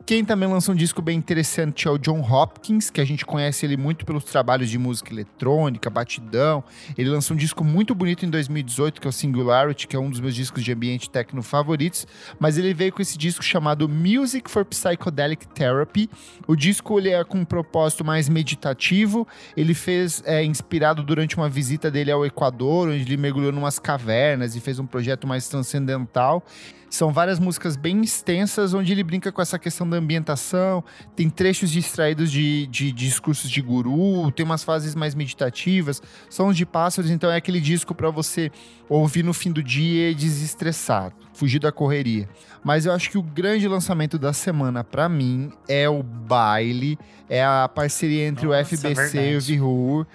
Quem 0.08 0.24
também 0.24 0.48
lançou 0.48 0.74
um 0.74 0.78
disco 0.78 1.02
bem 1.02 1.18
interessante 1.18 1.86
é 1.86 1.92
o 1.92 1.98
John 1.98 2.22
Hopkins, 2.22 2.90
que 2.90 3.02
a 3.02 3.04
gente 3.04 3.26
conhece 3.26 3.66
ele 3.66 3.76
muito 3.76 4.06
pelos 4.06 4.24
trabalhos 4.24 4.70
de 4.70 4.78
música 4.78 5.12
eletrônica, 5.12 5.90
batidão. 5.90 6.64
Ele 6.98 7.10
lançou 7.10 7.36
um 7.36 7.38
disco 7.38 7.62
muito 7.62 7.94
bonito 7.94 8.26
em 8.26 8.30
2018, 8.30 9.02
que 9.02 9.08
é 9.08 9.10
o 9.10 9.12
Singularity, 9.12 9.86
que 9.86 9.98
é 9.98 10.00
um 10.00 10.10
dos 10.10 10.22
meus 10.22 10.34
discos 10.34 10.64
de 10.64 10.72
ambiente 10.72 11.10
techno 11.10 11.44
favoritos. 11.44 12.08
Mas 12.40 12.58
ele 12.58 12.74
veio 12.74 12.94
com 12.94 13.02
esse 13.02 13.18
disco 13.18 13.44
chamado 13.44 13.90
Music 13.90 14.50
for 14.50 14.64
Psychedelic 14.64 15.46
Therapy. 15.50 16.10
O 16.48 16.56
disco 16.56 16.98
ele 16.98 17.10
é 17.10 17.22
com 17.26 17.40
um 17.40 17.46
propósito 17.46 18.06
mais 18.06 18.30
meditativo. 18.30 19.28
Ele 19.58 19.74
fez 19.74 20.24
é, 20.26 20.42
inspirado 20.42 21.04
durante 21.04 21.36
uma 21.36 21.50
visita 21.50 21.92
dele 21.92 22.12
ao 22.12 22.26
Equador, 22.26 22.88
onde 22.88 23.02
ele 23.02 23.18
mergulhou 23.18 23.52
em 23.52 23.58
umas 23.58 23.78
cavernas 23.78 24.56
e 24.56 24.62
fez 24.62 24.80
um 24.80 24.86
projeto 24.86 25.28
mais 25.28 25.50
transcendental. 25.50 26.46
São 26.90 27.12
várias 27.12 27.40
músicas 27.40 27.76
bem 27.76 28.02
extensas, 28.02 28.74
onde 28.74 28.92
ele 28.92 29.04
brinca 29.04 29.32
com 29.32 29.42
essa 29.42 29.60
questão 29.60 29.88
da 29.88 29.98
ambientação. 29.98 30.84
Tem 31.16 31.30
trechos 31.30 31.76
extraídos 31.76 32.32
de, 32.32 32.66
de 32.68 32.92
discursos 32.92 33.50
de 33.50 33.62
guru, 33.62 34.32
tem 34.32 34.46
umas 34.46 34.64
fases 34.64 34.96
mais 34.96 35.14
meditativas, 35.14 36.02
sons 36.30 36.56
de 36.56 36.66
pássaros. 36.66 37.12
Então 37.12 37.30
é 37.30 37.36
aquele 37.36 37.60
disco 37.60 37.94
para 37.94 38.10
você 38.10 38.52
ouvir 38.90 39.24
no 39.24 39.34
fim 39.34 39.52
do 39.52 39.62
dia 39.62 40.10
e 40.12 40.16
desestressar, 40.16 41.12
fugir 41.34 41.60
da 41.60 41.72
correria. 41.72 42.30
Mas 42.64 42.86
eu 42.86 42.94
acho 42.94 43.10
que 43.10 43.18
o 43.18 43.24
grande 43.24 43.68
lançamento 43.68 44.18
da 44.18 44.32
semana 44.32 44.84
para 44.84 45.10
mim 45.10 45.52
é 45.68 45.90
o 45.90 46.02
Baile, 46.02 46.98
é 47.30 47.44
a 47.44 47.70
parceria 47.74 48.28
entre 48.28 48.48
Nossa, 48.48 48.62
o 48.62 48.66
FBC 48.66 49.32
e 49.32 49.38
o. 49.38 49.42
Vihur. 49.42 50.08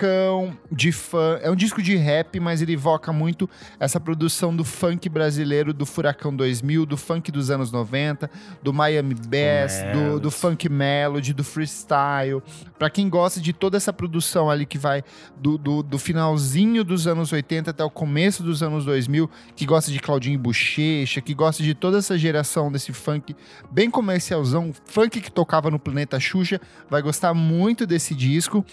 Discão 0.00 0.56
de 0.72 0.92
fã. 0.92 1.38
É 1.42 1.50
um 1.50 1.54
disco 1.54 1.82
de 1.82 1.94
rap, 1.94 2.40
mas 2.40 2.62
ele 2.62 2.72
evoca 2.72 3.12
muito 3.12 3.48
essa 3.78 4.00
produção 4.00 4.56
do 4.56 4.64
funk 4.64 5.10
brasileiro, 5.10 5.74
do 5.74 5.84
Furacão 5.84 6.34
2000, 6.34 6.86
do 6.86 6.96
funk 6.96 7.30
dos 7.30 7.50
anos 7.50 7.70
90, 7.70 8.30
do 8.62 8.72
Miami 8.72 9.14
Bass, 9.14 9.82
do, 9.92 10.18
do 10.18 10.30
funk 10.30 10.70
melody, 10.70 11.34
do 11.34 11.44
freestyle. 11.44 12.42
Pra 12.78 12.88
quem 12.88 13.10
gosta 13.10 13.42
de 13.42 13.52
toda 13.52 13.76
essa 13.76 13.92
produção 13.92 14.48
ali 14.48 14.64
que 14.64 14.78
vai 14.78 15.04
do, 15.36 15.58
do, 15.58 15.82
do 15.82 15.98
finalzinho 15.98 16.82
dos 16.82 17.06
anos 17.06 17.30
80 17.30 17.70
até 17.70 17.84
o 17.84 17.90
começo 17.90 18.42
dos 18.42 18.62
anos 18.62 18.86
2000, 18.86 19.28
que 19.54 19.66
gosta 19.66 19.92
de 19.92 19.98
Claudinho 20.00 20.38
Bochecha, 20.38 21.20
que 21.20 21.34
gosta 21.34 21.62
de 21.62 21.74
toda 21.74 21.98
essa 21.98 22.16
geração 22.16 22.72
desse 22.72 22.90
funk 22.94 23.36
bem 23.70 23.90
comercialzão, 23.90 24.72
funk 24.86 25.20
que 25.20 25.30
tocava 25.30 25.70
no 25.70 25.78
Planeta 25.78 26.18
Xuxa, 26.18 26.58
vai 26.88 27.02
gostar 27.02 27.34
muito 27.34 27.86
desse 27.86 28.14
disco. 28.14 28.64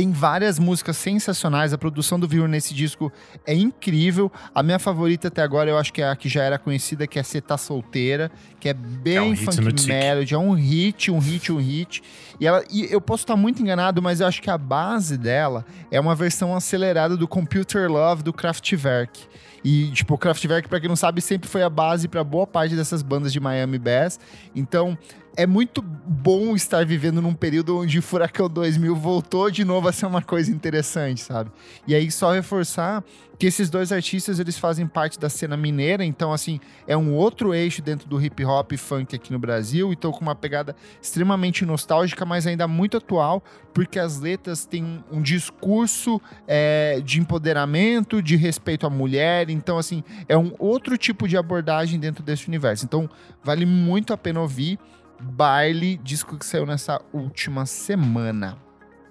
Tem 0.00 0.12
várias 0.12 0.58
músicas 0.58 0.96
sensacionais. 0.96 1.74
A 1.74 1.76
produção 1.76 2.18
do 2.18 2.26
Vior 2.26 2.48
nesse 2.48 2.72
disco 2.72 3.12
é 3.46 3.52
incrível. 3.54 4.32
A 4.54 4.62
minha 4.62 4.78
favorita 4.78 5.28
até 5.28 5.42
agora, 5.42 5.68
eu 5.68 5.76
acho 5.76 5.92
que 5.92 6.00
é 6.00 6.08
a 6.08 6.16
que 6.16 6.26
já 6.26 6.42
era 6.42 6.58
conhecida, 6.58 7.06
que 7.06 7.18
é 7.18 7.22
Cê 7.22 7.38
Tá 7.38 7.58
Solteira, 7.58 8.32
que 8.58 8.70
é 8.70 8.72
bem 8.72 9.16
É 9.16 9.20
um 9.20 9.36
funk 9.36 9.86
melody, 9.86 10.32
é 10.32 10.38
um 10.38 10.52
hit, 10.52 11.10
um 11.10 11.18
hit, 11.18 11.52
um 11.52 11.58
hit. 11.58 12.02
E, 12.40 12.46
ela, 12.46 12.64
e 12.70 12.90
eu 12.90 12.98
posso 12.98 13.24
estar 13.24 13.36
muito 13.36 13.60
enganado, 13.60 14.00
mas 14.00 14.20
eu 14.22 14.26
acho 14.26 14.40
que 14.40 14.48
a 14.48 14.56
base 14.56 15.18
dela 15.18 15.66
é 15.90 16.00
uma 16.00 16.14
versão 16.14 16.56
acelerada 16.56 17.14
do 17.14 17.28
Computer 17.28 17.86
Love 17.92 18.22
do 18.22 18.32
Kraftwerk. 18.32 19.28
E, 19.62 19.90
tipo, 19.90 20.14
o 20.14 20.18
Kraftwerk, 20.18 20.66
pra 20.66 20.80
quem 20.80 20.88
não 20.88 20.96
sabe, 20.96 21.20
sempre 21.20 21.46
foi 21.46 21.62
a 21.62 21.68
base 21.68 22.08
pra 22.08 22.24
boa 22.24 22.46
parte 22.46 22.74
dessas 22.74 23.02
bandas 23.02 23.34
de 23.34 23.38
Miami 23.38 23.78
Bass. 23.78 24.18
Então, 24.56 24.96
é 25.36 25.46
muito 25.46 25.82
bom 26.12 26.56
estar 26.56 26.84
vivendo 26.84 27.22
num 27.22 27.32
período 27.32 27.78
onde 27.78 28.00
o 28.00 28.02
Furacão 28.02 28.48
2000 28.48 28.96
voltou 28.96 29.48
de 29.48 29.64
novo 29.64 29.86
a 29.86 29.92
ser 29.92 30.06
uma 30.06 30.20
coisa 30.20 30.50
interessante, 30.50 31.20
sabe? 31.20 31.52
E 31.86 31.94
aí, 31.94 32.10
só 32.10 32.32
reforçar 32.32 33.04
que 33.38 33.46
esses 33.46 33.70
dois 33.70 33.92
artistas, 33.92 34.40
eles 34.40 34.58
fazem 34.58 34.88
parte 34.88 35.20
da 35.20 35.30
cena 35.30 35.56
mineira, 35.56 36.04
então, 36.04 36.32
assim, 36.32 36.58
é 36.84 36.96
um 36.96 37.14
outro 37.14 37.54
eixo 37.54 37.80
dentro 37.80 38.08
do 38.08 38.20
hip 38.20 38.44
hop 38.44 38.72
e 38.72 38.76
funk 38.76 39.14
aqui 39.14 39.32
no 39.32 39.38
Brasil, 39.38 39.92
então 39.92 40.10
com 40.10 40.20
uma 40.20 40.34
pegada 40.34 40.74
extremamente 41.00 41.64
nostálgica, 41.64 42.26
mas 42.26 42.44
ainda 42.44 42.66
muito 42.66 42.96
atual, 42.96 43.40
porque 43.72 43.98
as 43.98 44.18
letras 44.18 44.66
têm 44.66 45.04
um 45.12 45.22
discurso 45.22 46.20
é, 46.46 47.00
de 47.04 47.20
empoderamento, 47.20 48.20
de 48.20 48.34
respeito 48.34 48.84
à 48.84 48.90
mulher, 48.90 49.48
então, 49.48 49.78
assim, 49.78 50.02
é 50.28 50.36
um 50.36 50.52
outro 50.58 50.98
tipo 50.98 51.28
de 51.28 51.36
abordagem 51.36 52.00
dentro 52.00 52.24
desse 52.24 52.48
universo. 52.48 52.84
Então, 52.84 53.08
vale 53.44 53.64
muito 53.64 54.12
a 54.12 54.18
pena 54.18 54.40
ouvir. 54.40 54.76
Baile, 55.20 55.96
disco 55.98 56.38
que 56.38 56.46
saiu 56.46 56.64
nessa 56.64 57.00
última 57.12 57.66
semana. 57.66 58.56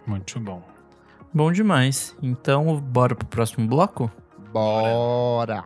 Muito 0.05 0.39
bom. 0.39 0.61
Bom 1.33 1.51
demais. 1.51 2.15
Então, 2.21 2.79
bora 2.79 3.15
pro 3.15 3.27
próximo 3.27 3.67
bloco? 3.67 4.11
Bora! 4.51 5.63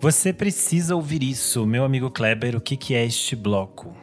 Você 0.00 0.32
precisa 0.32 0.96
ouvir 0.96 1.22
isso, 1.22 1.64
meu 1.64 1.84
amigo 1.84 2.10
Kleber. 2.10 2.56
O 2.56 2.60
que, 2.60 2.76
que 2.76 2.94
é 2.94 3.04
este 3.04 3.36
bloco? 3.36 3.94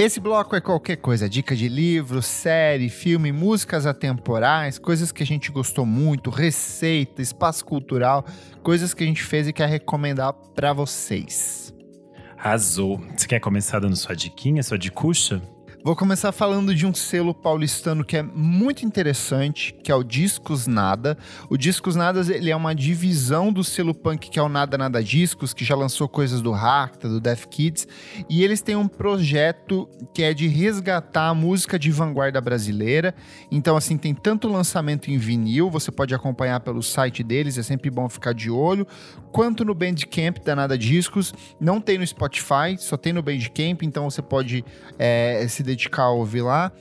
Esse 0.00 0.20
bloco 0.20 0.54
é 0.54 0.60
qualquer 0.60 0.94
coisa, 0.94 1.28
dica 1.28 1.56
de 1.56 1.68
livro, 1.68 2.22
série, 2.22 2.88
filme, 2.88 3.32
músicas 3.32 3.84
atemporais, 3.84 4.78
coisas 4.78 5.10
que 5.10 5.24
a 5.24 5.26
gente 5.26 5.50
gostou 5.50 5.84
muito, 5.84 6.30
receita, 6.30 7.20
espaço 7.20 7.64
cultural, 7.64 8.24
coisas 8.62 8.94
que 8.94 9.02
a 9.02 9.06
gente 9.08 9.24
fez 9.24 9.48
e 9.48 9.52
quer 9.52 9.68
recomendar 9.68 10.32
para 10.54 10.72
vocês. 10.72 11.74
Arrasou. 12.36 13.02
Você 13.16 13.26
quer 13.26 13.40
começar 13.40 13.80
dando 13.80 13.96
sua 13.96 14.14
diquinha, 14.14 14.62
sua 14.62 14.78
dicucha? 14.78 15.42
Vou 15.84 15.94
começar 15.94 16.32
falando 16.32 16.74
de 16.74 16.84
um 16.84 16.92
selo 16.92 17.32
paulistano 17.32 18.04
que 18.04 18.16
é 18.16 18.22
muito 18.22 18.84
interessante, 18.84 19.72
que 19.72 19.92
é 19.92 19.94
o 19.94 20.02
Discos 20.02 20.66
Nada. 20.66 21.16
O 21.48 21.56
Discos 21.56 21.94
Nada 21.94 22.20
ele 22.34 22.50
é 22.50 22.56
uma 22.56 22.74
divisão 22.74 23.52
do 23.52 23.62
selo 23.62 23.94
punk 23.94 24.28
que 24.28 24.40
é 24.40 24.42
o 24.42 24.48
Nada 24.48 24.76
Nada 24.76 25.02
Discos, 25.02 25.54
que 25.54 25.64
já 25.64 25.76
lançou 25.76 26.08
coisas 26.08 26.42
do 26.42 26.50
Racta, 26.50 27.08
do 27.08 27.20
Death 27.20 27.46
Kids, 27.46 27.86
e 28.28 28.42
eles 28.42 28.60
têm 28.60 28.74
um 28.74 28.88
projeto 28.88 29.88
que 30.12 30.24
é 30.24 30.34
de 30.34 30.48
resgatar 30.48 31.28
a 31.28 31.34
música 31.34 31.78
de 31.78 31.92
vanguarda 31.92 32.40
brasileira. 32.40 33.14
Então 33.50 33.76
assim, 33.76 33.96
tem 33.96 34.12
tanto 34.12 34.48
lançamento 34.48 35.12
em 35.12 35.16
vinil, 35.16 35.70
você 35.70 35.92
pode 35.92 36.12
acompanhar 36.12 36.58
pelo 36.58 36.82
site 36.82 37.22
deles, 37.22 37.56
é 37.56 37.62
sempre 37.62 37.88
bom 37.88 38.08
ficar 38.08 38.34
de 38.34 38.50
olho, 38.50 38.84
quanto 39.32 39.64
no 39.64 39.74
Bandcamp 39.74 40.38
da 40.44 40.54
Nada 40.56 40.76
Discos. 40.76 41.32
Não 41.60 41.80
tem 41.80 41.98
no 41.98 42.06
Spotify, 42.06 42.76
só 42.78 42.96
tem 42.96 43.12
no 43.12 43.22
Bandcamp, 43.22 43.82
então 43.82 44.10
você 44.10 44.22
pode 44.22 44.64
é, 44.98 45.46
se 45.48 45.62
dedicar 45.62 46.04
a 46.04 46.10
ouvir 46.10 46.42
lá. 46.42 46.72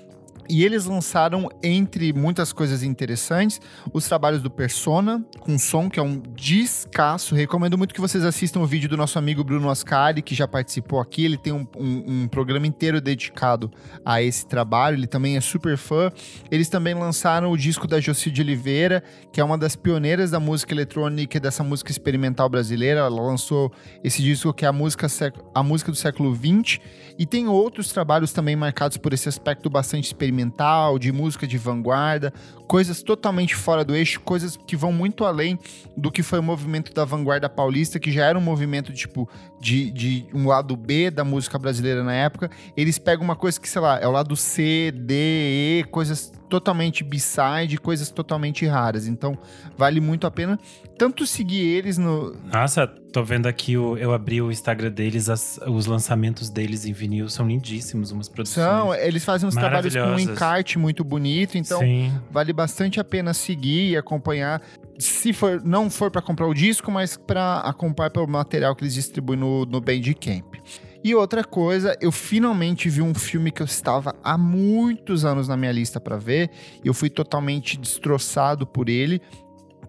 E 0.50 0.64
eles 0.64 0.86
lançaram, 0.86 1.50
entre 1.62 2.14
muitas 2.14 2.54
coisas 2.54 2.82
interessantes, 2.82 3.60
os 3.94 4.06
trabalhos 4.06 4.42
do 4.42 4.50
Persona, 4.50 5.24
com 5.42 5.60
som, 5.60 5.90
que 5.90 6.00
é 6.00 6.04
um 6.04 6.22
descasso. 6.36 7.36
Recomendo 7.36 7.78
muito 7.78 7.94
que 7.94 8.00
vocês 8.00 8.24
assistam 8.24 8.62
o 8.62 8.66
vídeo 8.66 8.88
do 8.88 8.96
nosso 8.96 9.20
amigo 9.20 9.44
Bruno 9.44 9.70
Ascari, 9.70 10.22
que 10.22 10.34
já 10.34 10.48
participou 10.48 11.02
aqui. 11.02 11.26
Ele 11.26 11.38
tem 11.38 11.52
um, 11.52 11.68
um, 11.76 12.24
um 12.24 12.28
programa 12.30 12.66
inteiro 12.66 13.02
dedicado 13.02 13.70
a 14.06 14.22
esse 14.22 14.48
trabalho. 14.48 14.96
Ele 14.96 15.08
também 15.08 15.36
é 15.36 15.42
super 15.42 15.78
fã. 15.78 16.10
Eles 16.50 16.70
também 16.70 16.94
lançaram 16.94 17.52
o 17.52 17.58
disco 17.58 17.86
da 17.86 18.00
Joci 18.00 18.32
de 18.32 18.42
Oliveira, 18.42 19.04
que 19.34 19.42
é 19.42 19.44
uma 19.44 19.58
das 19.58 19.76
pioneiras 19.76 20.32
da 20.32 20.40
música 20.40 20.74
eletrônica 20.74 21.36
e 21.36 21.40
dessa 21.42 21.64
música 21.64 21.92
experimental 21.92 22.48
brasileira. 22.48 23.02
Ela 23.02 23.22
lançou 23.22 23.70
esse 24.02 24.22
disco 24.22 24.54
que 24.54 24.64
é 24.64 24.70
a 24.70 24.74
música, 24.74 25.08
a 25.54 25.62
música 25.62 25.92
do 25.92 25.98
século 25.98 26.34
XX. 26.34 26.80
E 27.20 27.26
tem 27.26 27.48
outros 27.48 27.92
trabalhos 27.92 28.32
também 28.32 28.56
marcados 28.56 28.96
por 28.96 29.12
esse 29.12 29.28
aspecto 29.28 29.70
bastante 29.70 30.06
experimental 30.06 30.37
experimental, 30.38 31.00
de 31.00 31.12
música 31.12 31.48
de 31.48 31.58
vanguarda, 31.58 32.32
coisas 32.68 33.02
totalmente 33.02 33.56
fora 33.56 33.84
do 33.84 33.96
eixo, 33.96 34.20
coisas 34.22 34.56
que 34.56 34.76
vão 34.76 34.92
muito 34.92 35.26
além 35.26 35.58
do 35.96 36.12
que 36.12 36.22
foi 36.22 36.40
o 36.40 36.44
movimento 36.44 36.94
da 36.94 37.04
vanguarda 37.04 37.50
paulista, 37.50 38.00
que 38.00 38.12
já 38.12 38.26
era 38.26 38.38
um 38.38 38.42
movimento 38.42 38.94
tipo 38.94 39.28
de, 39.60 39.92
de 39.92 40.26
um 40.34 40.48
lado 40.48 40.76
B 40.76 41.10
da 41.10 41.24
música 41.24 41.58
brasileira 41.58 42.04
na 42.04 42.14
época. 42.14 42.50
Eles 42.76 42.98
pegam 42.98 43.24
uma 43.24 43.36
coisa 43.36 43.60
que, 43.60 43.68
sei 43.68 43.82
lá, 43.82 44.00
é 44.00 44.08
o 44.08 44.12
lado 44.12 44.36
C, 44.36 44.92
D, 44.92 45.14
E, 45.14 45.84
coisas 45.90 46.32
totalmente 46.50 47.04
b-side, 47.04 47.78
coisas 47.78 48.10
totalmente 48.10 48.66
raras. 48.66 49.08
Então, 49.08 49.38
vale 49.78 50.00
muito 50.00 50.26
a 50.26 50.32
pena 50.32 50.60
tanto 50.98 51.26
seguir 51.26 51.62
eles 51.62 51.98
no. 51.98 52.36
Nossa, 52.52 52.88
tô 52.88 53.24
vendo 53.24 53.48
aqui, 53.48 53.78
o, 53.78 53.98
eu 53.98 54.14
abri 54.14 54.42
o 54.42 54.52
Instagram 54.52 54.92
deles, 54.92 55.30
as, 55.30 55.60
os 55.68 55.86
lançamentos 55.86 56.50
deles 56.50 56.86
em 56.86 56.94
vinil 56.94 57.30
são 57.30 57.48
lindíssimos, 57.48 58.12
umas 58.12 58.28
produções. 58.28 58.66
São, 58.66 58.96
eles 58.96 59.24
fazem 59.24 59.48
uns 59.48 59.56
trabalhos 59.56 59.94
com 59.94 60.02
um 60.02 60.20
encarte 60.20 60.80
muito 60.80 61.04
bonito, 61.04 61.58
então 61.58 61.80
Sim. 61.80 62.12
vale 62.32 62.52
bastante 62.52 63.00
a 63.00 63.04
pena 63.04 63.34
seguir 63.34 63.92
e 63.92 63.98
acompanhar. 63.98 64.62
Se 65.00 65.32
for, 65.32 65.62
não 65.64 65.90
for 65.90 66.10
para 66.10 66.22
comprar 66.22 66.48
o 66.48 66.54
disco, 66.54 66.92
mas 66.92 67.18
para 67.18 67.60
acompanhar 67.60 68.10
pelo 68.10 68.28
material 68.28 68.76
que 68.76 68.84
eles 68.84 68.94
distribuem 68.94 69.40
no, 69.40 69.66
no 69.66 69.80
Bandcamp. 69.80 70.56
E 71.04 71.14
outra 71.14 71.44
coisa, 71.44 71.96
eu 72.02 72.12
finalmente 72.12 72.90
vi 72.90 73.02
um 73.02 73.14
filme 73.14 73.52
que 73.52 73.62
eu 73.62 73.66
estava 73.66 74.16
há 74.24 74.38
muitos 74.38 75.24
anos 75.24 75.48
na 75.48 75.56
minha 75.56 75.72
lista 75.72 76.00
para 76.00 76.18
ver, 76.18 76.50
e 76.84 76.88
eu 76.88 76.94
fui 76.94 77.10
totalmente 77.10 77.78
destroçado 77.78 78.66
por 78.66 78.90
ele, 78.90 79.22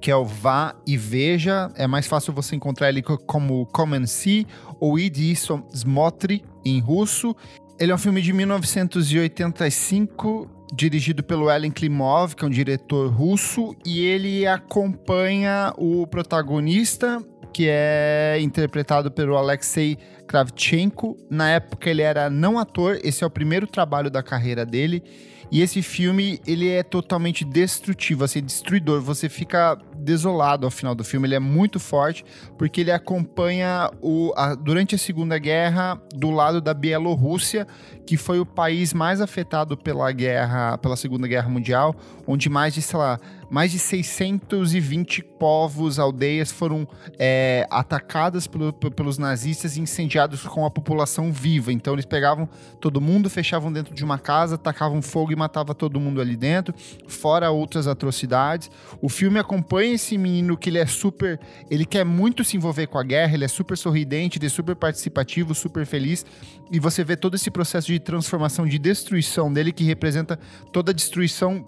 que 0.00 0.10
é 0.10 0.16
o 0.16 0.24
Vá 0.24 0.74
e 0.86 0.96
Veja. 0.96 1.70
É 1.74 1.86
mais 1.86 2.06
fácil 2.06 2.32
você 2.32 2.54
encontrar 2.54 2.88
ele 2.88 3.02
como 3.02 3.66
Come 3.66 3.96
and 3.96 4.06
See 4.06 4.46
ou 4.78 4.98
Idi 4.98 5.32
Smotry 5.72 6.44
em 6.64 6.80
russo. 6.80 7.34
Ele 7.80 7.92
é 7.92 7.94
um 7.94 7.98
filme 7.98 8.20
de 8.20 8.32
1985, 8.32 10.50
dirigido 10.72 11.22
pelo 11.22 11.50
Ellen 11.50 11.70
Klimov, 11.70 12.34
que 12.34 12.44
é 12.44 12.46
um 12.46 12.50
diretor 12.50 13.10
russo, 13.10 13.74
e 13.84 14.04
ele 14.04 14.46
acompanha 14.46 15.72
o 15.76 16.06
protagonista, 16.06 17.22
que 17.52 17.66
é 17.68 18.38
interpretado 18.40 19.10
pelo 19.10 19.36
Alexei 19.36 19.98
Kravchenko. 20.26 21.16
Na 21.30 21.50
época 21.50 21.88
ele 21.88 22.02
era 22.02 22.28
não 22.28 22.58
ator, 22.58 22.98
esse 23.02 23.24
é 23.24 23.26
o 23.26 23.30
primeiro 23.30 23.66
trabalho 23.66 24.10
da 24.10 24.22
carreira 24.22 24.64
dele. 24.64 25.02
E 25.50 25.62
esse 25.62 25.80
filme, 25.80 26.38
ele 26.46 26.68
é 26.68 26.82
totalmente 26.82 27.42
destrutivo, 27.42 28.22
assim, 28.22 28.42
destruidor. 28.42 29.00
Você 29.00 29.30
fica 29.30 29.78
desolado 29.96 30.66
ao 30.66 30.70
final 30.70 30.94
do 30.94 31.02
filme. 31.02 31.26
Ele 31.26 31.36
é 31.36 31.40
muito 31.40 31.80
forte, 31.80 32.22
porque 32.58 32.82
ele 32.82 32.92
acompanha 32.92 33.90
o, 34.02 34.32
a, 34.36 34.54
durante 34.54 34.94
a 34.94 34.98
Segunda 34.98 35.38
Guerra 35.38 36.00
do 36.14 36.30
lado 36.30 36.60
da 36.60 36.74
Bielorrússia, 36.74 37.66
que 38.08 38.16
foi 38.16 38.40
o 38.40 38.46
país 38.46 38.94
mais 38.94 39.20
afetado 39.20 39.76
pela 39.76 40.10
guerra, 40.12 40.78
pela 40.78 40.96
Segunda 40.96 41.28
Guerra 41.28 41.46
Mundial, 41.50 41.94
onde 42.26 42.48
mais 42.48 42.72
de, 42.72 42.80
sei 42.80 42.98
lá, 42.98 43.20
mais 43.50 43.70
de 43.70 43.78
620 43.78 45.22
povos, 45.22 45.98
aldeias 45.98 46.50
foram 46.50 46.88
é, 47.18 47.66
atacadas 47.70 48.46
pelo, 48.46 48.72
pelos 48.72 49.18
nazistas 49.18 49.76
e 49.76 49.80
incendiados 49.80 50.42
com 50.42 50.64
a 50.64 50.70
população 50.70 51.32
viva. 51.32 51.72
Então 51.72 51.94
eles 51.94 52.04
pegavam 52.04 52.48
todo 52.80 53.00
mundo, 53.00 53.30
fechavam 53.30 53.72
dentro 53.72 53.94
de 53.94 54.04
uma 54.04 54.18
casa, 54.18 54.56
tacavam 54.56 55.00
fogo 55.02 55.32
e 55.32 55.36
matava 55.36 55.74
todo 55.74 56.00
mundo 56.00 56.20
ali 56.20 56.36
dentro, 56.36 56.74
fora 57.06 57.50
outras 57.50 57.86
atrocidades. 57.86 58.70
O 59.02 59.08
filme 59.08 59.38
acompanha 59.38 59.94
esse 59.94 60.16
menino 60.16 60.56
que 60.56 60.70
ele 60.70 60.78
é 60.78 60.86
super, 60.86 61.38
ele 61.70 61.84
quer 61.84 62.04
muito 62.04 62.42
se 62.42 62.56
envolver 62.56 62.86
com 62.86 62.98
a 62.98 63.02
guerra, 63.02 63.34
ele 63.34 63.44
é 63.44 63.48
super 63.48 63.76
sorridente, 63.76 64.38
ele 64.38 64.46
é 64.46 64.50
super 64.50 64.76
participativo, 64.76 65.54
super 65.54 65.86
feliz, 65.86 66.24
e 66.70 66.78
você 66.78 67.02
vê 67.02 67.16
todo 67.16 67.34
esse 67.34 67.50
processo 67.50 67.86
de 67.86 67.97
transformação, 68.00 68.66
de 68.66 68.78
destruição 68.78 69.52
dele 69.52 69.72
que 69.72 69.84
representa 69.84 70.38
toda 70.72 70.90
a 70.90 70.94
destruição 70.94 71.64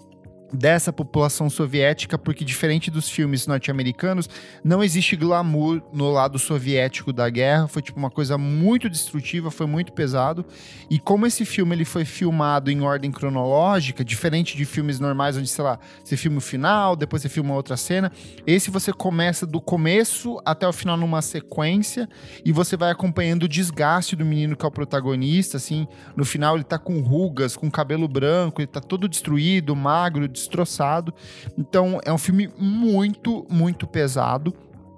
dessa 0.53 0.91
população 0.91 1.49
soviética, 1.49 2.17
porque 2.17 2.43
diferente 2.43 2.91
dos 2.91 3.09
filmes 3.09 3.47
norte-americanos, 3.47 4.29
não 4.63 4.83
existe 4.83 5.15
glamour 5.15 5.81
no 5.93 6.11
lado 6.11 6.37
soviético 6.37 7.13
da 7.13 7.29
guerra, 7.29 7.67
foi 7.67 7.81
tipo 7.81 7.97
uma 7.97 8.09
coisa 8.09 8.37
muito 8.37 8.89
destrutiva, 8.89 9.49
foi 9.49 9.65
muito 9.65 9.93
pesado. 9.93 10.45
E 10.89 10.99
como 10.99 11.25
esse 11.25 11.45
filme 11.45 11.75
ele 11.75 11.85
foi 11.85 12.05
filmado 12.05 12.69
em 12.69 12.81
ordem 12.81 13.11
cronológica, 13.11 14.03
diferente 14.03 14.57
de 14.57 14.65
filmes 14.65 14.99
normais 14.99 15.37
onde, 15.37 15.47
sei 15.47 15.63
lá, 15.63 15.79
você 16.03 16.17
filma 16.17 16.37
o 16.37 16.41
final, 16.41 16.95
depois 16.95 17.21
você 17.21 17.29
filma 17.29 17.53
outra 17.53 17.77
cena, 17.77 18.11
esse 18.45 18.69
você 18.69 18.91
começa 18.91 19.45
do 19.45 19.61
começo 19.61 20.39
até 20.45 20.67
o 20.67 20.73
final 20.73 20.97
numa 20.97 21.21
sequência 21.21 22.07
e 22.43 22.51
você 22.51 22.75
vai 22.75 22.91
acompanhando 22.91 23.43
o 23.43 23.47
desgaste 23.47 24.15
do 24.15 24.25
menino 24.25 24.55
que 24.55 24.65
é 24.65 24.67
o 24.67 24.71
protagonista, 24.71 25.57
assim, 25.57 25.87
no 26.15 26.25
final 26.25 26.55
ele 26.55 26.63
tá 26.63 26.77
com 26.77 26.99
rugas, 27.01 27.55
com 27.55 27.69
cabelo 27.69 28.07
branco, 28.07 28.61
ele 28.61 28.67
tá 28.67 28.79
todo 28.79 29.07
destruído, 29.07 29.75
magro, 29.75 30.27
destroçado. 30.41 31.13
Então 31.57 31.99
é 32.05 32.11
um 32.11 32.17
filme 32.17 32.49
muito, 32.57 33.45
muito 33.49 33.87
pesado. 33.87 34.53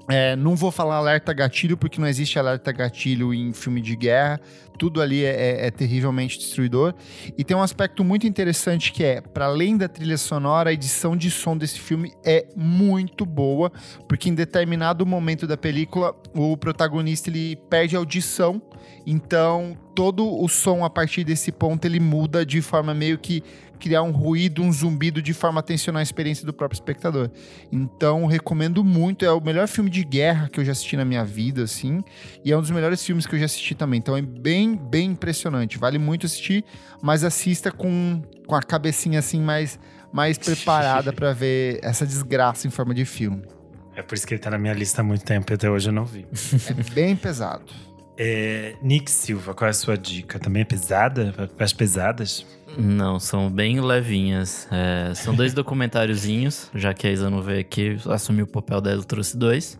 É, 0.09 0.35
não 0.35 0.53
vou 0.53 0.69
falar 0.69 0.97
alerta 0.97 1.31
gatilho, 1.31 1.77
porque 1.77 1.99
não 1.99 2.07
existe 2.07 2.37
alerta 2.37 2.71
gatilho 2.73 3.33
em 3.33 3.53
filme 3.53 3.79
de 3.79 3.95
guerra. 3.95 4.39
Tudo 4.77 5.01
ali 5.01 5.23
é, 5.23 5.29
é, 5.29 5.67
é 5.67 5.71
terrivelmente 5.71 6.37
destruidor. 6.37 6.93
E 7.37 7.43
tem 7.43 7.55
um 7.55 7.61
aspecto 7.61 8.03
muito 8.03 8.27
interessante 8.27 8.91
que 8.91 9.03
é, 9.03 9.21
para 9.21 9.45
além 9.45 9.77
da 9.77 9.87
trilha 9.87 10.17
sonora, 10.17 10.71
a 10.71 10.73
edição 10.73 11.15
de 11.15 11.31
som 11.31 11.55
desse 11.55 11.79
filme 11.79 12.11
é 12.25 12.45
muito 12.55 13.25
boa, 13.25 13.71
porque 14.07 14.29
em 14.29 14.35
determinado 14.35 15.05
momento 15.05 15.47
da 15.47 15.55
película, 15.55 16.13
o 16.33 16.57
protagonista 16.57 17.29
ele 17.29 17.55
perde 17.69 17.95
audição. 17.95 18.61
Então, 19.05 19.77
todo 19.95 20.27
o 20.27 20.49
som 20.49 20.83
a 20.83 20.89
partir 20.89 21.23
desse 21.23 21.51
ponto 21.51 21.85
ele 21.85 21.99
muda 21.99 22.45
de 22.45 22.61
forma 22.61 22.93
meio 22.93 23.17
que 23.17 23.41
criar 23.83 24.01
um 24.01 24.11
ruído, 24.11 24.63
um 24.63 24.71
zumbido 24.71 25.21
de 25.21 25.33
forma 25.33 25.59
a 25.59 25.63
tensionar 25.63 25.99
a 25.99 26.03
experiência 26.03 26.45
do 26.45 26.53
próprio 26.53 26.77
espectador. 26.77 27.29
Então, 27.69 28.25
recomendo 28.25 28.81
muito. 28.81 29.25
É 29.25 29.31
o 29.33 29.41
melhor 29.41 29.67
filme 29.67 29.89
de 29.89 30.05
guerra 30.05 30.47
que 30.47 30.57
eu 30.57 30.63
já 30.63 30.71
assisti 30.71 30.95
na 30.95 31.03
minha 31.03 31.25
vida, 31.25 31.63
assim. 31.63 32.01
E 32.45 32.51
é 32.53 32.57
um 32.57 32.61
dos 32.61 32.71
melhores 32.71 33.03
filmes 33.03 33.25
que 33.25 33.35
eu 33.35 33.39
já 33.39 33.43
assisti 33.43 33.75
também. 33.75 33.97
Então, 33.97 34.15
é 34.15 34.21
bem, 34.21 34.77
bem 34.77 35.11
impressionante. 35.11 35.77
Vale 35.77 35.97
muito 35.97 36.25
assistir, 36.25 36.63
mas 37.01 37.25
assista 37.25 37.73
com, 37.73 38.21
com 38.47 38.55
a 38.55 38.63
cabecinha, 38.63 39.19
assim, 39.19 39.41
mais, 39.41 39.77
mais 40.13 40.37
preparada 40.37 41.11
para 41.13 41.33
ver 41.33 41.81
essa 41.83 42.05
desgraça 42.05 42.65
em 42.65 42.71
forma 42.71 42.93
de 42.93 43.03
filme. 43.03 43.43
É 43.97 44.01
por 44.01 44.15
isso 44.15 44.25
que 44.25 44.33
ele 44.33 44.41
tá 44.41 44.49
na 44.49 44.57
minha 44.57 44.73
lista 44.73 45.01
há 45.01 45.03
muito 45.03 45.25
tempo 45.25 45.51
e 45.51 45.53
até 45.55 45.69
hoje 45.69 45.89
eu 45.89 45.93
não 45.93 46.05
vi. 46.05 46.25
é 46.69 46.93
bem 46.93 47.17
pesado. 47.17 47.65
É, 48.17 48.75
Nick 48.81 49.09
Silva, 49.11 49.53
qual 49.53 49.67
é 49.67 49.71
a 49.71 49.73
sua 49.73 49.97
dica? 49.97 50.39
Também 50.39 50.61
é 50.61 50.65
pesada? 50.65 51.33
Para 51.55 51.65
as 51.65 51.73
pesadas? 51.73 52.45
Não, 52.77 53.19
são 53.19 53.51
bem 53.51 53.79
levinhas. 53.79 54.67
É, 54.71 55.13
são 55.13 55.35
dois 55.35 55.53
documentáriozinhos, 55.55 56.71
já 56.73 56.93
que 56.93 57.07
a 57.07 57.11
Isa 57.11 57.29
não 57.29 57.41
veio 57.41 57.59
aqui, 57.59 57.97
assumiu 58.07 58.45
o 58.45 58.47
papel 58.47 58.81
dela, 58.81 59.03
trouxe 59.03 59.37
dois. 59.37 59.79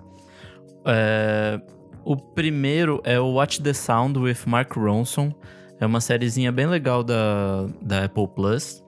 É, 0.86 1.60
o 2.04 2.16
primeiro 2.16 3.02
é 3.04 3.20
o 3.20 3.34
Watch 3.34 3.62
the 3.62 3.74
Sound 3.74 4.20
with 4.20 4.40
Mark 4.46 4.76
Ronson. 4.76 5.34
É 5.80 5.86
uma 5.86 6.00
sériezinha 6.00 6.52
bem 6.52 6.68
legal 6.68 7.04
da, 7.04 7.68
da 7.82 8.06
Apple 8.06 8.28
Plus. 8.28 8.84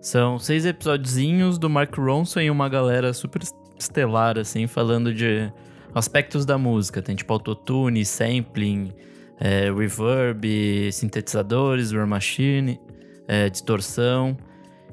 São 0.00 0.38
seis 0.38 0.64
episódiozinhos 0.64 1.58
do 1.58 1.68
Mark 1.68 1.94
Ronson 1.96 2.40
e 2.40 2.50
uma 2.50 2.68
galera 2.68 3.12
super 3.12 3.42
estelar, 3.78 4.38
assim, 4.38 4.66
falando 4.66 5.12
de 5.12 5.52
aspectos 5.94 6.44
da 6.44 6.56
música. 6.58 7.02
Tem 7.02 7.14
tipo 7.14 7.32
autotune, 7.32 8.04
sampling, 8.04 8.92
é, 9.38 9.72
reverb, 9.72 10.90
sintetizadores, 10.92 11.90
drum 11.90 12.06
machine, 12.06 12.80
é, 13.30 13.48
distorção. 13.48 14.36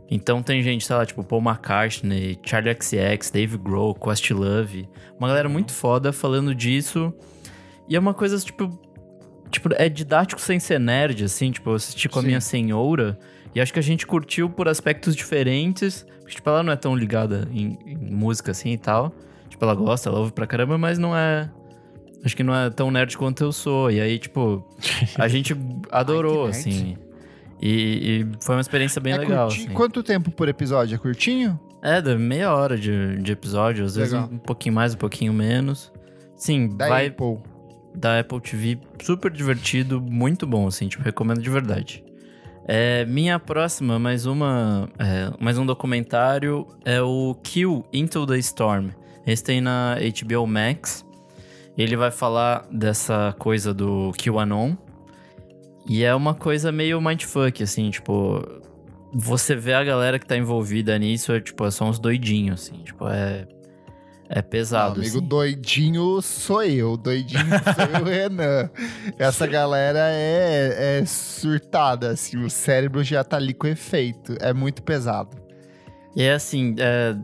Então 0.09 0.43
tem 0.43 0.61
gente, 0.61 0.85
sei 0.85 0.95
lá, 0.95 1.05
tipo 1.05 1.23
Paul 1.23 1.41
McCartney, 1.41 2.39
Charlie 2.43 2.73
XCX, 2.79 3.31
Dave 3.31 3.57
Grohl, 3.57 3.95
Questlove. 3.95 4.87
Uma 5.19 5.27
galera 5.27 5.49
muito 5.49 5.73
foda 5.73 6.13
falando 6.13 6.53
disso. 6.53 7.11
E 7.89 7.95
é 7.95 7.99
uma 7.99 8.13
coisa, 8.13 8.37
tipo... 8.37 8.79
Tipo, 9.49 9.69
é 9.75 9.89
didático 9.89 10.39
sem 10.41 10.59
ser 10.59 10.79
nerd, 10.79 11.23
assim. 11.23 11.51
Tipo, 11.51 11.71
eu 11.71 11.75
assisti 11.75 12.07
com 12.07 12.19
a 12.19 12.21
Sim. 12.21 12.27
minha 12.27 12.41
senhora... 12.41 13.17
E 13.55 13.61
acho 13.61 13.73
que 13.73 13.79
a 13.79 13.83
gente 13.83 14.05
curtiu 14.05 14.51
por 14.51 14.67
aspectos 14.67 15.15
diferentes. 15.15 16.05
Porque, 16.19 16.35
tipo, 16.35 16.47
ela 16.47 16.61
não 16.61 16.73
é 16.73 16.75
tão 16.75 16.95
ligada 16.95 17.47
em, 17.51 17.79
em 17.87 17.95
música 17.95 18.51
assim 18.51 18.73
e 18.73 18.77
tal. 18.77 19.11
Tipo, 19.49 19.65
ela 19.65 19.73
gosta, 19.73 20.09
ela 20.09 20.19
ouve 20.19 20.31
pra 20.31 20.45
caramba, 20.45 20.77
mas 20.77 20.99
não 20.99 21.17
é. 21.17 21.49
Acho 22.23 22.35
que 22.35 22.43
não 22.43 22.53
é 22.53 22.69
tão 22.69 22.91
nerd 22.91 23.17
quanto 23.17 23.43
eu 23.43 23.51
sou. 23.51 23.89
E 23.89 23.99
aí, 23.99 24.19
tipo, 24.19 24.63
a 25.17 25.25
gente 25.29 25.55
adorou, 25.89 26.45
Ai, 26.45 26.49
assim. 26.51 26.97
E, 27.61 28.21
e 28.21 28.27
foi 28.43 28.55
uma 28.55 28.61
experiência 28.61 29.01
bem 29.01 29.13
é 29.13 29.17
legal. 29.17 29.47
curti- 29.47 29.65
assim. 29.65 29.73
Quanto 29.73 30.03
tempo 30.03 30.29
por 30.31 30.47
episódio? 30.47 30.95
É 30.95 30.97
curtinho? 30.97 31.59
É, 31.81 32.01
meia 32.15 32.53
hora 32.53 32.77
de, 32.77 33.17
de 33.21 33.31
episódio, 33.31 33.85
às 33.85 33.95
vezes 33.95 34.13
Legal. 34.13 34.29
um 34.31 34.37
pouquinho 34.37 34.75
mais, 34.75 34.93
um 34.93 34.97
pouquinho 34.97 35.31
menos. 35.33 35.91
Sim, 36.35 36.69
Da 36.75 36.87
vai 36.87 37.07
Apple. 37.07 37.37
da 37.95 38.19
Apple 38.19 38.41
TV, 38.41 38.79
super 39.01 39.31
divertido, 39.31 40.01
muito 40.01 40.45
bom, 40.45 40.67
assim, 40.67 40.87
tipo, 40.87 41.03
recomendo 41.03 41.41
de 41.41 41.49
verdade. 41.49 42.03
É, 42.67 43.05
minha 43.05 43.39
próxima, 43.39 43.97
mais 43.97 44.25
uma, 44.25 44.89
é, 44.99 45.31
mais 45.39 45.57
um 45.57 45.65
documentário 45.65 46.67
é 46.83 47.01
o 47.01 47.35
Kill 47.43 47.85
Into 47.93 48.25
the 48.27 48.37
Storm. 48.39 48.89
Esse 49.25 49.43
tem 49.43 49.61
na 49.61 49.95
HBO 49.95 50.45
Max. 50.45 51.05
Ele 51.77 51.95
vai 51.95 52.11
falar 52.11 52.65
dessa 52.71 53.33
coisa 53.39 53.73
do 53.73 54.11
QAnon. 54.21 54.75
E 55.87 56.03
é 56.03 56.13
uma 56.13 56.33
coisa 56.35 56.71
meio 56.71 57.01
mindfuck, 57.01 57.63
assim, 57.63 57.89
tipo... 57.89 58.43
Você 59.13 59.55
vê 59.55 59.73
a 59.73 59.83
galera 59.83 60.19
que 60.19 60.25
tá 60.25 60.37
envolvida 60.37 60.97
nisso, 60.99 61.31
é, 61.31 61.39
tipo, 61.39 61.69
são 61.71 61.89
uns 61.89 61.97
doidinhos, 61.97 62.61
assim, 62.63 62.83
tipo, 62.83 63.07
é... 63.07 63.47
É 64.29 64.41
pesado, 64.41 64.99
amigo 64.99 65.19
assim. 65.19 65.25
doidinho 65.25 66.21
sou 66.21 66.61
eu, 66.61 66.97
doidinho 66.97 67.45
sou 67.73 68.01
o 68.01 68.03
Renan. 68.03 68.69
Essa 69.17 69.47
galera 69.47 69.99
é, 70.11 70.99
é 70.99 71.05
surtada, 71.05 72.09
assim, 72.09 72.43
o 72.43 72.49
cérebro 72.49 73.01
já 73.05 73.23
tá 73.23 73.37
ali 73.37 73.53
com 73.53 73.67
efeito. 73.67 74.35
É 74.41 74.51
muito 74.51 74.83
pesado. 74.83 75.37
E 76.13 76.23
é 76.23 76.33
assim, 76.33 76.75
é, 76.77 77.15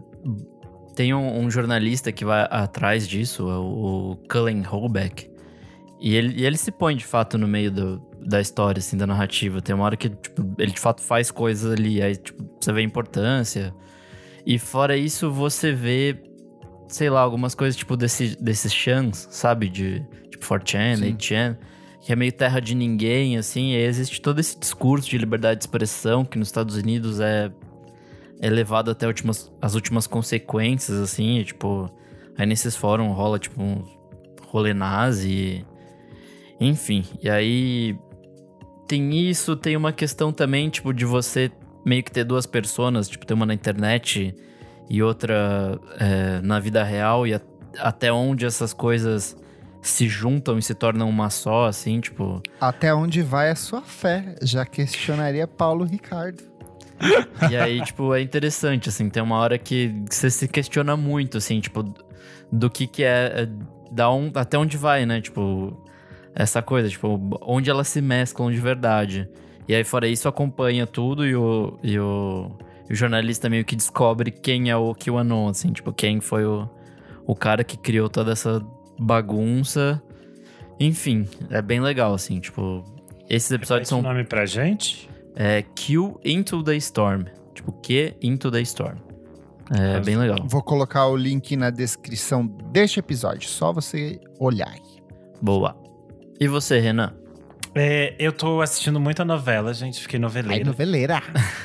tem 0.95 1.13
um, 1.13 1.39
um 1.41 1.51
jornalista 1.51 2.09
que 2.09 2.23
vai 2.23 2.47
atrás 2.49 3.05
disso, 3.05 3.49
é 3.49 3.57
o, 3.57 4.11
o 4.11 4.17
Cullen 4.31 4.61
Holbeck. 4.61 5.29
E 5.99 6.15
ele, 6.15 6.41
e 6.41 6.45
ele 6.45 6.57
se 6.57 6.71
põe 6.71 6.95
de 6.95 7.05
fato 7.05 7.37
no 7.37 7.49
meio 7.49 7.69
do- 7.69 8.01
da 8.25 8.41
história, 8.41 8.79
assim, 8.79 8.97
da 8.97 9.05
narrativa. 9.07 9.61
Tem 9.61 9.75
uma 9.75 9.85
hora 9.85 9.97
que 9.97 10.09
tipo, 10.09 10.55
ele 10.57 10.71
de 10.71 10.79
fato 10.79 11.01
faz 11.01 11.31
coisas 11.31 11.71
ali, 11.71 12.01
aí 12.01 12.15
tipo, 12.15 12.43
você 12.59 12.71
vê 12.71 12.81
a 12.81 12.83
importância. 12.83 13.73
E 14.45 14.59
fora 14.59 14.97
isso, 14.97 15.31
você 15.31 15.71
vê, 15.71 16.21
sei 16.87 17.09
lá, 17.09 17.21
algumas 17.21 17.55
coisas 17.55 17.75
tipo 17.75 17.95
desse, 17.95 18.35
desses 18.41 18.73
chans, 18.73 19.27
sabe? 19.31 19.69
De 19.69 20.05
tipo 20.29 20.45
4chan, 20.45 20.97
Sim. 20.97 21.15
8chan, 21.15 21.57
que 22.01 22.11
é 22.11 22.15
meio 22.15 22.31
terra 22.31 22.59
de 22.59 22.75
ninguém, 22.75 23.37
assim. 23.37 23.71
E 23.71 23.77
existe 23.77 24.21
todo 24.21 24.39
esse 24.39 24.59
discurso 24.59 25.09
de 25.09 25.17
liberdade 25.17 25.59
de 25.59 25.63
expressão 25.63 26.25
que 26.25 26.37
nos 26.37 26.49
Estados 26.49 26.75
Unidos 26.75 27.19
é 27.19 27.51
é 28.41 28.49
levado 28.49 28.91
até 28.91 29.07
últimas, 29.07 29.49
as 29.61 29.73
últimas 29.73 30.05
consequências, 30.05 30.99
assim, 30.99 31.39
e, 31.39 31.45
tipo... 31.45 31.89
Aí 32.37 32.45
nesses 32.45 32.75
fóruns 32.75 33.15
rola, 33.15 33.39
tipo, 33.39 33.61
um 33.61 33.85
rolê 34.47 34.73
nazi, 34.73 35.65
enfim. 36.59 37.05
E 37.21 37.29
aí 37.29 37.97
tem 38.87 39.13
isso, 39.29 39.55
tem 39.55 39.75
uma 39.77 39.91
questão 39.91 40.31
também, 40.31 40.69
tipo, 40.69 40.93
de 40.93 41.05
você 41.05 41.51
meio 41.85 42.03
que 42.03 42.11
ter 42.11 42.23
duas 42.23 42.45
personas, 42.45 43.07
tipo, 43.09 43.25
ter 43.25 43.33
uma 43.33 43.45
na 43.45 43.53
internet 43.53 44.35
e 44.89 45.01
outra 45.03 45.79
é, 45.99 46.41
na 46.41 46.59
vida 46.59 46.83
real, 46.83 47.25
e 47.27 47.33
a- 47.33 47.41
até 47.79 48.11
onde 48.11 48.45
essas 48.45 48.73
coisas 48.73 49.35
se 49.81 50.07
juntam 50.07 50.57
e 50.57 50.61
se 50.61 50.73
tornam 50.73 51.09
uma 51.09 51.29
só, 51.29 51.65
assim, 51.65 51.99
tipo... 51.99 52.41
Até 52.61 52.93
onde 52.93 53.21
vai 53.21 53.49
a 53.51 53.55
sua 53.55 53.81
fé? 53.81 54.35
Já 54.41 54.65
questionaria 54.65 55.45
Paulo 55.47 55.83
Ricardo. 55.85 56.41
E 57.51 57.57
aí, 57.57 57.81
tipo, 57.83 58.13
é 58.13 58.21
interessante, 58.21 58.87
assim, 58.87 59.09
tem 59.09 59.21
uma 59.21 59.35
hora 59.37 59.57
que 59.57 59.93
você 60.09 60.29
se 60.29 60.47
questiona 60.47 60.95
muito, 60.95 61.37
assim, 61.37 61.59
tipo, 61.59 61.83
do 62.49 62.69
que 62.69 62.87
que 62.87 63.03
é, 63.03 63.41
é, 63.43 63.49
da 63.91 64.09
on, 64.09 64.31
até 64.35 64.57
onde 64.57 64.77
vai, 64.77 65.05
né, 65.05 65.19
tipo, 65.19 65.82
essa 66.35 66.61
coisa, 66.61 66.89
tipo, 66.89 67.19
onde 67.41 67.69
elas 67.69 67.87
se 67.87 68.01
mesclam 68.01 68.51
de 68.51 68.59
verdade. 68.59 69.29
E 69.67 69.73
aí, 69.73 69.83
fora 69.83 70.07
isso, 70.07 70.27
acompanha 70.27 70.85
tudo 70.85 71.25
e 71.25 71.35
o, 71.35 71.79
e 71.83 71.97
o, 71.99 72.51
e 72.89 72.93
o 72.93 72.95
jornalista 72.95 73.49
meio 73.49 73.63
que 73.63 73.75
descobre 73.75 74.31
quem 74.31 74.69
é 74.69 74.75
o 74.75 74.93
QAnon, 74.93 75.49
assim, 75.49 75.71
tipo, 75.71 75.93
quem 75.93 76.19
foi 76.19 76.45
o, 76.45 76.67
o 77.25 77.35
cara 77.35 77.63
que 77.63 77.77
criou 77.77 78.09
toda 78.09 78.31
essa 78.31 78.65
bagunça. 78.99 80.01
Enfim, 80.79 81.27
é 81.49 81.61
bem 81.61 81.79
legal, 81.79 82.13
assim, 82.13 82.39
tipo, 82.39 82.83
esses 83.29 83.51
episódios 83.51 83.89
Repete 83.89 84.01
o 84.01 84.03
são 84.03 84.13
nome 84.13 84.23
pra 84.25 84.45
gente? 84.45 85.09
é 85.35 85.63
Q 85.75 86.15
Into 86.23 86.63
the 86.63 86.75
Storm. 86.77 87.25
Tipo, 87.53 87.71
Q 87.71 88.15
Into 88.21 88.51
the 88.51 88.61
Storm. 88.61 88.97
É 89.71 89.99
bem 90.01 90.17
legal. 90.17 90.37
Vou 90.45 90.61
colocar 90.61 91.07
o 91.07 91.15
link 91.15 91.55
na 91.55 91.69
descrição 91.69 92.45
deste 92.45 92.99
episódio, 92.99 93.49
só 93.49 93.71
você 93.71 94.19
olhar 94.39 94.69
aí. 94.69 94.81
Boa. 95.41 95.75
E 96.39 96.47
você, 96.47 96.79
Renan? 96.79 97.13
É, 97.75 98.13
eu 98.19 98.31
tô 98.31 98.61
assistindo 98.61 98.99
muita 98.99 99.25
novela, 99.25 99.73
gente. 99.73 100.01
Fiquei 100.01 100.17
Aí, 100.17 100.21
noveleiro. 100.21 100.65
noveleira. 100.65 101.21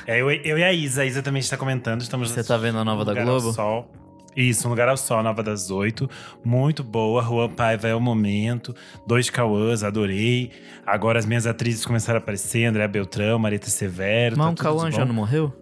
É, 0.06 0.20
eu, 0.20 0.30
eu 0.30 0.58
e 0.58 0.64
a 0.64 0.72
Isa. 0.72 1.02
A 1.02 1.06
Isa 1.06 1.22
também 1.22 1.40
está 1.40 1.56
comentando. 1.56 2.00
Estamos 2.00 2.30
Você 2.30 2.42
tá 2.42 2.56
vendo 2.56 2.78
a 2.78 2.84
nova 2.84 3.02
Um 3.02 3.04
da 3.04 3.12
Lugar 3.12 3.26
ao 3.28 3.40
Globo? 3.40 3.52
Sol. 3.52 3.92
Isso, 4.36 4.66
Um 4.68 4.70
Lugar 4.70 4.88
ao 4.88 4.96
Sol, 4.96 5.22
nova 5.22 5.42
das 5.42 5.70
oito. 5.70 6.08
Muito 6.44 6.82
boa. 6.84 7.22
Juan 7.22 7.48
Paiva 7.50 7.88
é 7.88 7.94
o 7.94 8.00
momento. 8.00 8.74
Dois 9.06 9.28
Cauãs, 9.28 9.82
adorei. 9.82 10.52
Agora 10.86 11.18
as 11.18 11.26
minhas 11.26 11.46
atrizes 11.46 11.84
começaram 11.84 12.18
a 12.18 12.22
aparecer: 12.22 12.64
André 12.64 12.86
Beltrão, 12.88 13.38
Marita 13.38 13.68
Severo. 13.68 14.36
Mas 14.38 14.46
tá 14.46 14.52
um 14.52 14.54
Cauã 14.54 14.90
já 14.90 15.04
não 15.04 15.14
morreu? 15.14 15.52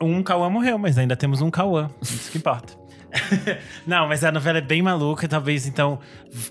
Um 0.00 0.22
Cauã 0.22 0.48
morreu, 0.48 0.78
mas 0.78 0.96
ainda 0.96 1.16
temos 1.16 1.40
um 1.42 1.50
Cauã. 1.50 1.90
Isso 2.00 2.30
que 2.32 2.38
importa. 2.38 2.77
não, 3.86 4.06
mas 4.06 4.22
a 4.22 4.30
novela 4.30 4.58
é 4.58 4.62
bem 4.62 4.82
maluca. 4.82 5.26
Talvez, 5.26 5.66
então, 5.66 5.98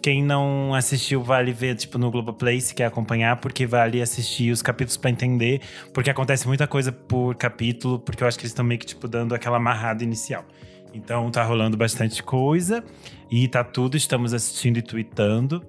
quem 0.01 0.23
não 0.23 0.73
assistiu 0.73 1.23
vale 1.23 1.51
ver, 1.51 1.75
tipo, 1.75 1.97
no 1.97 2.09
Globoplay, 2.09 2.59
se 2.59 2.73
quer 2.73 2.85
acompanhar, 2.85 3.37
porque 3.37 3.65
vale 3.65 4.01
assistir 4.01 4.51
os 4.51 4.61
capítulos 4.61 4.97
pra 4.97 5.09
entender. 5.09 5.61
Porque 5.93 6.09
acontece 6.09 6.47
muita 6.47 6.67
coisa 6.67 6.91
por 6.91 7.35
capítulo, 7.35 7.99
porque 7.99 8.23
eu 8.23 8.27
acho 8.27 8.37
que 8.37 8.43
eles 8.43 8.51
estão 8.51 8.65
meio 8.65 8.79
que, 8.79 8.85
tipo, 8.85 9.07
dando 9.07 9.35
aquela 9.35 9.57
amarrada 9.57 10.03
inicial. 10.03 10.45
Então, 10.93 11.29
tá 11.29 11.43
rolando 11.43 11.77
bastante 11.77 12.23
coisa. 12.23 12.83
E 13.29 13.47
tá 13.47 13.63
tudo, 13.63 13.97
estamos 13.97 14.33
assistindo 14.33 14.77
e 14.77 14.81
tweetando. 14.81 15.63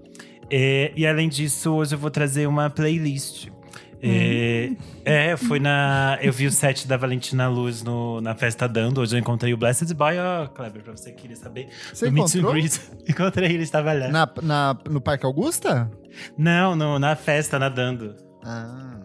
É, 0.50 0.92
e 0.96 1.06
além 1.06 1.28
disso, 1.28 1.72
hoje 1.74 1.94
eu 1.94 1.98
vou 1.98 2.10
trazer 2.10 2.46
uma 2.46 2.70
playlist. 2.70 3.48
É, 4.02 4.70
é, 5.04 5.36
foi 5.36 5.58
na. 5.58 6.18
Eu 6.22 6.32
vi 6.32 6.46
o 6.46 6.50
set 6.52 6.86
da 6.86 6.96
Valentina 6.96 7.48
Luz 7.48 7.82
no, 7.82 8.20
na 8.20 8.34
festa 8.34 8.68
dando. 8.68 9.00
Hoje 9.00 9.16
eu 9.16 9.20
encontrei 9.20 9.52
o 9.52 9.56
Blessed 9.56 9.92
Boy. 9.94 10.16
Ó, 10.18 10.46
Kleber, 10.48 10.82
pra 10.82 10.96
você 10.96 11.10
que 11.10 11.22
queria 11.22 11.36
saber. 11.36 11.68
Você 11.92 12.08
encontrou? 12.08 12.54
Encontrei, 13.08 13.52
ele 13.52 13.62
estava 13.62 13.92
lá. 13.92 14.08
Na, 14.08 14.28
na- 14.42 14.76
no 14.88 15.00
Parque 15.00 15.26
Augusta? 15.26 15.90
Não, 16.36 16.76
no, 16.76 16.98
na 16.98 17.16
festa, 17.16 17.58
nadando. 17.58 18.14
Ah. 18.44 18.98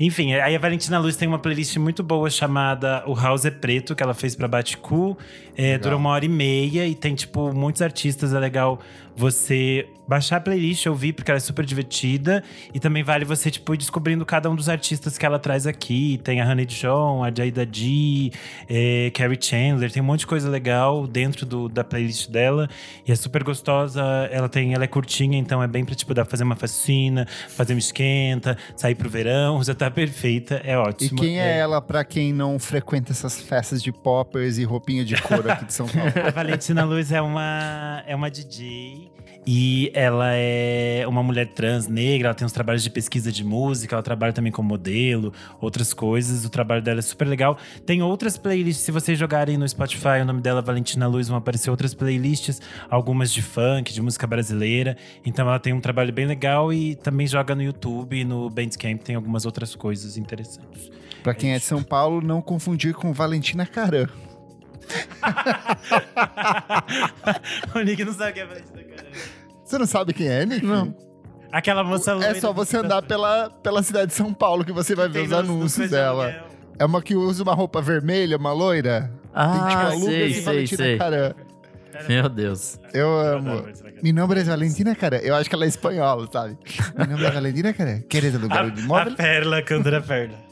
Enfim, 0.00 0.32
aí 0.32 0.56
a 0.56 0.58
Valentina 0.58 0.98
Luz 0.98 1.16
tem 1.16 1.28
uma 1.28 1.38
playlist 1.38 1.76
muito 1.76 2.02
boa 2.02 2.30
chamada 2.30 3.02
O 3.06 3.14
House 3.14 3.44
é 3.44 3.50
Preto, 3.50 3.94
que 3.94 4.02
ela 4.02 4.14
fez 4.14 4.34
pra 4.34 4.48
Baticu. 4.48 5.16
É, 5.54 5.76
dura 5.76 5.96
uma 5.96 6.10
hora 6.10 6.24
e 6.24 6.28
meia 6.30 6.86
e 6.86 6.94
tem, 6.94 7.14
tipo, 7.14 7.52
muitos 7.52 7.82
artistas. 7.82 8.32
É 8.32 8.38
legal 8.38 8.80
você 9.16 9.88
baixar 10.06 10.36
a 10.36 10.40
playlist, 10.40 10.86
ouvir, 10.86 11.12
porque 11.12 11.30
ela 11.30 11.36
é 11.36 11.40
super 11.40 11.64
divertida. 11.64 12.42
E 12.72 12.78
também 12.78 13.02
vale 13.02 13.24
você, 13.24 13.50
tipo, 13.50 13.74
ir 13.74 13.78
descobrindo 13.78 14.24
cada 14.24 14.50
um 14.50 14.54
dos 14.54 14.68
artistas 14.68 15.18
que 15.18 15.26
ela 15.26 15.38
traz 15.38 15.66
aqui. 15.66 16.20
Tem 16.22 16.40
a 16.40 16.48
Honey 16.48 16.66
John, 16.66 17.24
a 17.24 17.32
Jaida 17.34 17.66
D, 17.66 18.30
é, 18.68 19.10
Carrie 19.14 19.38
Chandler, 19.40 19.90
tem 19.90 20.02
um 20.02 20.06
monte 20.06 20.20
de 20.20 20.26
coisa 20.26 20.48
legal 20.48 21.06
dentro 21.06 21.44
do, 21.44 21.68
da 21.68 21.82
playlist 21.82 22.30
dela. 22.30 22.68
E 23.06 23.12
é 23.12 23.16
super 23.16 23.42
gostosa. 23.42 24.02
Ela 24.30 24.48
tem, 24.48 24.74
ela 24.74 24.84
é 24.84 24.88
curtinha, 24.88 25.38
então 25.38 25.62
é 25.62 25.66
bem 25.66 25.84
pra, 25.84 25.94
tipo, 25.94 26.14
dar 26.14 26.24
pra 26.24 26.30
fazer 26.30 26.44
uma 26.44 26.56
fascina, 26.56 27.26
fazer 27.48 27.72
uma 27.72 27.78
esquenta, 27.78 28.56
sair 28.76 28.94
pro 28.94 29.08
verão. 29.08 29.62
Já 29.64 29.74
tá 29.74 29.90
perfeita, 29.90 30.60
é 30.64 30.78
ótimo. 30.78 31.18
E 31.18 31.20
quem 31.20 31.40
é, 31.40 31.56
é 31.56 31.58
ela 31.58 31.80
pra 31.80 32.04
quem 32.04 32.32
não 32.32 32.58
frequenta 32.58 33.12
essas 33.12 33.40
festas 33.40 33.82
de 33.82 33.90
poppers 33.90 34.58
e 34.58 34.64
roupinha 34.64 35.04
de 35.04 35.20
couro 35.20 35.50
aqui 35.50 35.64
de 35.64 35.72
São 35.72 35.88
Paulo? 35.88 36.12
a 36.24 36.30
Valentina 36.30 36.84
Luz 36.84 37.10
é 37.10 37.20
uma, 37.20 38.02
é 38.06 38.14
uma 38.14 38.30
DJ 38.30 39.05
e 39.46 39.92
ela 39.94 40.32
é 40.32 41.04
uma 41.06 41.22
mulher 41.22 41.46
trans 41.46 41.86
negra, 41.86 42.28
ela 42.28 42.34
tem 42.34 42.44
uns 42.44 42.50
trabalhos 42.50 42.82
de 42.82 42.90
pesquisa 42.90 43.30
de 43.30 43.44
música, 43.44 43.94
ela 43.94 44.02
trabalha 44.02 44.32
também 44.32 44.50
como 44.50 44.68
modelo, 44.68 45.32
outras 45.60 45.94
coisas. 45.94 46.44
O 46.44 46.50
trabalho 46.50 46.82
dela 46.82 46.98
é 46.98 47.02
super 47.02 47.28
legal. 47.28 47.56
Tem 47.84 48.02
outras 48.02 48.36
playlists, 48.36 48.84
se 48.84 48.90
vocês 48.90 49.16
jogarem 49.16 49.56
no 49.56 49.68
Spotify, 49.68 50.20
o 50.22 50.24
nome 50.24 50.40
dela 50.40 50.58
é 50.58 50.62
Valentina 50.62 51.06
Luz, 51.06 51.28
vão 51.28 51.38
aparecer 51.38 51.70
outras 51.70 51.94
playlists, 51.94 52.60
algumas 52.90 53.32
de 53.32 53.40
funk, 53.40 53.92
de 53.92 54.02
música 54.02 54.26
brasileira. 54.26 54.96
Então 55.24 55.48
ela 55.48 55.60
tem 55.60 55.72
um 55.72 55.80
trabalho 55.80 56.12
bem 56.12 56.26
legal 56.26 56.72
e 56.72 56.96
também 56.96 57.28
joga 57.28 57.54
no 57.54 57.62
YouTube, 57.62 58.24
no 58.24 58.50
Bandcamp, 58.50 59.00
tem 59.02 59.14
algumas 59.14 59.46
outras 59.46 59.76
coisas 59.76 60.16
interessantes. 60.16 60.90
Para 61.22 61.34
quem 61.34 61.52
é, 61.52 61.58
de 61.58 61.64
São 61.64 61.84
Paulo, 61.84 62.20
não 62.20 62.42
confundir 62.42 62.94
com 62.94 63.12
Valentina 63.12 63.64
Caran. 63.64 64.08
o 67.74 67.80
Nick 67.80 68.04
não 68.04 68.12
sabe 68.12 68.32
quem 68.32 68.42
é 68.42 68.46
Valentina 68.46 68.82
Caran. 68.82 69.10
Você 69.66 69.78
não 69.78 69.86
sabe 69.86 70.14
quem 70.14 70.28
é, 70.28 70.46
Nick? 70.46 70.64
Não. 70.64 70.94
Aquela 71.50 71.82
moça 71.82 72.14
loira. 72.14 72.30
É 72.30 72.34
só 72.40 72.52
você 72.52 72.76
andar 72.76 73.02
pela, 73.02 73.50
pela 73.50 73.82
cidade 73.82 74.08
de 74.08 74.14
São 74.14 74.32
Paulo 74.32 74.64
que 74.64 74.72
você 74.72 74.94
vai 74.94 75.08
ver 75.08 75.26
os 75.26 75.32
anúncios 75.32 75.90
dela. 75.90 76.46
É 76.78 76.84
uma 76.84 77.02
que 77.02 77.16
usa 77.16 77.42
uma 77.42 77.54
roupa 77.54 77.82
vermelha, 77.82 78.36
uma 78.36 78.52
loira. 78.52 79.10
Ah, 79.34 79.88
Tem, 79.90 79.98
tipo, 79.98 80.04
sei, 80.06 80.32
sei, 80.34 80.66
sei. 80.66 80.98
Cara. 80.98 81.34
Meu 82.08 82.28
Deus. 82.28 82.78
Eu 82.92 83.18
amo. 83.18 83.64
Mi 84.02 84.12
nome 84.12 84.38
é 84.38 84.44
Valentina, 84.44 84.94
cara. 84.94 85.16
Eu 85.18 85.34
acho 85.34 85.48
que 85.48 85.54
ela 85.56 85.64
é 85.64 85.68
espanhola, 85.68 86.28
sabe? 86.30 86.56
Mi 86.98 87.06
nome 87.06 87.24
é 87.24 87.30
Valentina, 87.30 87.72
cara. 87.72 88.04
Queres 88.08 88.34
lugar 88.34 88.70
de 88.70 88.82
móvel? 88.82 89.14
A 89.14 89.16
perla, 89.16 89.62
cantora 89.62 90.00
perla. 90.00 90.45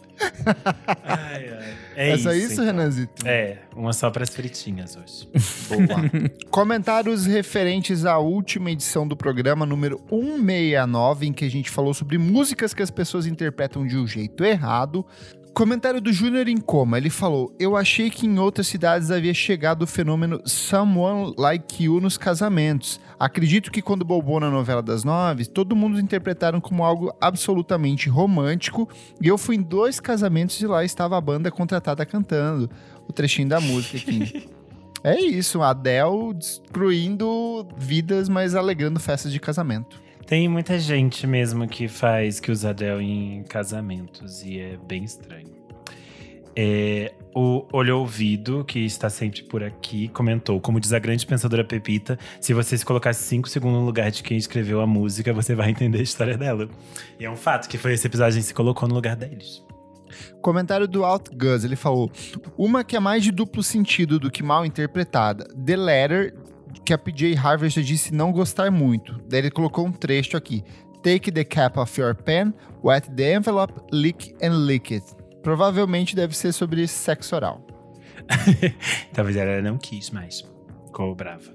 Ai, 1.05 1.49
ai. 1.49 1.75
É, 1.97 2.11
é 2.11 2.15
isso, 2.15 2.25
só 2.25 2.33
isso, 2.33 2.53
então. 2.55 2.65
Renanzito? 2.65 3.27
É, 3.27 3.59
uma 3.75 3.93
só 3.93 4.11
para 4.11 4.25
as 4.25 4.31
fritinhas 4.31 4.97
hoje. 4.97 5.29
Boa. 5.69 6.31
Comentários 6.51 7.27
referentes 7.27 8.05
à 8.05 8.19
última 8.19 8.71
edição 8.71 9.07
do 9.07 9.17
programa, 9.17 9.65
número 9.65 9.99
169, 10.11 11.27
em 11.27 11.33
que 11.33 11.45
a 11.45 11.51
gente 11.51 11.71
falou 11.71 11.95
sobre 11.95 12.19
músicas 12.19 12.75
que 12.75 12.83
as 12.83 12.91
pessoas 12.91 13.27
interpretam 13.27 13.87
de 13.87 13.97
um 13.97 14.07
jeito 14.07 14.45
errado. 14.45 15.07
Comentário 15.55 16.01
do 16.01 16.13
Júnior 16.13 16.49
em 16.49 16.57
Coma, 16.57 16.99
ele 16.99 17.09
falou: 17.09 17.55
Eu 17.61 17.77
achei 17.77 18.11
que 18.11 18.27
em 18.27 18.41
outras 18.41 18.67
cidades 18.67 19.13
havia 19.13 19.33
chegado 19.33 19.83
o 19.83 19.87
fenômeno 19.87 20.43
Someone 20.45 21.33
Like 21.39 21.85
You 21.85 22.01
nos 22.01 22.19
casamentos. 22.19 23.01
Acredito 23.17 23.71
que 23.71 23.81
quando 23.81 24.05
bombou 24.05 24.41
na 24.41 24.51
novela 24.51 24.83
das 24.83 25.05
nove, 25.05 25.47
todo 25.47 25.77
mundo 25.77 26.01
interpretaram 26.01 26.61
como 26.61 26.83
algo 26.83 27.17
absolutamente 27.21 28.09
romântico. 28.09 28.89
E 29.23 29.29
eu 29.29 29.39
fui 29.39 29.55
em 29.55 29.63
dois 29.63 30.01
casamentos 30.01 30.61
e 30.61 30.67
lá 30.67 30.85
estava 30.85 31.17
a 31.17 31.21
banda 31.21 31.53
contratada 31.53 32.05
cantando 32.05 32.69
o 33.07 33.13
trechinho 33.13 33.49
da 33.49 33.61
música 33.61 33.97
aqui. 33.97 34.51
é 35.05 35.21
isso, 35.21 35.63
Adele 35.63 36.35
destruindo 36.35 37.69
vidas, 37.77 38.29
mas 38.29 38.57
alegrando 38.57 38.99
festas 38.99 39.31
de 39.31 39.39
casamento. 39.39 40.03
Tem 40.27 40.49
muita 40.49 40.79
gente 40.79 41.27
mesmo 41.27 41.69
que 41.69 41.87
faz, 41.87 42.41
que 42.41 42.51
usa 42.51 42.71
Adele 42.71 43.05
em 43.05 43.43
casamentos 43.45 44.43
e 44.43 44.59
é 44.59 44.77
bem 44.77 45.05
estranho. 45.05 45.53
É, 46.57 47.13
o 47.35 47.67
Olho 47.73 47.99
Ouvido, 47.99 48.65
que 48.65 48.79
está 48.79 49.11
sempre 49.11 49.43
por 49.43 49.63
aqui, 49.63 50.09
comentou: 50.09 50.61
Como 50.61 50.81
diz 50.81 50.93
a 50.93 50.99
grande 50.99 51.27
pensadora 51.27 51.65
Pepita, 51.65 52.19
se 52.41 52.55
você 52.55 52.79
se 52.79 52.87
colocasse 52.87 53.23
cinco 53.25 53.49
segundos 53.49 53.81
no 53.81 53.87
lugar 53.87 54.11
de 54.11 54.23
quem 54.23 54.39
escreveu 54.39 54.81
a 54.81 54.87
música, 54.87 55.33
você 55.33 55.55
vai 55.55 55.71
entender 55.71 55.99
a 55.99 56.03
história 56.03 56.39
dela. 56.39 56.69
E 57.19 57.25
é 57.25 57.31
um 57.31 57.37
fato 57.37 57.69
que 57.69 57.77
foi 57.77 57.93
esse 57.93 58.07
episódio 58.07 58.39
que 58.39 58.47
se 58.47 58.55
colocou 58.55 58.89
no 58.89 58.95
lugar 58.95 59.17
deles. 59.17 59.63
Comentário 60.41 60.87
do 60.87 61.05
Alt 61.05 61.29
Gus, 61.35 61.65
ele 61.65 61.77
falou: 61.77 62.11
Uma 62.57 62.85
que 62.85 62.97
é 62.97 63.01
mais 63.01 63.25
de 63.25 63.33
duplo 63.33 63.63
sentido 63.63 64.19
do 64.19 64.31
que 64.31 64.43
mal 64.43 64.65
interpretada. 64.65 65.45
The 65.67 65.77
Letter 65.77 66.35
que 66.85 66.93
a 66.93 66.99
PJ 66.99 67.37
Harvey 67.37 67.71
já 67.71 67.83
disse 67.83 68.15
não 68.15 68.31
gostar 68.31 68.71
muito. 68.71 69.21
Daí 69.29 69.41
ele 69.41 69.51
colocou 69.51 69.87
um 69.87 69.93
trecho 69.93 70.37
aqui. 70.37 70.63
Take 71.03 71.33
the 71.33 71.45
cap 71.45 71.79
off 71.79 72.01
your 72.01 72.15
pen, 72.15 72.55
wet 72.83 73.11
the 73.11 73.35
envelope, 73.35 73.75
lick 73.93 74.35
and 74.43 74.65
lick 74.67 74.95
it. 74.95 75.05
Provavelmente 75.43 76.17
deve 76.17 76.37
ser 76.37 76.53
sobre 76.53 76.87
sexo 76.87 77.37
oral. 77.37 77.67
Talvez 79.13 79.37
ela 79.37 79.61
não 79.61 79.77
quis 79.77 80.11
mais. 80.11 80.43
Ficou 80.87 81.15
brava. 81.15 81.55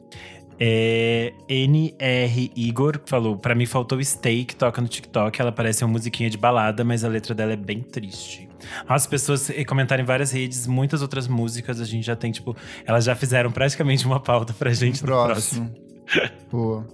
É, 0.60 1.34
NR 1.48 2.52
Igor 2.56 3.00
falou: 3.06 3.38
Pra 3.38 3.56
mim 3.56 3.66
faltou 3.66 4.04
Steak, 4.04 4.56
toca 4.56 4.82
no 4.82 4.88
TikTok. 4.88 5.40
Ela 5.40 5.52
parece 5.52 5.84
uma 5.84 5.94
musiquinha 5.94 6.30
de 6.30 6.38
balada, 6.38 6.84
mas 6.84 7.04
a 7.04 7.08
letra 7.08 7.34
dela 7.34 7.54
é 7.54 7.56
bem 7.56 7.82
triste. 7.82 8.49
As 8.88 9.08
pessoas 9.08 9.52
comentaram 9.68 10.04
em 10.04 10.06
várias 10.06 10.32
redes, 10.32 10.68
muitas 10.68 11.02
outras 11.02 11.28
músicas 11.28 11.80
a 11.80 11.86
gente 11.86 12.06
já 12.06 12.16
tem, 12.16 12.32
tipo, 12.32 12.56
elas 12.86 13.06
já 13.06 13.16
fizeram 13.16 13.52
praticamente 13.52 14.06
uma 14.06 14.20
pauta 14.20 14.54
pra 14.54 14.72
gente 14.72 15.02
próximo. 15.02 15.66
no 15.66 15.72
próximo. 15.72 16.32
Boa. 16.52 16.88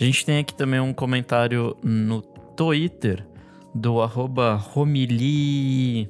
A 0.00 0.04
gente 0.04 0.24
tem 0.24 0.38
aqui 0.38 0.54
também 0.54 0.80
um 0.80 0.92
comentário 0.92 1.76
no 1.82 2.22
Twitter 2.22 3.26
do 3.74 4.00
arroba 4.00 4.54
Romili. 4.54 6.08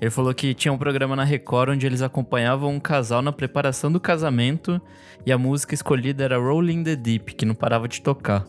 Ele 0.00 0.10
falou 0.10 0.32
que 0.34 0.54
tinha 0.54 0.72
um 0.72 0.78
programa 0.78 1.16
na 1.16 1.24
Record 1.24 1.70
onde 1.70 1.86
eles 1.86 2.02
acompanhavam 2.02 2.70
um 2.70 2.80
casal 2.80 3.22
na 3.22 3.32
preparação 3.32 3.90
do 3.90 3.98
casamento 3.98 4.80
e 5.24 5.32
a 5.32 5.38
música 5.38 5.74
escolhida 5.74 6.24
era 6.24 6.38
Rolling 6.38 6.84
the 6.84 6.94
Deep, 6.96 7.34
que 7.34 7.44
não 7.44 7.54
parava 7.54 7.88
de 7.88 8.00
tocar. 8.00 8.46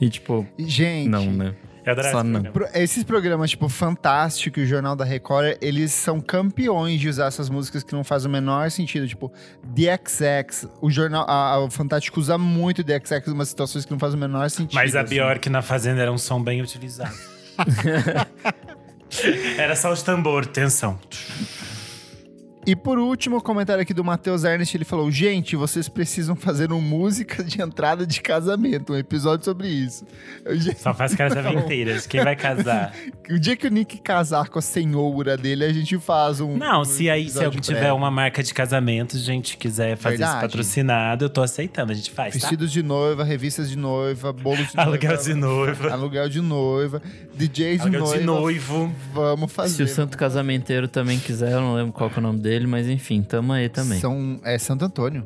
E 0.00 0.08
tipo, 0.08 0.46
gente, 0.58 1.08
não, 1.08 1.26
né? 1.26 1.54
Eu 1.84 1.92
adorava 1.92 2.18
Só 2.18 2.24
não. 2.24 2.42
Esses 2.74 3.04
programas, 3.04 3.50
tipo, 3.50 3.68
Fantástico 3.68 4.60
e 4.60 4.64
o 4.64 4.66
Jornal 4.66 4.94
da 4.94 5.04
Record, 5.04 5.56
eles 5.60 5.92
são 5.92 6.20
campeões 6.20 7.00
de 7.00 7.08
usar 7.08 7.26
essas 7.26 7.48
músicas 7.48 7.82
que 7.82 7.92
não 7.92 8.04
fazem 8.04 8.28
o 8.28 8.32
menor 8.32 8.70
sentido. 8.70 9.08
Tipo, 9.08 9.32
The 9.74 9.98
XX, 10.04 10.68
o 10.80 10.90
jornal, 10.90 11.24
a, 11.28 11.54
a, 11.54 11.58
o 11.60 11.70
Fantástico 11.70 12.20
usa 12.20 12.36
muito 12.36 12.84
The 12.84 13.00
XX 13.04 13.28
em 13.28 13.32
umas 13.32 13.48
situações 13.48 13.84
que 13.84 13.90
não 13.90 13.98
fazem 13.98 14.16
o 14.16 14.20
menor 14.20 14.50
sentido. 14.50 14.74
Mas 14.74 14.94
a 14.94 15.00
assim. 15.00 15.14
Bjork 15.14 15.48
na 15.48 15.62
Fazenda 15.62 16.02
era 16.02 16.12
um 16.12 16.18
som 16.18 16.42
bem 16.42 16.60
utilizado. 16.60 17.14
era 19.58 19.74
só 19.76 19.92
os 19.92 20.02
tambor, 20.02 20.46
tensão. 20.46 20.98
E 22.66 22.76
por 22.76 22.98
último, 22.98 23.38
o 23.38 23.40
comentário 23.40 23.80
aqui 23.80 23.94
do 23.94 24.04
Matheus 24.04 24.44
Ernest, 24.44 24.76
ele 24.76 24.84
falou: 24.84 25.10
Gente, 25.10 25.56
vocês 25.56 25.88
precisam 25.88 26.36
fazer 26.36 26.70
uma 26.70 26.80
música 26.80 27.42
de 27.42 27.60
entrada 27.60 28.06
de 28.06 28.20
casamento, 28.20 28.92
um 28.92 28.96
episódio 28.96 29.46
sobre 29.46 29.68
isso. 29.68 30.04
Eu, 30.44 30.60
Só 30.76 30.92
faz 30.92 31.14
casamenteras, 31.14 32.04
quem 32.06 32.22
vai 32.22 32.36
casar? 32.36 32.94
o 33.30 33.38
dia 33.38 33.56
que 33.56 33.66
o 33.66 33.70
Nick 33.70 33.98
casar 34.02 34.50
com 34.50 34.58
a 34.58 34.62
senhora 34.62 35.38
dele, 35.38 35.64
a 35.64 35.72
gente 35.72 35.98
faz 35.98 36.40
um. 36.40 36.58
Não, 36.58 36.82
um 36.82 36.84
se 36.84 37.08
aí 37.08 37.30
se 37.30 37.42
alguém 37.42 37.60
tiver 37.60 37.92
uma 37.94 38.10
marca 38.10 38.42
de 38.42 38.52
casamento, 38.52 39.16
gente 39.16 39.56
quiser 39.56 39.96
fazer 39.96 40.18
Verdade. 40.18 40.38
isso 40.38 40.40
patrocinado, 40.42 41.24
eu 41.24 41.30
tô 41.30 41.42
aceitando, 41.42 41.92
a 41.92 41.94
gente 41.94 42.10
faz. 42.10 42.34
Tá? 42.34 42.40
Vestidos 42.40 42.70
tá? 42.70 42.74
de 42.74 42.82
noiva, 42.82 43.24
revistas 43.24 43.70
de 43.70 43.78
noiva, 43.78 44.34
bolos 44.34 44.70
de 44.70 44.76
Aluguel 44.78 45.12
noiva. 45.12 45.24
de 45.24 45.34
noiva. 45.34 45.92
Aluguel 45.92 46.28
de 46.28 46.40
noiva, 46.42 47.02
DJs 47.34 47.76
de 47.76 47.80
Aluguel 47.82 48.00
noiva. 48.00 48.18
de 48.18 48.24
noivo. 48.24 48.94
Vamos 49.14 49.50
fazer. 49.50 49.76
Se 49.76 49.82
o 49.82 49.88
santo 49.88 50.18
casamenteiro 50.18 50.86
também 50.86 51.18
quiser, 51.18 51.52
eu 51.52 51.60
não 51.62 51.74
lembro 51.74 51.92
qual 51.92 52.10
é 52.14 52.18
o 52.18 52.20
nome 52.20 52.38
dele 52.38 52.49
dele, 52.50 52.66
mas 52.66 52.88
enfim, 52.88 53.22
tamo 53.22 53.52
aí 53.52 53.68
também. 53.68 54.00
São, 54.00 54.40
é 54.42 54.58
Santo 54.58 54.84
Antônio. 54.84 55.24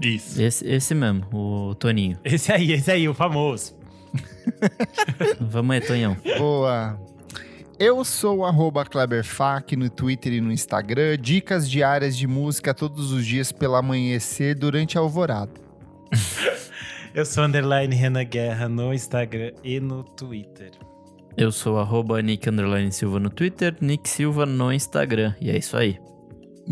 Isso. 0.00 0.40
Esse, 0.40 0.66
esse 0.66 0.94
mesmo, 0.94 1.26
o 1.32 1.74
Toninho. 1.74 2.16
Esse 2.24 2.52
aí, 2.52 2.72
esse 2.72 2.90
aí, 2.90 3.08
o 3.08 3.12
famoso. 3.12 3.74
Vamos 5.40 5.74
aí, 5.74 5.80
Tonhão. 5.80 6.16
Boa. 6.38 6.98
Eu 7.76 8.04
sou 8.04 8.40
o 8.40 8.84
KleberFac 8.84 9.74
no 9.74 9.90
Twitter 9.90 10.34
e 10.34 10.40
no 10.40 10.52
Instagram. 10.52 11.18
Dicas 11.18 11.68
diárias 11.68 12.16
de 12.16 12.26
música 12.26 12.72
todos 12.72 13.10
os 13.10 13.26
dias 13.26 13.50
pela 13.50 13.78
amanhecer 13.78 14.54
durante 14.54 14.96
a 14.96 15.00
alvorada. 15.00 15.52
Eu 17.12 17.26
sou 17.26 17.42
underline 17.42 17.92
Renan 17.92 18.22
Guerra 18.24 18.68
no 18.68 18.94
Instagram 18.94 19.50
e 19.64 19.80
no 19.80 20.04
Twitter. 20.04 20.70
Eu 21.36 21.50
sou 21.50 21.78
arroba 21.78 22.22
Nick 22.22 22.46
Silva 22.92 23.18
no 23.18 23.28
Twitter, 23.28 23.76
Nick 23.80 24.08
Silva 24.08 24.46
no 24.46 24.72
Instagram. 24.72 25.34
E 25.40 25.50
é 25.50 25.58
isso 25.58 25.76
aí. 25.76 25.98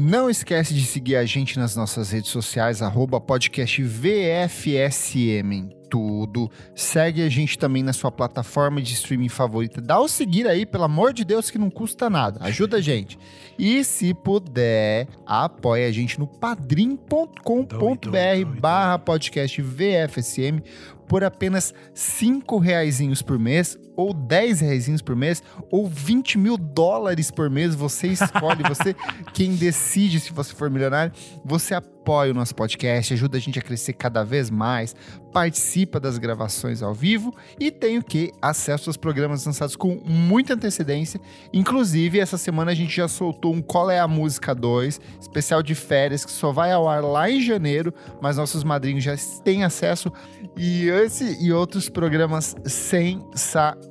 Não 0.01 0.31
esquece 0.31 0.75
de 0.75 0.85
seguir 0.85 1.17
a 1.17 1.25
gente 1.25 1.59
nas 1.59 1.75
nossas 1.75 2.13
redes 2.13 2.31
sociais, 2.31 2.83
arroba 2.83 3.21
podcast 3.21 3.83
VFSM 3.83 5.77
tudo. 5.91 6.51
Segue 6.75 7.23
a 7.23 7.29
gente 7.29 7.59
também 7.59 7.83
na 7.83 7.93
sua 7.93 8.13
plataforma 8.13 8.81
de 8.81 8.93
streaming 8.93 9.29
favorita. 9.29 9.81
Dá 9.81 9.99
o 9.99 10.07
seguir 10.07 10.47
aí, 10.47 10.65
pelo 10.65 10.85
amor 10.85 11.13
de 11.13 11.25
Deus, 11.25 11.51
que 11.51 11.59
não 11.59 11.71
custa 11.71 12.09
nada. 12.09 12.45
Ajuda 12.45 12.77
a 12.77 12.81
gente. 12.81 13.19
E 13.59 13.83
se 13.83 14.15
puder, 14.15 15.09
apoie 15.27 15.85
a 15.85 15.91
gente 15.91 16.19
no 16.19 16.27
padrim.com.br 16.27 18.61
barra 18.61 18.99
podcast 18.99 19.61
VFSM 19.61 20.61
por 21.09 21.25
apenas 21.25 21.75
5 21.95 22.59
reaisinhos 22.59 23.23
por 23.23 23.39
mês, 23.39 23.79
ou 23.99 24.15
10 24.15 24.61
reaisinhos 24.61 25.03
por 25.03 25.17
mês, 25.17 25.43
ou 25.73 25.89
20 25.89 26.39
mil 26.39 26.57
dólares 26.57 27.33
por 27.33 27.51
mês. 27.51 27.75
Você 27.75 28.07
escolhe, 28.07 28.63
você 28.63 28.95
quem 29.35 29.57
decide 29.57 30.21
se 30.21 30.33
você 30.33 30.55
for 30.55 30.71
milionário. 30.71 31.13
Você 31.45 31.75
apoia 31.75 32.31
o 32.31 32.35
nosso 32.35 32.55
podcast, 32.55 33.13
ajuda 33.13 33.37
a 33.37 33.41
gente 33.41 33.59
a 33.59 33.63
crescer 33.63 33.93
cada 33.93 34.25
vez 34.25 34.49
mais, 34.49 34.95
participa 35.33 36.01
das 36.01 36.17
gravações 36.17 36.81
ao 36.81 36.95
vivo 36.95 37.35
e 37.61 37.71
tem 37.71 37.99
o 37.99 38.03
que? 38.03 38.33
Acesso 38.41 38.89
aos 38.89 38.97
programas 38.97 39.45
lançados 39.45 39.77
com 39.77 40.01
muita 40.05 40.55
antecedência. 40.55 41.21
Inclusive, 41.53 42.21
essa 42.21 42.39
semana 42.39 42.71
a 42.71 42.75
gente 42.75 42.97
já 42.97 43.09
soltou 43.09 43.53
um 43.53 43.61
Qual 43.61 43.91
é 43.91 43.99
a 43.99 44.09
Música 44.09 44.55
2, 44.55 45.01
especial 45.21 45.63
de 45.63 45.75
férias, 45.75 46.25
que 46.25 46.31
só 46.31 46.53
vai 46.53 46.73
ao 46.73 46.89
ar 46.89 47.03
lá 47.03 47.29
em 47.29 47.43
janeiro, 47.43 47.93
mas 48.23 48.37
nossos 48.37 48.63
madrinhos 48.65 49.03
já 49.03 49.15
têm 49.45 49.65
acesso. 49.65 50.11
E 50.57 50.89
esse 50.89 51.45
e 51.45 51.53
outros 51.53 51.89
programas 51.89 52.57
sensacionais. 52.65 53.88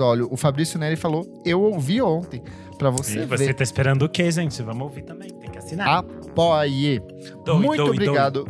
Olha, 0.00 0.24
o 0.26 0.36
Fabrício 0.36 0.78
Neri 0.78 0.96
falou, 0.96 1.26
eu 1.44 1.60
ouvi 1.62 2.00
ontem. 2.00 2.42
Pra 2.78 2.90
você 2.90 3.22
E 3.22 3.26
ver. 3.26 3.38
você 3.38 3.52
tá 3.52 3.64
esperando 3.64 4.02
o 4.04 4.08
quê, 4.08 4.30
gente? 4.30 4.62
Vamos 4.62 4.82
ouvir 4.82 5.02
também, 5.02 5.30
tem 5.30 5.50
que 5.50 5.58
assinar. 5.58 5.98
Apoie. 5.98 7.02
Doi, 7.44 7.58
Muito 7.58 7.82
doi, 7.84 7.90
obrigado. 7.90 8.46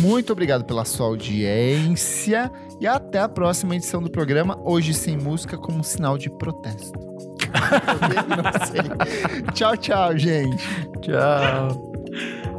Muito 0.00 0.32
obrigado 0.32 0.64
pela 0.64 0.84
sua 0.86 1.06
audiência 1.06 2.50
e 2.80 2.86
até 2.86 3.18
a 3.20 3.28
próxima 3.28 3.76
edição 3.76 4.02
do 4.02 4.10
programa, 4.10 4.58
hoje 4.64 4.94
sem 4.94 5.16
música 5.16 5.58
como 5.58 5.84
sinal 5.84 6.16
de 6.16 6.30
protesto. 6.30 6.98
Não 8.28 8.66
sei. 8.66 9.52
Tchau, 9.52 9.76
tchau, 9.76 10.16
gente. 10.16 10.56
Tchau. 11.02 11.92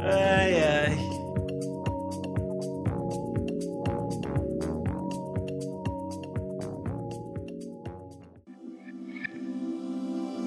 Ai, 0.00 0.62
ai. 0.62 1.17